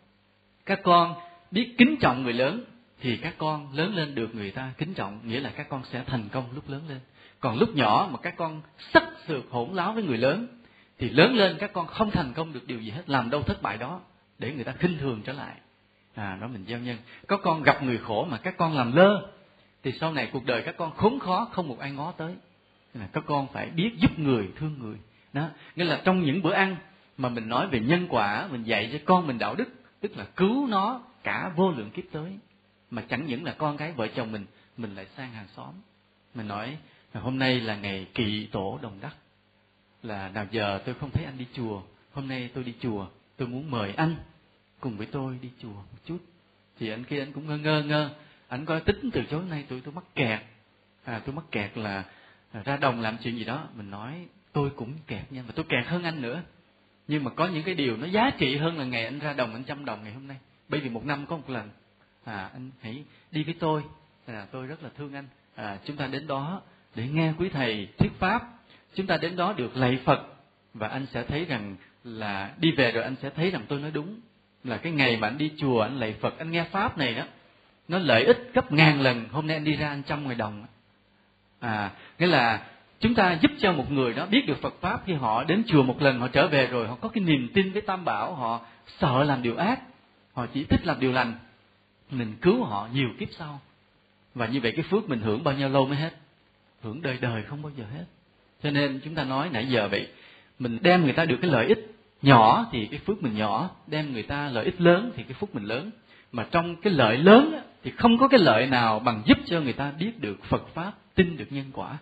Các 0.65 0.79
con 0.83 1.15
biết 1.51 1.75
kính 1.77 1.95
trọng 1.99 2.23
người 2.23 2.33
lớn, 2.33 2.65
thì 3.01 3.17
các 3.17 3.35
con 3.37 3.73
lớn 3.73 3.95
lên 3.95 4.15
được 4.15 4.35
người 4.35 4.51
ta 4.51 4.73
kính 4.77 4.93
trọng, 4.93 5.27
nghĩa 5.27 5.39
là 5.39 5.49
các 5.49 5.69
con 5.69 5.81
sẽ 5.91 6.03
thành 6.07 6.29
công 6.31 6.45
lúc 6.55 6.69
lớn 6.69 6.81
lên. 6.89 6.99
Còn 7.39 7.57
lúc 7.57 7.75
nhỏ 7.75 8.09
mà 8.11 8.17
các 8.17 8.33
con 8.37 8.61
sắc 8.93 9.03
sược 9.27 9.49
hỗn 9.49 9.69
láo 9.73 9.93
với 9.93 10.03
người 10.03 10.17
lớn 10.17 10.47
thì 10.97 11.09
lớn 11.09 11.35
lên 11.35 11.57
các 11.59 11.73
con 11.73 11.87
không 11.87 12.11
thành 12.11 12.33
công 12.33 12.53
được 12.53 12.67
điều 12.67 12.79
gì 12.79 12.89
hết, 12.89 13.09
làm 13.09 13.29
đâu 13.29 13.41
thất 13.41 13.61
bại 13.61 13.77
đó, 13.77 14.01
để 14.39 14.53
người 14.53 14.63
ta 14.63 14.71
khinh 14.71 14.97
thường 14.97 15.21
trở 15.25 15.33
lại. 15.33 15.55
À 16.15 16.37
đó 16.41 16.47
mình 16.47 16.65
gieo 16.67 16.79
nhân. 16.79 16.97
Có 17.27 17.37
con 17.37 17.63
gặp 17.63 17.83
người 17.83 17.97
khổ 17.97 18.27
mà 18.29 18.37
các 18.37 18.57
con 18.57 18.73
làm 18.73 18.95
lơ, 18.95 19.27
thì 19.83 19.91
sau 19.91 20.13
này 20.13 20.29
cuộc 20.33 20.45
đời 20.45 20.61
các 20.61 20.77
con 20.77 20.91
khốn 20.91 21.19
khó, 21.19 21.47
không 21.51 21.67
một 21.67 21.79
ai 21.79 21.91
ngó 21.91 22.11
tới. 22.11 22.35
Nên 22.93 23.01
là 23.01 23.09
các 23.13 23.23
con 23.27 23.47
phải 23.53 23.69
biết 23.69 23.91
giúp 23.97 24.19
người, 24.19 24.49
thương 24.55 24.79
người. 24.79 24.97
Đó, 25.33 25.47
nghĩa 25.75 25.83
là 25.83 26.01
trong 26.03 26.23
những 26.23 26.41
bữa 26.41 26.53
ăn 26.53 26.75
mà 27.17 27.29
mình 27.29 27.49
nói 27.49 27.67
về 27.67 27.79
nhân 27.79 28.07
quả, 28.09 28.47
mình 28.51 28.63
dạy 28.63 28.89
cho 28.93 28.99
con 29.05 29.27
mình 29.27 29.37
đạo 29.37 29.55
đức, 29.55 29.69
tức 29.99 30.17
là 30.17 30.25
cứu 30.35 30.67
nó 30.67 31.01
cả 31.23 31.51
vô 31.55 31.71
lượng 31.71 31.91
kiếp 31.91 32.05
tới. 32.11 32.37
Mà 32.91 33.01
chẳng 33.09 33.25
những 33.25 33.43
là 33.43 33.55
con 33.57 33.77
cái, 33.77 33.91
vợ 33.91 34.07
chồng 34.07 34.31
mình 34.31 34.45
mình 34.77 34.95
lại 34.95 35.05
sang 35.17 35.31
hàng 35.31 35.47
xóm. 35.55 35.73
Mình 36.35 36.47
nói 36.47 36.77
hôm 37.13 37.39
nay 37.39 37.59
là 37.59 37.75
ngày 37.75 38.07
kỵ 38.13 38.47
tổ 38.51 38.79
đồng 38.81 38.99
đắc 39.01 39.15
là, 40.05 40.29
nào 40.29 40.45
giờ 40.51 40.81
tôi 40.85 40.95
không 40.95 41.11
thấy 41.11 41.25
anh 41.25 41.37
đi 41.37 41.47
chùa, 41.53 41.81
hôm 42.13 42.27
nay 42.27 42.49
tôi 42.53 42.63
đi 42.63 42.73
chùa, 42.79 43.07
tôi 43.37 43.47
muốn 43.47 43.71
mời 43.71 43.93
anh 43.97 44.15
cùng 44.79 44.97
với 44.97 45.07
tôi 45.07 45.39
đi 45.41 45.49
chùa 45.61 45.69
một 45.69 45.99
chút. 46.05 46.17
Thì 46.79 46.89
anh 46.89 47.03
kia 47.03 47.19
anh 47.19 47.31
cũng 47.31 47.47
ngơ 47.47 47.57
ngơ 47.57 47.83
ngơ. 47.83 48.09
Anh 48.47 48.65
có 48.65 48.79
tính 48.79 49.09
từ 49.13 49.21
chối, 49.31 49.43
nay 49.49 49.65
tôi 49.69 49.81
tôi 49.85 49.93
mắc 49.93 50.03
kẹt. 50.15 50.39
À 51.03 51.21
tôi 51.25 51.35
mắc 51.35 51.45
kẹt 51.51 51.77
là 51.77 52.03
à, 52.51 52.61
ra 52.65 52.77
đồng 52.77 53.01
làm 53.01 53.17
chuyện 53.23 53.37
gì 53.37 53.43
đó. 53.43 53.67
Mình 53.75 53.91
nói, 53.91 54.25
tôi 54.53 54.69
cũng 54.69 54.93
kẹt 55.07 55.31
nha 55.31 55.43
mà 55.47 55.51
tôi 55.55 55.65
kẹt 55.69 55.85
hơn 55.87 56.03
anh 56.03 56.21
nữa. 56.21 56.41
Nhưng 57.07 57.23
mà 57.23 57.31
có 57.31 57.47
những 57.47 57.63
cái 57.63 57.75
điều 57.75 57.97
nó 57.97 58.07
giá 58.07 58.31
trị 58.37 58.57
hơn 58.57 58.77
là 58.77 58.85
ngày 58.85 59.05
anh 59.05 59.19
ra 59.19 59.33
đồng, 59.33 59.53
anh 59.53 59.63
trăm 59.63 59.85
đồng 59.85 60.03
ngày 60.03 60.13
hôm 60.13 60.27
nay. 60.27 60.37
Bởi 60.69 60.79
vì 60.79 60.89
một 60.89 61.05
năm 61.05 61.25
có 61.25 61.37
một 61.37 61.49
lần 61.49 61.69
à 62.23 62.49
anh 62.53 62.71
hãy 62.81 63.03
đi 63.31 63.43
với 63.43 63.55
tôi. 63.59 63.83
Là 64.27 64.45
tôi 64.51 64.67
rất 64.67 64.83
là 64.83 64.89
thương 64.97 65.13
anh. 65.13 65.27
À 65.55 65.79
chúng 65.85 65.97
ta 65.97 66.07
đến 66.07 66.27
đó 66.27 66.61
để 66.95 67.07
nghe 67.07 67.33
quý 67.37 67.49
thầy 67.49 67.87
thuyết 67.97 68.11
pháp 68.19 68.54
chúng 68.95 69.07
ta 69.07 69.17
đến 69.17 69.35
đó 69.35 69.53
được 69.53 69.77
lạy 69.77 69.99
phật, 70.05 70.21
và 70.73 70.87
anh 70.87 71.05
sẽ 71.13 71.23
thấy 71.23 71.45
rằng 71.45 71.75
là 72.03 72.53
đi 72.59 72.71
về 72.71 72.91
rồi 72.91 73.03
anh 73.03 73.15
sẽ 73.21 73.29
thấy 73.29 73.51
rằng 73.51 73.61
tôi 73.67 73.79
nói 73.79 73.91
đúng, 73.91 74.19
là 74.63 74.77
cái 74.77 74.91
ngày 74.91 75.17
mà 75.17 75.27
anh 75.27 75.37
đi 75.37 75.51
chùa 75.57 75.81
anh 75.81 75.99
lạy 75.99 76.15
phật, 76.21 76.37
anh 76.39 76.51
nghe 76.51 76.63
pháp 76.63 76.97
này 76.97 77.13
đó, 77.13 77.23
nó 77.87 77.97
lợi 77.97 78.25
ích 78.25 78.51
gấp 78.53 78.71
ngàn 78.71 79.01
lần. 79.01 79.25
Hôm 79.31 79.47
nay 79.47 79.55
anh 79.57 79.63
đi 79.63 79.75
ra 79.75 79.89
anh 79.89 80.03
trăm 80.07 80.23
ngoài 80.23 80.35
đồng. 80.35 80.65
À 81.59 81.91
nghĩa 82.19 82.27
là 82.27 82.67
chúng 82.99 83.15
ta 83.15 83.37
giúp 83.41 83.51
cho 83.59 83.73
một 83.73 83.91
người 83.91 84.13
đó 84.13 84.25
biết 84.25 84.41
được 84.47 84.61
Phật 84.61 84.73
pháp 84.81 85.01
khi 85.05 85.13
họ 85.13 85.43
đến 85.43 85.63
chùa 85.67 85.83
một 85.83 86.01
lần, 86.01 86.19
họ 86.19 86.27
trở 86.27 86.47
về 86.47 86.67
rồi, 86.67 86.87
họ 86.87 86.95
có 86.95 87.09
cái 87.09 87.23
niềm 87.23 87.49
tin 87.53 87.71
với 87.71 87.81
Tam 87.81 88.05
Bảo, 88.05 88.35
họ 88.35 88.65
sợ 88.99 89.23
làm 89.23 89.41
điều 89.41 89.57
ác, 89.57 89.79
họ 90.33 90.45
chỉ 90.53 90.63
thích 90.63 90.85
làm 90.85 90.99
điều 90.99 91.11
lành, 91.11 91.33
mình 92.11 92.35
cứu 92.41 92.63
họ 92.63 92.89
nhiều 92.93 93.09
kiếp 93.19 93.29
sau. 93.31 93.59
Và 94.35 94.47
như 94.47 94.59
vậy 94.61 94.73
cái 94.75 94.85
phước 94.89 95.09
mình 95.09 95.19
hưởng 95.19 95.43
bao 95.43 95.53
nhiêu 95.53 95.69
lâu 95.69 95.85
mới 95.85 95.97
hết? 95.97 96.13
Hưởng 96.81 97.01
đời 97.01 97.17
đời 97.21 97.43
không 97.43 97.61
bao 97.61 97.71
giờ 97.77 97.83
hết 97.93 98.05
cho 98.65 98.71
nên 98.71 98.99
chúng 99.03 99.15
ta 99.15 99.23
nói 99.23 99.49
nãy 99.51 99.67
giờ 99.69 99.87
vậy, 99.87 100.07
mình 100.59 100.79
đem 100.81 101.03
người 101.03 101.13
ta 101.13 101.25
được 101.25 101.37
cái 101.41 101.51
lợi 101.51 101.65
ích 101.65 101.91
nhỏ 102.21 102.65
thì 102.71 102.87
cái 102.91 102.99
phước 102.99 103.23
mình 103.23 103.37
nhỏ, 103.37 103.69
đem 103.87 104.13
người 104.13 104.23
ta 104.23 104.49
lợi 104.49 104.65
ích 104.65 104.81
lớn 104.81 105.11
thì 105.15 105.23
cái 105.23 105.33
phước 105.33 105.55
mình 105.55 105.63
lớn. 105.63 105.91
Mà 106.31 106.45
trong 106.51 106.75
cái 106.75 106.93
lợi 106.93 107.17
lớn 107.17 107.61
thì 107.83 107.91
không 107.91 108.17
có 108.17 108.27
cái 108.27 108.39
lợi 108.39 108.67
nào 108.67 108.99
bằng 108.99 109.21
giúp 109.25 109.37
cho 109.45 109.61
người 109.61 109.73
ta 109.73 109.91
biết 109.99 110.19
được 110.19 110.43
Phật 110.43 110.67
pháp, 110.73 110.91
tin 111.15 111.37
được 111.37 111.45
nhân 111.49 111.65
quả. 111.73 111.97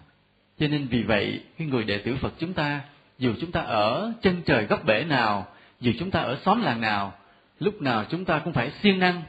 Cho 0.59 0.67
nên 0.67 0.87
vì 0.87 1.03
vậy, 1.03 1.43
cái 1.57 1.67
người 1.67 1.83
đệ 1.83 1.97
tử 1.97 2.15
Phật 2.21 2.33
chúng 2.39 2.53
ta, 2.53 2.81
dù 3.19 3.33
chúng 3.41 3.51
ta 3.51 3.61
ở 3.61 4.13
chân 4.21 4.41
trời 4.45 4.65
góc 4.65 4.85
bể 4.85 5.03
nào, 5.03 5.47
dù 5.79 5.91
chúng 5.99 6.11
ta 6.11 6.19
ở 6.19 6.37
xóm 6.45 6.61
làng 6.61 6.81
nào, 6.81 7.13
lúc 7.59 7.81
nào 7.81 8.05
chúng 8.09 8.25
ta 8.25 8.39
cũng 8.39 8.53
phải 8.53 8.71
siêng 8.83 8.99
năng 8.99 9.21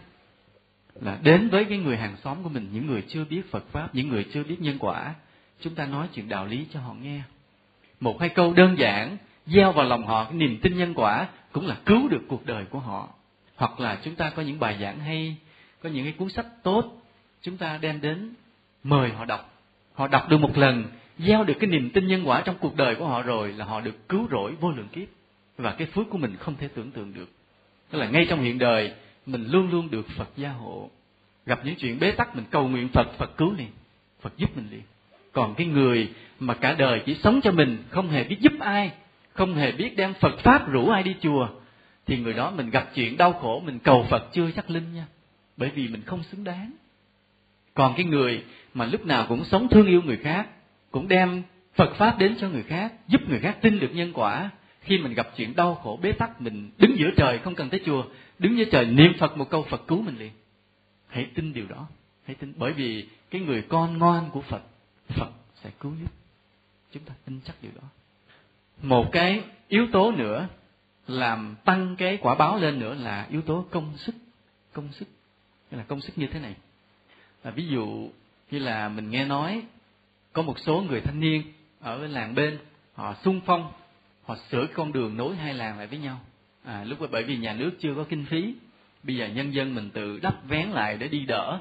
là 1.01 1.19
đến 1.23 1.49
với 1.49 1.65
cái 1.65 1.79
người 1.79 1.97
hàng 1.97 2.17
xóm 2.25 2.37
của 2.43 2.49
mình, 2.49 2.69
những 2.73 2.87
người 2.87 3.03
chưa 3.09 3.25
biết 3.25 3.51
Phật 3.51 3.65
pháp, 3.73 3.95
những 3.95 4.09
người 4.09 4.27
chưa 4.33 4.45
biết 4.45 4.57
nhân 4.61 4.77
quả 4.79 5.15
chúng 5.65 5.75
ta 5.75 5.87
nói 5.87 6.09
chuyện 6.15 6.29
đạo 6.29 6.47
lý 6.47 6.67
cho 6.73 6.81
họ 6.81 6.95
nghe. 7.03 7.21
Một 8.01 8.21
hai 8.21 8.29
câu 8.29 8.53
đơn 8.53 8.79
giản, 8.79 9.17
gieo 9.47 9.73
vào 9.73 9.85
lòng 9.85 10.07
họ 10.07 10.25
cái 10.25 10.35
niềm 10.35 10.59
tin 10.63 10.79
nhân 10.79 10.95
quả 10.95 11.29
cũng 11.53 11.67
là 11.67 11.77
cứu 11.87 12.09
được 12.09 12.23
cuộc 12.29 12.47
đời 12.47 12.65
của 12.65 12.79
họ. 12.79 13.09
Hoặc 13.57 13.81
là 13.81 13.99
chúng 14.05 14.15
ta 14.15 14.31
có 14.31 14.43
những 14.43 14.61
bài 14.61 14.79
giảng 14.81 15.01
hay, 15.01 15.37
có 15.83 15.89
những 15.89 16.05
cái 16.05 16.13
cuốn 16.13 16.29
sách 16.29 16.47
tốt, 16.63 17.03
chúng 17.43 17.57
ta 17.57 17.79
đem 17.79 18.01
đến 18.01 18.35
mời 18.83 19.11
họ 19.11 19.25
đọc. 19.25 19.53
Họ 19.95 20.09
đọc 20.09 20.29
được 20.29 20.39
một 20.39 20.59
lần, 20.59 20.85
gieo 21.19 21.45
được 21.45 21.55
cái 21.61 21.71
niềm 21.71 21.91
tin 21.91 22.07
nhân 22.07 22.29
quả 22.29 22.41
trong 22.41 22.57
cuộc 22.61 22.77
đời 22.77 22.95
của 22.95 23.07
họ 23.07 23.23
rồi 23.23 23.53
là 23.53 23.65
họ 23.65 23.81
được 23.81 24.09
cứu 24.09 24.29
rỗi 24.31 24.55
vô 24.61 24.71
lượng 24.71 24.89
kiếp. 24.89 25.09
Và 25.57 25.73
cái 25.73 25.87
phước 25.87 26.11
của 26.11 26.19
mình 26.19 26.37
không 26.37 26.57
thể 26.57 26.69
tưởng 26.69 26.91
tượng 26.91 27.15
được. 27.15 27.29
Tức 27.91 27.99
là 27.99 28.09
ngay 28.09 28.27
trong 28.31 28.41
hiện 28.41 28.59
đời, 28.59 28.95
mình 29.27 29.47
luôn 29.47 29.71
luôn 29.71 29.91
được 29.91 30.07
phật 30.17 30.29
gia 30.37 30.51
hộ. 30.51 30.91
Gặp 31.47 31.61
những 31.65 31.75
chuyện 31.79 31.99
bế 31.99 32.11
tắc, 32.11 32.37
mình 32.37 32.45
cầu 32.51 32.69
nguyện 32.69 32.89
phật 32.89 33.07
phật 33.19 33.37
cứu 33.37 33.55
liền, 33.59 33.71
phật 34.21 34.37
giúp 34.37 34.57
mình 34.57 34.69
liền 34.71 34.83
còn 35.35 35.55
cái 35.55 35.67
người 35.67 36.09
mà 36.39 36.55
cả 36.55 36.75
đời 36.79 37.03
chỉ 37.07 37.15
sống 37.15 37.41
cho 37.41 37.53
mình, 37.53 37.85
không 37.91 38.09
hề 38.09 38.25
biết 38.25 38.37
giúp 38.41 38.53
ai, 38.61 38.91
không 39.33 39.55
hề 39.55 39.73
biết 39.73 39.97
đem 39.97 40.15
phật 40.15 40.39
pháp 40.39 40.69
rủ 40.69 40.89
ai 40.89 41.03
đi 41.03 41.17
chùa, 41.21 41.49
thì 42.07 42.19
người 42.19 42.33
đó 42.33 42.51
mình 42.51 42.71
gặp 42.71 42.91
chuyện 42.95 43.17
đau 43.17 43.33
khổ, 43.33 43.63
mình 43.67 43.79
cầu 43.79 44.07
phật 44.11 44.29
chưa 44.33 44.51
chắc 44.51 44.71
linh 44.71 44.95
nha. 44.95 45.07
Bởi 45.57 45.71
vì 45.75 45.89
mình 45.89 46.03
không 46.07 46.23
xứng 46.23 46.45
đáng. 46.45 46.71
Còn 47.75 47.95
cái 47.97 48.05
người 48.07 48.45
mà 48.75 48.87
lúc 48.87 49.07
nào 49.07 49.27
cũng 49.29 49.45
sống 49.45 49.69
thương 49.69 49.87
yêu 49.87 50.03
người 50.03 50.17
khác, 50.17 50.49
cũng 50.91 51.09
đem 51.09 51.43
phật 51.75 51.95
pháp 51.95 52.19
đến 52.19 52.37
cho 52.41 52.49
người 52.49 52.63
khác, 52.63 52.93
giúp 53.09 53.29
người 53.29 53.39
khác 53.39 53.59
tin 53.61 53.79
được 53.79 53.95
nhân 53.95 54.13
quả, 54.15 54.51
khi 54.81 54.99
mình 54.99 55.15
gặp 55.15 55.29
chuyện 55.37 55.57
đau 55.57 55.75
khổ 55.75 55.99
bế 56.03 56.13
tắc, 56.13 56.41
mình 56.41 56.71
đứng 56.79 56.99
giữa 56.99 57.11
trời 57.17 57.39
không 57.39 57.55
cần 57.55 57.71
tới 57.71 57.81
chùa, 57.87 58.05
đứng 58.39 58.59
giữa 58.59 58.65
trời 58.65 58.87
niệm 58.87 59.13
phật 59.19 59.37
một 59.37 59.51
câu 59.51 59.63
phật 59.63 59.87
cứu 59.87 60.03
mình 60.03 60.19
liền. 60.19 60.33
Hãy 61.09 61.27
tin 61.35 61.53
điều 61.53 61.67
đó. 61.67 61.87
Hãy 62.27 62.35
tin. 62.35 62.53
Bởi 62.57 62.73
vì 62.73 63.07
cái 63.31 63.41
người 63.41 63.63
con 63.63 63.99
ngoan 63.99 64.31
của 64.31 64.41
phật 64.41 64.63
phật 65.09 65.31
sẽ 65.55 65.71
cứu 65.81 65.93
giúp 66.01 66.11
chúng 66.93 67.03
ta 67.05 67.15
tin 67.25 67.41
chắc 67.45 67.57
điều 67.63 67.73
đó. 67.75 67.89
Một 68.83 69.13
cái 69.13 69.43
yếu 69.69 69.87
tố 69.93 70.13
nữa 70.13 70.49
làm 71.07 71.57
tăng 71.65 71.97
cái 71.97 72.19
quả 72.21 72.35
báo 72.35 72.59
lên 72.59 72.79
nữa 72.79 72.95
là 72.95 73.27
yếu 73.31 73.43
tố 73.43 73.67
công 73.71 73.97
sức. 73.97 74.15
Công 74.73 74.93
sức 74.93 75.09
là 75.71 75.83
công 75.83 76.01
sức 76.01 76.19
như 76.19 76.27
thế 76.27 76.41
này. 76.41 76.55
Là 77.45 77.51
ví 77.51 77.67
dụ 77.67 78.11
như 78.51 78.59
là 78.59 78.89
mình 78.89 79.11
nghe 79.11 79.25
nói 79.25 79.63
có 80.33 80.43
một 80.43 80.59
số 80.59 80.81
người 80.81 81.01
thanh 81.01 81.21
niên 81.21 81.43
ở 81.81 82.07
làng 82.07 82.35
bên 82.35 82.59
họ 82.95 83.15
sung 83.25 83.41
phong 83.47 83.73
họ 84.25 84.37
sửa 84.51 84.67
con 84.75 84.93
đường 84.93 85.17
nối 85.17 85.37
hai 85.37 85.55
làng 85.55 85.79
lại 85.79 85.87
với 85.87 85.99
nhau. 85.99 86.21
À, 86.65 86.85
lúc 86.85 87.01
đó 87.01 87.07
bởi 87.11 87.23
vì 87.23 87.37
nhà 87.37 87.53
nước 87.53 87.71
chưa 87.81 87.95
có 87.97 88.05
kinh 88.09 88.27
phí 88.31 88.55
bây 89.03 89.17
giờ 89.17 89.27
nhân 89.27 89.55
dân 89.55 89.75
mình 89.75 89.91
tự 89.91 90.19
đắp 90.23 90.49
vén 90.49 90.69
lại 90.69 90.97
để 90.97 91.09
đi 91.09 91.27
đỡ 91.27 91.61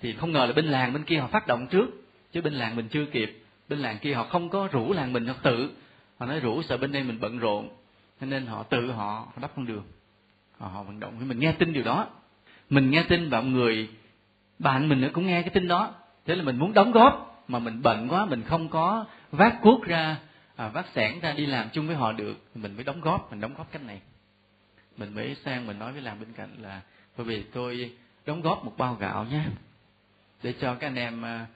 thì 0.00 0.12
không 0.12 0.32
ngờ 0.32 0.46
là 0.46 0.52
bên 0.52 0.66
làng 0.66 0.92
bên 0.92 1.04
kia 1.04 1.18
họ 1.18 1.26
phát 1.26 1.46
động 1.46 1.66
trước 1.70 2.05
chứ 2.32 2.40
bên 2.40 2.52
làng 2.52 2.76
mình 2.76 2.88
chưa 2.88 3.06
kịp. 3.06 3.42
Bên 3.68 3.78
làng 3.78 3.98
kia 3.98 4.14
họ 4.14 4.24
không 4.24 4.48
có 4.48 4.68
rủ 4.72 4.92
làng 4.92 5.12
mình 5.12 5.26
họ 5.26 5.34
tự. 5.42 5.70
Họ 6.18 6.26
nói 6.26 6.40
rủ 6.40 6.62
sợ 6.62 6.76
bên 6.76 6.92
đây 6.92 7.02
mình 7.02 7.20
bận 7.20 7.38
rộn. 7.38 7.68
Cho 8.20 8.26
nên 8.26 8.46
họ 8.46 8.62
tự 8.62 8.90
họ, 8.92 9.12
họ 9.12 9.32
đắp 9.40 9.50
con 9.56 9.66
đường. 9.66 9.84
Họ, 10.58 10.68
họ 10.68 10.82
vận 10.82 11.00
động 11.00 11.28
mình 11.28 11.38
nghe 11.38 11.52
tin 11.52 11.72
điều 11.72 11.84
đó. 11.84 12.08
Mình 12.70 12.90
nghe 12.90 13.04
tin 13.08 13.28
và 13.28 13.40
người 13.40 13.88
bạn 14.58 14.88
mình 14.88 15.00
nữa 15.00 15.10
cũng 15.12 15.26
nghe 15.26 15.42
cái 15.42 15.50
tin 15.50 15.68
đó. 15.68 15.94
Thế 16.26 16.34
là 16.34 16.42
mình 16.42 16.56
muốn 16.56 16.74
đóng 16.74 16.92
góp 16.92 17.44
mà 17.48 17.58
mình 17.58 17.82
bận 17.82 18.08
quá 18.08 18.26
mình 18.26 18.42
không 18.42 18.68
có 18.68 19.04
vác 19.30 19.62
cuốc 19.62 19.84
ra 19.84 20.16
à, 20.56 20.68
vác 20.68 20.86
sẻn 20.94 21.20
ra 21.20 21.32
đi 21.32 21.46
làm 21.46 21.68
chung 21.72 21.86
với 21.86 21.96
họ 21.96 22.12
được. 22.12 22.34
Thì 22.54 22.60
mình 22.60 22.74
mới 22.74 22.84
đóng 22.84 23.00
góp 23.00 23.30
mình 23.30 23.40
đóng 23.40 23.54
góp 23.56 23.72
cách 23.72 23.82
này. 23.82 24.00
Mình 24.96 25.14
mới 25.14 25.36
sang 25.44 25.66
mình 25.66 25.78
nói 25.78 25.92
với 25.92 26.02
làm 26.02 26.20
bên 26.20 26.32
cạnh 26.32 26.50
là 26.60 26.80
bởi 27.16 27.26
vì 27.26 27.42
tôi 27.42 27.92
đóng 28.26 28.40
góp 28.40 28.64
một 28.64 28.74
bao 28.78 28.94
gạo 28.94 29.24
nhé 29.24 29.44
để 30.42 30.54
cho 30.60 30.74
các 30.74 30.86
anh 30.86 30.94
em 30.94 31.24
à, 31.24 31.46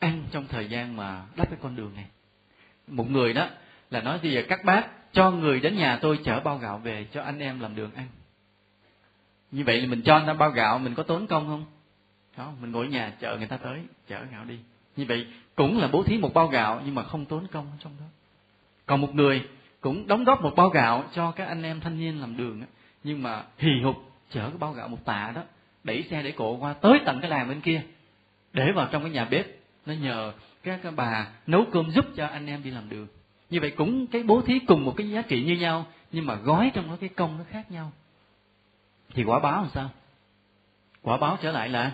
ăn 0.00 0.22
trong 0.30 0.46
thời 0.48 0.68
gian 0.68 0.96
mà 0.96 1.22
đắp 1.36 1.50
cái 1.50 1.58
con 1.62 1.76
đường 1.76 1.92
này. 1.94 2.06
Một 2.86 3.10
người 3.10 3.32
đó 3.32 3.48
là 3.90 4.00
nói 4.00 4.18
gì 4.22 4.42
các 4.48 4.64
bác, 4.64 5.12
cho 5.12 5.30
người 5.30 5.60
đến 5.60 5.76
nhà 5.76 5.98
tôi 6.02 6.18
chở 6.24 6.40
bao 6.40 6.58
gạo 6.58 6.78
về 6.78 7.06
cho 7.12 7.22
anh 7.22 7.38
em 7.38 7.60
làm 7.60 7.76
đường 7.76 7.90
ăn. 7.94 8.06
Như 9.50 9.64
vậy 9.64 9.80
là 9.80 9.86
mình 9.86 10.02
cho 10.02 10.14
anh 10.14 10.26
ta 10.26 10.32
bao 10.32 10.50
gạo, 10.50 10.78
mình 10.78 10.94
có 10.94 11.02
tốn 11.02 11.26
công 11.26 11.46
không? 11.46 11.64
Đó, 12.36 12.52
mình 12.60 12.72
ngồi 12.72 12.86
ở 12.86 12.88
nhà 12.88 13.12
chờ 13.20 13.36
người 13.36 13.46
ta 13.46 13.56
tới, 13.56 13.80
chở 14.08 14.24
gạo 14.32 14.44
đi. 14.44 14.58
Như 14.96 15.04
vậy 15.08 15.26
cũng 15.54 15.78
là 15.78 15.88
bố 15.88 16.02
thí 16.02 16.18
một 16.18 16.34
bao 16.34 16.46
gạo 16.46 16.82
nhưng 16.84 16.94
mà 16.94 17.02
không 17.02 17.24
tốn 17.24 17.46
công 17.46 17.66
trong 17.78 17.92
đó. 18.00 18.06
Còn 18.86 19.00
một 19.00 19.14
người 19.14 19.48
cũng 19.80 20.06
đóng 20.06 20.24
góp 20.24 20.42
một 20.42 20.56
bao 20.56 20.68
gạo 20.68 21.04
cho 21.12 21.30
các 21.30 21.44
anh 21.44 21.62
em 21.62 21.80
thanh 21.80 21.98
niên 21.98 22.20
làm 22.20 22.36
đường 22.36 22.62
nhưng 23.04 23.22
mà 23.22 23.44
hì 23.58 23.70
hục 23.82 23.96
chở 24.30 24.48
cái 24.48 24.58
bao 24.58 24.72
gạo 24.72 24.88
một 24.88 25.04
tạ 25.04 25.32
đó, 25.34 25.42
đẩy 25.84 26.02
xe 26.10 26.22
để 26.22 26.32
cộ 26.32 26.56
qua 26.56 26.72
tới 26.72 26.98
tận 27.04 27.20
cái 27.20 27.30
làng 27.30 27.48
bên 27.48 27.60
kia, 27.60 27.82
để 28.52 28.72
vào 28.72 28.88
trong 28.92 29.02
cái 29.02 29.10
nhà 29.10 29.24
bếp 29.24 29.46
nó 29.90 29.96
nhờ 29.96 30.32
các 30.62 30.80
bà 30.96 31.26
nấu 31.46 31.64
cơm 31.72 31.90
giúp 31.90 32.06
cho 32.16 32.26
anh 32.26 32.46
em 32.46 32.62
đi 32.62 32.70
làm 32.70 32.88
đường. 32.88 33.06
Như 33.50 33.60
vậy 33.60 33.70
cũng 33.70 34.06
cái 34.06 34.22
bố 34.22 34.42
thí 34.42 34.58
cùng 34.58 34.84
một 34.84 34.94
cái 34.96 35.10
giá 35.10 35.22
trị 35.22 35.44
như 35.44 35.56
nhau, 35.56 35.86
nhưng 36.12 36.26
mà 36.26 36.34
gói 36.34 36.70
trong 36.74 36.88
đó 36.88 36.96
cái 37.00 37.08
công 37.08 37.38
nó 37.38 37.44
khác 37.50 37.70
nhau. 37.70 37.92
Thì 39.14 39.24
quả 39.24 39.38
báo 39.38 39.62
làm 39.62 39.70
sao? 39.74 39.90
Quả 41.02 41.16
báo 41.16 41.38
trở 41.42 41.52
lại 41.52 41.68
là 41.68 41.92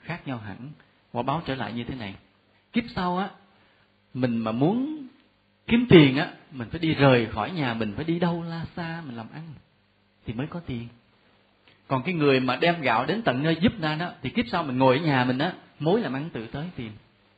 khác 0.00 0.26
nhau 0.26 0.38
hẳn. 0.38 0.70
Quả 1.12 1.22
báo 1.22 1.42
trở 1.46 1.54
lại 1.54 1.72
như 1.72 1.84
thế 1.84 1.94
này. 1.94 2.14
Kiếp 2.72 2.84
sau 2.94 3.18
á, 3.18 3.30
mình 4.14 4.36
mà 4.36 4.52
muốn 4.52 5.06
kiếm 5.66 5.86
tiền 5.88 6.16
á, 6.16 6.30
mình 6.52 6.68
phải 6.70 6.80
đi 6.80 6.94
rời 6.94 7.26
khỏi 7.26 7.50
nhà, 7.50 7.74
mình 7.74 7.92
phải 7.96 8.04
đi 8.04 8.18
đâu 8.18 8.42
la 8.42 8.64
xa, 8.76 9.02
mình 9.06 9.16
làm 9.16 9.26
ăn 9.34 9.42
thì 10.26 10.32
mới 10.32 10.46
có 10.46 10.60
tiền. 10.66 10.88
Còn 11.88 12.02
cái 12.02 12.14
người 12.14 12.40
mà 12.40 12.56
đem 12.56 12.80
gạo 12.80 13.06
đến 13.06 13.22
tận 13.22 13.42
nơi 13.42 13.56
giúp 13.60 13.72
ra 13.80 13.94
đó, 13.94 14.10
thì 14.22 14.30
kiếp 14.30 14.44
sau 14.52 14.62
mình 14.62 14.78
ngồi 14.78 14.98
ở 14.98 15.04
nhà 15.04 15.24
mình 15.24 15.38
á, 15.38 15.52
mối 15.80 16.00
làm 16.00 16.12
ăn 16.12 16.30
tự 16.32 16.46
tới 16.46 16.66
tiền 16.76 16.92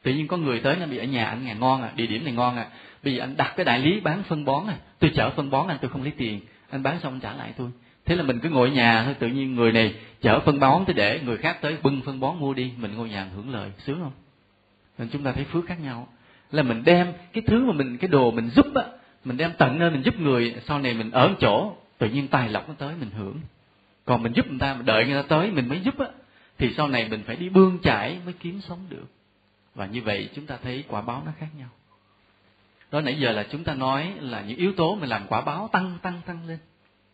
tự 0.06 0.12
nhiên 0.12 0.26
có 0.26 0.36
người 0.36 0.60
tới 0.60 0.76
nó 0.80 0.86
bị 0.86 0.96
ở 0.96 1.04
nhà 1.04 1.26
anh 1.26 1.44
nhà 1.44 1.54
ngon 1.54 1.82
à 1.82 1.92
địa 1.96 2.06
điểm 2.06 2.24
này 2.24 2.32
ngon 2.32 2.56
à. 2.56 2.66
Bây 3.04 3.14
giờ 3.14 3.24
anh 3.24 3.36
đặt 3.36 3.52
cái 3.56 3.64
đại 3.64 3.78
lý 3.78 4.00
bán 4.00 4.22
phân 4.22 4.44
bón 4.44 4.66
à. 4.66 4.76
Tôi 4.98 5.10
chở 5.14 5.30
phân 5.30 5.50
bón 5.50 5.68
anh, 5.68 5.78
tôi 5.80 5.90
không 5.90 6.02
lấy 6.02 6.12
tiền. 6.16 6.40
Anh 6.70 6.82
bán 6.82 7.00
xong 7.00 7.12
anh 7.12 7.20
trả 7.20 7.32
lại 7.32 7.52
tôi. 7.56 7.70
Thế 8.04 8.16
là 8.16 8.22
mình 8.22 8.38
cứ 8.38 8.50
ngồi 8.50 8.68
ở 8.68 8.74
nhà 8.74 9.04
thôi, 9.04 9.14
tự 9.18 9.28
nhiên 9.28 9.54
người 9.54 9.72
này 9.72 9.94
chở 10.20 10.40
phân 10.40 10.60
bón 10.60 10.84
tới 10.84 10.94
để 10.94 11.20
người 11.24 11.36
khác 11.36 11.58
tới 11.60 11.76
bưng 11.82 12.02
phân 12.02 12.20
bón 12.20 12.38
mua 12.40 12.54
đi. 12.54 12.72
Mình 12.76 12.96
ngồi 12.96 13.08
nhà 13.08 13.28
hưởng 13.34 13.50
lợi, 13.50 13.70
sướng 13.78 14.00
không? 14.02 14.12
Nên 14.98 15.08
chúng 15.08 15.22
ta 15.22 15.32
thấy 15.32 15.44
phước 15.44 15.66
khác 15.66 15.80
nhau. 15.82 16.08
Là 16.50 16.62
mình 16.62 16.82
đem 16.84 17.12
cái 17.32 17.42
thứ 17.46 17.64
mà 17.64 17.72
mình, 17.72 17.98
cái 17.98 18.08
đồ 18.08 18.30
mình 18.30 18.48
giúp 18.48 18.66
á, 18.74 18.82
mình 19.24 19.36
đem 19.36 19.50
tận 19.58 19.78
nơi 19.78 19.90
mình 19.90 20.02
giúp 20.02 20.20
người, 20.20 20.54
sau 20.66 20.78
này 20.78 20.94
mình 20.94 21.10
ở 21.10 21.34
chỗ, 21.40 21.72
tự 21.98 22.08
nhiên 22.08 22.28
tài 22.28 22.48
lộc 22.48 22.68
nó 22.68 22.74
tới, 22.78 22.94
mình 23.00 23.10
hưởng. 23.10 23.40
Còn 24.04 24.22
mình 24.22 24.32
giúp 24.32 24.50
người 24.50 24.58
ta 24.58 24.74
mình 24.74 24.86
đợi 24.86 25.06
người 25.06 25.22
ta 25.22 25.28
tới, 25.28 25.50
mình 25.50 25.68
mới 25.68 25.80
giúp 25.80 25.98
á, 25.98 26.06
thì 26.58 26.74
sau 26.76 26.88
này 26.88 27.08
mình 27.10 27.22
phải 27.26 27.36
đi 27.36 27.48
bươn 27.48 27.78
chải 27.82 28.18
mới 28.24 28.34
kiếm 28.40 28.60
sống 28.60 28.78
được 28.88 29.06
và 29.76 29.86
như 29.86 30.02
vậy 30.02 30.28
chúng 30.34 30.46
ta 30.46 30.58
thấy 30.62 30.84
quả 30.88 31.02
báo 31.02 31.22
nó 31.26 31.32
khác 31.38 31.48
nhau. 31.58 31.68
Đó 32.90 33.00
nãy 33.00 33.18
giờ 33.20 33.32
là 33.32 33.46
chúng 33.50 33.64
ta 33.64 33.74
nói 33.74 34.12
là 34.20 34.40
những 34.40 34.56
yếu 34.56 34.72
tố 34.72 34.94
mà 34.94 35.06
làm 35.06 35.26
quả 35.28 35.40
báo 35.40 35.68
tăng 35.72 35.98
tăng 36.02 36.20
tăng 36.26 36.46
lên. 36.46 36.58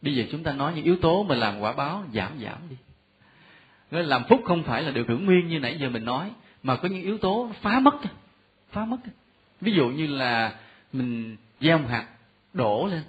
Bây 0.02 0.14
giờ 0.14 0.24
chúng 0.30 0.42
ta 0.42 0.52
nói 0.52 0.72
những 0.74 0.84
yếu 0.84 0.96
tố 0.96 1.22
mà 1.22 1.34
làm 1.34 1.60
quả 1.60 1.72
báo 1.72 2.04
giảm 2.14 2.32
giảm 2.44 2.58
đi. 2.70 2.76
Nên 3.90 4.06
làm 4.06 4.24
phúc 4.28 4.40
không 4.44 4.62
phải 4.62 4.82
là 4.82 4.90
được 4.90 5.08
hưởng 5.08 5.26
nguyên 5.26 5.48
như 5.48 5.58
nãy 5.58 5.78
giờ 5.80 5.88
mình 5.88 6.04
nói 6.04 6.30
mà 6.62 6.76
có 6.76 6.88
những 6.88 7.02
yếu 7.02 7.18
tố 7.18 7.50
phá 7.62 7.80
mất. 7.80 7.94
Phá 8.70 8.84
mất. 8.84 8.98
Ví 9.60 9.72
dụ 9.72 9.88
như 9.88 10.06
là 10.06 10.54
mình 10.92 11.36
gieo 11.60 11.78
một 11.78 11.88
hạt 11.88 12.06
đổ 12.52 12.86
lên 12.86 13.02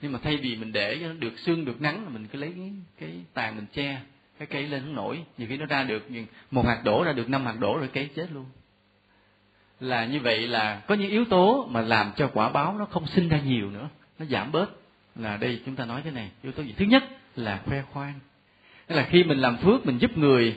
nhưng 0.00 0.12
mà 0.12 0.18
thay 0.22 0.36
vì 0.36 0.56
mình 0.56 0.72
để 0.72 0.98
cho 1.00 1.06
nó 1.08 1.14
được 1.14 1.38
sương 1.38 1.64
được 1.64 1.80
nắng 1.80 2.14
mình 2.14 2.26
cứ 2.26 2.38
lấy 2.38 2.52
cái, 2.56 2.72
cái 2.98 3.10
tàn 3.34 3.56
mình 3.56 3.66
che 3.72 4.00
cái 4.38 4.46
cây 4.46 4.68
lên 4.68 4.82
nó 4.86 4.92
nổi. 5.02 5.24
Nhiều 5.38 5.48
khi 5.48 5.56
nó 5.56 5.66
ra 5.66 5.84
được 5.84 6.08
một 6.50 6.66
hạt 6.66 6.80
đổ 6.84 7.04
ra 7.04 7.12
được 7.12 7.28
năm 7.28 7.46
hạt 7.46 7.56
đổ 7.60 7.78
rồi 7.78 7.88
cây 7.92 8.08
chết 8.16 8.32
luôn 8.32 8.46
là 9.80 10.04
như 10.04 10.20
vậy 10.20 10.48
là 10.48 10.82
có 10.86 10.94
những 10.94 11.10
yếu 11.10 11.24
tố 11.24 11.68
mà 11.70 11.80
làm 11.80 12.12
cho 12.16 12.30
quả 12.34 12.48
báo 12.48 12.76
nó 12.78 12.84
không 12.84 13.06
sinh 13.06 13.28
ra 13.28 13.40
nhiều 13.40 13.70
nữa 13.70 13.88
nó 14.18 14.26
giảm 14.26 14.52
bớt. 14.52 14.70
Là 15.16 15.36
đây 15.36 15.60
chúng 15.66 15.76
ta 15.76 15.84
nói 15.84 16.02
thế 16.04 16.10
này 16.10 16.30
yếu 16.42 16.52
tố 16.52 16.62
gì? 16.62 16.74
Thứ 16.76 16.84
nhất 16.84 17.04
là 17.36 17.62
khoe 17.66 17.82
khoang. 17.82 18.14
Tức 18.86 18.94
là 18.94 19.06
khi 19.10 19.24
mình 19.24 19.38
làm 19.38 19.56
phước 19.56 19.86
mình 19.86 19.98
giúp 19.98 20.18
người 20.18 20.56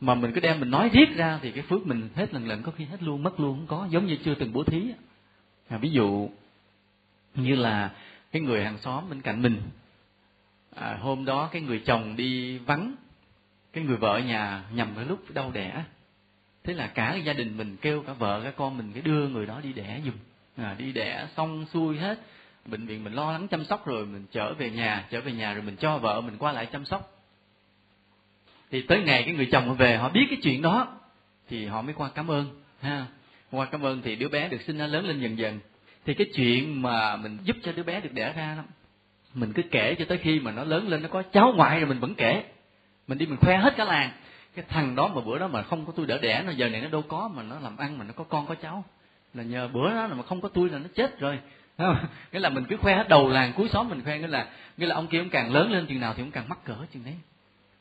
mà 0.00 0.14
mình 0.14 0.32
cứ 0.34 0.40
đem 0.40 0.60
mình 0.60 0.70
nói 0.70 0.90
riết 0.92 1.16
ra 1.16 1.38
thì 1.42 1.50
cái 1.50 1.62
phước 1.62 1.86
mình 1.86 2.08
hết 2.14 2.34
lần 2.34 2.48
lần 2.48 2.62
có 2.62 2.72
khi 2.76 2.84
hết 2.84 3.02
luôn 3.02 3.22
mất 3.22 3.40
luôn 3.40 3.56
không 3.56 3.66
có 3.66 3.88
giống 3.90 4.06
như 4.06 4.16
chưa 4.24 4.34
từng 4.34 4.52
bố 4.52 4.64
thí. 4.64 4.92
À, 5.68 5.78
ví 5.78 5.90
dụ 5.90 6.30
như 7.34 7.54
là 7.54 7.90
cái 8.32 8.42
người 8.42 8.64
hàng 8.64 8.78
xóm 8.78 9.04
bên 9.10 9.20
cạnh 9.20 9.42
mình. 9.42 9.62
À, 10.74 10.98
hôm 11.00 11.24
đó 11.24 11.48
cái 11.52 11.62
người 11.62 11.82
chồng 11.86 12.16
đi 12.16 12.58
vắng 12.58 12.94
cái 13.72 13.84
người 13.84 13.96
vợ 13.96 14.12
ở 14.12 14.18
nhà 14.18 14.62
nhầm 14.72 14.88
cái 14.96 15.04
lúc 15.04 15.34
đau 15.34 15.50
đẻ 15.50 15.84
thế 16.64 16.74
là 16.74 16.86
cả 16.86 17.14
gia 17.14 17.32
đình 17.32 17.56
mình 17.56 17.76
kêu 17.80 18.02
cả 18.06 18.12
vợ 18.12 18.40
cả 18.44 18.50
con 18.50 18.78
mình 18.78 18.90
cái 18.92 19.02
đưa 19.02 19.28
người 19.28 19.46
đó 19.46 19.60
đi 19.62 19.72
đẻ 19.72 20.00
giùm. 20.04 20.14
À, 20.56 20.74
đi 20.78 20.92
đẻ 20.92 21.26
xong 21.36 21.66
xuôi 21.72 21.98
hết 21.98 22.18
bệnh 22.66 22.86
viện 22.86 23.04
mình 23.04 23.12
lo 23.12 23.32
lắng 23.32 23.48
chăm 23.48 23.64
sóc 23.64 23.86
rồi 23.86 24.06
mình 24.06 24.26
trở 24.30 24.54
về 24.54 24.70
nhà 24.70 25.06
trở 25.10 25.20
về 25.20 25.32
nhà 25.32 25.52
rồi 25.52 25.62
mình 25.62 25.76
cho 25.76 25.98
vợ 25.98 26.20
mình 26.20 26.36
qua 26.38 26.52
lại 26.52 26.66
chăm 26.66 26.84
sóc. 26.84 27.22
Thì 28.70 28.82
tới 28.82 29.02
ngày 29.02 29.22
cái 29.22 29.34
người 29.34 29.48
chồng 29.52 29.74
về 29.74 29.96
họ 29.96 30.08
biết 30.08 30.26
cái 30.30 30.38
chuyện 30.42 30.62
đó 30.62 30.98
thì 31.48 31.66
họ 31.66 31.82
mới 31.82 31.94
qua 31.94 32.10
cảm 32.14 32.30
ơn 32.30 32.62
ha. 32.80 33.06
Qua 33.50 33.66
cảm 33.66 33.82
ơn 33.82 34.02
thì 34.02 34.16
đứa 34.16 34.28
bé 34.28 34.48
được 34.48 34.62
sinh 34.62 34.78
ra 34.78 34.86
lớn 34.86 35.06
lên 35.06 35.20
dần 35.20 35.38
dần. 35.38 35.60
Thì 36.04 36.14
cái 36.14 36.26
chuyện 36.34 36.82
mà 36.82 37.16
mình 37.16 37.38
giúp 37.42 37.56
cho 37.62 37.72
đứa 37.72 37.82
bé 37.82 38.00
được 38.00 38.12
đẻ 38.12 38.32
ra 38.32 38.54
đó 38.56 38.62
mình 39.34 39.52
cứ 39.52 39.62
kể 39.70 39.94
cho 39.98 40.04
tới 40.04 40.18
khi 40.18 40.40
mà 40.40 40.52
nó 40.52 40.64
lớn 40.64 40.88
lên 40.88 41.02
nó 41.02 41.08
có 41.08 41.22
cháu 41.22 41.52
ngoại 41.56 41.80
rồi 41.80 41.88
mình 41.88 41.98
vẫn 41.98 42.14
kể. 42.14 42.44
Mình 43.06 43.18
đi 43.18 43.26
mình 43.26 43.36
khoe 43.36 43.56
hết 43.56 43.74
cả 43.76 43.84
làng 43.84 44.10
cái 44.58 44.66
thằng 44.68 44.94
đó 44.96 45.10
mà 45.14 45.20
bữa 45.20 45.38
đó 45.38 45.48
mà 45.48 45.62
không 45.62 45.86
có 45.86 45.92
tôi 45.96 46.06
đỡ 46.06 46.18
đẻ 46.18 46.42
nó, 46.46 46.52
giờ 46.52 46.68
này 46.68 46.80
nó 46.80 46.88
đâu 46.88 47.02
có 47.02 47.30
mà 47.34 47.42
nó 47.42 47.58
làm 47.60 47.76
ăn 47.76 47.98
mà 47.98 48.04
nó 48.04 48.12
có 48.16 48.24
con 48.24 48.46
có 48.46 48.54
cháu. 48.54 48.84
Là 49.34 49.42
nhờ 49.42 49.68
bữa 49.68 49.94
đó 49.94 50.08
mà 50.16 50.22
không 50.22 50.40
có 50.40 50.48
tôi 50.48 50.70
là 50.70 50.78
nó 50.78 50.88
chết 50.94 51.20
rồi. 51.20 51.38
Nghĩa 52.32 52.38
là 52.38 52.48
mình 52.48 52.64
cứ 52.68 52.76
khoe 52.76 52.94
hết 52.94 53.08
đầu 53.08 53.28
làng 53.28 53.52
cuối 53.56 53.68
xóm 53.68 53.88
mình 53.88 54.02
khoe, 54.04 54.18
nghĩa 54.18 54.26
là 54.26 54.48
nghĩa 54.76 54.86
là 54.86 54.94
ông 54.94 55.06
kia 55.06 55.18
ông 55.18 55.28
càng 55.28 55.52
lớn 55.52 55.72
lên 55.72 55.86
chừng 55.86 56.00
nào 56.00 56.14
thì 56.16 56.22
ông 56.22 56.30
càng 56.30 56.48
mắc 56.48 56.58
cỡ 56.64 56.74
chừng 56.92 57.04
đấy. 57.04 57.14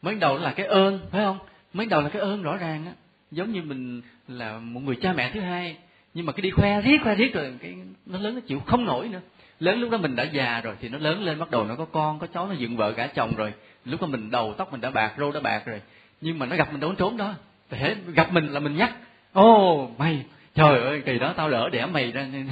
Mới 0.01 0.15
đầu 0.15 0.38
là 0.38 0.51
cái 0.51 0.65
ơn, 0.65 0.99
phải 1.11 1.23
không? 1.23 1.39
Mới 1.73 1.86
đầu 1.86 2.01
là 2.01 2.09
cái 2.09 2.21
ơn 2.21 2.43
rõ 2.43 2.57
ràng 2.57 2.86
á. 2.86 2.91
Giống 3.32 3.51
như 3.51 3.61
mình 3.61 4.01
là 4.28 4.57
một 4.57 4.80
người 4.80 4.95
cha 5.01 5.13
mẹ 5.13 5.32
thứ 5.34 5.39
hai, 5.39 5.78
nhưng 6.13 6.25
mà 6.25 6.34
cái 6.34 6.41
đi 6.41 6.51
khoe 6.51 6.82
riết 6.82 6.97
khoe 7.03 7.15
riết 7.15 7.34
rồi 7.34 7.53
cái 7.61 7.75
nó 8.05 8.19
lớn 8.19 8.36
nó 8.36 8.41
chịu 8.47 8.59
không 8.59 8.86
nổi 8.86 9.07
nữa. 9.07 9.21
Lớn 9.59 9.80
lúc 9.80 9.91
đó 9.91 9.97
mình 9.97 10.15
đã 10.15 10.23
già 10.23 10.61
rồi 10.61 10.75
thì 10.80 10.89
nó 10.89 10.97
lớn 10.97 11.23
lên 11.23 11.39
bắt 11.39 11.51
đầu 11.51 11.65
nó 11.65 11.75
có 11.75 11.86
con, 11.86 12.19
có 12.19 12.28
cháu, 12.28 12.47
nó 12.47 12.53
dựng 12.53 12.78
vợ 12.78 12.91
cả 12.91 13.07
chồng 13.07 13.36
rồi. 13.36 13.53
Lúc 13.86 14.01
đó 14.01 14.07
mình 14.07 14.32
đầu 14.32 14.53
tóc 14.57 14.71
mình 14.71 14.82
đã 14.82 14.91
bạc, 14.91 15.13
râu 15.17 15.32
đã 15.32 15.39
bạc 15.39 15.65
rồi 15.65 15.82
nhưng 16.22 16.39
mà 16.39 16.45
nó 16.45 16.55
gặp 16.55 16.72
mình 16.72 16.80
đâu 16.80 16.93
trốn 16.93 17.18
đó. 17.18 17.34
Thể 17.70 17.95
gặp 18.15 18.34
mình 18.34 18.47
là 18.47 18.59
mình 18.59 18.76
nhắc, 18.76 18.95
ô, 19.34 19.88
mày, 19.97 20.26
trời 20.55 20.82
ơi, 20.82 21.01
kỳ 21.05 21.20
đó, 21.20 21.34
tao 21.38 21.49
lỡ 21.49 21.70
đẻ 21.72 21.86
mày 21.86 22.11
ra. 22.11 22.28
Nên 22.32 22.47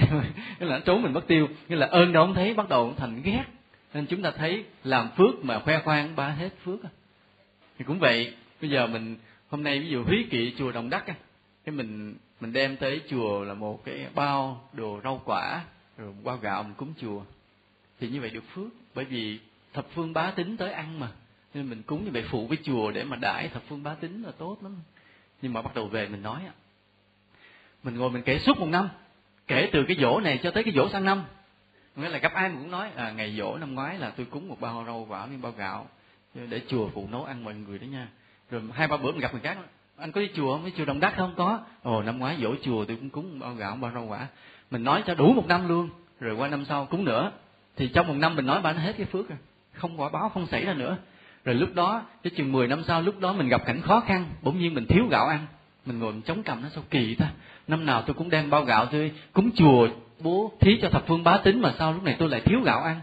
là 0.60 0.78
nó 0.78 0.80
trốn 0.80 1.02
mình 1.02 1.14
mất 1.14 1.28
tiêu. 1.28 1.48
Nghĩa 1.68 1.76
là 1.76 1.88
ơn 1.88 2.14
đó 2.14 2.26
không 2.26 2.34
thấy, 2.34 2.54
bắt 2.54 2.70
đầu 2.70 2.94
thành 2.98 3.22
ghét. 3.22 3.44
Nên 3.94 4.06
chúng 4.06 4.22
ta 4.22 4.32
thấy 4.32 4.64
làm 4.84 5.10
phước 5.18 5.46
mà 5.46 5.60
khoe 5.60 5.80
khoang 5.80 6.16
ba 6.16 6.28
hết 6.28 6.50
phước 6.64 6.80
thì 7.80 7.86
cũng 7.86 8.00
vậy, 8.00 8.34
bây 8.62 8.70
giờ 8.70 8.88
mình, 8.88 9.18
hôm 9.50 9.64
nay 9.64 9.80
ví 9.80 9.88
dụ 9.88 10.04
húy 10.04 10.28
kỵ 10.32 10.54
chùa 10.58 10.72
đồng 10.72 10.90
đắc 10.90 11.04
cái 11.66 11.76
mình 11.76 12.16
mình 12.40 12.54
đem 12.54 12.78
tới 12.78 13.02
chùa 13.10 13.44
là 13.44 13.54
một 13.54 13.86
cái 13.86 14.08
bao 14.16 14.70
đồ 14.74 15.00
rau 15.04 15.22
quả, 15.26 15.62
rồi 15.98 16.14
bao 16.24 16.38
gạo 16.38 16.64
mình 16.64 16.74
cúng 16.74 16.94
chùa. 17.02 17.22
Thì 18.00 18.10
như 18.10 18.22
vậy 18.22 18.30
được 18.30 18.44
phước, 18.54 18.68
bởi 18.96 19.06
vì 19.06 19.40
thập 19.74 19.86
phương 19.94 20.14
bá 20.14 20.32
tính 20.32 20.58
tới 20.58 20.72
ăn 20.72 21.00
mà 21.00 21.08
nên 21.56 21.70
mình 21.70 21.84
cúng 21.84 22.06
như 22.06 22.12
vậy 22.12 22.24
phụ 22.30 22.48
với 22.48 22.58
chùa 22.64 22.92
để 22.92 23.04
mà 23.04 23.16
đãi 23.16 23.48
thập 23.48 23.64
phương 23.68 23.84
bá 23.84 23.94
tính 23.94 24.24
là 24.24 24.32
tốt 24.38 24.58
lắm. 24.62 24.76
Nhưng 25.42 25.54
mà 25.54 25.62
bắt 25.62 25.76
đầu 25.76 25.88
về 25.88 26.08
mình 26.08 26.22
nói 26.22 26.42
mình 27.84 27.96
ngồi 27.96 28.10
mình 28.10 28.24
kể 28.26 28.40
suốt 28.40 28.60
một 28.60 28.66
năm 28.66 28.90
kể 29.48 29.70
từ 29.74 29.84
cái 29.88 29.98
dỗ 30.00 30.20
này 30.20 30.40
cho 30.44 30.52
tới 30.52 30.64
cái 30.64 30.74
dỗ 30.76 30.90
sang 30.90 31.06
năm. 31.06 31.24
Nghĩa 31.96 32.10
là 32.10 32.18
gặp 32.18 32.34
ai 32.34 32.50
mình 32.50 32.58
cũng 32.58 32.72
nói 32.72 32.90
à, 32.96 33.12
ngày 33.12 33.36
dỗ 33.38 33.58
năm 33.58 33.76
ngoái 33.76 33.98
là 33.98 34.10
tôi 34.10 34.26
cúng 34.26 34.48
một 34.48 34.62
bao 34.62 34.84
rau 34.86 35.06
quả 35.10 35.26
với 35.26 35.38
bao 35.38 35.52
gạo 35.52 35.88
để 36.34 36.62
chùa 36.68 36.90
phụ 36.94 37.08
nấu 37.12 37.24
ăn 37.24 37.44
mọi 37.44 37.54
người 37.54 37.80
đó 37.80 37.86
nha. 37.86 38.08
Rồi 38.50 38.62
hai 38.74 38.88
ba 38.88 38.98
bữa 38.98 39.12
mình 39.12 39.22
gặp 39.22 39.34
người 39.34 39.42
khác 39.42 39.58
anh 39.98 40.12
có 40.12 40.22
đi 40.22 40.30
chùa 40.36 40.54
không? 40.54 40.66
Đi 40.66 40.72
chùa 40.78 40.86
đồng 40.86 41.00
đắc 41.00 41.14
không? 41.18 41.34
Có. 41.38 41.60
Ồ 41.84 42.02
năm 42.02 42.20
ngoái 42.20 42.38
dỗ 42.42 42.56
chùa 42.64 42.86
tôi 42.86 42.98
cũng 42.98 43.10
cúng 43.10 43.40
bao 43.40 43.54
gạo 43.54 43.76
bao 43.76 43.92
rau 43.92 44.06
quả. 44.06 44.28
Mình 44.72 44.84
nói 44.84 45.04
cho 45.06 45.16
đủ 45.16 45.34
một 45.34 45.48
năm 45.48 45.68
luôn. 45.68 45.90
Rồi 46.20 46.36
qua 46.36 46.48
năm 46.48 46.66
sau 46.66 46.86
cúng 46.86 47.06
nữa. 47.06 47.32
Thì 47.76 47.88
trong 47.88 48.08
một 48.08 48.14
năm 48.14 48.36
mình 48.36 48.46
nói 48.46 48.62
bạn 48.62 48.78
hết 48.78 48.94
cái 48.98 49.06
phước 49.06 49.30
rồi. 49.30 49.38
Không 49.74 50.02
quả 50.02 50.10
báo 50.10 50.30
không 50.30 50.48
xảy 50.48 50.66
ra 50.66 50.74
nữa 50.74 50.98
rồi 51.46 51.56
lúc 51.56 51.76
đó, 51.76 52.06
cái 52.24 52.32
chừng 52.36 52.52
10 52.52 52.68
năm 52.68 52.84
sau, 52.88 53.02
lúc 53.02 53.20
đó 53.20 53.34
mình 53.34 53.48
gặp 53.48 53.66
cảnh 53.66 53.82
khó 53.82 54.00
khăn, 54.00 54.26
bỗng 54.42 54.60
nhiên 54.60 54.74
mình 54.74 54.86
thiếu 54.86 55.08
gạo 55.10 55.28
ăn. 55.28 55.48
Mình 55.86 56.00
ngồi 56.00 56.14
mình 56.14 56.22
chống 56.22 56.44
cầm 56.44 56.62
nó 56.62 56.70
sao 56.70 56.84
kỳ 56.90 57.16
ta. 57.16 57.32
Năm 57.68 57.86
nào 57.86 58.02
tôi 58.02 58.14
cũng 58.14 58.30
đem 58.30 58.50
bao 58.50 58.66
gạo 58.66 58.86
tôi 58.86 59.12
cúng 59.34 59.52
chùa, 59.56 59.88
bố 60.20 60.52
thí 60.60 60.80
cho 60.82 60.90
thập 60.90 61.08
phương 61.08 61.24
bá 61.24 61.38
tính 61.38 61.62
mà 61.62 61.74
sao 61.80 61.94
lúc 61.94 62.04
này 62.04 62.16
tôi 62.20 62.30
lại 62.30 62.42
thiếu 62.42 62.60
gạo 62.66 62.84
ăn? 62.84 63.00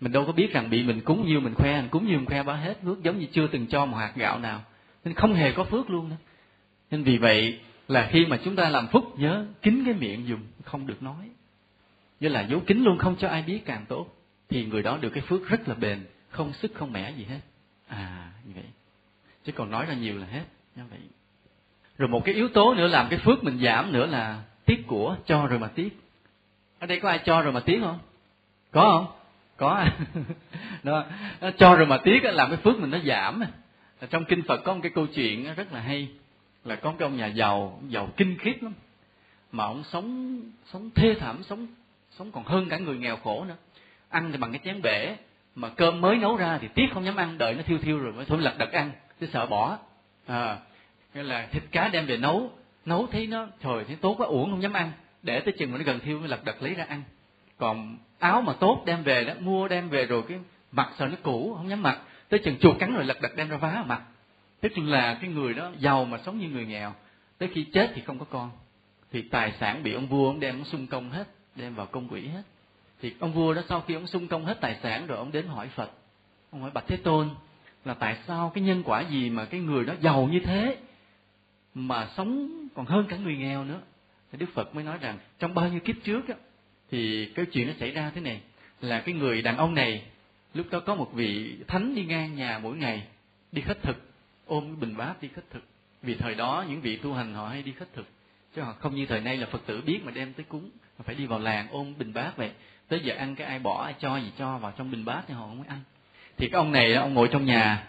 Mình 0.00 0.12
đâu 0.12 0.24
có 0.26 0.32
biết 0.32 0.52
rằng 0.52 0.70
bị 0.70 0.82
mình 0.82 1.00
cúng 1.00 1.26
nhiều 1.26 1.40
mình 1.40 1.54
khoe, 1.54 1.80
mình 1.80 1.90
cúng 1.90 2.06
nhiều 2.06 2.18
mình 2.18 2.26
khoe 2.26 2.42
bá 2.42 2.54
hết 2.54 2.78
phước 2.84 3.02
giống 3.02 3.18
như 3.18 3.26
chưa 3.32 3.46
từng 3.46 3.66
cho 3.66 3.86
một 3.86 3.96
hạt 3.96 4.12
gạo 4.16 4.38
nào. 4.38 4.60
Nên 5.04 5.14
không 5.14 5.34
hề 5.34 5.52
có 5.52 5.64
phước 5.64 5.90
luôn 5.90 6.10
đó. 6.10 6.16
Nên 6.90 7.02
vì 7.02 7.18
vậy 7.18 7.60
là 7.88 8.08
khi 8.10 8.26
mà 8.26 8.38
chúng 8.44 8.56
ta 8.56 8.68
làm 8.68 8.88
phúc, 8.88 9.18
nhớ 9.18 9.46
kín 9.62 9.82
cái 9.84 9.94
miệng 9.94 10.28
dùng, 10.28 10.40
không 10.64 10.86
được 10.86 11.02
nói. 11.02 11.30
Với 12.20 12.30
là 12.30 12.40
giấu 12.40 12.60
kín 12.60 12.84
luôn, 12.84 12.98
không 12.98 13.16
cho 13.18 13.28
ai 13.28 13.42
biết 13.42 13.60
càng 13.64 13.84
tốt, 13.88 14.06
thì 14.48 14.64
người 14.64 14.82
đó 14.82 14.98
được 15.00 15.10
cái 15.10 15.22
phước 15.22 15.48
rất 15.48 15.68
là 15.68 15.74
bền, 15.74 15.98
không 16.28 16.52
sức 16.52 16.72
không 16.74 16.92
mẻ 16.92 17.12
gì 17.12 17.24
hết 17.24 17.40
à 17.94 18.32
như 18.44 18.52
vậy. 18.54 18.64
Chứ 19.44 19.52
còn 19.52 19.70
nói 19.70 19.86
ra 19.86 19.94
nhiều 19.94 20.18
là 20.18 20.26
hết, 20.26 20.44
như 20.76 20.82
vậy. 20.90 21.00
Rồi 21.98 22.08
một 22.08 22.24
cái 22.24 22.34
yếu 22.34 22.48
tố 22.48 22.74
nữa 22.74 22.86
làm 22.86 23.08
cái 23.10 23.18
phước 23.18 23.44
mình 23.44 23.58
giảm 23.58 23.92
nữa 23.92 24.06
là 24.06 24.42
tiếc 24.64 24.84
của, 24.86 25.16
cho 25.26 25.46
rồi 25.46 25.58
mà 25.58 25.68
tiếc. 25.68 26.00
Ở 26.78 26.86
đây 26.86 27.00
có 27.00 27.08
ai 27.08 27.20
cho 27.24 27.42
rồi 27.42 27.52
mà 27.52 27.60
tiếc 27.60 27.80
không? 27.80 27.98
Có 28.72 28.80
không? 28.80 29.06
Có. 29.56 29.86
Đó. 30.82 31.04
Cho 31.58 31.76
rồi 31.76 31.86
mà 31.86 31.98
tiếc 31.98 32.20
làm 32.22 32.50
cái 32.50 32.56
phước 32.56 32.80
mình 32.80 32.90
nó 32.90 32.98
giảm 33.06 33.42
trong 34.10 34.24
kinh 34.24 34.42
phật 34.42 34.60
có 34.64 34.74
một 34.74 34.80
cái 34.82 34.92
câu 34.94 35.06
chuyện 35.06 35.54
rất 35.54 35.72
là 35.72 35.80
hay. 35.80 36.08
Là 36.64 36.76
có 36.76 36.94
cái 36.98 37.08
ông 37.08 37.16
nhà 37.16 37.26
giàu 37.26 37.80
giàu 37.88 38.08
kinh 38.16 38.38
khiếp 38.38 38.62
lắm. 38.62 38.72
Mà 39.52 39.64
ông 39.64 39.84
sống 39.84 40.40
sống 40.72 40.90
thê 40.94 41.14
thảm, 41.20 41.42
sống 41.42 41.66
sống 42.10 42.32
còn 42.32 42.44
hơn 42.44 42.68
cả 42.68 42.78
người 42.78 42.98
nghèo 42.98 43.16
khổ 43.16 43.44
nữa. 43.44 43.56
Ăn 44.08 44.32
thì 44.32 44.38
bằng 44.38 44.52
cái 44.52 44.60
chén 44.64 44.82
bể 44.82 45.16
mà 45.54 45.68
cơm 45.68 46.00
mới 46.00 46.16
nấu 46.16 46.36
ra 46.36 46.58
thì 46.58 46.68
tiếc 46.74 46.86
không 46.94 47.04
dám 47.04 47.16
ăn, 47.16 47.38
đợi 47.38 47.54
nó 47.54 47.62
thiêu 47.62 47.78
thiêu 47.78 47.98
rồi 47.98 48.12
mới 48.12 48.24
thôi, 48.24 48.38
lật 48.40 48.58
đật 48.58 48.72
ăn, 48.72 48.90
chứ 49.20 49.28
sợ 49.32 49.46
bỏ. 49.46 49.78
À 50.26 50.58
nghĩa 51.14 51.22
là 51.22 51.46
thịt 51.52 51.62
cá 51.70 51.88
đem 51.88 52.06
về 52.06 52.16
nấu 52.16 52.50
nấu 52.84 53.06
thấy 53.06 53.26
nó, 53.26 53.46
trời, 53.62 53.84
thấy 53.84 53.96
tốt 54.00 54.14
quá, 54.18 54.26
uổng 54.26 54.50
không 54.50 54.62
dám 54.62 54.72
ăn. 54.72 54.92
Để 55.22 55.40
tới 55.40 55.54
chừng 55.58 55.72
mà 55.72 55.78
nó 55.78 55.84
gần 55.84 56.00
thiêu 56.00 56.18
mới 56.18 56.28
lật 56.28 56.44
đật 56.44 56.62
lấy 56.62 56.74
ra 56.74 56.84
ăn. 56.88 57.02
Còn 57.56 57.98
áo 58.18 58.40
mà 58.40 58.52
tốt 58.52 58.82
đem 58.86 59.02
về 59.02 59.24
đó, 59.24 59.34
mua 59.40 59.68
đem 59.68 59.88
về 59.88 60.06
rồi 60.06 60.22
cái 60.28 60.38
mặc 60.72 60.90
sợ 60.98 61.06
nó 61.06 61.16
cũ, 61.22 61.54
không 61.56 61.70
dám 61.70 61.82
mặc. 61.82 61.98
Tới 62.28 62.40
chừng 62.44 62.58
chuột 62.58 62.78
cắn 62.78 62.94
rồi 62.94 63.04
lật 63.04 63.20
đật 63.20 63.36
đem 63.36 63.48
ra 63.48 63.56
vá 63.56 63.84
mặc 63.86 64.00
tức 64.64 64.78
là 64.78 65.18
cái 65.20 65.30
người 65.30 65.54
đó 65.54 65.70
giàu 65.78 66.04
mà 66.04 66.18
sống 66.26 66.38
như 66.38 66.48
người 66.48 66.66
nghèo, 66.66 66.94
tới 67.38 67.48
khi 67.54 67.64
chết 67.72 67.90
thì 67.94 68.02
không 68.02 68.18
có 68.18 68.24
con. 68.30 68.50
Thì 69.12 69.22
tài 69.22 69.52
sản 69.60 69.82
bị 69.82 69.92
ông 69.92 70.06
vua 70.06 70.26
ông 70.26 70.40
đem 70.40 70.58
ông 70.58 70.64
xung 70.64 70.86
công 70.86 71.10
hết, 71.10 71.28
đem 71.56 71.74
vào 71.74 71.86
công 71.86 72.08
quỹ 72.08 72.26
hết 72.26 72.42
thì 73.04 73.14
ông 73.18 73.32
vua 73.32 73.54
đó 73.54 73.62
sau 73.68 73.80
khi 73.80 73.94
ông 73.94 74.06
xung 74.06 74.28
công 74.28 74.44
hết 74.44 74.60
tài 74.60 74.78
sản 74.82 75.06
rồi 75.06 75.18
ông 75.18 75.32
đến 75.32 75.46
hỏi 75.46 75.68
phật. 75.68 75.90
Ông 76.50 76.60
hỏi 76.60 76.70
bạch 76.74 76.84
thế 76.86 76.96
tôn 76.96 77.30
là 77.84 77.94
tại 77.94 78.18
sao 78.26 78.52
cái 78.54 78.64
nhân 78.64 78.82
quả 78.84 79.00
gì 79.00 79.30
mà 79.30 79.44
cái 79.44 79.60
người 79.60 79.84
đó 79.84 79.94
giàu 80.00 80.28
như 80.32 80.40
thế 80.40 80.76
mà 81.74 82.08
sống 82.16 82.50
còn 82.74 82.86
hơn 82.86 83.06
cả 83.08 83.16
người 83.16 83.36
nghèo 83.36 83.64
nữa? 83.64 83.80
Thì 84.32 84.38
đức 84.38 84.46
phật 84.54 84.74
mới 84.74 84.84
nói 84.84 84.98
rằng 85.00 85.18
trong 85.38 85.54
bao 85.54 85.68
nhiêu 85.68 85.80
kiếp 85.80 85.96
trước 86.04 86.28
á, 86.28 86.34
thì 86.90 87.32
cái 87.34 87.46
chuyện 87.52 87.66
nó 87.66 87.72
xảy 87.80 87.90
ra 87.90 88.10
thế 88.14 88.20
này 88.20 88.40
là 88.80 89.00
cái 89.00 89.14
người 89.14 89.42
đàn 89.42 89.56
ông 89.56 89.74
này 89.74 90.02
lúc 90.54 90.66
đó 90.70 90.80
có 90.80 90.94
một 90.94 91.10
vị 91.12 91.56
thánh 91.66 91.94
đi 91.94 92.04
ngang 92.04 92.34
nhà 92.34 92.58
mỗi 92.62 92.76
ngày 92.76 93.06
đi 93.52 93.62
khất 93.62 93.82
thực 93.82 93.96
ôm 94.46 94.64
cái 94.64 94.76
bình 94.80 94.96
bát 94.96 95.22
đi 95.22 95.28
khất 95.28 95.50
thực. 95.50 95.62
Vì 96.02 96.14
thời 96.14 96.34
đó 96.34 96.64
những 96.68 96.80
vị 96.80 96.96
tu 96.96 97.12
hành 97.12 97.34
họ 97.34 97.48
hay 97.48 97.62
đi 97.62 97.72
khất 97.72 97.92
thực 97.92 98.06
chứ 98.54 98.62
họ 98.62 98.72
không 98.72 98.94
như 98.94 99.06
thời 99.06 99.20
nay 99.20 99.36
là 99.36 99.46
phật 99.46 99.66
tử 99.66 99.82
biết 99.86 100.00
mà 100.04 100.12
đem 100.12 100.32
tới 100.32 100.44
cúng 100.48 100.70
mà 100.98 101.02
phải 101.04 101.14
đi 101.14 101.26
vào 101.26 101.38
làng 101.38 101.68
ôm 101.70 101.94
bình 101.98 102.12
bát 102.12 102.36
vậy 102.36 102.50
tới 102.88 103.00
giờ 103.04 103.14
ăn 103.14 103.34
cái 103.34 103.46
ai 103.46 103.58
bỏ, 103.58 103.82
ai 103.84 103.94
cho 103.98 104.16
gì 104.16 104.32
cho, 104.38 104.58
vào 104.58 104.72
trong 104.76 104.90
bình 104.90 105.04
bát 105.04 105.22
thì 105.26 105.34
họ 105.34 105.46
không 105.46 105.58
mới 105.58 105.68
ăn. 105.68 105.80
Thì 106.36 106.48
cái 106.48 106.58
ông 106.58 106.72
này, 106.72 106.94
ông 106.94 107.14
ngồi 107.14 107.28
trong 107.32 107.44
nhà, 107.44 107.88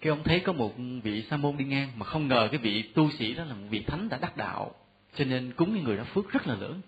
cái 0.00 0.10
ông 0.10 0.22
thấy 0.22 0.40
có 0.40 0.52
một 0.52 0.74
vị 1.02 1.24
sa 1.30 1.36
môn 1.36 1.56
đi 1.56 1.64
ngang, 1.64 1.88
mà 1.96 2.06
không 2.06 2.28
ngờ 2.28 2.48
cái 2.50 2.58
vị 2.58 2.82
tu 2.82 3.10
sĩ 3.10 3.34
đó 3.34 3.44
là 3.44 3.54
một 3.54 3.66
vị 3.70 3.82
thánh 3.86 4.08
đã 4.08 4.18
đắc 4.18 4.36
đạo. 4.36 4.74
Cho 5.16 5.24
nên 5.24 5.52
cúng 5.52 5.74
cái 5.74 5.82
người 5.82 5.96
đó 5.96 6.04
phước 6.04 6.32
rất 6.32 6.46
là 6.46 6.54
lớn. 6.54 6.80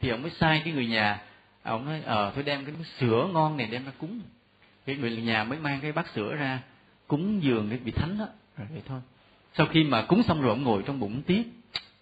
Thì 0.00 0.08
ông 0.08 0.22
mới 0.22 0.30
sai 0.30 0.62
cái 0.64 0.72
người 0.72 0.86
nhà, 0.86 1.22
ông 1.62 1.84
nói 1.84 2.02
ờ 2.04 2.32
thôi 2.34 2.44
đem 2.44 2.64
cái 2.64 2.74
sữa 2.98 3.28
ngon 3.32 3.56
này 3.56 3.66
đem 3.66 3.84
ra 3.84 3.92
cúng. 3.98 4.20
Cái 4.86 4.96
người 4.96 5.16
nhà 5.16 5.44
mới 5.44 5.58
mang 5.58 5.80
cái 5.80 5.92
bát 5.92 6.08
sữa 6.08 6.34
ra, 6.34 6.60
cúng 7.06 7.42
giường 7.42 7.68
cái 7.68 7.78
vị 7.78 7.92
thánh 7.92 8.18
đó. 8.18 8.26
Rồi 8.56 8.68
vậy 8.72 8.82
thôi. 8.86 9.00
Sau 9.54 9.66
khi 9.66 9.84
mà 9.84 10.02
cúng 10.02 10.22
xong 10.22 10.42
rồi 10.42 10.50
ông 10.50 10.62
ngồi 10.62 10.82
trong 10.86 11.00
bụng 11.00 11.22
tiếc 11.22 11.44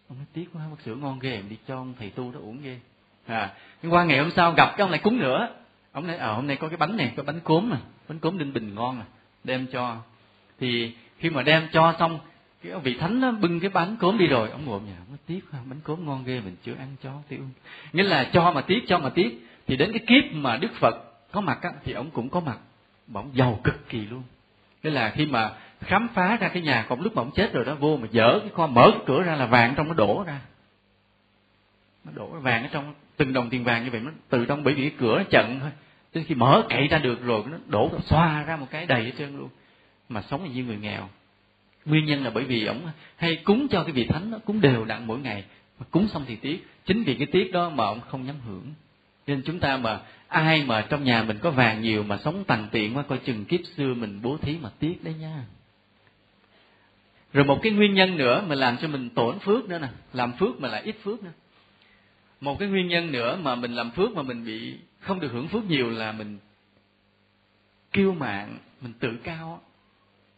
ông 0.08 0.18
nói, 0.18 0.26
tiếc 0.32 0.48
quá, 0.52 0.62
bát 0.70 0.80
sữa 0.84 0.94
ngon 0.94 1.18
ghê, 1.18 1.32
em 1.32 1.48
đi 1.48 1.56
cho 1.68 1.76
ông 1.76 1.94
thầy 1.98 2.10
tu 2.10 2.32
đó 2.32 2.40
uống 2.40 2.62
ghê 2.62 2.78
à 3.26 3.50
nhưng 3.82 3.92
qua 3.92 4.04
ngày 4.04 4.18
hôm 4.18 4.30
sau 4.30 4.52
gặp 4.52 4.66
cái 4.66 4.80
ông 4.80 4.90
lại 4.90 5.00
cúng 5.02 5.18
nữa. 5.18 5.48
Ông 5.92 6.06
nói 6.06 6.16
ờ 6.16 6.34
hôm 6.34 6.46
nay 6.46 6.56
có 6.56 6.68
cái 6.68 6.76
bánh 6.76 6.96
này 6.96 7.12
có 7.16 7.22
bánh 7.22 7.40
cốm 7.40 7.70
mà 7.70 7.78
bánh 8.08 8.18
cốm 8.18 8.38
đinh 8.38 8.52
bình 8.52 8.74
ngon 8.74 8.98
à 9.00 9.04
đem 9.44 9.66
cho. 9.72 9.96
Thì 10.60 10.94
khi 11.18 11.30
mà 11.30 11.42
đem 11.42 11.68
cho 11.72 11.94
xong 11.98 12.18
cái 12.62 12.72
vị 12.78 12.94
thánh 12.94 13.20
nó 13.20 13.30
bưng 13.30 13.60
cái 13.60 13.70
bánh 13.70 13.96
cốm 13.96 14.18
đi 14.18 14.26
rồi 14.26 14.50
ông 14.50 14.64
ngồi 14.66 14.80
nhà 14.80 14.96
nó 15.10 15.16
tiếc 15.26 15.40
bánh 15.52 15.80
cốm 15.84 16.06
ngon 16.06 16.24
ghê 16.24 16.40
mình 16.40 16.56
chưa 16.62 16.74
ăn 16.78 16.96
cho 17.02 17.12
tiêu 17.28 17.40
nghĩa 17.92 18.02
là 18.02 18.30
cho 18.32 18.52
mà 18.52 18.60
tiếc 18.60 18.84
cho 18.88 18.98
mà 18.98 19.08
tiếc 19.08 19.48
thì 19.66 19.76
đến 19.76 19.92
cái 19.92 20.00
kiếp 20.06 20.34
mà 20.34 20.56
đức 20.56 20.74
phật 20.74 21.12
có 21.32 21.40
mặt 21.40 21.58
á, 21.62 21.70
thì 21.84 21.92
ông 21.92 22.10
cũng 22.10 22.28
có 22.28 22.40
mặt. 22.40 22.58
Mà 23.08 23.20
ông 23.20 23.30
giàu 23.34 23.60
cực 23.64 23.88
kỳ 23.88 23.98
luôn. 24.06 24.22
Nghĩa 24.82 24.90
là 24.90 25.10
khi 25.10 25.26
mà 25.26 25.50
khám 25.80 26.08
phá 26.14 26.36
ra 26.36 26.48
cái 26.48 26.62
nhà 26.62 26.86
còn 26.88 27.00
lúc 27.00 27.16
mà 27.16 27.22
ông 27.22 27.30
chết 27.34 27.52
rồi 27.52 27.64
đó 27.64 27.74
vô 27.74 27.96
mà 27.96 28.08
dở 28.10 28.38
cái 28.40 28.50
kho 28.54 28.66
mở 28.66 28.90
cái 28.92 29.00
cửa 29.06 29.22
ra 29.22 29.36
là 29.36 29.46
vàng 29.46 29.74
trong 29.76 29.88
nó 29.88 29.94
đổ 29.94 30.24
ra. 30.26 30.40
Nó 32.04 32.12
đổ 32.14 32.26
vàng 32.26 32.62
ở 32.62 32.68
trong 32.72 32.94
từng 33.16 33.32
đồng 33.32 33.50
tiền 33.50 33.64
vàng 33.64 33.84
như 33.84 33.90
vậy, 33.90 34.00
nó 34.00 34.10
từ 34.28 34.44
trong 34.44 34.64
bởi 34.64 34.74
vì 34.74 34.82
cái 34.82 34.98
cửa 34.98 35.18
nó 35.18 35.24
chận 35.30 35.60
thôi. 35.60 35.70
Đến 36.14 36.24
khi 36.28 36.34
mở 36.34 36.64
cậy 36.68 36.88
ra 36.88 36.98
được 36.98 37.22
rồi, 37.22 37.42
nó 37.50 37.56
đổ 37.66 37.90
xoa 38.06 38.42
ra 38.42 38.56
một 38.56 38.66
cái 38.70 38.86
đầy 38.86 39.04
hết 39.04 39.12
trơn 39.18 39.38
luôn. 39.38 39.48
Mà 40.08 40.22
sống 40.22 40.52
như 40.52 40.64
người 40.64 40.76
nghèo. 40.76 41.08
Nguyên 41.84 42.04
nhân 42.04 42.24
là 42.24 42.30
bởi 42.30 42.44
vì 42.44 42.66
ổng 42.66 42.80
hay 43.16 43.36
cúng 43.36 43.66
cho 43.70 43.82
cái 43.82 43.92
vị 43.92 44.04
thánh 44.04 44.30
nó 44.30 44.38
cúng 44.38 44.60
đều 44.60 44.84
đặn 44.84 45.06
mỗi 45.06 45.20
ngày, 45.20 45.44
mà 45.78 45.86
cúng 45.90 46.08
xong 46.08 46.24
thì 46.28 46.36
tiếc. 46.36 46.66
Chính 46.86 47.02
vì 47.02 47.14
cái 47.14 47.26
tiếc 47.32 47.52
đó 47.52 47.70
mà 47.70 47.84
ông 47.84 48.00
không 48.00 48.26
nhắm 48.26 48.36
hưởng. 48.46 48.72
Nên 49.26 49.42
chúng 49.46 49.60
ta 49.60 49.76
mà, 49.76 50.00
ai 50.28 50.64
mà 50.64 50.86
trong 50.88 51.04
nhà 51.04 51.22
mình 51.22 51.38
có 51.38 51.50
vàng 51.50 51.82
nhiều 51.82 52.02
mà 52.02 52.18
sống 52.24 52.44
tằn 52.44 52.68
tiện 52.72 52.96
quá, 52.96 53.02
coi 53.08 53.18
chừng 53.18 53.44
kiếp 53.44 53.60
xưa 53.76 53.94
mình 53.94 54.22
bố 54.22 54.36
thí 54.36 54.56
mà 54.62 54.70
tiếc 54.78 55.04
đấy 55.04 55.14
nha. 55.20 55.44
Rồi 57.32 57.44
một 57.44 57.58
cái 57.62 57.72
nguyên 57.72 57.94
nhân 57.94 58.16
nữa 58.16 58.44
mà 58.48 58.54
làm 58.54 58.76
cho 58.76 58.88
mình 58.88 59.10
tổn 59.10 59.38
phước 59.38 59.68
nữa 59.68 59.78
nè, 59.78 59.88
làm 60.12 60.32
phước 60.32 60.60
mà 60.60 60.68
lại 60.68 60.82
ít 60.82 60.96
phước 61.02 61.22
nữa 61.22 61.30
một 62.42 62.58
cái 62.58 62.68
nguyên 62.68 62.88
nhân 62.88 63.12
nữa 63.12 63.38
mà 63.42 63.54
mình 63.54 63.72
làm 63.72 63.90
phước 63.90 64.12
mà 64.16 64.22
mình 64.22 64.44
bị 64.44 64.78
không 65.00 65.20
được 65.20 65.32
hưởng 65.32 65.48
phước 65.48 65.64
nhiều 65.64 65.90
là 65.90 66.12
mình 66.12 66.38
kiêu 67.92 68.14
mạn 68.14 68.58
mình 68.80 68.92
tự 69.00 69.16
cao 69.24 69.62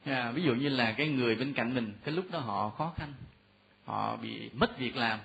à, 0.05 0.31
ví 0.31 0.43
dụ 0.43 0.55
như 0.55 0.69
là 0.69 0.93
cái 0.93 1.09
người 1.09 1.35
bên 1.35 1.53
cạnh 1.53 1.75
mình 1.75 1.93
cái 2.05 2.15
lúc 2.15 2.25
đó 2.31 2.39
họ 2.39 2.71
khó 2.71 2.93
khăn 2.97 3.13
họ 3.85 4.17
bị 4.17 4.51
mất 4.53 4.79
việc 4.79 4.97
làm. 4.97 5.19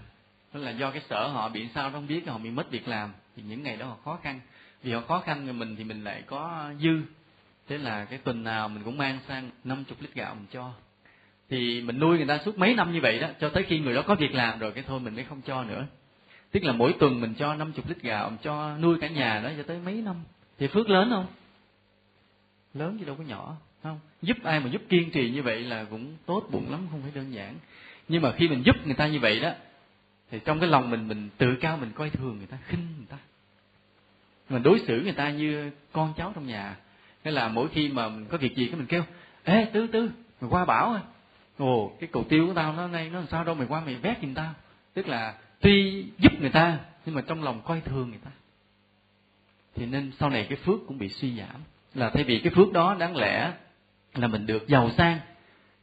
Đó 0.53 0.59
là 0.59 0.71
do 0.71 0.91
cái 0.91 1.01
sở 1.09 1.27
họ 1.27 1.49
bị 1.49 1.67
sao 1.75 1.91
không 1.91 2.07
biết 2.07 2.27
họ 2.27 2.37
bị 2.37 2.49
mất 2.49 2.71
việc 2.71 2.87
làm. 2.87 3.13
Thì 3.35 3.43
những 3.47 3.63
ngày 3.63 3.77
đó 3.77 3.85
họ 3.85 3.97
khó 4.05 4.19
khăn. 4.23 4.39
Vì 4.83 4.91
họ 4.91 5.01
khó 5.01 5.19
khăn 5.19 5.43
người 5.43 5.53
mình 5.53 5.75
thì 5.75 5.83
mình 5.83 6.03
lại 6.03 6.23
có 6.25 6.71
dư. 6.81 7.01
Thế 7.67 7.77
là 7.77 8.05
cái 8.05 8.19
tuần 8.19 8.43
nào 8.43 8.69
mình 8.69 8.83
cũng 8.83 8.97
mang 8.97 9.19
sang 9.27 9.49
50 9.63 9.97
lít 9.99 10.13
gạo 10.13 10.35
mình 10.35 10.45
cho. 10.51 10.73
Thì 11.49 11.81
mình 11.81 11.99
nuôi 11.99 12.17
người 12.17 12.27
ta 12.27 12.39
suốt 12.45 12.57
mấy 12.57 12.73
năm 12.73 12.93
như 12.93 12.99
vậy 13.01 13.19
đó 13.19 13.27
cho 13.39 13.49
tới 13.49 13.63
khi 13.67 13.79
người 13.79 13.93
đó 13.93 14.01
có 14.07 14.15
việc 14.15 14.35
làm 14.35 14.59
rồi 14.59 14.71
cái 14.71 14.83
thôi 14.87 14.99
mình 14.99 15.15
mới 15.15 15.23
không 15.23 15.41
cho 15.41 15.63
nữa 15.63 15.85
tức 16.51 16.63
là 16.63 16.71
mỗi 16.71 16.93
tuần 16.99 17.21
mình 17.21 17.33
cho 17.37 17.55
50 17.55 17.83
lít 17.87 18.01
gạo, 18.01 18.29
mình 18.29 18.39
cho 18.41 18.77
nuôi 18.77 18.97
cả 19.01 19.07
nhà 19.07 19.41
đó 19.43 19.49
cho 19.57 19.63
tới 19.63 19.79
mấy 19.85 19.93
năm. 19.93 20.15
Thì 20.57 20.67
phước 20.67 20.89
lớn 20.89 21.09
không? 21.09 21.25
Lớn 22.73 22.97
chứ 22.99 23.05
đâu 23.05 23.15
có 23.15 23.23
nhỏ 23.23 23.55
không? 23.83 23.99
Giúp 24.21 24.37
ai 24.43 24.59
mà 24.59 24.69
giúp 24.69 24.81
kiên 24.89 25.11
trì 25.11 25.31
như 25.31 25.43
vậy 25.43 25.61
là 25.61 25.83
cũng 25.89 26.15
tốt 26.25 26.43
bụng 26.51 26.71
lắm, 26.71 26.87
không 26.91 27.01
phải 27.01 27.11
đơn 27.15 27.33
giản. 27.33 27.55
Nhưng 28.07 28.21
mà 28.21 28.31
khi 28.31 28.47
mình 28.47 28.63
giúp 28.65 28.75
người 28.85 28.95
ta 28.95 29.07
như 29.07 29.19
vậy 29.19 29.39
đó, 29.39 29.51
thì 30.31 30.39
trong 30.45 30.59
cái 30.59 30.69
lòng 30.69 30.89
mình 30.89 31.07
mình 31.07 31.29
tự 31.37 31.55
cao, 31.61 31.77
mình 31.77 31.91
coi 31.95 32.09
thường 32.09 32.37
người 32.37 32.47
ta, 32.47 32.57
khinh 32.67 32.87
người 32.97 33.07
ta. 33.09 33.17
Mình 34.49 34.63
đối 34.63 34.79
xử 34.79 35.01
người 35.01 35.13
ta 35.13 35.29
như 35.29 35.71
con 35.91 36.13
cháu 36.17 36.31
trong 36.35 36.47
nhà. 36.47 36.75
Nghĩa 37.23 37.31
là 37.31 37.47
mỗi 37.47 37.67
khi 37.67 37.89
mà 37.89 38.09
mình 38.09 38.25
có 38.25 38.37
việc 38.37 38.55
gì 38.55 38.67
cái 38.67 38.75
mình 38.75 38.87
kêu, 38.87 39.03
ê 39.43 39.65
tứ 39.73 39.87
tứ 39.87 40.09
mày 40.41 40.49
qua 40.49 40.65
bảo 40.65 40.93
à. 40.93 41.01
Ồ, 41.57 41.91
cái 41.99 42.09
cầu 42.11 42.23
tiêu 42.29 42.47
của 42.47 42.53
tao 42.53 42.73
nó 42.73 42.87
nay 42.87 43.09
nó 43.09 43.19
làm 43.19 43.27
sao 43.27 43.43
đâu, 43.43 43.55
mày 43.55 43.67
qua 43.67 43.81
mày 43.85 43.95
vét 43.95 44.17
giùm 44.21 44.33
tao. 44.33 44.53
Tức 44.93 45.07
là 45.07 45.33
tuy 45.59 46.05
giúp 46.17 46.31
người 46.39 46.49
ta, 46.49 46.79
nhưng 47.05 47.15
mà 47.15 47.21
trong 47.21 47.43
lòng 47.43 47.61
coi 47.65 47.81
thường 47.81 48.09
người 48.09 48.19
ta. 48.25 48.31
Thì 49.75 49.85
nên 49.85 50.11
sau 50.19 50.29
này 50.29 50.45
cái 50.49 50.57
phước 50.57 50.79
cũng 50.87 50.97
bị 50.97 51.09
suy 51.09 51.37
giảm. 51.37 51.61
Là 51.93 52.09
thay 52.09 52.23
vì 52.23 52.39
cái 52.39 52.53
phước 52.55 52.71
đó 52.71 52.95
đáng 52.99 53.15
lẽ 53.15 53.53
là 54.13 54.27
mình 54.27 54.45
được 54.45 54.67
giàu 54.67 54.91
sang, 54.97 55.19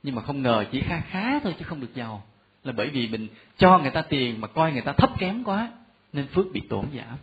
nhưng 0.02 0.14
mà 0.14 0.22
không 0.22 0.42
ngờ 0.42 0.64
chỉ 0.72 0.80
kha 0.80 1.00
khá 1.00 1.40
thôi 1.40 1.54
chứ 1.58 1.64
không 1.64 1.80
được 1.80 1.94
giàu. 1.94 2.22
Là 2.64 2.72
bởi 2.72 2.88
vì 2.88 3.08
mình 3.08 3.28
cho 3.58 3.78
người 3.78 3.90
ta 3.90 4.02
tiền 4.02 4.40
mà 4.40 4.48
coi 4.48 4.72
người 4.72 4.82
ta 4.82 4.92
thấp 4.92 5.18
kém 5.18 5.44
quá, 5.44 5.72
nên 6.12 6.26
phước 6.26 6.46
bị 6.52 6.60
tổn 6.68 6.84
giảm. 6.96 7.18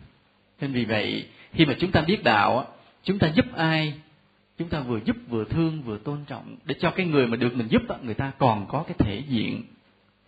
Nên 0.60 0.72
vì 0.72 0.84
vậy, 0.84 1.28
khi 1.52 1.66
mà 1.66 1.74
chúng 1.80 1.92
ta 1.92 2.00
biết 2.00 2.24
đạo 2.24 2.66
chúng 3.04 3.18
ta 3.18 3.26
giúp 3.34 3.46
ai, 3.56 3.94
chúng 4.58 4.68
ta 4.68 4.80
vừa 4.80 5.00
giúp 5.04 5.16
vừa 5.28 5.44
thương 5.44 5.82
vừa 5.82 5.98
tôn 5.98 6.24
trọng. 6.26 6.56
Để 6.64 6.74
cho 6.80 6.90
cái 6.90 7.06
người 7.06 7.26
mà 7.26 7.36
được 7.36 7.54
mình 7.54 7.68
giúp 7.68 7.82
người 8.02 8.14
ta 8.14 8.32
còn 8.38 8.66
có 8.68 8.84
cái 8.86 8.94
thể 8.98 9.22
diện, 9.28 9.62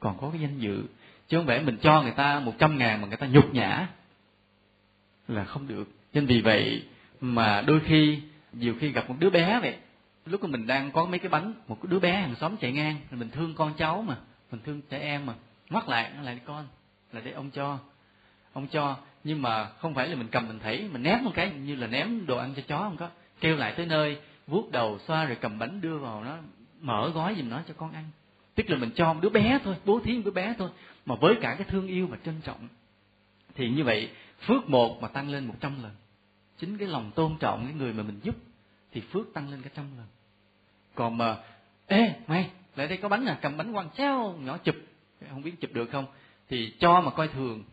còn 0.00 0.18
có 0.20 0.30
cái 0.30 0.40
danh 0.40 0.58
dự 0.58 0.82
chứ 1.28 1.36
không 1.36 1.46
phải 1.46 1.60
mình 1.60 1.78
cho 1.82 2.02
người 2.02 2.12
ta 2.12 2.40
một 2.40 2.52
trăm 2.58 2.78
ngàn 2.78 3.00
mà 3.00 3.08
người 3.08 3.16
ta 3.16 3.26
nhục 3.26 3.54
nhã. 3.54 3.88
Là 5.28 5.44
không 5.44 5.68
được. 5.68 5.88
Nên 6.12 6.26
vì 6.26 6.40
vậy 6.40 6.82
mà 7.20 7.62
đôi 7.66 7.80
khi, 7.80 8.20
nhiều 8.52 8.74
khi 8.80 8.92
gặp 8.92 9.08
một 9.08 9.14
đứa 9.18 9.30
bé 9.30 9.60
vậy, 9.60 9.76
lúc 10.26 10.42
mà 10.42 10.48
mình 10.48 10.66
đang 10.66 10.92
có 10.92 11.04
mấy 11.04 11.18
cái 11.18 11.28
bánh, 11.28 11.52
một 11.68 11.84
đứa 11.84 11.98
bé 11.98 12.20
hàng 12.20 12.34
xóm 12.34 12.56
chạy 12.56 12.72
ngang 12.72 12.96
mình 13.10 13.30
thương 13.30 13.54
con 13.54 13.74
cháu 13.76 14.02
mà, 14.02 14.16
mình 14.50 14.60
thương 14.64 14.80
trẻ 14.90 14.98
em 14.98 15.26
mà 15.26 15.34
ngoắt 15.70 15.88
lại 15.88 16.10
nó 16.16 16.22
lại 16.22 16.40
con, 16.44 16.66
là 17.12 17.20
để 17.24 17.30
ông 17.30 17.50
cho 17.50 17.78
ông 18.52 18.66
cho. 18.66 18.96
Nhưng 19.24 19.42
mà 19.42 19.64
không 19.64 19.94
phải 19.94 20.08
là 20.08 20.16
mình 20.16 20.28
cầm 20.28 20.48
mình 20.48 20.58
thấy 20.58 20.88
mình 20.92 21.02
ném 21.02 21.24
một 21.24 21.30
cái, 21.34 21.50
như 21.50 21.76
là 21.76 21.86
ném 21.86 22.26
đồ 22.26 22.36
ăn 22.36 22.54
cho 22.56 22.62
chó 22.68 22.78
không 22.78 22.96
có. 22.96 23.08
Kêu 23.40 23.56
lại 23.56 23.74
tới 23.76 23.86
nơi, 23.86 24.18
vuốt 24.46 24.72
đầu 24.72 24.98
xoa 25.06 25.24
rồi 25.24 25.36
cầm 25.40 25.58
bánh 25.58 25.80
đưa 25.80 25.98
vào 25.98 26.24
nó, 26.24 26.36
mở 26.80 27.10
gói 27.14 27.34
giùm 27.38 27.48
nó 27.48 27.62
cho 27.68 27.74
con 27.76 27.92
ăn 27.92 28.04
tức 28.56 28.70
là 28.70 28.76
mình 28.76 28.90
cho 28.94 29.12
một 29.12 29.20
đứa 29.22 29.28
bé 29.28 29.58
thôi, 29.64 29.76
bố 29.84 30.00
thí 30.00 30.16
một 30.16 30.22
đứa 30.24 30.30
bé 30.30 30.54
thôi. 30.58 30.70
Mà 31.06 31.14
với 31.14 31.34
cả 31.40 31.54
cái 31.58 31.66
thương 31.70 31.86
yêu 31.86 32.06
và 32.06 32.16
trân 32.24 32.40
trọng, 32.44 32.68
thì 33.54 33.68
như 33.68 33.84
vậy 33.84 34.10
phước 34.40 34.68
một 34.68 35.02
mà 35.02 35.08
tăng 35.08 35.30
lên 35.30 35.46
một 35.46 35.54
trăm 35.60 35.82
lần. 35.82 35.92
Chính 36.58 36.78
cái 36.78 36.88
lòng 36.88 37.10
tôn 37.14 37.36
trọng 37.40 37.64
cái 37.64 37.74
người 37.74 37.92
mà 37.92 38.02
mình 38.02 38.20
giúp, 38.22 38.34
thì 38.92 39.00
phước 39.00 39.34
tăng 39.34 39.50
lên 39.50 39.62
cả 39.62 39.70
trăm 39.76 39.84
lần. 39.96 40.06
Còn 40.94 41.18
mà, 41.18 41.36
ê, 41.86 42.14
mày, 42.26 42.50
lại 42.76 42.86
đây 42.86 42.98
có 42.98 43.08
bánh 43.08 43.26
à? 43.26 43.38
Cầm 43.42 43.56
bánh 43.56 43.72
quăng 43.72 43.88
xéo 43.96 44.38
nhỏ 44.40 44.58
chụp. 44.58 44.76
Không 45.30 45.42
biết 45.42 45.60
chụp 45.60 45.72
được 45.72 45.90
không? 45.92 46.06
Thì 46.48 46.72
cho 46.78 47.00
mà 47.00 47.10
coi 47.10 47.28
thường, 47.28 47.64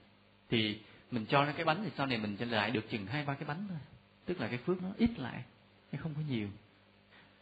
thì 0.49 0.79
mình 1.11 1.25
cho 1.25 1.45
nó 1.45 1.51
cái 1.51 1.65
bánh 1.65 1.83
thì 1.83 1.89
sau 1.97 2.05
này 2.05 2.17
mình 2.17 2.37
sẽ 2.39 2.45
lại 2.45 2.71
được 2.71 2.89
chừng 2.89 3.05
hai, 3.05 3.25
ba 3.25 3.33
cái 3.33 3.47
bánh 3.47 3.65
thôi. 3.69 3.77
Tức 4.25 4.41
là 4.41 4.47
cái 4.47 4.57
phước 4.57 4.81
nó 4.83 4.89
ít 4.97 5.19
lại 5.19 5.43
hay 5.91 6.01
không 6.01 6.13
có 6.15 6.21
nhiều. 6.29 6.47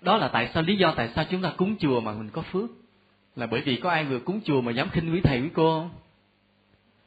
Đó 0.01 0.17
là 0.17 0.27
tại 0.27 0.51
sao, 0.53 0.63
lý 0.63 0.77
do 0.77 0.93
tại 0.97 1.09
sao 1.15 1.25
chúng 1.29 1.41
ta 1.41 1.53
cúng 1.57 1.75
chùa 1.79 2.01
mà 2.01 2.13
mình 2.13 2.29
có 2.29 2.41
phước 2.41 2.69
là 3.35 3.47
bởi 3.47 3.61
vì 3.61 3.75
có 3.75 3.89
ai 3.89 4.05
vừa 4.05 4.19
cúng 4.19 4.41
chùa 4.45 4.61
mà 4.61 4.71
dám 4.71 4.89
khinh 4.89 5.13
quý 5.13 5.21
thầy 5.23 5.41
quý 5.41 5.49
cô 5.53 5.79
không? 5.79 5.89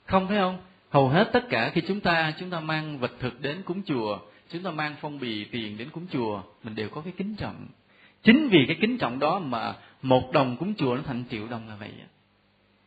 Không 0.07 0.29
phải 0.29 0.37
không? 0.37 0.59
Hầu 0.91 1.09
hết 1.09 1.31
tất 1.33 1.49
cả 1.49 1.71
khi 1.75 1.83
chúng 1.89 2.01
ta 2.01 2.33
chúng 2.39 2.51
ta 2.51 2.61
mang 2.61 2.99
vật 2.99 3.13
thực 3.19 3.41
đến 3.41 3.63
cúng 3.65 3.83
chùa, 3.87 4.19
chúng 4.51 4.63
ta 4.63 4.71
mang 4.71 4.95
phong 5.01 5.19
bì 5.19 5.45
tiền 5.45 5.79
đến 5.79 5.91
cúng 5.91 6.07
chùa, 6.13 6.43
mình 6.65 6.75
đều 6.75 6.89
có 6.89 7.01
cái 7.01 7.13
kính 7.17 7.37
trọng. 7.37 7.67
Chính 8.23 8.49
vì 8.49 8.65
cái 8.67 8.77
kính 8.81 8.99
trọng 8.99 9.19
đó 9.19 9.39
mà 9.39 9.75
một 10.03 10.33
đồng 10.33 10.57
cúng 10.57 10.75
chùa 10.75 10.97
nó 10.97 11.03
thành 11.07 11.25
triệu 11.31 11.49
đồng 11.49 11.69
là 11.69 11.77
vậy 11.77 11.91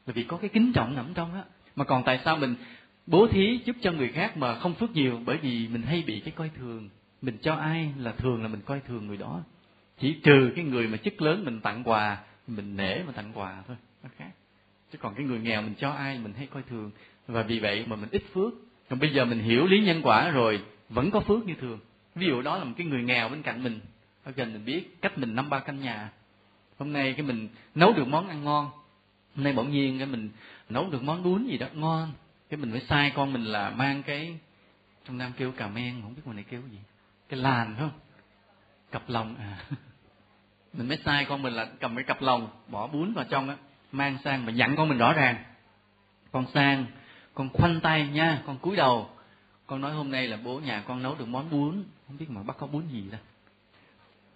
là 0.08 0.14
vì 0.14 0.24
có 0.24 0.38
cái 0.38 0.50
kính 0.50 0.74
trọng 0.74 0.96
nằm 0.96 1.14
trong 1.14 1.34
á. 1.34 1.44
Mà 1.76 1.86
còn 1.86 2.04
tại 2.04 2.20
sao 2.26 2.38
mình 2.38 2.56
bố 3.08 3.28
thí 3.28 3.60
giúp 3.66 3.76
cho 3.82 3.92
người 3.92 4.08
khác 4.08 4.38
mà 4.38 4.60
không 4.60 4.74
phước 4.74 4.92
nhiều? 4.92 5.22
Bởi 5.26 5.38
vì 5.38 5.68
mình 5.68 5.82
hay 5.82 6.04
bị 6.08 6.20
cái 6.20 6.34
coi 6.38 6.50
thường. 6.58 6.90
Mình 7.22 7.38
cho 7.42 7.56
ai 7.56 7.94
là 8.00 8.12
thường 8.12 8.42
là 8.42 8.48
mình 8.48 8.62
coi 8.66 8.80
thường 8.80 9.08
người 9.08 9.18
đó. 9.18 9.42
Chỉ 10.00 10.14
trừ 10.24 10.52
cái 10.56 10.66
người 10.66 10.88
mà 10.88 10.98
chức 10.98 11.22
lớn 11.22 11.46
mình 11.46 11.62
tặng 11.62 11.84
quà 11.84 12.18
mình 12.48 12.78
nể 12.78 13.04
mà 13.04 13.12
tặng 13.12 13.32
quà 13.34 13.64
thôi, 13.68 13.78
nó 14.04 14.10
khác. 14.18 14.32
Chứ 14.92 14.98
còn 14.98 15.16
cái 15.16 15.26
người 15.26 15.40
nghèo 15.40 15.62
mình 15.62 15.74
cho 15.78 15.92
ai 15.92 16.20
mình 16.20 16.34
hay 16.34 16.48
coi 16.48 16.64
thường. 16.64 16.92
Và 17.28 17.44
vì 17.44 17.60
vậy 17.60 17.86
mà 17.88 17.96
mình 17.96 18.10
ít 18.12 18.24
phước. 18.34 18.54
Còn 18.90 19.00
bây 19.00 19.14
giờ 19.14 19.26
mình 19.26 19.40
hiểu 19.40 19.66
lý 19.66 19.82
nhân 19.82 20.02
quả 20.04 20.30
rồi, 20.30 20.62
vẫn 20.90 21.12
có 21.12 21.20
phước 21.20 21.46
như 21.46 21.54
thường. 21.62 21.80
Ví 22.16 22.28
dụ 22.28 22.42
đó 22.42 22.58
là 22.58 22.64
một 22.64 22.74
cái 22.78 22.88
người 22.88 23.04
nghèo 23.04 23.30
bên 23.30 23.42
cạnh 23.42 23.64
mình. 23.64 23.80
Ở 24.24 24.32
gần 24.36 24.54
mình 24.54 24.66
biết 24.66 25.02
cách 25.02 25.18
mình 25.18 25.36
năm 25.36 25.50
ba 25.50 25.60
căn 25.60 25.80
nhà. 25.80 26.10
Hôm 26.78 26.94
nay 26.94 27.14
cái 27.14 27.26
mình 27.26 27.50
nấu 27.76 27.94
được 27.94 28.08
món 28.08 28.28
ăn 28.28 28.44
ngon. 28.44 28.70
Hôm 29.36 29.44
nay 29.44 29.54
bỗng 29.54 29.72
nhiên 29.72 29.98
cái 29.98 30.08
mình 30.08 30.30
nấu 30.70 30.90
được 30.90 31.04
món 31.04 31.24
bún 31.24 31.48
gì 31.48 31.58
đó 31.58 31.68
ngon. 31.74 32.12
Cái 32.50 32.58
mình 32.58 32.72
phải 32.72 32.82
sai 32.90 33.12
con 33.16 33.34
mình 33.34 33.44
là 33.44 33.70
mang 33.70 34.04
cái, 34.04 34.38
trong 35.06 35.18
nam 35.18 35.32
kêu 35.38 35.52
cà 35.52 35.68
men 35.68 36.02
không 36.02 36.16
biết 36.16 36.22
ngoài 36.26 36.36
này 36.36 36.46
kêu 36.50 36.62
gì. 36.72 36.80
Cái 37.30 37.40
làn 37.40 37.76
phải 37.76 37.90
không? 37.90 38.00
Cặp 38.92 39.10
lòng 39.10 39.36
à. 39.36 39.66
mình 40.78 40.88
mới 40.88 40.98
sai 41.06 41.26
con 41.26 41.42
mình 41.42 41.54
là 41.54 41.68
cầm 41.80 41.96
cái 41.96 42.04
cặp 42.04 42.22
lòng 42.22 42.48
bỏ 42.68 42.88
bún 42.88 43.14
vào 43.14 43.26
trong 43.30 43.50
á, 43.50 43.56
mang 43.92 44.18
sang 44.24 44.46
và 44.46 44.52
dặn 44.52 44.76
con 44.76 44.90
mình 44.90 44.98
rõ 44.98 45.14
ràng. 45.14 45.36
Con 46.32 46.46
sang, 46.54 46.86
con 47.34 47.50
khoanh 47.50 47.80
tay 47.80 48.08
nha, 48.08 48.42
con 48.46 48.58
cúi 48.58 48.76
đầu. 48.76 49.10
Con 49.68 49.82
nói 49.82 49.92
hôm 49.92 50.12
nay 50.12 50.28
là 50.28 50.38
bố 50.44 50.60
nhà 50.60 50.84
con 50.88 51.04
nấu 51.04 51.16
được 51.16 51.28
món 51.28 51.50
bún. 51.50 51.84
Không 52.08 52.18
biết 52.18 52.30
mà 52.30 52.44
bắt 52.44 52.56
có 52.60 52.68
bún 52.68 52.88
gì 52.88 53.04
đó 53.12 53.18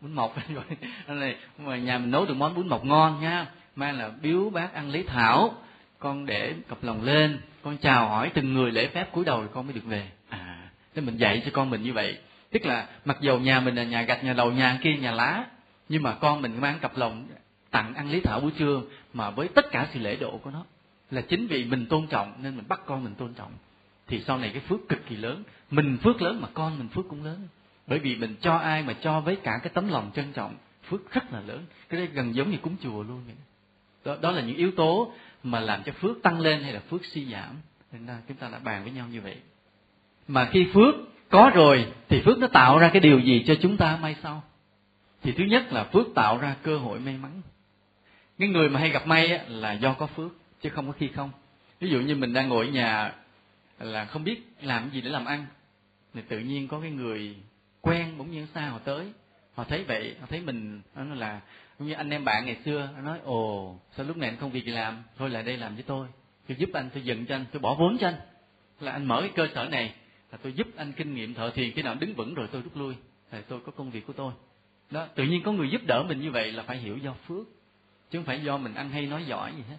bún 0.01 0.13
mọc 0.13 0.35
rồi. 0.53 0.63
Này 1.07 1.35
mà 1.57 1.77
nhà 1.77 1.97
mình 1.97 2.11
nấu 2.11 2.25
được 2.25 2.33
món 2.33 2.55
bún 2.55 2.67
mọc 2.67 2.85
ngon 2.85 3.21
nha. 3.21 3.45
Mang 3.75 3.97
là 3.97 4.09
biếu 4.21 4.49
bác 4.49 4.73
ăn 4.73 4.89
lấy 4.89 5.03
thảo. 5.07 5.53
Con 5.99 6.25
để 6.25 6.53
cặp 6.69 6.83
lòng 6.83 7.03
lên. 7.03 7.39
Con 7.63 7.77
chào 7.77 8.07
hỏi 8.09 8.31
từng 8.33 8.53
người 8.53 8.71
lễ 8.71 8.87
phép 8.87 9.11
cúi 9.11 9.25
đầu 9.25 9.39
rồi 9.39 9.49
con 9.53 9.65
mới 9.67 9.73
được 9.73 9.85
về. 9.85 10.09
À 10.29 10.69
thế 10.95 11.01
mình 11.01 11.17
dạy 11.17 11.41
cho 11.45 11.51
con 11.53 11.69
mình 11.69 11.83
như 11.83 11.93
vậy. 11.93 12.17
Tức 12.51 12.65
là 12.65 12.87
mặc 13.05 13.17
dầu 13.21 13.39
nhà 13.39 13.59
mình 13.59 13.75
là 13.75 13.83
nhà 13.83 14.01
gạch, 14.01 14.23
nhà 14.23 14.33
đầu 14.33 14.51
nhà 14.51 14.79
kia, 14.83 14.93
nhà 14.93 15.11
lá 15.11 15.45
nhưng 15.91 16.03
mà 16.03 16.13
con 16.13 16.41
mình 16.41 16.61
mang 16.61 16.79
cặp 16.79 16.97
lòng 16.97 17.27
tặng 17.71 17.95
ăn 17.95 18.11
lý 18.11 18.19
thảo 18.19 18.39
buổi 18.39 18.51
trưa 18.57 18.81
mà 19.13 19.29
với 19.29 19.47
tất 19.47 19.71
cả 19.71 19.87
sự 19.93 19.99
lễ 19.99 20.15
độ 20.15 20.37
của 20.37 20.51
nó 20.51 20.63
là 21.11 21.21
chính 21.21 21.47
vì 21.47 21.65
mình 21.65 21.85
tôn 21.85 22.07
trọng 22.07 22.33
nên 22.43 22.55
mình 22.55 22.65
bắt 22.67 22.81
con 22.85 23.03
mình 23.03 23.13
tôn 23.15 23.33
trọng. 23.33 23.51
Thì 24.07 24.23
sau 24.27 24.37
này 24.37 24.49
cái 24.49 24.61
phước 24.61 24.79
cực 24.89 24.99
kỳ 25.09 25.15
lớn 25.15 25.43
mình 25.71 25.97
phước 26.03 26.21
lớn 26.21 26.41
mà 26.41 26.47
con 26.53 26.79
mình 26.79 26.87
phước 26.87 27.05
cũng 27.09 27.23
lớn. 27.23 27.47
Bởi 27.87 27.99
vì 27.99 28.15
mình 28.15 28.35
cho 28.41 28.57
ai 28.57 28.83
mà 28.83 28.93
cho 28.93 29.19
với 29.19 29.35
cả 29.35 29.59
cái 29.63 29.71
tấm 29.73 29.87
lòng 29.87 30.11
trân 30.15 30.33
trọng 30.33 30.55
phước 30.89 31.13
rất 31.13 31.33
là 31.33 31.41
lớn. 31.41 31.65
Cái 31.89 31.99
đấy 31.99 32.09
gần 32.13 32.35
giống 32.35 32.51
như 32.51 32.57
cúng 32.57 32.75
chùa 32.83 33.03
luôn 33.03 33.21
vậy. 33.25 33.35
Đó, 34.05 34.17
đó 34.21 34.31
là 34.31 34.41
những 34.41 34.57
yếu 34.57 34.71
tố 34.71 35.11
mà 35.43 35.59
làm 35.59 35.83
cho 35.83 35.91
phước 35.91 36.23
tăng 36.23 36.39
lên 36.39 36.63
hay 36.63 36.73
là 36.73 36.79
phước 36.79 37.05
suy 37.05 37.31
giảm. 37.31 37.55
Nên 37.91 38.05
là 38.05 38.17
chúng 38.27 38.37
ta 38.37 38.49
đã 38.49 38.59
bàn 38.59 38.83
với 38.83 38.91
nhau 38.91 39.07
như 39.11 39.21
vậy. 39.21 39.37
Mà 40.27 40.49
khi 40.51 40.67
phước 40.73 40.95
có 41.29 41.51
rồi 41.53 41.91
thì 42.09 42.21
phước 42.25 42.39
nó 42.39 42.47
tạo 42.47 42.77
ra 42.77 42.89
cái 42.89 42.99
điều 42.99 43.19
gì 43.19 43.43
cho 43.47 43.55
chúng 43.61 43.77
ta 43.77 43.97
may 44.01 44.15
sau? 44.23 44.43
Thì 45.21 45.31
thứ 45.31 45.43
nhất 45.43 45.73
là 45.73 45.83
phước 45.83 46.07
tạo 46.15 46.37
ra 46.37 46.55
cơ 46.63 46.77
hội 46.77 46.99
may 46.99 47.17
mắn. 47.17 47.41
Cái 48.39 48.49
người 48.49 48.69
mà 48.69 48.79
hay 48.79 48.89
gặp 48.89 49.07
may 49.07 49.27
á, 49.27 49.43
là 49.47 49.71
do 49.71 49.93
có 49.93 50.07
phước 50.07 50.31
chứ 50.61 50.69
không 50.69 50.87
có 50.87 50.91
khi 50.91 51.07
không. 51.07 51.31
Ví 51.79 51.89
dụ 51.89 51.99
như 51.99 52.15
mình 52.15 52.33
đang 52.33 52.49
ngồi 52.49 52.65
ở 52.65 52.71
nhà 52.71 53.13
là 53.79 54.05
không 54.05 54.23
biết 54.23 54.41
làm 54.61 54.89
gì 54.89 55.01
để 55.01 55.09
làm 55.09 55.25
ăn 55.25 55.45
thì 56.13 56.21
tự 56.27 56.39
nhiên 56.39 56.67
có 56.67 56.79
cái 56.81 56.91
người 56.91 57.35
quen 57.81 58.17
bỗng 58.17 58.31
nhiên 58.31 58.47
xa 58.53 58.61
họ 58.61 58.79
tới. 58.79 59.11
Họ 59.53 59.63
thấy 59.63 59.83
vậy 59.83 60.15
họ 60.19 60.25
thấy 60.29 60.41
mình 60.41 60.81
nó 60.95 61.15
là 61.15 61.41
cũng 61.77 61.87
như 61.87 61.93
anh 61.93 62.09
em 62.09 62.25
bạn 62.25 62.45
ngày 62.45 62.57
xưa 62.65 62.89
nó 62.95 63.01
nói 63.01 63.19
ồ 63.23 63.75
sao 63.97 64.05
lúc 64.05 64.17
này 64.17 64.29
anh 64.29 64.39
không 64.39 64.51
việc 64.51 64.65
gì 64.65 64.71
làm? 64.71 65.03
Thôi 65.17 65.29
lại 65.29 65.43
đây 65.43 65.57
làm 65.57 65.73
với 65.73 65.83
tôi. 65.83 66.07
Tôi 66.47 66.57
giúp 66.57 66.69
anh 66.73 66.89
tôi 66.93 67.03
dựng 67.03 67.25
cho 67.25 67.35
anh 67.35 67.45
tôi 67.51 67.59
bỏ 67.59 67.75
vốn 67.79 67.97
cho 67.97 68.07
anh. 68.07 68.15
Là 68.79 68.91
anh 68.91 69.05
mở 69.05 69.21
cái 69.21 69.31
cơ 69.35 69.47
sở 69.55 69.65
này 69.65 69.93
là 70.31 70.37
tôi 70.43 70.53
giúp 70.53 70.67
anh 70.75 70.91
kinh 70.91 71.15
nghiệm 71.15 71.33
thợ 71.33 71.51
thiền 71.51 71.71
khi 71.71 71.81
nào 71.81 71.95
đứng 71.95 72.13
vững 72.13 72.33
rồi 72.33 72.47
tôi 72.51 72.61
rút 72.61 72.77
lui 72.77 72.95
là 73.31 73.41
tôi 73.47 73.59
có 73.65 73.71
công 73.71 73.91
việc 73.91 74.07
của 74.07 74.13
tôi 74.13 74.33
đó, 74.91 75.07
tự 75.15 75.23
nhiên 75.23 75.43
có 75.43 75.51
người 75.51 75.69
giúp 75.69 75.81
đỡ 75.85 76.03
mình 76.07 76.21
như 76.21 76.31
vậy 76.31 76.51
là 76.51 76.63
phải 76.63 76.77
hiểu 76.77 76.97
do 76.97 77.13
phước, 77.27 77.47
chứ 78.11 78.19
không 78.19 78.25
phải 78.25 78.43
do 78.43 78.57
mình 78.57 78.73
ăn 78.73 78.89
hay 78.89 79.05
nói 79.05 79.25
giỏi 79.25 79.51
gì 79.57 79.63
hết. 79.69 79.77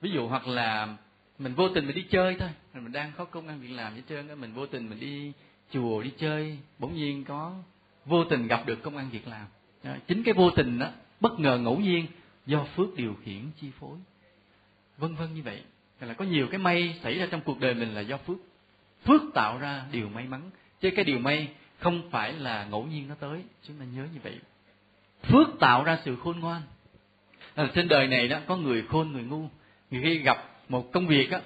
Ví 0.00 0.10
dụ 0.10 0.28
hoặc 0.28 0.46
là 0.46 0.96
mình 1.38 1.54
vô 1.54 1.68
tình 1.68 1.86
mình 1.86 1.96
đi 1.96 2.02
chơi 2.10 2.36
thôi 2.38 2.48
mình 2.74 2.92
đang 2.92 3.12
có 3.16 3.24
công 3.24 3.48
ăn 3.48 3.60
việc 3.60 3.70
làm 3.70 3.94
hết 3.94 4.02
trơn 4.08 4.28
á, 4.28 4.34
mình 4.34 4.52
vô 4.52 4.66
tình 4.66 4.90
mình 4.90 5.00
đi 5.00 5.32
chùa 5.72 6.02
đi 6.02 6.10
chơi, 6.18 6.58
bỗng 6.78 6.94
nhiên 6.94 7.24
có 7.24 7.54
vô 8.04 8.24
tình 8.24 8.46
gặp 8.46 8.66
được 8.66 8.82
công 8.82 8.96
ăn 8.96 9.10
việc 9.10 9.28
làm. 9.28 9.46
Chính 10.06 10.22
cái 10.22 10.34
vô 10.34 10.50
tình 10.50 10.78
đó, 10.78 10.88
bất 11.20 11.40
ngờ 11.40 11.58
ngẫu 11.58 11.78
nhiên 11.78 12.06
do 12.46 12.64
phước 12.64 12.96
điều 12.96 13.16
khiển, 13.24 13.50
chi 13.60 13.70
phối. 13.80 13.98
Vân 14.98 15.14
vân 15.14 15.34
như 15.34 15.42
vậy. 15.42 15.62
Là 16.00 16.14
có 16.14 16.24
nhiều 16.24 16.48
cái 16.50 16.58
may 16.58 16.98
xảy 17.02 17.18
ra 17.18 17.26
trong 17.30 17.40
cuộc 17.40 17.60
đời 17.60 17.74
mình 17.74 17.94
là 17.94 18.00
do 18.00 18.16
phước. 18.16 18.36
Phước 19.04 19.22
tạo 19.34 19.58
ra 19.58 19.84
điều 19.92 20.08
may 20.08 20.26
mắn. 20.26 20.50
Chứ 20.80 20.90
cái 20.96 21.04
điều 21.04 21.18
may 21.18 21.48
không 21.78 22.10
phải 22.10 22.32
là 22.32 22.64
ngẫu 22.64 22.84
nhiên 22.84 23.08
nó 23.08 23.14
tới 23.20 23.42
chúng 23.62 23.76
ta 23.78 23.84
nhớ 23.84 24.06
như 24.14 24.20
vậy. 24.22 24.38
Phước 25.22 25.48
tạo 25.60 25.84
ra 25.84 25.98
sự 26.04 26.16
khôn 26.16 26.40
ngoan. 26.40 26.62
À, 27.54 27.70
trên 27.74 27.88
đời 27.88 28.06
này 28.06 28.28
đó 28.28 28.38
có 28.46 28.56
người 28.56 28.82
khôn 28.88 29.12
người 29.12 29.22
ngu. 29.22 29.48
Người 29.90 30.02
khi 30.02 30.18
gặp 30.18 30.38
một 30.68 30.92
công 30.92 31.06
việc 31.06 31.30
á 31.30 31.40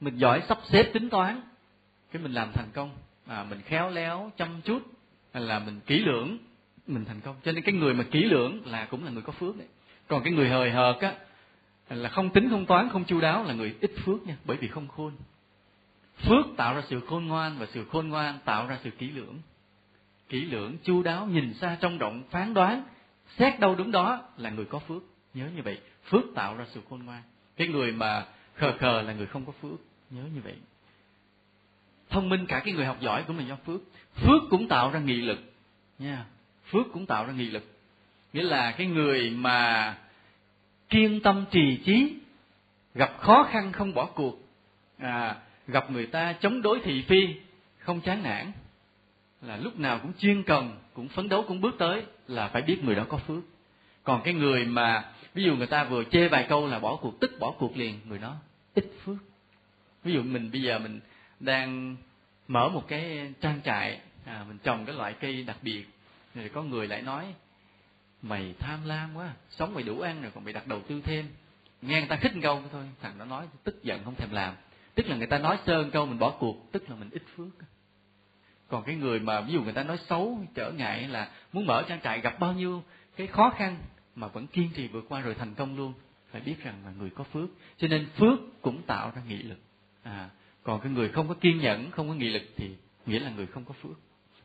mình 0.00 0.16
giỏi 0.16 0.42
sắp 0.48 0.58
xếp 0.64 0.90
tính 0.92 1.10
toán 1.10 1.40
cái 2.12 2.22
mình 2.22 2.32
làm 2.32 2.52
thành 2.52 2.68
công. 2.72 2.90
À, 3.26 3.46
mình 3.50 3.60
khéo 3.60 3.90
léo 3.90 4.32
chăm 4.36 4.60
chút 4.64 4.82
là 5.32 5.58
mình 5.58 5.80
kỹ 5.86 5.98
lưỡng 5.98 6.38
mình 6.86 7.04
thành 7.04 7.20
công. 7.20 7.36
Cho 7.44 7.52
nên 7.52 7.64
cái 7.64 7.74
người 7.74 7.94
mà 7.94 8.04
kỹ 8.10 8.24
lưỡng 8.24 8.66
là 8.66 8.84
cũng 8.84 9.04
là 9.04 9.10
người 9.10 9.22
có 9.22 9.32
phước 9.32 9.56
đấy. 9.56 9.66
Còn 10.08 10.22
cái 10.22 10.32
người 10.32 10.48
hời 10.48 10.70
hợt 10.70 10.96
á 11.00 11.14
là 11.88 12.08
không 12.08 12.30
tính 12.30 12.50
không 12.50 12.66
toán 12.66 12.88
không 12.88 13.04
chu 13.04 13.20
đáo 13.20 13.44
là 13.44 13.54
người 13.54 13.74
ít 13.80 13.90
phước 14.04 14.26
nha 14.26 14.36
bởi 14.44 14.56
vì 14.56 14.68
không 14.68 14.88
khôn. 14.88 15.12
Phước 16.16 16.46
tạo 16.56 16.74
ra 16.74 16.82
sự 16.88 17.00
khôn 17.00 17.26
ngoan 17.26 17.58
và 17.58 17.66
sự 17.66 17.84
khôn 17.92 18.08
ngoan 18.08 18.38
tạo 18.44 18.66
ra 18.66 18.78
sự 18.84 18.90
kỹ 18.90 19.10
lưỡng 19.10 19.38
kỹ 20.28 20.44
lưỡng 20.44 20.76
chu 20.84 21.02
đáo 21.02 21.26
nhìn 21.26 21.54
xa 21.54 21.76
trong 21.80 21.98
rộng 21.98 22.22
phán 22.30 22.54
đoán 22.54 22.84
xét 23.38 23.60
đâu 23.60 23.74
đúng 23.74 23.90
đó 23.90 24.22
là 24.36 24.50
người 24.50 24.64
có 24.64 24.78
phước. 24.78 25.02
Nhớ 25.34 25.48
như 25.56 25.62
vậy 25.62 25.78
phước 26.04 26.22
tạo 26.34 26.56
ra 26.56 26.64
sự 26.74 26.80
khôn 26.90 27.04
ngoan. 27.04 27.22
Cái 27.56 27.68
người 27.68 27.92
mà 27.92 28.26
khờ 28.54 28.72
khờ 28.78 29.02
là 29.02 29.12
người 29.12 29.26
không 29.26 29.44
có 29.46 29.52
phước. 29.52 29.80
Nhớ 30.10 30.22
như 30.34 30.40
vậy. 30.44 30.54
Thông 32.10 32.28
minh 32.28 32.46
cả 32.46 32.60
cái 32.64 32.74
người 32.74 32.86
học 32.86 32.96
giỏi 33.00 33.24
cũng 33.26 33.38
là 33.38 33.44
do 33.44 33.56
phước. 33.66 33.80
Phước 34.14 34.42
cũng 34.50 34.68
tạo 34.68 34.90
ra 34.90 35.00
nghị 35.00 35.20
lực. 35.20 35.38
Nha 35.98 36.24
phước 36.70 36.86
cũng 36.92 37.06
tạo 37.06 37.26
ra 37.26 37.32
nghị 37.32 37.50
lực. 37.50 37.64
Nghĩa 38.32 38.42
là 38.42 38.70
cái 38.72 38.86
người 38.86 39.30
mà 39.30 39.96
kiên 40.88 41.20
tâm 41.20 41.44
trì 41.50 41.80
chí 41.84 42.14
gặp 42.94 43.16
khó 43.18 43.48
khăn 43.50 43.72
không 43.72 43.94
bỏ 43.94 44.06
cuộc 44.06 44.48
à, 44.98 45.36
gặp 45.68 45.90
người 45.90 46.06
ta 46.06 46.32
chống 46.32 46.62
đối 46.62 46.80
thị 46.80 47.04
phi 47.08 47.34
không 47.78 48.00
chán 48.00 48.22
nản 48.22 48.52
là 49.46 49.56
lúc 49.56 49.78
nào 49.78 49.98
cũng 50.02 50.12
chuyên 50.18 50.42
cần 50.42 50.76
cũng 50.94 51.08
phấn 51.08 51.28
đấu 51.28 51.44
cũng 51.48 51.60
bước 51.60 51.74
tới 51.78 52.02
là 52.28 52.48
phải 52.48 52.62
biết 52.62 52.84
người 52.84 52.94
đó 52.94 53.04
có 53.08 53.16
phước. 53.16 53.42
Còn 54.02 54.22
cái 54.24 54.34
người 54.34 54.64
mà 54.64 55.12
ví 55.34 55.44
dụ 55.44 55.56
người 55.56 55.66
ta 55.66 55.84
vừa 55.84 56.04
chê 56.04 56.28
vài 56.28 56.46
câu 56.48 56.66
là 56.66 56.78
bỏ 56.78 56.96
cuộc 56.96 57.20
tức 57.20 57.30
bỏ 57.40 57.50
cuộc 57.58 57.76
liền 57.76 58.00
người 58.08 58.18
đó 58.18 58.36
ít 58.74 58.86
phước. 59.04 59.16
Ví 60.04 60.12
dụ 60.12 60.22
mình 60.22 60.50
bây 60.52 60.62
giờ 60.62 60.78
mình 60.78 61.00
đang 61.40 61.96
mở 62.48 62.68
một 62.68 62.88
cái 62.88 63.32
trang 63.40 63.60
trại 63.64 64.00
à, 64.24 64.44
mình 64.48 64.58
trồng 64.58 64.84
cái 64.84 64.94
loại 64.94 65.14
cây 65.20 65.42
đặc 65.42 65.56
biệt 65.62 65.84
rồi 66.34 66.48
có 66.48 66.62
người 66.62 66.88
lại 66.88 67.02
nói 67.02 67.34
mày 68.22 68.54
tham 68.58 68.80
lam 68.84 69.14
quá 69.14 69.32
sống 69.50 69.74
mày 69.74 69.82
đủ 69.82 70.00
ăn 70.00 70.22
rồi 70.22 70.30
còn 70.34 70.44
mày 70.44 70.52
đặt 70.52 70.66
đầu 70.66 70.82
tư 70.88 71.00
thêm. 71.04 71.28
Nghe 71.82 71.98
người 71.98 72.08
ta 72.08 72.16
khích 72.16 72.32
câu 72.42 72.62
thôi 72.72 72.84
thằng 73.00 73.18
nó 73.18 73.24
nói 73.24 73.46
tức 73.64 73.82
giận 73.82 74.04
không 74.04 74.14
thèm 74.14 74.30
làm. 74.30 74.54
Tức 74.94 75.06
là 75.06 75.16
người 75.16 75.26
ta 75.26 75.38
nói 75.38 75.58
sơn 75.66 75.90
câu 75.90 76.06
mình 76.06 76.18
bỏ 76.18 76.30
cuộc 76.30 76.72
tức 76.72 76.90
là 76.90 76.96
mình 76.96 77.10
ít 77.10 77.22
phước 77.36 77.48
còn 78.68 78.84
cái 78.84 78.94
người 78.94 79.20
mà 79.20 79.40
ví 79.40 79.52
dụ 79.52 79.62
người 79.62 79.72
ta 79.72 79.82
nói 79.82 79.98
xấu 80.08 80.38
trở 80.54 80.70
ngại 80.70 81.08
là 81.08 81.28
muốn 81.52 81.66
mở 81.66 81.84
trang 81.88 82.00
trại 82.04 82.20
gặp 82.20 82.40
bao 82.40 82.52
nhiêu 82.52 82.82
cái 83.16 83.26
khó 83.26 83.50
khăn 83.50 83.76
mà 84.14 84.26
vẫn 84.26 84.46
kiên 84.46 84.70
trì 84.74 84.88
vượt 84.88 85.04
qua 85.08 85.20
rồi 85.20 85.34
thành 85.34 85.54
công 85.54 85.76
luôn, 85.76 85.92
phải 86.30 86.40
biết 86.40 86.64
rằng 86.64 86.74
là 86.84 86.92
người 86.98 87.10
có 87.10 87.24
phước. 87.24 87.48
Cho 87.78 87.88
nên 87.88 88.06
phước 88.16 88.62
cũng 88.62 88.82
tạo 88.82 89.12
ra 89.16 89.22
nghị 89.28 89.42
lực. 89.42 89.58
À 90.02 90.28
còn 90.62 90.80
cái 90.80 90.92
người 90.92 91.08
không 91.08 91.28
có 91.28 91.34
kiên 91.34 91.58
nhẫn, 91.58 91.90
không 91.90 92.08
có 92.08 92.14
nghị 92.14 92.28
lực 92.28 92.42
thì 92.56 92.70
nghĩa 93.06 93.18
là 93.18 93.30
người 93.30 93.46
không 93.46 93.64
có 93.64 93.74
phước. 93.82 93.98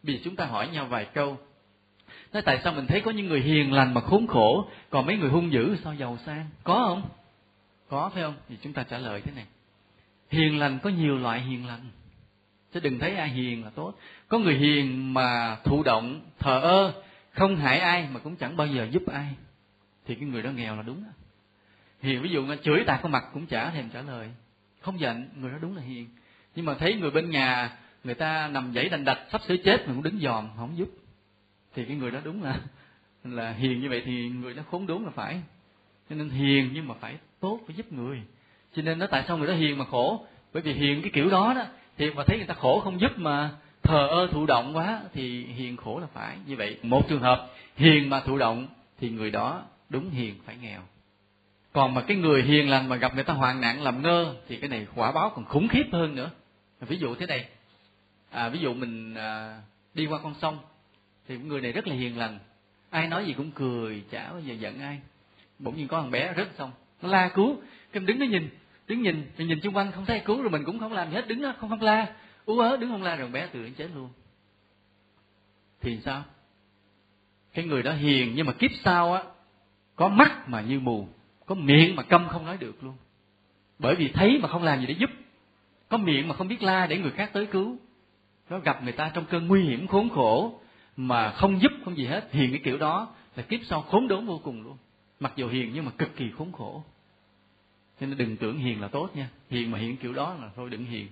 Bây 0.03 0.15
giờ 0.15 0.21
chúng 0.23 0.35
ta 0.35 0.45
hỏi 0.45 0.67
nhau 0.67 0.85
vài 0.85 1.05
câu. 1.05 1.37
Nói 2.33 2.41
tại 2.41 2.59
sao 2.63 2.73
mình 2.73 2.87
thấy 2.87 3.01
có 3.01 3.11
những 3.11 3.27
người 3.27 3.41
hiền 3.41 3.73
lành 3.73 3.93
mà 3.93 4.01
khốn 4.01 4.27
khổ, 4.27 4.69
còn 4.89 5.05
mấy 5.05 5.17
người 5.17 5.29
hung 5.29 5.51
dữ 5.51 5.75
sao 5.83 5.93
giàu 5.93 6.17
sang? 6.25 6.49
Có 6.63 6.85
không? 6.87 7.09
Có, 7.89 8.09
phải 8.13 8.23
không? 8.23 8.35
Thì 8.49 8.57
chúng 8.61 8.73
ta 8.73 8.83
trả 8.83 8.97
lời 8.97 9.21
thế 9.21 9.31
này. 9.35 9.45
Hiền 10.29 10.59
lành 10.59 10.79
có 10.79 10.89
nhiều 10.89 11.17
loại 11.17 11.41
hiền 11.41 11.67
lành 11.67 11.89
chứ 12.73 12.79
đừng 12.79 12.99
thấy 12.99 13.15
ai 13.15 13.29
hiền 13.29 13.63
là 13.63 13.69
tốt. 13.69 13.93
Có 14.27 14.39
người 14.39 14.55
hiền 14.55 15.13
mà 15.13 15.57
thụ 15.63 15.83
động, 15.83 16.21
thờ 16.39 16.59
ơ, 16.59 17.01
không 17.31 17.55
hại 17.55 17.79
ai 17.79 18.07
mà 18.11 18.19
cũng 18.19 18.35
chẳng 18.35 18.57
bao 18.57 18.67
giờ 18.67 18.87
giúp 18.91 19.03
ai. 19.07 19.35
Thì 20.05 20.15
cái 20.15 20.25
người 20.25 20.41
đó 20.41 20.49
nghèo 20.49 20.75
là 20.75 20.81
đúng 20.81 21.03
hiền, 22.01 22.21
ví 22.21 22.29
dụ 22.29 22.45
nó 22.45 22.55
chửi 22.55 22.83
tạt 22.87 22.99
có 23.03 23.09
mặt 23.09 23.23
cũng 23.33 23.45
chả 23.45 23.69
thèm 23.71 23.89
trả 23.89 24.01
lời. 24.01 24.29
Không 24.81 24.99
giận, 24.99 25.29
người 25.35 25.51
đó 25.51 25.57
đúng 25.61 25.75
là 25.75 25.81
hiền. 25.81 26.09
Nhưng 26.55 26.65
mà 26.65 26.73
thấy 26.73 26.95
người 26.95 27.11
bên 27.11 27.29
nhà, 27.29 27.77
người 28.03 28.15
ta 28.15 28.47
nằm 28.47 28.71
dãy 28.75 28.89
đành 28.89 29.05
đạch, 29.05 29.19
sắp 29.31 29.41
sửa 29.47 29.57
chết 29.57 29.87
mà 29.87 29.93
cũng 29.93 30.03
đứng 30.03 30.19
dòm 30.19 30.49
không 30.57 30.77
giúp. 30.77 30.89
Thì 31.75 31.85
cái 31.85 31.95
người 31.95 32.11
đó 32.11 32.19
đúng 32.23 32.43
là 32.43 32.59
là 33.23 33.51
hiền 33.51 33.81
như 33.81 33.89
vậy 33.89 34.01
thì 34.05 34.29
người 34.29 34.53
đó 34.53 34.63
khốn 34.71 34.87
đốn 34.87 35.03
là 35.03 35.09
phải. 35.09 35.41
Cho 36.09 36.15
nên 36.15 36.29
hiền 36.29 36.69
nhưng 36.73 36.87
mà 36.87 36.95
phải 36.99 37.17
tốt 37.39 37.59
phải 37.67 37.75
giúp 37.75 37.93
người. 37.93 38.21
Cho 38.75 38.81
nên 38.81 38.99
nó 38.99 39.07
tại 39.07 39.23
sao 39.27 39.37
người 39.37 39.47
đó 39.47 39.53
hiền 39.53 39.77
mà 39.77 39.85
khổ? 39.85 40.25
Bởi 40.53 40.63
vì 40.63 40.73
hiền 40.73 41.01
cái 41.01 41.11
kiểu 41.13 41.29
đó 41.29 41.53
đó 41.53 41.65
thì 41.99 42.11
mà 42.11 42.23
thấy 42.23 42.37
người 42.37 42.47
ta 42.47 42.53
khổ 42.53 42.79
không 42.79 43.01
giúp 43.01 43.11
mà 43.15 43.51
thờ 43.83 44.07
ơ 44.07 44.27
thụ 44.31 44.45
động 44.45 44.77
quá 44.77 45.01
thì 45.13 45.45
hiền 45.45 45.77
khổ 45.77 45.99
là 45.99 46.07
phải. 46.13 46.37
Như 46.45 46.55
vậy 46.55 46.77
một 46.83 47.09
trường 47.09 47.21
hợp 47.21 47.49
hiền 47.75 48.09
mà 48.09 48.19
thụ 48.19 48.37
động 48.37 48.67
thì 48.99 49.09
người 49.09 49.31
đó 49.31 49.63
đúng 49.89 50.09
hiền 50.09 50.35
phải 50.45 50.55
nghèo. 50.61 50.81
Còn 51.73 51.93
mà 51.93 52.01
cái 52.01 52.17
người 52.17 52.41
hiền 52.43 52.69
lành 52.69 52.89
mà 52.89 52.95
gặp 52.95 53.15
người 53.15 53.23
ta 53.23 53.33
hoạn 53.33 53.61
nạn 53.61 53.81
làm 53.81 54.01
ngơ 54.01 54.35
thì 54.47 54.57
cái 54.57 54.69
này 54.69 54.87
quả 54.95 55.11
báo 55.11 55.29
còn 55.35 55.45
khủng 55.45 55.67
khiếp 55.67 55.83
hơn 55.91 56.15
nữa. 56.15 56.29
Ví 56.81 56.97
dụ 56.97 57.15
thế 57.15 57.25
này. 57.25 57.45
À, 58.31 58.49
ví 58.49 58.59
dụ 58.59 58.73
mình 58.73 59.15
à, 59.15 59.61
đi 59.93 60.05
qua 60.05 60.19
con 60.23 60.33
sông 60.41 60.57
thì 61.27 61.37
người 61.37 61.61
này 61.61 61.71
rất 61.71 61.87
là 61.87 61.95
hiền 61.95 62.17
lành. 62.17 62.39
Ai 62.89 63.07
nói 63.07 63.25
gì 63.25 63.33
cũng 63.33 63.51
cười 63.51 64.03
chả 64.11 64.29
bao 64.29 64.39
giờ 64.39 64.53
giận 64.53 64.79
ai. 64.81 64.99
Bỗng 65.59 65.77
nhiên 65.77 65.87
có 65.87 66.01
thằng 66.01 66.11
bé 66.11 66.33
rớt 66.37 66.47
xong 66.57 66.71
nó 67.01 67.09
la 67.09 67.29
cứu. 67.29 67.55
Cái 67.91 68.03
đứng 68.03 68.19
nó 68.19 68.25
nhìn 68.25 68.49
đứng 68.89 69.01
nhìn 69.01 69.31
mình 69.37 69.47
nhìn 69.47 69.61
xung 69.61 69.75
quanh 69.75 69.91
không 69.91 70.05
thấy 70.05 70.19
cứu 70.19 70.41
rồi 70.41 70.49
mình 70.49 70.63
cũng 70.65 70.79
không 70.79 70.93
làm 70.93 71.09
gì 71.09 71.15
hết, 71.15 71.27
đứng 71.27 71.41
đó, 71.41 71.53
không 71.59 71.69
không 71.69 71.81
la. 71.81 72.15
Ú 72.45 72.59
ớ, 72.59 72.77
đứng 72.77 72.89
không 72.89 73.03
la 73.03 73.15
rồi 73.15 73.29
bé 73.29 73.47
tự 73.47 73.59
nó 73.59 73.69
chết 73.77 73.89
luôn. 73.95 74.09
Thì 75.81 75.99
sao? 76.05 76.23
Cái 77.53 77.65
người 77.65 77.83
đó 77.83 77.93
hiền 77.93 78.33
nhưng 78.35 78.45
mà 78.45 78.53
kiếp 78.53 78.71
sau 78.83 79.13
á, 79.13 79.23
có 79.95 80.07
mắt 80.07 80.49
mà 80.49 80.61
như 80.61 80.79
mù, 80.79 81.07
có 81.45 81.55
miệng 81.55 81.95
mà 81.95 82.03
câm 82.03 82.27
không 82.27 82.45
nói 82.45 82.57
được 82.57 82.83
luôn. 82.83 82.95
Bởi 83.79 83.95
vì 83.95 84.07
thấy 84.07 84.39
mà 84.41 84.47
không 84.47 84.63
làm 84.63 84.79
gì 84.79 84.85
để 84.85 84.95
giúp, 84.99 85.09
có 85.89 85.97
miệng 85.97 86.27
mà 86.27 86.35
không 86.35 86.47
biết 86.47 86.63
la 86.63 86.87
để 86.87 86.97
người 86.97 87.11
khác 87.11 87.29
tới 87.33 87.45
cứu. 87.45 87.77
Nó 88.49 88.59
gặp 88.59 88.83
người 88.83 88.93
ta 88.93 89.11
trong 89.13 89.25
cơn 89.25 89.47
nguy 89.47 89.63
hiểm, 89.63 89.87
khốn 89.87 90.09
khổ 90.09 90.59
mà 90.97 91.31
không 91.31 91.61
giúp, 91.61 91.71
không 91.85 91.97
gì 91.97 92.05
hết. 92.05 92.29
Hiền 92.31 92.51
cái 92.51 92.61
kiểu 92.63 92.77
đó 92.77 93.13
là 93.35 93.43
kiếp 93.43 93.59
sau 93.63 93.81
khốn 93.81 94.07
đốn 94.07 94.25
vô 94.25 94.41
cùng 94.43 94.63
luôn. 94.63 94.77
Mặc 95.19 95.33
dù 95.35 95.47
hiền 95.47 95.71
nhưng 95.73 95.85
mà 95.85 95.91
cực 95.97 96.15
kỳ 96.15 96.31
khốn 96.37 96.51
khổ 96.51 96.83
cho 97.99 98.07
nên 98.07 98.17
đừng 98.17 98.37
tưởng 98.37 98.57
hiền 98.57 98.81
là 98.81 98.87
tốt 98.87 99.09
nha. 99.15 99.29
Hiền 99.49 99.71
mà 99.71 99.77
hiện 99.77 99.97
kiểu 99.97 100.13
đó 100.13 100.35
là 100.41 100.49
thôi 100.55 100.69
đừng 100.69 100.85
hiền. 100.85 101.07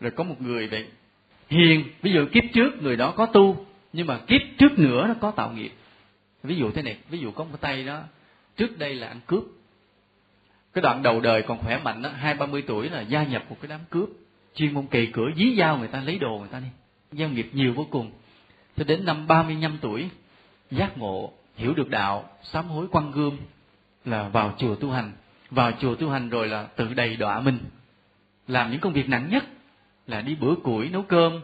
Rồi 0.00 0.10
có 0.10 0.24
một 0.24 0.40
người 0.40 0.68
vậy, 0.68 0.86
hiền, 1.48 1.84
ví 2.02 2.12
dụ 2.12 2.26
kiếp 2.32 2.44
trước 2.54 2.82
người 2.82 2.96
đó 2.96 3.12
có 3.16 3.26
tu, 3.26 3.66
nhưng 3.92 4.06
mà 4.06 4.18
kiếp 4.26 4.40
trước 4.58 4.78
nữa 4.78 5.06
nó 5.08 5.14
có 5.20 5.30
tạo 5.30 5.52
nghiệp. 5.52 5.72
Ví 6.42 6.56
dụ 6.56 6.70
thế 6.70 6.82
này, 6.82 6.96
ví 7.10 7.18
dụ 7.18 7.30
có 7.30 7.44
một 7.44 7.60
tay 7.60 7.84
đó, 7.84 8.02
trước 8.56 8.78
đây 8.78 8.94
là 8.94 9.08
ăn 9.08 9.20
cướp. 9.26 9.44
Cái 10.72 10.82
đoạn 10.82 11.02
đầu 11.02 11.20
đời 11.20 11.42
còn 11.42 11.58
khỏe 11.58 11.80
mạnh 11.84 12.02
đó, 12.02 12.10
hai, 12.14 12.34
ba 12.34 12.46
mươi 12.46 12.62
tuổi 12.66 12.88
là 12.88 13.00
gia 13.00 13.24
nhập 13.24 13.44
một 13.48 13.56
cái 13.60 13.68
đám 13.68 13.80
cướp, 13.90 14.08
chuyên 14.54 14.74
môn 14.74 14.86
kỳ 14.86 15.06
cửa, 15.06 15.28
dí 15.36 15.56
dao 15.58 15.78
người 15.78 15.88
ta, 15.88 16.00
lấy 16.00 16.18
đồ 16.18 16.38
người 16.38 16.48
ta 16.48 16.60
đi. 16.60 16.66
Giao 17.12 17.28
nghiệp 17.28 17.50
nhiều 17.52 17.72
vô 17.72 17.86
cùng. 17.90 18.10
Cho 18.76 18.84
đến 18.84 19.04
năm 19.04 19.26
ba 19.26 19.42
mươi 19.42 19.54
năm 19.54 19.78
tuổi, 19.80 20.08
giác 20.70 20.98
ngộ, 20.98 21.32
hiểu 21.56 21.74
được 21.74 21.90
đạo, 21.90 22.30
sám 22.42 22.68
hối 22.68 22.88
quăng 22.88 23.10
gươm 23.10 23.36
là 24.04 24.28
vào 24.28 24.54
chùa 24.58 24.74
tu 24.74 24.90
hành 24.90 25.12
vào 25.50 25.72
chùa 25.80 25.94
tu 25.94 26.10
hành 26.10 26.30
rồi 26.30 26.48
là 26.48 26.62
tự 26.62 26.94
đầy 26.94 27.16
đọa 27.16 27.40
mình. 27.40 27.58
Làm 28.48 28.70
những 28.70 28.80
công 28.80 28.92
việc 28.92 29.08
nặng 29.08 29.28
nhất 29.30 29.44
là 30.06 30.20
đi 30.20 30.34
bữa 30.34 30.54
củi 30.54 30.88
nấu 30.88 31.02
cơm, 31.02 31.40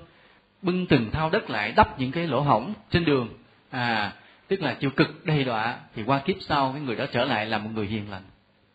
bưng 0.63 0.87
từng 0.87 1.11
thao 1.11 1.31
đất 1.31 1.51
lại 1.51 1.73
đắp 1.77 2.01
những 2.01 2.13
cái 2.13 2.27
lỗ 2.27 2.41
hổng 2.41 2.73
trên 2.91 3.05
đường. 3.05 3.29
À 3.71 4.13
tức 4.49 4.63
là 4.63 4.75
chịu 4.75 4.91
cực 4.91 5.27
đầy 5.27 5.45
đọa 5.45 5.79
thì 5.95 6.03
qua 6.03 6.19
kiếp 6.19 6.37
sau 6.41 6.73
cái 6.73 6.83
người 6.83 6.97
đó 6.97 7.05
trở 7.13 7.25
lại 7.25 7.47
là 7.47 7.59
một 7.59 7.71
người 7.75 7.87
hiền 7.87 8.11
lành. 8.11 8.23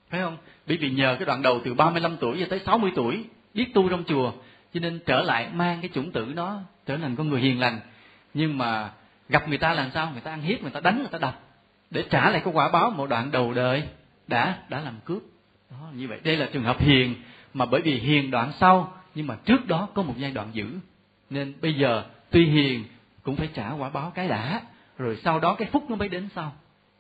Phải 0.10 0.22
không? 0.22 0.38
Bởi 0.68 0.78
vì 0.78 0.90
nhờ 0.90 1.16
cái 1.20 1.26
đoạn 1.26 1.42
đầu 1.42 1.62
từ 1.66 1.74
35 1.74 2.18
tuổi 2.18 2.38
cho 2.40 2.46
tới 2.50 2.60
60 2.66 2.92
tuổi 2.96 3.26
biết 3.54 3.74
tu 3.74 3.90
trong 3.90 4.04
chùa, 4.04 4.32
cho 4.74 4.80
nên 4.80 5.00
trở 5.06 5.22
lại 5.22 5.50
mang 5.54 5.82
cái 5.82 5.90
chủng 5.94 6.12
tử 6.12 6.34
đó 6.34 6.62
trở 6.86 6.98
thành 6.98 7.16
con 7.16 7.30
người 7.30 7.42
hiền 7.42 7.60
lành. 7.60 7.80
Nhưng 8.34 8.58
mà 8.58 8.90
gặp 9.30 9.50
người 9.50 9.58
ta 9.58 9.74
làm 9.74 9.92
sao? 9.94 10.10
Người 10.12 10.22
ta 10.22 10.32
ăn 10.32 10.42
hiếp, 10.42 10.62
người 10.62 10.72
ta 10.72 10.80
đánh, 10.80 11.00
người 11.00 11.12
ta 11.12 11.18
đập 11.18 11.40
để 11.90 12.06
trả 12.10 12.30
lại 12.30 12.42
cái 12.46 12.54
quả 12.54 12.70
báo 12.70 12.90
một 12.90 13.10
đoạn 13.10 13.32
đầu 13.32 13.54
đời 13.54 13.84
đã 14.32 14.58
đã 14.70 14.80
làm 14.80 14.94
cướp. 15.06 15.22
Đó, 15.72 15.90
như 15.96 16.08
vậy. 16.08 16.20
Đây 16.24 16.38
là 16.38 16.50
trường 16.54 16.64
hợp 16.64 16.82
hiền, 16.82 17.16
mà 17.54 17.66
bởi 17.66 17.82
vì 17.82 18.00
hiền 18.00 18.32
đoạn 18.32 18.52
sau, 18.60 18.94
nhưng 19.16 19.28
mà 19.28 19.36
trước 19.46 19.68
đó 19.68 19.88
có 19.94 20.04
một 20.04 20.14
giai 20.18 20.32
đoạn 20.32 20.48
dữ. 20.54 20.66
Nên 21.30 21.54
bây 21.62 21.74
giờ 21.74 22.04
tuy 22.30 22.46
hiền, 22.46 22.84
cũng 23.24 23.36
phải 23.36 23.50
trả 23.54 23.72
quả 23.72 23.90
báo 23.90 24.12
cái 24.16 24.28
đã, 24.28 24.62
rồi 24.98 25.18
sau 25.24 25.40
đó 25.40 25.56
cái 25.56 25.70
phúc 25.72 25.86
nó 25.90 25.96
mới 25.96 26.10
đến 26.10 26.30
sau. 26.36 26.54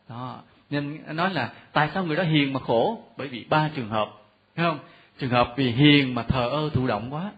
Đó, 0.09 0.41
nên 0.69 0.99
nói 1.15 1.33
là 1.33 1.53
tại 1.73 1.89
sao 1.93 2.05
người 2.05 2.15
đó 2.15 2.23
hiền 2.23 2.53
mà 2.53 2.59
khổ? 2.59 3.03
Bởi 3.17 3.27
vì 3.27 3.45
ba 3.49 3.69
trường 3.75 3.89
hợp, 3.89 4.09
thấy 4.55 4.65
không? 4.65 4.79
Trường 5.19 5.29
hợp 5.29 5.53
vì 5.57 5.71
hiền 5.71 6.15
mà 6.15 6.23
thờ 6.23 6.49
ơ 6.49 6.69
thụ 6.73 6.87
động 6.87 7.13
quá. 7.13 7.31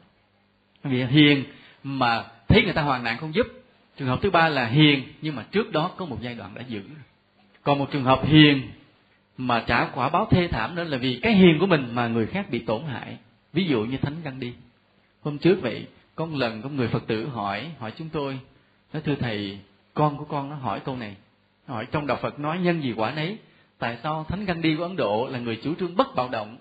Vì 0.84 1.06
hiền 1.06 1.44
mà 1.84 2.26
thấy 2.48 2.64
người 2.64 2.74
ta 2.74 2.82
hoàn 2.82 3.04
nạn 3.04 3.18
không 3.18 3.36
giúp. 3.36 3.48
Trường 3.98 4.08
hợp 4.08 4.20
thứ 4.22 4.30
ba 4.30 4.50
là 4.50 4.66
hiền, 4.66 5.04
nhưng 5.22 5.36
mà 5.36 5.44
trước 5.52 5.72
đó 5.72 5.92
có 5.98 6.06
một 6.06 6.18
giai 6.22 6.36
đoạn 6.36 6.54
đã 6.54 6.62
giữ 6.68 6.82
còn 7.64 7.80
một 7.80 7.92
trường 7.92 8.04
hợp 8.04 8.26
hiền 8.26 8.70
mà 9.38 9.64
trả 9.68 9.86
quả 9.86 10.10
báo 10.10 10.28
thê 10.32 10.48
thảm 10.48 10.76
nữa 10.76 10.84
là 10.84 10.98
vì 10.98 11.20
cái 11.22 11.34
hiền 11.34 11.58
của 11.60 11.66
mình 11.66 11.90
mà 11.94 12.08
người 12.08 12.26
khác 12.26 12.50
bị 12.50 12.60
tổn 12.60 12.84
hại. 12.84 13.18
Ví 13.54 13.66
dụ 13.66 13.86
như 13.86 13.98
thánh 13.98 14.16
găng 14.24 14.40
đi 14.40 14.54
hôm 15.24 15.38
trước 15.38 15.62
vậy, 15.62 15.88
có 16.16 16.26
một 16.26 16.38
lần 16.38 16.62
có 16.62 16.70
người 16.70 16.88
phật 16.88 17.08
tử 17.08 17.28
hỏi 17.28 17.72
hỏi 17.80 17.94
chúng 17.98 18.10
tôi, 18.10 18.40
nói, 18.94 19.02
thưa 19.06 19.16
thầy, 19.16 19.60
con 19.94 20.18
của 20.18 20.26
con 20.26 20.50
nó 20.50 20.56
hỏi 20.56 20.80
câu 20.80 20.98
này. 20.98 21.16
Hỏi, 21.68 21.88
trong 21.92 22.08
đạo 22.08 22.18
phật 22.22 22.40
nói 22.40 22.60
nhân 22.60 22.82
gì 22.82 22.94
quả 22.98 23.12
nấy, 23.12 23.38
tại 23.78 23.98
sao 24.04 24.26
thánh 24.30 24.46
găng 24.46 24.62
đi 24.62 24.76
của 24.76 24.84
ấn 24.84 24.96
độ 24.96 25.28
là 25.32 25.40
người 25.40 25.60
chủ 25.64 25.74
trương 25.80 25.96
bất 25.96 26.16
bạo 26.16 26.30
động? 26.30 26.58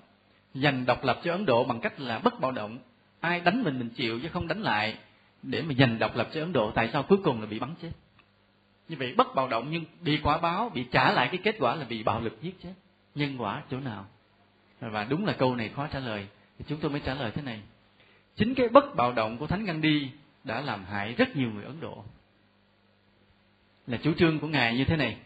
Giành 0.55 0.87
độc 0.87 1.05
lập 1.05 1.21
cho 1.25 1.33
ấn 1.33 1.47
độ 1.47 1.65
bằng 1.65 1.81
cách 1.81 2.01
là 2.01 2.19
bất 2.19 2.41
bạo 2.41 2.53
động. 2.53 2.79
Ai 3.21 3.41
đánh 3.41 3.63
mình 3.63 3.79
mình 3.79 3.89
chịu 3.89 4.21
chứ 4.23 4.29
không 4.29 4.49
đánh 4.49 4.63
lại. 4.63 4.97
Để 5.43 5.63
mà 5.63 5.75
giành 5.79 5.99
độc 5.99 6.17
lập 6.17 6.29
cho 6.35 6.41
ấn 6.41 6.53
độ, 6.53 6.71
tại 6.71 6.91
sao 6.93 7.03
cuối 7.03 7.19
cùng 7.25 7.41
là 7.41 7.47
bị 7.47 7.59
bắn 7.59 7.75
chết? 7.83 7.91
Như 8.89 8.97
vậy 8.99 9.15
bất 9.17 9.35
bạo 9.35 9.49
động 9.49 9.69
nhưng 9.71 9.85
bị 10.01 10.19
quả 10.23 10.39
báo, 10.39 10.69
bị 10.75 10.85
trả 10.93 11.13
lại 11.13 11.29
cái 11.29 11.41
kết 11.45 11.57
quả 11.59 11.75
là 11.75 11.85
bị 11.85 12.03
bạo 12.03 12.21
lực 12.21 12.39
giết 12.43 12.63
chết. 12.63 12.73
Nhân 13.15 13.37
quả 13.39 13.63
chỗ 13.71 13.81
nào? 13.81 14.07
Và 14.81 15.05
đúng 15.05 15.27
là 15.27 15.33
câu 15.33 15.57
này 15.57 15.69
khó 15.69 15.87
trả 15.87 15.99
lời. 15.99 16.27
Thì 16.59 16.65
chúng 16.69 16.79
tôi 16.81 16.91
mới 16.91 17.01
trả 17.01 17.15
lời 17.15 17.31
thế 17.35 17.43
này. 17.43 17.61
Chính 18.37 18.55
cái 18.55 18.69
bất 18.69 18.97
bạo 18.97 19.13
động 19.13 19.39
của 19.39 19.47
thánh 19.47 19.65
gandhi 19.65 20.09
đã 20.45 20.61
làm 20.61 20.85
hại 20.85 21.13
rất 21.13 21.37
nhiều 21.37 21.51
người 21.51 21.65
ấn 21.65 21.81
độ. 21.81 22.05
Là 23.87 23.99
chủ 24.03 24.13
trương 24.19 24.39
của 24.39 24.49
ngài 24.49 24.77
như 24.77 24.85
thế 24.85 24.97
này. 24.97 25.17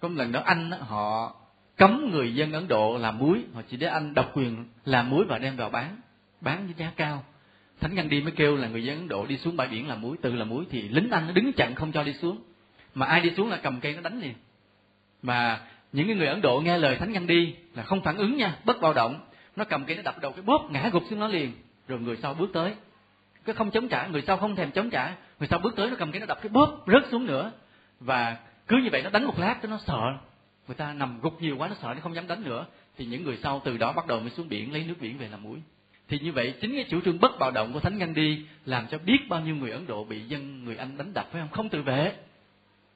Có 0.00 0.08
một 0.08 0.14
lần 0.18 0.32
đó 0.32 0.42
anh 0.44 0.70
họ 0.70 1.34
cấm 1.76 2.10
người 2.10 2.34
dân 2.34 2.52
ấn 2.52 2.68
độ 2.68 2.98
làm 2.98 3.18
muối. 3.18 3.42
Họ 3.54 3.62
chỉ 3.68 3.76
để 3.76 3.86
anh 3.86 4.14
độc 4.14 4.30
quyền 4.34 4.64
làm 4.84 5.10
muối 5.10 5.24
và 5.24 5.38
đem 5.38 5.56
vào 5.56 5.70
bán. 5.70 6.00
Bán 6.40 6.66
với 6.66 6.74
giá 6.78 6.92
cao. 6.96 7.24
Thánh 7.80 7.94
gandhi 7.94 8.22
mới 8.22 8.32
kêu 8.32 8.56
là 8.56 8.68
người 8.68 8.84
dân 8.84 8.98
ấn 8.98 9.08
độ 9.08 9.26
đi 9.26 9.38
xuống 9.38 9.56
bãi 9.56 9.68
biển 9.68 9.88
làm 9.88 10.00
muối, 10.00 10.16
tự 10.22 10.34
làm 10.34 10.48
muối 10.48 10.64
thì 10.70 10.88
lính 10.88 11.10
anh 11.10 11.26
nó 11.26 11.32
đứng 11.32 11.52
chặn 11.52 11.74
không 11.74 11.92
cho 11.92 12.02
đi 12.02 12.12
xuống 12.12 12.42
mà 12.94 13.06
ai 13.06 13.20
đi 13.20 13.30
xuống 13.36 13.50
là 13.50 13.56
cầm 13.56 13.80
cây 13.80 13.94
nó 13.94 14.00
đánh 14.00 14.20
liền. 14.20 14.34
Mà 15.22 15.60
những 15.92 16.06
cái 16.06 16.16
người 16.16 16.26
ấn 16.26 16.40
độ 16.42 16.60
nghe 16.60 16.78
lời 16.78 16.96
thánh 16.96 17.12
ngăn 17.12 17.26
đi 17.26 17.54
là 17.74 17.82
không 17.82 18.02
phản 18.02 18.16
ứng 18.16 18.36
nha, 18.36 18.56
bất 18.64 18.80
bạo 18.80 18.92
động. 18.92 19.20
Nó 19.56 19.64
cầm 19.64 19.84
cây 19.84 19.96
nó 19.96 20.02
đập 20.02 20.20
đầu 20.20 20.32
cái 20.32 20.42
bóp, 20.42 20.68
ngã 20.70 20.88
gục 20.92 21.02
xuống 21.10 21.20
nó 21.20 21.28
liền. 21.28 21.52
Rồi 21.88 22.00
người 22.00 22.16
sau 22.22 22.34
bước 22.34 22.50
tới. 22.52 22.74
Cái 23.44 23.54
không 23.54 23.70
chống 23.70 23.88
trả, 23.88 24.06
người 24.06 24.22
sau 24.26 24.36
không 24.36 24.56
thèm 24.56 24.70
chống 24.70 24.90
trả. 24.90 25.14
Người 25.38 25.48
sau 25.48 25.58
bước 25.58 25.76
tới 25.76 25.90
nó 25.90 25.96
cầm 25.98 26.12
cái 26.12 26.20
nó 26.20 26.26
đập 26.26 26.38
cái 26.42 26.48
bóp, 26.48 26.84
rớt 26.86 27.02
xuống 27.10 27.26
nữa. 27.26 27.52
Và 28.00 28.36
cứ 28.68 28.76
như 28.76 28.88
vậy 28.92 29.02
nó 29.02 29.10
đánh 29.10 29.24
một 29.24 29.38
lát 29.38 29.56
cho 29.62 29.68
nó 29.68 29.78
sợ. 29.86 30.00
Người 30.66 30.76
ta 30.76 30.92
nằm 30.92 31.20
gục 31.20 31.42
nhiều 31.42 31.56
quá 31.58 31.68
nó 31.68 31.74
sợ 31.82 31.94
nó 31.94 32.00
không 32.00 32.14
dám 32.14 32.26
đánh 32.26 32.44
nữa. 32.44 32.66
Thì 32.98 33.04
những 33.04 33.24
người 33.24 33.38
sau 33.42 33.62
từ 33.64 33.76
đó 33.76 33.92
bắt 33.92 34.06
đầu 34.06 34.20
mới 34.20 34.30
xuống 34.30 34.48
biển, 34.48 34.72
lấy 34.72 34.84
nước 34.84 34.94
biển 35.00 35.18
về 35.18 35.28
làm 35.28 35.42
muối. 35.42 35.58
Thì 36.08 36.18
như 36.18 36.32
vậy 36.32 36.54
chính 36.60 36.72
cái 36.72 36.84
chủ 36.90 37.00
trương 37.00 37.20
bất 37.20 37.38
bạo 37.38 37.50
động 37.50 37.72
của 37.72 37.80
thánh 37.80 37.98
ngăn 37.98 38.14
đi 38.14 38.46
làm 38.64 38.86
cho 38.90 38.98
biết 38.98 39.18
bao 39.28 39.40
nhiêu 39.40 39.56
người 39.56 39.70
ấn 39.70 39.86
độ 39.86 40.04
bị 40.04 40.20
dân, 40.20 40.64
người 40.64 40.76
anh 40.76 40.96
đánh 40.96 41.14
đập, 41.14 41.28
phải 41.32 41.40
không? 41.40 41.50
Không 41.50 41.68
tự 41.68 41.82
vệ 41.82 42.12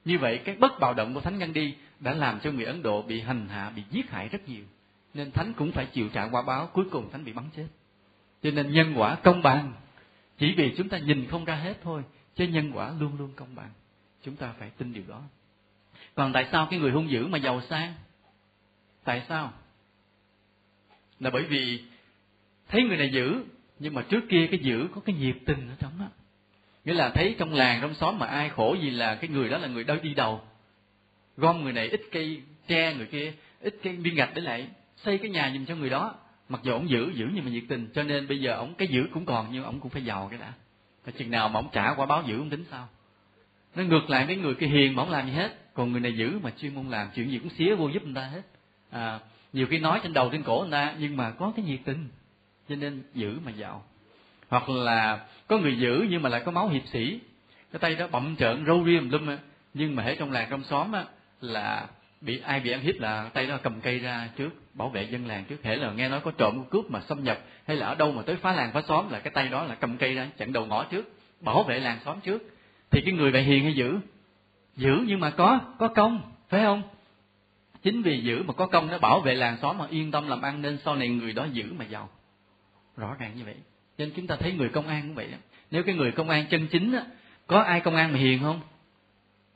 như 0.07 0.17
vậy, 0.19 0.41
cái 0.45 0.55
bất 0.55 0.79
bạo 0.79 0.93
động 0.93 1.13
của 1.13 1.21
thánh 1.21 1.39
gandhi 1.39 1.73
đã 1.99 2.13
làm 2.13 2.39
cho 2.39 2.51
người 2.51 2.65
ấn 2.65 2.83
độ 2.83 3.01
bị 3.01 3.21
hành 3.21 3.47
hạ, 3.49 3.71
bị 3.75 3.83
giết 3.91 4.09
hại 4.09 4.27
rất 4.27 4.49
nhiều. 4.49 4.63
Nên 5.13 5.31
thánh 5.31 5.53
cũng 5.53 5.71
phải 5.71 5.85
chịu 5.85 6.09
trả 6.13 6.27
quả 6.27 6.41
báo 6.41 6.69
cuối 6.73 6.85
cùng 6.91 7.11
thánh 7.11 7.25
bị 7.25 7.33
bắn 7.33 7.45
chết. 7.55 7.67
Cho 8.43 8.51
nên 8.51 8.71
nhân 8.71 8.93
quả 8.95 9.15
công 9.15 9.41
bằng, 9.41 9.73
chỉ 10.37 10.53
vì 10.57 10.73
chúng 10.77 10.89
ta 10.89 10.97
nhìn 10.97 11.27
không 11.27 11.45
ra 11.45 11.55
hết 11.55 11.77
thôi, 11.83 12.03
chứ 12.35 12.47
nhân 12.47 12.71
quả 12.73 12.91
luôn 12.99 13.11
luôn 13.17 13.31
công 13.35 13.55
bằng. 13.55 13.69
Chúng 14.23 14.35
ta 14.35 14.53
phải 14.59 14.69
tin 14.69 14.93
điều 14.93 15.03
đó. 15.07 15.21
Còn 16.15 16.33
tại 16.33 16.47
sao 16.51 16.67
cái 16.69 16.79
người 16.79 16.91
hung 16.91 17.09
dữ 17.09 17.27
mà 17.27 17.37
giàu 17.37 17.61
sang? 17.69 17.93
Tại 19.03 19.25
sao? 19.29 19.53
Là 21.19 21.29
bởi 21.29 21.43
vì 21.43 21.83
thấy 22.67 22.83
người 22.83 22.97
này 22.97 23.09
dữ, 23.13 23.43
nhưng 23.79 23.93
mà 23.93 24.01
trước 24.09 24.21
kia 24.29 24.47
cái 24.51 24.59
dữ 24.59 24.87
có 24.95 25.01
cái 25.05 25.15
nhiệt 25.15 25.35
tình 25.45 25.69
ở 25.69 25.75
trong 25.79 25.91
đó 25.99 26.07
nghĩa 26.87 26.93
là 26.93 27.09
thấy 27.09 27.35
trong 27.37 27.53
làng 27.53 27.79
trong 27.81 27.93
xóm 27.93 28.19
mà 28.19 28.25
ai 28.25 28.49
khổ 28.49 28.75
gì 28.81 28.89
là 28.89 29.15
cái 29.15 29.29
người 29.29 29.49
đó 29.49 29.57
là 29.57 29.67
người 29.67 29.83
đâu 29.83 29.97
đi 30.01 30.13
đầu. 30.13 30.41
Gom 31.37 31.63
người 31.63 31.73
này 31.73 31.89
ít 31.89 32.01
cây 32.11 32.41
tre 32.67 32.93
người 32.93 33.05
kia 33.05 33.33
ít 33.61 33.79
cây 33.83 33.95
viên 33.95 34.15
gạch 34.15 34.29
để 34.33 34.41
lại 34.41 34.67
xây 34.97 35.17
cái 35.17 35.29
nhà 35.29 35.51
dùm 35.53 35.65
cho 35.65 35.75
người 35.75 35.89
đó. 35.89 36.15
Mặc 36.49 36.61
dù 36.63 36.71
ông 36.71 36.89
giữ 36.89 37.11
giữ 37.15 37.29
nhưng 37.33 37.45
mà 37.45 37.51
nhiệt 37.51 37.63
tình 37.69 37.87
cho 37.95 38.03
nên 38.03 38.27
bây 38.27 38.41
giờ 38.41 38.53
ông 38.53 38.73
cái 38.75 38.87
giữ 38.87 39.07
cũng 39.13 39.25
còn 39.25 39.47
nhưng 39.51 39.63
ông 39.63 39.79
cũng 39.79 39.89
phải 39.89 40.05
giàu 40.05 40.27
cái 40.29 40.39
đã. 40.39 40.53
Và 41.05 41.11
chừng 41.17 41.31
nào 41.31 41.49
mà 41.49 41.59
ông 41.59 41.69
trả 41.71 41.93
quả 41.93 42.05
báo 42.05 42.23
giữ 42.27 42.37
ông 42.37 42.49
tính 42.49 42.65
sao? 42.71 42.87
Nó 43.75 43.83
ngược 43.83 44.09
lại 44.09 44.25
với 44.25 44.35
người 44.35 44.55
kia 44.55 44.67
hiền 44.67 44.95
mà 44.95 45.03
ông 45.03 45.11
làm 45.11 45.25
gì 45.25 45.31
hết. 45.31 45.73
Còn 45.73 45.91
người 45.91 46.01
này 46.01 46.17
giữ 46.17 46.39
mà 46.43 46.51
chuyên 46.57 46.75
môn 46.75 46.89
làm 46.89 47.07
chuyện 47.15 47.31
gì 47.31 47.39
cũng 47.39 47.49
xía 47.49 47.75
vô 47.75 47.87
giúp 47.87 48.03
người 48.03 48.15
ta 48.15 48.21
hết. 48.21 48.41
À, 48.89 49.19
nhiều 49.53 49.67
khi 49.67 49.79
nói 49.79 49.99
trên 50.03 50.13
đầu 50.13 50.29
trên 50.29 50.43
cổ 50.43 50.61
người 50.61 50.71
ta 50.71 50.95
nhưng 50.99 51.17
mà 51.17 51.31
có 51.31 51.53
cái 51.55 51.65
nhiệt 51.65 51.79
tình. 51.85 52.07
Cho 52.69 52.75
nên 52.75 53.03
giữ 53.13 53.39
mà 53.45 53.51
giàu 53.51 53.83
hoặc 54.49 54.69
là 54.69 55.25
có 55.47 55.57
người 55.57 55.77
giữ 55.77 56.05
nhưng 56.09 56.21
mà 56.21 56.29
lại 56.29 56.41
có 56.45 56.51
máu 56.51 56.67
hiệp 56.67 56.83
sĩ. 56.93 57.19
Cái 57.71 57.79
tay 57.79 57.95
đó 57.95 58.07
bậm 58.07 58.35
trợn, 58.35 58.65
râu 58.65 58.85
ria 58.85 58.99
lum 58.99 59.37
nhưng 59.73 59.95
mà 59.95 60.03
ở 60.03 60.15
trong 60.19 60.31
làng 60.31 60.47
trong 60.49 60.63
xóm 60.63 60.91
á, 60.91 61.05
là 61.41 61.87
bị 62.21 62.39
ai 62.39 62.59
bị 62.59 62.71
ăn 62.71 62.81
hiếp 62.81 62.99
là 62.99 63.29
tay 63.33 63.47
đó 63.47 63.57
cầm 63.63 63.81
cây 63.81 63.99
ra 63.99 64.29
trước, 64.35 64.49
bảo 64.73 64.89
vệ 64.89 65.03
dân 65.03 65.27
làng 65.27 65.45
trước. 65.45 65.63
Hễ 65.63 65.75
là 65.75 65.91
nghe 65.91 66.09
nói 66.09 66.19
có 66.23 66.31
trộm 66.31 66.57
có 66.57 66.63
cướp 66.69 66.91
mà 66.91 67.01
xâm 67.01 67.23
nhập, 67.23 67.39
hay 67.67 67.77
là 67.77 67.87
ở 67.87 67.95
đâu 67.95 68.11
mà 68.11 68.21
tới 68.21 68.35
phá 68.35 68.51
làng, 68.51 68.71
phá 68.73 68.81
xóm 68.87 69.09
là 69.09 69.19
cái 69.19 69.31
tay 69.31 69.49
đó 69.49 69.63
là 69.63 69.75
cầm 69.75 69.97
cây 69.97 70.13
ra, 70.13 70.27
chặn 70.37 70.53
đầu 70.53 70.65
ngõ 70.65 70.83
trước, 70.83 71.13
bảo 71.41 71.63
vệ 71.63 71.79
làng 71.79 71.99
xóm 72.05 72.19
trước. 72.21 72.41
Thì 72.91 73.01
cái 73.05 73.13
người 73.13 73.31
vậy 73.31 73.43
hiền 73.43 73.63
hay 73.63 73.73
dữ 73.73 73.99
dữ 74.75 75.03
nhưng 75.07 75.19
mà 75.19 75.29
có 75.29 75.59
có 75.79 75.87
công, 75.87 76.21
phải 76.49 76.61
không? 76.63 76.81
Chính 77.83 78.01
vì 78.01 78.21
giữ 78.23 78.43
mà 78.43 78.53
có 78.53 78.67
công 78.67 78.87
nó 78.87 78.97
bảo 78.97 79.19
vệ 79.19 79.35
làng 79.35 79.57
xóm 79.61 79.77
mà 79.77 79.87
yên 79.89 80.11
tâm 80.11 80.27
làm 80.27 80.41
ăn 80.41 80.61
nên 80.61 80.77
sau 80.85 80.95
này 80.95 81.09
người 81.09 81.33
đó 81.33 81.45
giữ 81.53 81.73
mà 81.77 81.85
giàu. 81.85 82.09
Rõ 82.97 83.15
ràng 83.19 83.31
như 83.35 83.43
vậy 83.45 83.55
nên 83.97 84.11
chúng 84.15 84.27
ta 84.27 84.35
thấy 84.35 84.53
người 84.53 84.69
công 84.69 84.87
an 84.87 85.01
cũng 85.01 85.15
vậy 85.15 85.27
đó. 85.31 85.37
nếu 85.71 85.83
cái 85.83 85.95
người 85.95 86.11
công 86.11 86.29
an 86.29 86.45
chân 86.49 86.67
chính 86.67 86.93
á, 86.93 87.05
có 87.47 87.61
ai 87.61 87.79
công 87.79 87.95
an 87.95 88.13
mà 88.13 88.19
hiền 88.19 88.39
không? 88.41 88.61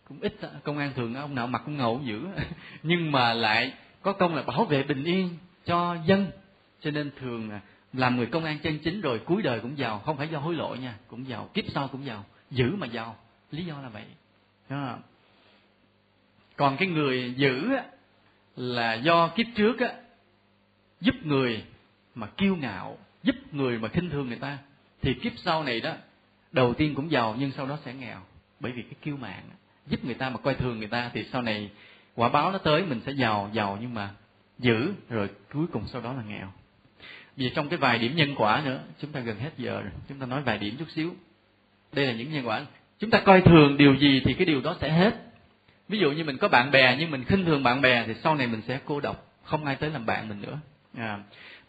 Cũng 0.08 0.20
ít 0.20 0.34
công 0.64 0.78
an 0.78 0.92
thường 0.96 1.16
ông 1.16 1.36
nào 1.36 1.48
mặt 1.48 1.62
cũng 1.66 1.78
ngầu 1.78 2.02
dữ 2.04 2.22
nhưng 2.84 3.12
mà 3.12 3.34
lại 3.34 3.74
có 4.02 4.14
công 4.14 4.36
là 4.36 4.42
bảo 4.42 4.66
vệ 4.66 4.84
bình 4.84 5.04
yên 5.04 5.38
cho 5.66 5.98
dân. 6.06 6.28
Cho 6.82 6.92
nên 6.92 7.12
thường 7.20 7.50
làm 7.94 8.18
người 8.18 8.26
công 8.26 8.46
an 8.46 8.60
chân 8.60 8.80
chính 8.80 9.02
rồi 9.02 9.20
cuối 9.20 9.42
đời 9.42 9.60
cũng 9.60 9.78
giàu, 9.78 10.00
không 10.00 10.18
phải 10.18 10.28
do 10.28 10.40
hối 10.40 10.56
lộ 10.56 10.76
nha, 10.76 10.96
cũng 11.08 11.28
giàu, 11.28 11.50
kiếp 11.54 11.66
sau 11.74 11.88
cũng 11.88 12.06
giàu, 12.06 12.26
giữ 12.52 12.76
mà 12.76 12.88
giàu. 12.88 13.16
Lý 13.52 13.66
do 13.66 13.82
là 13.82 13.90
vậy. 13.90 14.06
Đó. 14.70 14.98
còn 16.56 16.78
cái 16.78 16.88
người 16.88 17.34
giữ 17.38 17.70
là 18.56 18.94
do 18.94 19.28
kiếp 19.28 19.46
trước 19.56 19.80
á, 19.80 19.94
giúp 21.02 21.16
người 21.24 21.64
mà 22.16 22.28
kiêu 22.28 22.56
ngạo 22.56 22.98
giúp 23.24 23.36
người 23.52 23.80
mà 23.80 23.88
khinh 23.88 24.10
thường 24.10 24.28
người 24.28 24.38
ta 24.38 24.58
thì 25.02 25.14
kiếp 25.14 25.32
sau 25.38 25.64
này 25.64 25.80
đó 25.80 25.94
đầu 26.52 26.74
tiên 26.74 26.96
cũng 26.96 27.12
giàu 27.12 27.36
nhưng 27.40 27.52
sau 27.52 27.66
đó 27.66 27.78
sẽ 27.86 27.94
nghèo. 27.94 28.18
Bởi 28.60 28.72
vì 28.72 28.82
cái 28.82 28.96
kiêu 29.02 29.18
mạng 29.18 29.44
giúp 29.88 30.06
người 30.06 30.14
ta 30.14 30.30
mà 30.30 30.38
coi 30.38 30.54
thường 30.54 30.80
người 30.80 30.88
ta 30.88 31.12
thì 31.14 31.26
sau 31.32 31.42
này 31.42 31.70
quả 32.16 32.30
báo 32.30 32.52
nó 32.52 32.58
tới 32.58 32.84
mình 32.86 33.02
sẽ 33.06 33.12
giàu 33.12 33.50
giàu 33.54 33.78
nhưng 33.82 33.94
mà 33.94 34.10
giữ 34.60 34.94
rồi 35.10 35.30
cuối 35.54 35.66
cùng 35.72 35.88
sau 35.88 36.02
đó 36.02 36.14
là 36.14 36.24
nghèo. 36.28 36.52
Vì 37.36 37.50
trong 37.56 37.70
cái 37.70 37.78
vài 37.80 38.00
điểm 38.00 38.16
nhân 38.16 38.36
quả 38.38 38.62
nữa 38.66 38.80
chúng 39.00 39.12
ta 39.12 39.20
gần 39.20 39.40
hết 39.40 39.52
giờ 39.58 39.82
rồi 39.82 39.92
chúng 40.10 40.20
ta 40.20 40.26
nói 40.26 40.42
vài 40.42 40.58
điểm 40.58 40.76
chút 40.80 40.88
xíu. 40.96 41.14
Đây 41.94 42.06
là 42.06 42.14
những 42.14 42.34
nhân 42.34 42.48
quả. 42.48 42.66
Chúng 43.00 43.10
ta 43.10 43.20
coi 43.20 43.42
thường 43.42 43.78
điều 43.78 43.96
gì 43.96 44.22
thì 44.26 44.34
cái 44.34 44.46
điều 44.46 44.62
đó 44.62 44.78
sẽ 44.82 44.92
hết. 44.92 45.16
Ví 45.88 46.00
dụ 46.00 46.12
như 46.12 46.24
mình 46.24 46.38
có 46.38 46.48
bạn 46.48 46.72
bè 46.72 46.96
nhưng 47.00 47.12
mình 47.12 47.24
khinh 47.24 47.46
thường 47.46 47.64
bạn 47.64 47.82
bè 47.82 48.04
thì 48.08 48.14
sau 48.24 48.36
này 48.36 48.48
mình 48.48 48.62
sẽ 48.68 48.80
cô 48.86 49.00
độc 49.00 49.28
không 49.44 49.66
ai 49.66 49.76
tới 49.76 49.90
làm 49.90 50.06
bạn 50.06 50.30
mình 50.30 50.42
nữa. 50.42 50.60
À, 50.98 51.20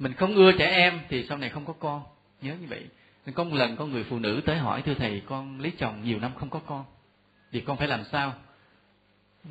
mình 0.02 0.14
không 0.14 0.34
ưa 0.34 0.52
trẻ 0.52 0.66
em 0.66 1.00
thì 1.08 1.26
sau 1.28 1.38
này 1.38 1.50
không 1.50 1.64
có 1.64 1.72
con. 1.72 2.02
Nhớ 2.40 2.54
như 2.60 2.66
vậy. 2.68 2.86
Có 3.34 3.44
một 3.44 3.56
lần 3.56 3.76
có 3.76 3.86
người 3.86 4.04
phụ 4.04 4.18
nữ 4.18 4.40
tới 4.46 4.56
hỏi, 4.56 4.82
thưa 4.82 4.94
thầy, 4.94 5.22
con 5.26 5.60
lấy 5.60 5.72
chồng 5.78 6.04
nhiều 6.04 6.18
năm 6.20 6.32
không 6.38 6.50
có 6.50 6.60
con? 6.66 6.84
Thì 7.52 7.60
con 7.60 7.76
phải 7.76 7.88
làm 7.88 8.04
sao? 8.12 8.34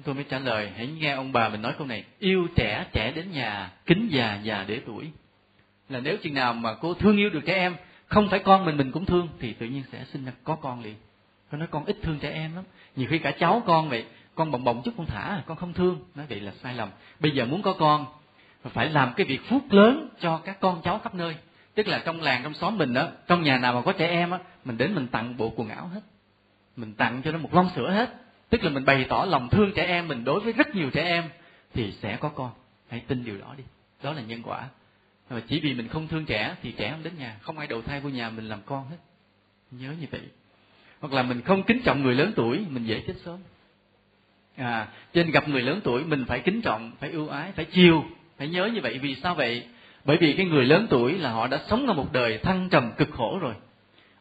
Tôi 0.03 0.15
mới 0.15 0.23
trả 0.23 0.39
lời, 0.39 0.71
hãy 0.75 0.87
nghe 0.87 1.11
ông 1.11 1.31
bà 1.31 1.49
mình 1.49 1.61
nói 1.61 1.73
câu 1.77 1.87
này, 1.87 2.03
yêu 2.19 2.47
trẻ 2.55 2.85
trẻ 2.93 3.11
đến 3.15 3.31
nhà, 3.31 3.71
kính 3.85 4.07
già 4.11 4.39
già 4.43 4.65
để 4.67 4.81
tuổi. 4.85 5.11
Là 5.89 5.99
nếu 5.99 6.17
chừng 6.17 6.33
nào 6.33 6.53
mà 6.53 6.73
cô 6.73 6.93
thương 6.93 7.17
yêu 7.17 7.29
được 7.29 7.41
trẻ 7.45 7.53
em, 7.53 7.75
không 8.07 8.29
phải 8.29 8.39
con 8.39 8.65
mình 8.65 8.77
mình 8.77 8.91
cũng 8.91 9.05
thương, 9.05 9.27
thì 9.39 9.53
tự 9.53 9.65
nhiên 9.65 9.83
sẽ 9.91 10.05
sinh 10.13 10.25
ra 10.25 10.31
có 10.43 10.55
con 10.55 10.83
liền. 10.83 10.95
Con 11.51 11.59
nói, 11.59 11.67
con 11.71 11.85
ít 11.85 11.97
thương 12.01 12.19
trẻ 12.19 12.31
em 12.31 12.55
lắm. 12.55 12.63
Nhiều 12.95 13.07
khi 13.11 13.19
cả 13.19 13.31
cháu 13.31 13.63
con 13.65 13.89
vậy, 13.89 14.05
con 14.35 14.51
bồng 14.51 14.63
bồng 14.63 14.81
chút 14.85 14.93
con 14.97 15.05
thả, 15.05 15.41
con 15.45 15.57
không 15.57 15.73
thương. 15.73 15.99
Nói 16.15 16.25
vậy 16.29 16.39
là 16.39 16.51
sai 16.63 16.73
lầm. 16.73 16.89
Bây 17.19 17.31
giờ 17.31 17.45
muốn 17.45 17.61
có 17.61 17.73
con 17.73 18.05
phải 18.69 18.89
làm 18.89 19.13
cái 19.15 19.25
việc 19.25 19.41
phúc 19.49 19.63
lớn 19.69 20.09
cho 20.19 20.37
các 20.37 20.59
con 20.59 20.81
cháu 20.83 20.99
khắp 20.99 21.15
nơi. 21.15 21.35
Tức 21.75 21.87
là 21.87 22.01
trong 22.05 22.21
làng, 22.21 22.41
trong 22.43 22.53
xóm 22.53 22.77
mình 22.77 22.93
đó 22.93 23.07
trong 23.27 23.43
nhà 23.43 23.57
nào 23.57 23.73
mà 23.73 23.81
có 23.81 23.91
trẻ 23.91 24.07
em 24.07 24.31
á, 24.31 24.39
mình 24.65 24.77
đến 24.77 24.95
mình 24.95 25.07
tặng 25.07 25.37
bộ 25.37 25.53
quần 25.55 25.69
áo 25.69 25.87
hết. 25.87 26.01
Mình 26.75 26.93
tặng 26.93 27.21
cho 27.23 27.31
nó 27.31 27.37
một 27.37 27.53
lon 27.53 27.67
sữa 27.75 27.91
hết. 27.91 28.13
Tức 28.49 28.63
là 28.63 28.69
mình 28.69 28.85
bày 28.85 29.05
tỏ 29.09 29.25
lòng 29.25 29.49
thương 29.49 29.71
trẻ 29.75 29.85
em 29.85 30.07
mình 30.07 30.23
đối 30.23 30.39
với 30.39 30.53
rất 30.53 30.75
nhiều 30.75 30.89
trẻ 30.89 31.03
em, 31.03 31.23
thì 31.73 31.91
sẽ 31.91 32.17
có 32.19 32.29
con. 32.29 32.51
Hãy 32.89 32.99
tin 33.07 33.25
điều 33.25 33.37
đó 33.37 33.55
đi. 33.57 33.63
Đó 34.03 34.13
là 34.13 34.21
nhân 34.21 34.43
quả. 34.43 34.67
Mà 35.29 35.41
chỉ 35.47 35.59
vì 35.59 35.73
mình 35.73 35.87
không 35.87 36.07
thương 36.07 36.25
trẻ, 36.25 36.55
thì 36.61 36.71
trẻ 36.71 36.91
không 36.91 37.03
đến 37.03 37.13
nhà. 37.19 37.35
Không 37.41 37.57
ai 37.57 37.67
đầu 37.67 37.81
thai 37.81 37.99
vô 37.99 38.09
nhà 38.09 38.29
mình 38.29 38.49
làm 38.49 38.59
con 38.65 38.89
hết. 38.89 38.97
Nhớ 39.71 39.93
như 39.99 40.07
vậy. 40.11 40.21
Hoặc 40.99 41.13
là 41.13 41.23
mình 41.23 41.41
không 41.41 41.63
kính 41.63 41.81
trọng 41.83 42.03
người 42.03 42.15
lớn 42.15 42.33
tuổi, 42.35 42.65
mình 42.69 42.83
dễ 42.83 43.03
chết 43.07 43.13
sớm. 43.25 43.39
À 44.55 44.87
trên 45.13 45.25
nên 45.25 45.31
gặp 45.31 45.49
người 45.49 45.61
lớn 45.61 45.81
tuổi, 45.83 46.03
mình 46.03 46.25
phải 46.27 46.39
kính 46.39 46.61
trọng, 46.61 46.91
phải 46.99 47.11
ưu 47.11 47.27
ái, 47.27 47.51
phải 47.51 47.65
chiều 47.65 48.03
phải 48.41 48.47
nhớ 48.47 48.65
như 48.65 48.81
vậy, 48.81 48.99
vì 48.99 49.15
sao 49.15 49.35
vậy? 49.35 49.63
Bởi 50.05 50.17
vì 50.17 50.33
cái 50.33 50.45
người 50.45 50.65
lớn 50.65 50.87
tuổi 50.89 51.17
là 51.17 51.31
họ 51.31 51.47
đã 51.47 51.59
sống 51.69 51.87
ở 51.87 51.93
một 51.93 52.13
đời 52.13 52.37
thăng 52.37 52.69
trầm 52.69 52.91
cực 52.97 53.09
khổ 53.11 53.39
rồi. 53.41 53.53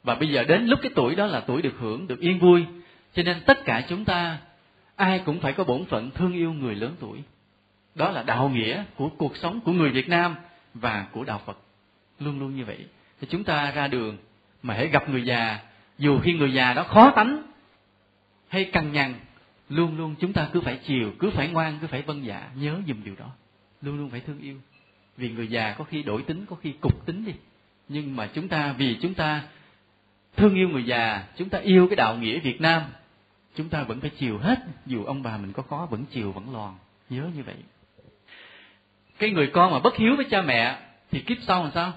Và 0.03 0.15
bây 0.15 0.29
giờ 0.29 0.45
đến 0.45 0.67
lúc 0.67 0.79
cái 0.83 0.93
tuổi 0.95 1.15
đó 1.15 1.27
là 1.27 1.41
tuổi 1.41 1.63
được 1.63 1.75
hưởng, 1.79 2.07
được 2.07 2.21
yên 2.21 2.39
vui. 2.39 2.65
Cho 3.15 3.23
nên 3.23 3.41
tất 3.47 3.65
cả 3.65 3.83
chúng 3.89 4.05
ta, 4.05 4.39
ai 4.97 5.19
cũng 5.19 5.41
phải 5.41 5.53
có 5.53 5.65
bổn 5.65 5.85
phận 5.85 6.11
thương 6.11 6.33
yêu 6.33 6.53
người 6.53 6.75
lớn 6.75 6.95
tuổi. 7.01 7.19
Đó 7.95 8.11
là 8.11 8.23
đạo 8.23 8.49
nghĩa 8.49 8.85
của 8.97 9.09
cuộc 9.09 9.37
sống 9.37 9.61
của 9.61 9.73
người 9.73 9.91
việt 9.91 10.09
nam 10.09 10.35
và 10.75 11.07
của 11.13 11.25
đạo 11.25 11.41
phật. 11.47 11.59
Luôn 12.19 12.41
luôn 12.41 12.57
như 12.57 12.65
vậy. 12.65 12.79
Thì 13.21 13.27
chúng 13.31 13.45
ta 13.45 13.71
ra 13.71 13.89
đường 13.89 14.17
mà 14.63 14.75
hãy 14.75 14.89
gặp 14.89 15.09
người 15.09 15.23
già. 15.23 15.59
Dù 15.99 16.21
khi 16.21 16.33
người 16.33 16.53
già 16.53 16.73
đó 16.73 16.83
khó 16.83 17.11
tánh 17.11 17.43
hay 18.49 18.65
cằn 18.65 18.93
nhằn, 18.93 19.15
luôn 19.69 19.97
luôn 19.97 20.15
chúng 20.21 20.33
ta 20.33 20.49
cứ 20.53 20.61
phải 20.61 20.79
chiều, 20.87 21.13
cứ 21.19 21.31
phải 21.31 21.49
ngoan, 21.49 21.79
cứ 21.81 21.87
phải 21.87 22.03
vâng 22.03 22.25
dạ 22.25 22.49
nhớ 22.55 22.77
dùm 22.87 23.05
điều 23.05 23.15
đó 23.19 23.31
luôn 23.83 23.99
luôn 23.99 24.11
phải 24.11 24.21
thương 24.21 24.41
yêu. 24.41 24.57
Vì 25.17 25.31
người 25.31 25.49
già 25.49 25.75
có 25.79 25.85
khi 25.85 26.03
đổi 26.03 26.23
tính, 26.23 26.47
có 26.47 26.57
khi 26.57 26.73
cục 26.81 27.07
tính 27.07 27.25
đi. 27.25 27.33
Nhưng 27.89 28.17
mà 28.17 28.27
chúng 28.35 28.49
ta, 28.49 28.73
vì 28.73 28.99
chúng 29.03 29.15
ta 29.15 29.43
thương 30.37 30.55
yêu 30.55 30.69
người 30.69 30.85
già, 30.85 31.25
chúng 31.37 31.49
ta 31.49 31.59
yêu 31.59 31.87
cái 31.89 31.97
đạo 31.97 32.17
nghĩa 32.17 32.39
việt 32.39 32.61
nam, 32.61 32.83
chúng 33.55 33.69
ta 33.69 33.83
vẫn 33.83 34.01
phải 34.01 34.11
chiều 34.11 34.39
hết. 34.39 34.59
Dù 34.87 35.05
ông 35.05 35.23
bà 35.23 35.37
mình 35.37 35.53
có 35.53 35.63
khó, 35.63 35.87
vẫn 35.91 36.05
chiều 36.11 36.33
vẫn 36.33 36.55
lòn. 36.55 36.77
Nhớ 37.11 37.31
như 37.37 37.43
vậy. 37.43 37.57
Cái 39.19 39.31
người 39.31 39.51
con 39.53 39.73
mà 39.73 39.79
bất 39.79 39.97
hiếu 39.97 40.17
với 40.17 40.27
cha 40.31 40.43
mẹ, 40.43 40.79
thì 41.11 41.21
kiếp 41.21 41.37
sau 41.47 41.63
làm 41.63 41.73
sao? 41.75 41.93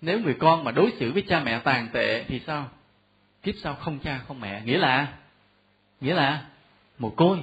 Nếu 0.00 0.20
người 0.20 0.34
con 0.34 0.64
mà 0.64 0.72
đối 0.72 0.92
xử 0.98 1.12
với 1.12 1.22
cha 1.28 1.40
mẹ 1.40 1.58
tàn 1.58 1.88
tệ, 1.92 2.24
thì 2.28 2.40
sao? 2.46 2.68
Kiếp 3.42 3.54
sau 3.62 3.74
không 3.74 3.98
cha, 3.98 4.20
không 4.28 4.40
mẹ. 4.40 4.62
Nghĩa 4.64 4.78
là? 4.78 5.12
Nghĩa 6.00 6.14
là? 6.14 6.46
Mồ 6.98 7.10
côi. 7.10 7.38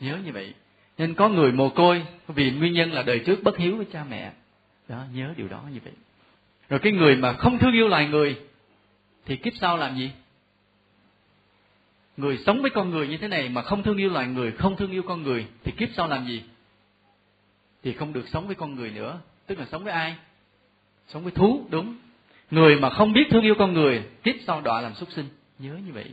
Nhớ 0.00 0.18
như 0.24 0.32
vậy 0.32 0.54
nên 0.98 1.14
có 1.14 1.28
người 1.28 1.52
mồ 1.52 1.68
côi 1.68 2.02
vì 2.28 2.50
nguyên 2.50 2.72
nhân 2.72 2.92
là 2.92 3.02
đời 3.02 3.18
trước 3.18 3.42
bất 3.42 3.56
hiếu 3.56 3.76
với 3.76 3.86
cha 3.92 4.04
mẹ. 4.10 4.32
Đó, 4.88 5.04
nhớ 5.14 5.34
điều 5.36 5.48
đó 5.48 5.62
như 5.72 5.80
vậy. 5.84 5.92
Rồi 6.68 6.80
cái 6.80 6.92
người 6.92 7.16
mà 7.16 7.32
không 7.32 7.58
thương 7.58 7.72
yêu 7.72 7.88
loài 7.88 8.08
người 8.08 8.36
thì 9.26 9.36
kiếp 9.36 9.52
sau 9.60 9.76
làm 9.76 9.96
gì? 9.96 10.10
Người 12.16 12.38
sống 12.46 12.62
với 12.62 12.70
con 12.70 12.90
người 12.90 13.08
như 13.08 13.16
thế 13.16 13.28
này 13.28 13.48
mà 13.48 13.62
không 13.62 13.82
thương 13.82 13.96
yêu 13.96 14.10
loài 14.10 14.26
người, 14.26 14.52
không 14.52 14.76
thương 14.76 14.90
yêu 14.90 15.02
con 15.02 15.22
người 15.22 15.46
thì 15.64 15.72
kiếp 15.72 15.88
sau 15.96 16.08
làm 16.08 16.26
gì? 16.26 16.42
Thì 17.82 17.92
không 17.92 18.12
được 18.12 18.28
sống 18.28 18.46
với 18.46 18.54
con 18.54 18.74
người 18.74 18.90
nữa. 18.90 19.20
Tức 19.46 19.58
là 19.58 19.66
sống 19.70 19.84
với 19.84 19.92
ai? 19.92 20.14
Sống 21.08 21.22
với 21.22 21.32
thú, 21.32 21.66
đúng. 21.70 21.96
Người 22.50 22.80
mà 22.80 22.90
không 22.90 23.12
biết 23.12 23.24
thương 23.30 23.42
yêu 23.42 23.54
con 23.58 23.72
người, 23.72 24.02
kiếp 24.22 24.34
sau 24.46 24.60
đọa 24.60 24.80
làm 24.80 24.94
súc 24.94 25.12
sinh. 25.12 25.26
Nhớ 25.58 25.78
như 25.86 25.92
vậy. 25.92 26.10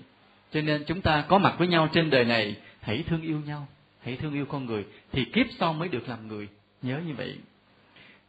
Cho 0.52 0.62
nên 0.62 0.84
chúng 0.88 1.02
ta 1.02 1.26
có 1.28 1.38
mặt 1.38 1.56
với 1.58 1.68
nhau 1.68 1.90
trên 1.94 2.10
đời 2.10 2.26
này, 2.26 2.56
hãy 2.82 3.04
thương 3.08 3.22
yêu 3.22 3.42
nhau 3.46 3.68
hãy 4.06 4.16
thương 4.16 4.34
yêu 4.34 4.46
con 4.46 4.66
người 4.66 4.86
thì 5.12 5.26
kiếp 5.26 5.46
sau 5.60 5.74
mới 5.74 5.90
được 5.90 6.10
làm 6.10 6.28
người. 6.28 6.48
Nhớ 6.82 7.02
như 7.08 7.14
vậy. 7.14 7.38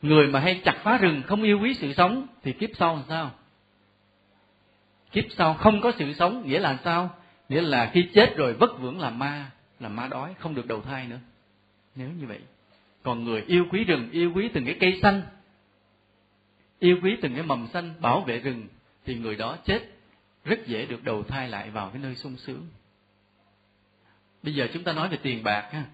Người 0.03 0.27
mà 0.27 0.41
hay 0.41 0.61
chặt 0.65 0.77
phá 0.83 0.99
rừng 0.99 1.23
không 1.27 1.43
yêu 1.43 1.61
quý 1.63 1.75
sự 1.75 1.93
sống 1.93 2.27
thì 2.43 2.53
kiếp 2.53 2.71
sau 2.79 2.97
làm 2.97 3.05
sao? 3.09 3.31
Kiếp 5.13 5.25
sau 5.31 5.55
không 5.55 5.81
có 5.81 5.93
sự 5.99 6.13
sống 6.13 6.47
nghĩa 6.47 6.59
là 6.59 6.79
sao? 6.85 7.11
Nghĩa 7.49 7.61
là 7.61 7.91
khi 7.93 8.09
chết 8.15 8.37
rồi 8.37 8.53
vất 8.53 8.81
vưởng 8.81 9.01
làm 9.01 9.19
ma 9.19 9.51
làm 9.81 9.97
ma 9.97 10.09
đói, 10.09 10.35
không 10.39 10.55
được 10.55 10.67
đầu 10.67 10.81
thai 10.81 11.07
nữa. 11.07 11.19
Nếu 11.95 12.09
như 12.21 12.27
vậy, 12.27 12.41
còn 13.03 13.25
người 13.25 13.43
yêu 13.47 13.67
quý 13.71 13.85
rừng, 13.85 14.11
yêu 14.11 14.33
quý 14.35 14.49
từng 14.55 14.65
cái 14.65 14.77
cây 14.81 14.99
xanh, 15.03 15.23
yêu 16.79 16.99
quý 17.03 17.17
từng 17.23 17.35
cái 17.35 17.43
mầm 17.43 17.67
xanh 17.73 17.95
bảo 18.01 18.21
vệ 18.21 18.39
rừng 18.39 18.67
thì 19.05 19.15
người 19.15 19.37
đó 19.37 19.57
chết 19.65 19.83
rất 20.45 20.67
dễ 20.67 20.87
được 20.87 21.05
đầu 21.05 21.23
thai 21.23 21.49
lại 21.49 21.71
vào 21.71 21.91
cái 21.91 22.03
nơi 22.03 22.15
sung 22.15 22.37
sướng 22.37 22.67
bây 24.47 24.55
giờ 24.55 24.69
chúng 24.73 24.85
ta 24.85 24.93
nói 24.93 25.09
về 25.09 25.19
tiền 25.23 25.43
bạc 25.43 25.69
ha. 25.73 25.85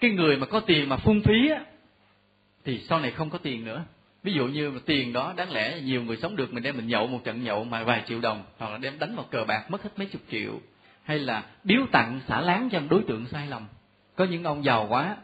Cái 0.00 0.10
người 0.10 0.36
mà 0.36 0.46
có 0.46 0.60
tiền 0.60 0.88
mà 0.88 0.96
phung 0.96 1.20
phí 1.20 1.50
á, 1.50 1.64
thì 2.64 2.80
sau 2.88 3.00
này 3.00 3.10
không 3.10 3.30
có 3.30 3.38
tiền 3.38 3.64
nữa. 3.64 3.84
Ví 4.22 4.32
dụ 4.32 4.46
như 4.46 4.70
mà 4.70 4.80
tiền 4.86 5.12
đó, 5.12 5.34
đáng 5.36 5.52
lẽ 5.52 5.80
nhiều 5.80 6.02
người 6.02 6.16
sống 6.16 6.36
được 6.36 6.52
mình 6.52 6.62
đem 6.62 6.76
mình 6.76 6.88
nhậu 6.88 7.06
một 7.06 7.20
trận 7.24 7.44
nhậu 7.44 7.64
mà 7.64 7.84
vài 7.84 8.02
triệu 8.08 8.20
đồng, 8.20 8.44
hoặc 8.58 8.70
là 8.70 8.78
đem 8.78 8.98
đánh 8.98 9.16
vào 9.16 9.26
cờ 9.30 9.44
bạc 9.44 9.70
mất 9.70 9.82
hết 9.82 9.90
mấy 9.96 10.06
chục 10.06 10.22
triệu. 10.30 10.60
Hay 11.02 11.18
là 11.18 11.44
biếu 11.64 11.86
tặng 11.92 12.20
xả 12.28 12.40
láng 12.40 12.68
cho 12.72 12.80
đối 12.90 13.02
tượng 13.08 13.26
sai 13.26 13.46
lầm. 13.46 13.66
Có 14.16 14.24
những 14.24 14.44
ông 14.44 14.64
giàu 14.64 14.86
quá, 14.90 15.16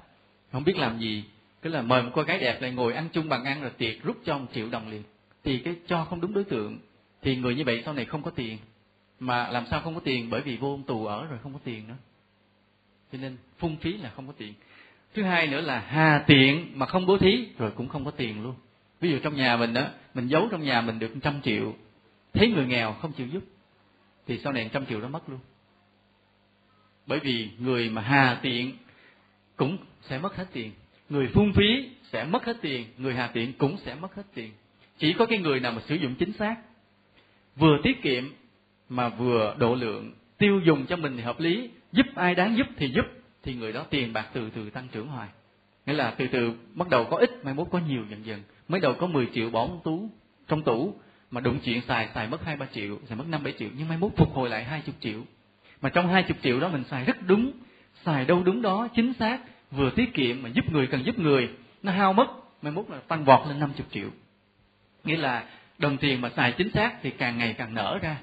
không 0.52 0.64
biết 0.64 0.76
làm 0.76 0.98
gì, 0.98 1.24
cứ 1.62 1.70
là 1.70 1.82
mời 1.82 2.02
một 2.02 2.10
cô 2.14 2.22
gái 2.22 2.38
đẹp 2.38 2.62
lại 2.62 2.70
ngồi 2.70 2.94
ăn 2.94 3.08
chung 3.12 3.28
bằng 3.28 3.44
ăn 3.44 3.60
rồi 3.60 3.70
tiệc 3.78 4.02
rút 4.02 4.16
cho 4.24 4.38
một 4.38 4.46
triệu 4.54 4.68
đồng 4.68 4.90
liền. 4.90 5.02
Thì 5.44 5.58
cái 5.58 5.74
cho 5.86 6.04
không 6.04 6.20
đúng 6.20 6.34
đối 6.34 6.44
tượng, 6.44 6.78
thì 7.22 7.36
người 7.36 7.54
như 7.54 7.64
vậy 7.64 7.82
sau 7.84 7.94
này 7.94 8.04
không 8.04 8.22
có 8.22 8.30
tiền. 8.30 8.58
Mà 9.20 9.48
làm 9.48 9.66
sao 9.70 9.80
không 9.80 9.94
có 9.94 10.00
tiền? 10.04 10.30
Bởi 10.30 10.40
vì 10.40 10.56
vô 10.56 10.80
tù 10.86 11.06
ở 11.06 11.26
rồi 11.26 11.38
không 11.42 11.52
có 11.52 11.58
tiền 11.64 11.88
nữa 11.88 11.94
cho 13.12 13.18
nên 13.18 13.36
phung 13.58 13.76
phí 13.76 13.92
là 13.96 14.10
không 14.16 14.26
có 14.26 14.32
tiền. 14.38 14.54
Thứ 15.14 15.22
hai 15.22 15.46
nữa 15.46 15.60
là 15.60 15.80
hà 15.80 16.24
tiện 16.26 16.72
mà 16.74 16.86
không 16.86 17.06
bố 17.06 17.18
thí, 17.18 17.46
rồi 17.58 17.70
cũng 17.70 17.88
không 17.88 18.04
có 18.04 18.10
tiền 18.10 18.42
luôn. 18.42 18.54
Ví 19.00 19.10
dụ 19.10 19.18
trong 19.22 19.36
nhà 19.36 19.56
mình 19.56 19.74
đó, 19.74 19.86
mình 20.14 20.26
giấu 20.26 20.48
trong 20.50 20.62
nhà 20.62 20.80
mình 20.80 20.98
được 20.98 21.14
trăm 21.22 21.40
triệu, 21.42 21.74
thấy 22.32 22.48
người 22.48 22.66
nghèo 22.66 22.92
không 22.92 23.12
chịu 23.12 23.26
giúp, 23.26 23.44
thì 24.26 24.38
sau 24.38 24.52
này 24.52 24.70
trăm 24.72 24.86
triệu 24.86 25.00
đó 25.00 25.08
mất 25.08 25.28
luôn. 25.28 25.38
Bởi 27.06 27.18
vì 27.18 27.50
người 27.58 27.90
mà 27.90 28.02
hà 28.02 28.38
tiện 28.42 28.72
cũng 29.56 29.78
sẽ 30.02 30.18
mất 30.18 30.36
hết 30.36 30.46
tiền. 30.52 30.72
Người 31.08 31.28
phung 31.34 31.52
phí 31.52 31.90
sẽ 32.12 32.24
mất 32.24 32.44
hết 32.44 32.56
tiền, 32.60 32.86
người 32.98 33.14
hà 33.14 33.26
tiện 33.26 33.52
cũng 33.52 33.76
sẽ 33.84 33.94
mất 33.94 34.14
hết 34.14 34.22
tiền. 34.34 34.52
Chỉ 34.98 35.12
có 35.12 35.26
cái 35.26 35.38
người 35.38 35.60
nào 35.60 35.72
mà 35.72 35.82
sử 35.88 35.94
dụng 35.94 36.14
chính 36.14 36.32
xác, 36.32 36.56
vừa 37.56 37.78
tiết 37.82 38.02
kiệm 38.02 38.24
mà 38.88 39.08
vừa 39.08 39.56
độ 39.58 39.74
lượng, 39.74 40.12
tiêu 40.38 40.60
dùng 40.64 40.86
cho 40.86 40.96
mình 40.96 41.16
thì 41.16 41.22
hợp 41.22 41.40
lý 41.40 41.70
giúp 41.92 42.06
ai 42.14 42.34
đáng 42.34 42.56
giúp 42.56 42.66
thì 42.76 42.88
giúp, 42.88 43.06
thì 43.42 43.54
người 43.54 43.72
đó 43.72 43.84
tiền 43.90 44.12
bạc 44.12 44.26
từ 44.32 44.50
từ 44.50 44.70
tăng 44.70 44.88
trưởng 44.92 45.08
hoài. 45.08 45.28
Nghĩa 45.86 45.92
là 45.92 46.10
từ 46.10 46.26
từ 46.32 46.52
bắt 46.74 46.88
đầu 46.88 47.04
có 47.04 47.16
ít, 47.16 47.30
mai 47.44 47.54
mốt 47.54 47.68
có 47.70 47.78
nhiều 47.78 48.04
dần 48.10 48.26
dần. 48.26 48.42
Mới 48.68 48.80
đầu 48.80 48.94
có 48.94 49.06
10 49.06 49.28
triệu 49.34 49.50
bỏ 49.50 49.68
tú 49.84 50.10
trong 50.48 50.62
tủ, 50.62 50.94
mà 51.30 51.40
đụng 51.40 51.58
chuyện 51.64 51.80
xài 51.88 52.08
xài 52.14 52.28
mất 52.28 52.44
hai 52.44 52.56
ba 52.56 52.66
triệu, 52.74 52.98
xài 53.08 53.18
mất 53.18 53.24
năm 53.28 53.42
bảy 53.42 53.54
triệu, 53.58 53.68
nhưng 53.78 53.88
mai 53.88 53.98
mốt 53.98 54.12
phục 54.16 54.34
hồi 54.34 54.50
lại 54.50 54.64
hai 54.64 54.80
chục 54.80 54.94
triệu. 55.00 55.20
Mà 55.80 55.88
trong 55.88 56.08
hai 56.08 56.22
chục 56.22 56.36
triệu 56.42 56.60
đó 56.60 56.68
mình 56.68 56.84
xài 56.90 57.04
rất 57.04 57.16
đúng, 57.26 57.52
xài 58.04 58.24
đâu 58.24 58.42
đúng 58.42 58.62
đó, 58.62 58.88
chính 58.94 59.12
xác, 59.12 59.38
vừa 59.70 59.90
tiết 59.90 60.14
kiệm 60.14 60.42
mà 60.42 60.48
giúp 60.48 60.72
người 60.72 60.86
cần 60.86 61.04
giúp 61.04 61.18
người, 61.18 61.50
nó 61.82 61.92
hao 61.92 62.12
mất, 62.12 62.26
mai 62.62 62.72
mốt 62.72 62.90
là 62.90 62.98
tăng 63.08 63.24
vọt 63.24 63.48
lên 63.48 63.60
năm 63.60 63.72
chục 63.76 63.86
triệu. 63.90 64.08
Nghĩa 65.04 65.16
là 65.16 65.44
đồng 65.78 65.96
tiền 65.96 66.20
mà 66.20 66.30
xài 66.36 66.52
chính 66.52 66.70
xác 66.70 67.02
thì 67.02 67.10
càng 67.10 67.38
ngày 67.38 67.54
càng 67.58 67.74
nở 67.74 67.98
ra 68.02 68.16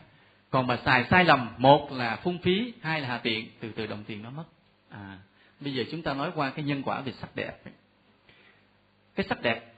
còn 0.50 0.68
mà 0.68 0.80
xài 0.86 1.06
sai 1.10 1.26
lầm, 1.26 1.50
một 1.58 1.92
là 1.92 2.16
phung 2.16 2.38
phí, 2.38 2.74
hai 2.82 3.02
là 3.02 3.08
hà 3.08 3.18
tiện, 3.18 3.50
từ 3.60 3.72
từ 3.76 3.88
đồng 3.88 4.04
tiền 4.04 4.24
nó 4.24 4.30
mất. 4.30 4.44
À 4.90 5.18
bây 5.60 5.74
giờ 5.74 5.84
chúng 5.92 6.02
ta 6.02 6.14
nói 6.14 6.32
qua 6.36 6.50
cái 6.50 6.66
nhân 6.66 6.84
quả 6.84 7.02
về 7.02 7.14
sắc 7.22 7.36
đẹp. 7.36 7.62
Cái 9.16 9.26
sắc 9.30 9.42
đẹp 9.42 9.74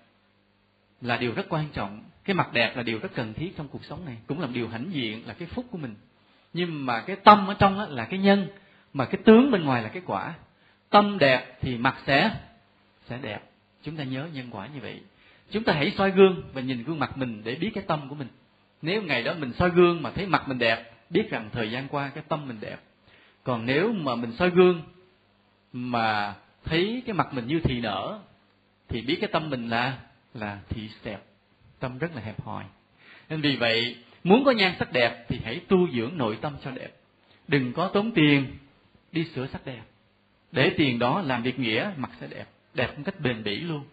là 1.01 1.17
điều 1.17 1.33
rất 1.33 1.45
quan 1.49 1.69
trọng, 1.73 2.03
cái 2.23 2.33
mặt 2.33 2.53
đẹp 2.53 2.77
là 2.77 2.83
điều 2.83 2.99
rất 2.99 3.11
cần 3.15 3.33
thiết 3.33 3.57
trong 3.57 3.67
cuộc 3.67 3.85
sống 3.85 4.05
này, 4.05 4.17
cũng 4.27 4.41
là 4.41 4.47
điều 4.47 4.67
hãnh 4.67 4.91
diện, 4.91 5.27
là 5.27 5.33
cái 5.33 5.47
phúc 5.47 5.65
của 5.71 5.77
mình. 5.77 5.95
Nhưng 6.53 6.85
mà 6.85 7.01
cái 7.01 7.15
tâm 7.15 7.47
ở 7.47 7.53
trong 7.53 7.79
là 7.79 8.05
cái 8.05 8.19
nhân, 8.19 8.47
mà 8.93 9.05
cái 9.05 9.21
tướng 9.25 9.51
bên 9.51 9.63
ngoài 9.63 9.83
là 9.83 9.89
cái 9.89 10.01
quả. 10.05 10.33
Tâm 10.89 11.17
đẹp 11.17 11.57
thì 11.61 11.77
mặt 11.77 11.97
sẽ 12.07 12.31
sẽ 13.09 13.17
đẹp. 13.21 13.39
Chúng 13.83 13.97
ta 13.97 14.03
nhớ 14.03 14.27
nhân 14.33 14.47
quả 14.51 14.67
như 14.67 14.79
vậy. 14.81 15.01
Chúng 15.51 15.63
ta 15.63 15.73
hãy 15.73 15.93
soi 15.97 16.11
gương 16.11 16.43
và 16.53 16.61
nhìn 16.61 16.83
gương 16.83 16.99
mặt 16.99 17.17
mình 17.17 17.41
để 17.43 17.55
biết 17.55 17.71
cái 17.75 17.83
tâm 17.87 18.09
của 18.09 18.15
mình 18.15 18.27
nếu 18.81 19.01
ngày 19.01 19.23
đó 19.23 19.33
mình 19.39 19.53
soi 19.53 19.69
gương 19.69 20.01
mà 20.01 20.11
thấy 20.11 20.25
mặt 20.25 20.47
mình 20.47 20.59
đẹp, 20.59 20.91
biết 21.09 21.29
rằng 21.29 21.49
thời 21.53 21.71
gian 21.71 21.87
qua 21.87 22.11
cái 22.15 22.23
tâm 22.27 22.47
mình 22.47 22.57
đẹp. 22.59 22.77
Còn 23.43 23.65
nếu 23.65 23.91
mà 23.91 24.15
mình 24.15 24.31
soi 24.39 24.49
gương 24.49 24.81
mà 25.73 26.35
thấy 26.65 27.03
cái 27.05 27.13
mặt 27.13 27.33
mình 27.33 27.47
như 27.47 27.59
thị 27.63 27.81
nở, 27.81 28.19
thì 28.87 29.01
biết 29.01 29.17
cái 29.21 29.29
tâm 29.33 29.49
mình 29.49 29.69
là 29.69 29.97
là 30.33 30.59
thị 30.69 30.89
đẹp. 31.03 31.19
Tâm 31.79 31.97
rất 31.97 32.15
là 32.15 32.21
hẹp 32.21 32.41
hòi. 32.41 32.63
Nên 33.29 33.41
vì 33.41 33.55
vậy, 33.55 33.95
muốn 34.23 34.43
có 34.45 34.51
nhan 34.51 34.73
sắc 34.79 34.91
đẹp 34.91 35.25
thì 35.29 35.39
hãy 35.43 35.61
tu 35.67 35.87
dưỡng 35.91 36.17
nội 36.17 36.37
tâm 36.41 36.55
cho 36.63 36.71
đẹp. 36.71 36.89
Đừng 37.47 37.73
có 37.73 37.87
tốn 37.93 38.11
tiền 38.11 38.57
đi 39.11 39.25
sửa 39.35 39.47
sắc 39.47 39.65
đẹp. 39.65 39.81
Để 40.51 40.71
tiền 40.77 40.99
đó 40.99 41.21
làm 41.21 41.43
việc 41.43 41.59
nghĩa, 41.59 41.91
mặt 41.97 42.11
sẽ 42.21 42.27
đẹp. 42.27 42.45
Đẹp 42.73 42.97
một 42.97 43.03
cách 43.05 43.19
bền 43.19 43.43
bỉ 43.43 43.59
luôn 43.59 43.83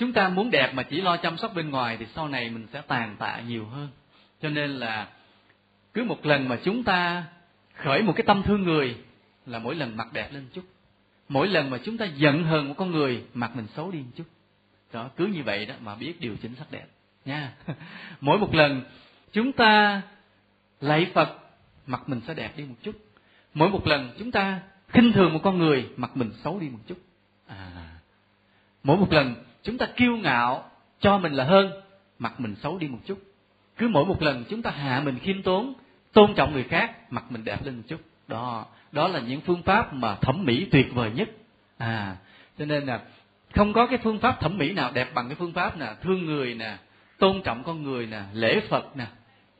chúng 0.00 0.12
ta 0.12 0.28
muốn 0.28 0.50
đẹp 0.50 0.72
mà 0.74 0.82
chỉ 0.82 1.00
lo 1.00 1.16
chăm 1.16 1.38
sóc 1.38 1.54
bên 1.54 1.70
ngoài 1.70 1.96
thì 2.00 2.06
sau 2.14 2.28
này 2.28 2.50
mình 2.50 2.66
sẽ 2.72 2.82
tàn 2.86 3.16
tạ 3.18 3.40
nhiều 3.40 3.66
hơn. 3.66 3.88
Cho 4.42 4.48
nên 4.48 4.70
là 4.70 5.08
cứ 5.94 6.04
một 6.04 6.26
lần 6.26 6.48
mà 6.48 6.58
chúng 6.64 6.84
ta 6.84 7.24
khởi 7.74 8.02
một 8.02 8.12
cái 8.16 8.24
tâm 8.26 8.42
thương 8.42 8.62
người 8.62 8.96
là 9.46 9.58
mỗi 9.58 9.74
lần 9.74 9.96
mặt 9.96 10.12
đẹp 10.12 10.32
lên 10.32 10.42
một 10.42 10.48
chút. 10.52 10.64
Mỗi 11.28 11.48
lần 11.48 11.70
mà 11.70 11.78
chúng 11.84 11.98
ta 11.98 12.04
giận 12.04 12.44
hờn 12.44 12.68
một 12.68 12.74
con 12.76 12.90
người, 12.90 13.24
mặt 13.34 13.56
mình 13.56 13.66
xấu 13.76 13.90
đi 13.90 13.98
một 13.98 14.10
chút. 14.16 14.24
Đó, 14.92 15.10
cứ 15.16 15.26
như 15.26 15.42
vậy 15.42 15.66
đó 15.66 15.74
mà 15.80 15.94
biết 15.94 16.20
điều 16.20 16.36
chỉnh 16.42 16.54
sắc 16.54 16.70
đẹp. 16.70 16.86
Nha. 17.24 17.52
Mỗi 18.20 18.38
một 18.38 18.54
lần 18.54 18.82
chúng 19.32 19.52
ta 19.52 20.02
lạy 20.80 21.10
phật, 21.14 21.38
mặt 21.86 22.08
mình 22.08 22.20
sẽ 22.26 22.34
đẹp 22.34 22.56
đi 22.56 22.64
một 22.64 22.74
chút. 22.82 22.96
Mỗi 23.54 23.68
một 23.68 23.86
lần 23.86 24.14
chúng 24.18 24.32
ta 24.32 24.60
khinh 24.88 25.12
thường 25.12 25.32
một 25.32 25.40
con 25.42 25.58
người, 25.58 25.88
mặt 25.96 26.16
mình 26.16 26.30
xấu 26.44 26.60
đi 26.60 26.68
một 26.68 26.78
chút. 26.86 26.98
À. 27.46 27.90
Mỗi 28.82 28.96
một 28.96 29.12
lần 29.12 29.34
chúng 29.62 29.78
ta 29.78 29.86
kiêu 29.96 30.16
ngạo 30.16 30.70
cho 31.00 31.18
mình 31.18 31.32
là 31.32 31.44
hơn 31.44 31.70
mặt 32.18 32.40
mình 32.40 32.54
xấu 32.62 32.78
đi 32.78 32.88
một 32.88 32.98
chút. 33.06 33.18
Cứ 33.76 33.88
mỗi 33.88 34.04
một 34.04 34.22
lần 34.22 34.44
chúng 34.48 34.62
ta 34.62 34.70
hạ 34.70 35.02
mình 35.04 35.18
khiêm 35.18 35.42
tốn 35.42 35.74
tôn 36.12 36.34
trọng 36.34 36.52
người 36.52 36.64
khác 36.64 37.12
mặt 37.12 37.24
mình 37.32 37.44
đẹp 37.44 37.64
lên 37.64 37.76
một 37.76 37.82
chút. 37.88 38.00
Đó 38.28 38.66
đó 38.92 39.08
là 39.08 39.20
những 39.20 39.40
phương 39.40 39.62
pháp 39.62 39.94
mà 39.94 40.14
thẩm 40.14 40.44
mỹ 40.44 40.66
tuyệt 40.70 40.86
vời 40.94 41.10
nhất. 41.14 41.28
À 41.78 42.16
cho 42.58 42.64
nên 42.64 42.86
là 42.86 43.00
không 43.54 43.72
có 43.72 43.86
cái 43.86 43.98
phương 44.02 44.18
pháp 44.18 44.40
thẩm 44.40 44.58
mỹ 44.58 44.72
nào 44.72 44.90
đẹp 44.94 45.14
bằng 45.14 45.28
cái 45.28 45.36
phương 45.36 45.52
pháp 45.52 45.78
nè 45.78 45.86
thương 46.02 46.26
người 46.26 46.54
nè 46.54 46.76
tôn 47.18 47.42
trọng 47.42 47.64
con 47.64 47.82
người 47.82 48.06
nè 48.06 48.22
lễ 48.32 48.60
phật 48.68 48.96
nè 48.96 49.06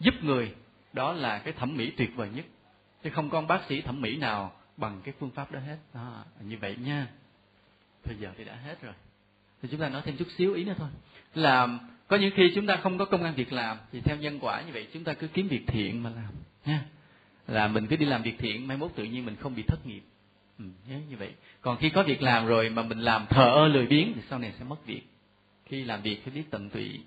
giúp 0.01 0.15
người. 0.23 0.55
Đó 0.93 1.13
là 1.13 1.39
cái 1.39 1.53
thẩm 1.53 1.77
mỹ 1.77 1.93
tuyệt 1.97 2.11
vời 2.17 2.29
nhất. 2.35 2.45
Chứ 3.05 3.11
không 3.11 3.31
có 3.31 3.39
ông 3.39 3.47
bác 3.47 3.61
sĩ 3.69 3.81
thẩm 3.81 4.01
mỹ 4.01 4.17
nào 4.17 4.53
bằng 4.77 5.01
cái 5.05 5.15
phương 5.21 5.31
pháp 5.31 5.53
đó 5.53 5.61
hết. 5.61 5.77
Đó, 5.95 6.25
như 6.41 6.57
vậy 6.61 6.77
nha. 6.81 7.07
Thời 8.05 8.17
giờ 8.19 8.31
thì 8.39 8.45
đã 8.45 8.55
hết 8.55 8.83
rồi 8.83 8.95
thì 9.63 9.69
chúng 9.71 9.81
ta 9.81 9.89
nói 9.89 10.03
thêm 10.05 10.17
chút 10.17 10.29
xíu 10.39 10.55
ý 10.55 10.65
nữa 10.65 10.75
thôi. 10.79 10.89
Là 11.35 11.79
có 12.09 12.17
những 12.17 12.33
khi 12.37 12.53
chúng 12.55 12.67
ta 12.67 12.77
không 12.77 12.99
có 12.99 13.05
công 13.05 13.23
ăn 13.23 13.35
việc 13.35 13.53
làm 13.53 13.77
thì 13.93 14.01
theo 14.01 14.17
nhân 14.17 14.39
quả 14.41 14.63
như 14.63 14.73
vậy 14.73 14.87
chúng 14.93 15.05
ta 15.05 15.13
cứ 15.13 15.27
kiếm 15.27 15.49
việc 15.49 15.63
thiện 15.67 16.03
mà 16.03 16.11
làm 16.11 16.33
nha. 16.67 16.85
Là 17.49 17.69
mình 17.69 17.87
cứ 17.87 17.97
đi 17.97 18.07
làm 18.07 18.23
việc 18.23 18.39
thiện 18.39 18.67
mai 18.67 18.77
mốt 18.77 18.91
tự 18.95 19.05
nhiên 19.05 19.27
mình 19.27 19.37
không 19.41 19.55
bị 19.55 19.63
thất 19.63 19.87
nghiệp. 19.87 20.03
Ừ, 20.59 20.65
nhớ 20.89 20.97
như 21.11 21.17
vậy. 21.17 21.33
Còn 21.61 21.79
khi 21.79 21.91
có 21.91 22.03
việc 22.03 22.23
làm 22.23 22.47
rồi 22.47 22.71
mà 22.71 22.83
mình 22.83 22.99
làm 22.99 23.27
thờ 23.27 23.51
ơ 23.55 23.69
lười 23.69 23.87
biếng 23.87 24.13
thì 24.15 24.21
sau 24.31 24.39
này 24.39 24.53
sẽ 24.59 24.65
mất 24.65 24.87
việc. 24.87 25.03
Khi 25.65 25.85
làm 25.85 26.03
việc 26.03 26.25
phải 26.25 26.35
biết 26.35 26.43
tận 26.51 26.71
tụy. 26.71 27.01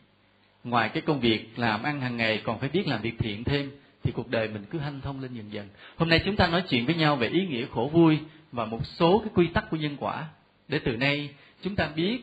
Ngoài 0.64 0.90
cái 0.90 1.02
công 1.02 1.20
việc 1.20 1.60
làm 1.60 1.84
ăn 1.84 2.02
hàng 2.02 2.18
ngày 2.18 2.42
còn 2.44 2.60
phải 2.60 2.70
biết 2.70 2.88
làm 2.88 3.02
việc 3.02 3.14
thiện 3.20 3.44
thêm 3.44 3.72
thì 4.04 4.12
cuộc 4.12 4.30
đời 4.30 4.48
mình 4.48 4.66
cứ 4.70 4.80
hanh 4.80 5.02
thông 5.02 5.22
lên 5.22 5.34
dần 5.34 5.54
dần. 5.54 5.68
Hôm 5.98 6.10
nay 6.10 6.22
chúng 6.26 6.36
ta 6.36 6.48
nói 6.48 6.64
chuyện 6.70 6.86
với 6.86 6.96
nhau 6.96 7.16
về 7.16 7.28
ý 7.28 7.46
nghĩa 7.46 7.66
khổ 7.66 7.90
vui 7.94 8.20
và 8.52 8.66
một 8.66 8.86
số 8.86 9.20
cái 9.20 9.30
quy 9.36 9.48
tắc 9.48 9.70
của 9.70 9.78
nhân 9.78 9.98
quả. 10.00 10.26
Để 10.68 10.80
từ 10.80 10.98
nay 10.98 11.30
chúng 11.62 11.76
ta 11.76 11.90
biết 11.96 12.22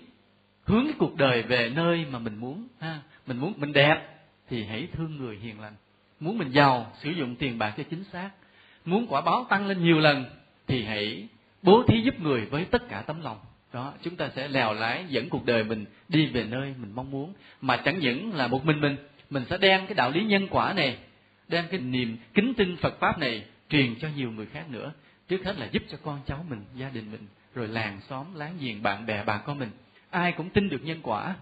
hướng 0.70 0.84
cái 0.84 0.94
cuộc 0.98 1.16
đời 1.16 1.42
về 1.42 1.70
nơi 1.74 2.06
mà 2.10 2.18
mình 2.18 2.36
muốn, 2.36 2.68
ha, 2.80 3.00
mình 3.26 3.38
muốn 3.38 3.52
mình 3.56 3.72
đẹp, 3.72 3.96
thì 4.48 4.64
hãy 4.64 4.88
thương 4.92 5.16
người 5.16 5.36
hiền 5.36 5.60
lành. 5.60 5.74
Muốn 6.20 6.38
mình 6.38 6.50
giàu, 6.50 6.92
sử 7.02 7.10
dụng 7.10 7.36
tiền 7.36 7.58
bạc 7.58 7.74
cho 7.76 7.82
chính 7.90 8.04
xác. 8.04 8.30
Muốn 8.84 9.06
quả 9.06 9.20
báo 9.20 9.46
tăng 9.48 9.66
lên 9.66 9.84
nhiều 9.84 9.98
lần, 9.98 10.24
thì 10.66 10.84
hãy 10.84 11.28
bố 11.62 11.82
thí 11.88 12.00
giúp 12.00 12.20
người 12.20 12.40
với 12.40 12.64
tất 12.64 12.88
cả 12.88 13.02
tấm 13.06 13.22
lòng. 13.22 13.38
Đó, 13.72 13.92
chúng 14.02 14.16
ta 14.16 14.30
sẽ 14.36 14.48
lèo 14.48 14.74
lái 14.74 15.04
dẫn 15.08 15.28
cuộc 15.28 15.44
đời 15.44 15.64
mình 15.64 15.84
đi 16.08 16.26
về 16.26 16.44
nơi 16.44 16.74
mình 16.78 16.92
mong 16.94 17.10
muốn. 17.10 17.34
Mà 17.60 17.76
chẳng 17.76 17.98
những 17.98 18.34
là 18.34 18.46
một 18.46 18.64
mình 18.64 18.80
mình 18.80 18.96
mình 19.30 19.44
sẽ 19.50 19.58
đem 19.58 19.86
cái 19.86 19.94
đạo 19.94 20.10
lý 20.10 20.24
nhân 20.24 20.48
quả 20.50 20.72
này, 20.72 20.98
đem 21.48 21.64
cái 21.70 21.80
niềm 21.80 22.16
kính 22.34 22.54
tin 22.54 22.76
Phật 22.76 23.00
pháp 23.00 23.18
này 23.18 23.44
truyền 23.68 23.94
cho 24.00 24.08
nhiều 24.16 24.32
người 24.32 24.46
khác 24.46 24.64
nữa. 24.70 24.92
Trước 25.28 25.44
hết 25.44 25.58
là 25.58 25.68
giúp 25.72 25.82
cho 25.90 25.98
con 26.02 26.20
cháu 26.26 26.44
mình, 26.48 26.64
gia 26.74 26.88
đình 26.88 27.10
mình, 27.10 27.26
rồi 27.54 27.68
làng 27.68 28.00
xóm, 28.08 28.26
láng 28.34 28.56
giềng, 28.60 28.82
bạn 28.82 29.06
bè, 29.06 29.24
bà 29.24 29.38
con 29.38 29.58
mình 29.58 29.70
ai 30.10 30.32
cũng 30.32 30.50
tin 30.50 30.68
được 30.68 30.84
nhân 30.84 31.00
quả, 31.02 31.36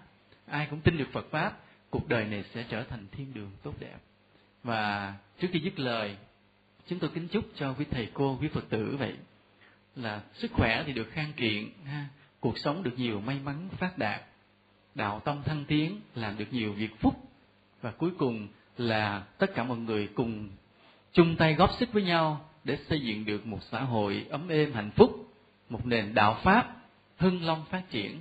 ai 0.47 0.67
cũng 0.71 0.81
tin 0.81 0.99
được 0.99 1.09
Phật 1.13 1.27
pháp, 1.31 1.59
cuộc 1.91 2.09
đời 2.09 2.25
này 2.25 2.45
sẽ 2.55 2.65
trở 2.69 2.85
thành 2.85 3.07
thiên 3.13 3.35
đường 3.35 3.51
tốt 3.63 3.75
đẹp. 3.81 3.99
Và 4.63 5.15
trước 5.41 5.49
khi 5.53 5.61
dứt 5.61 5.79
lời, 5.79 6.17
chúng 6.87 6.99
tôi 6.99 7.11
kính 7.15 7.29
chúc 7.29 7.45
cho 7.55 7.75
quý 7.79 7.85
thầy 7.91 8.11
cô, 8.15 8.39
quý 8.41 8.49
phật 8.49 8.65
tử 8.69 8.97
vậy 8.99 9.15
là 9.97 10.21
sức 10.35 10.51
khỏe 10.53 10.83
thì 10.87 10.93
được 10.93 11.09
khang 11.13 11.33
kiện 11.33 11.71
ha, 11.85 12.07
cuộc 12.41 12.59
sống 12.59 12.83
được 12.83 12.93
nhiều 12.97 13.21
may 13.21 13.39
mắn, 13.45 13.69
phát 13.79 13.99
đạt, 13.99 14.23
đạo 14.95 15.21
tông 15.21 15.43
thăng 15.43 15.65
tiến, 15.65 16.01
làm 16.15 16.39
được 16.39 16.47
nhiều 16.51 16.73
việc 16.73 17.01
phúc. 17.01 17.15
Và 17.83 17.91
cuối 17.91 18.11
cùng 18.19 18.49
là 18.77 19.25
tất 19.39 19.55
cả 19.55 19.65
mọi 19.65 19.79
người 19.79 20.09
cùng 20.15 20.49
chung 21.13 21.37
tay 21.37 21.55
góp 21.55 21.71
sức 21.79 21.93
với 21.93 22.03
nhau 22.03 22.49
để 22.65 22.79
xây 22.89 23.01
dựng 23.01 23.25
được 23.25 23.47
một 23.47 23.59
xã 23.71 23.81
hội 23.81 24.27
ấm 24.31 24.49
êm 24.49 24.73
hạnh 24.73 24.91
phúc, 24.97 25.35
một 25.69 25.87
nền 25.87 26.15
đạo 26.15 26.41
pháp 26.43 26.77
hưng 27.17 27.45
long 27.45 27.65
phát 27.71 27.83
triển 27.91 28.21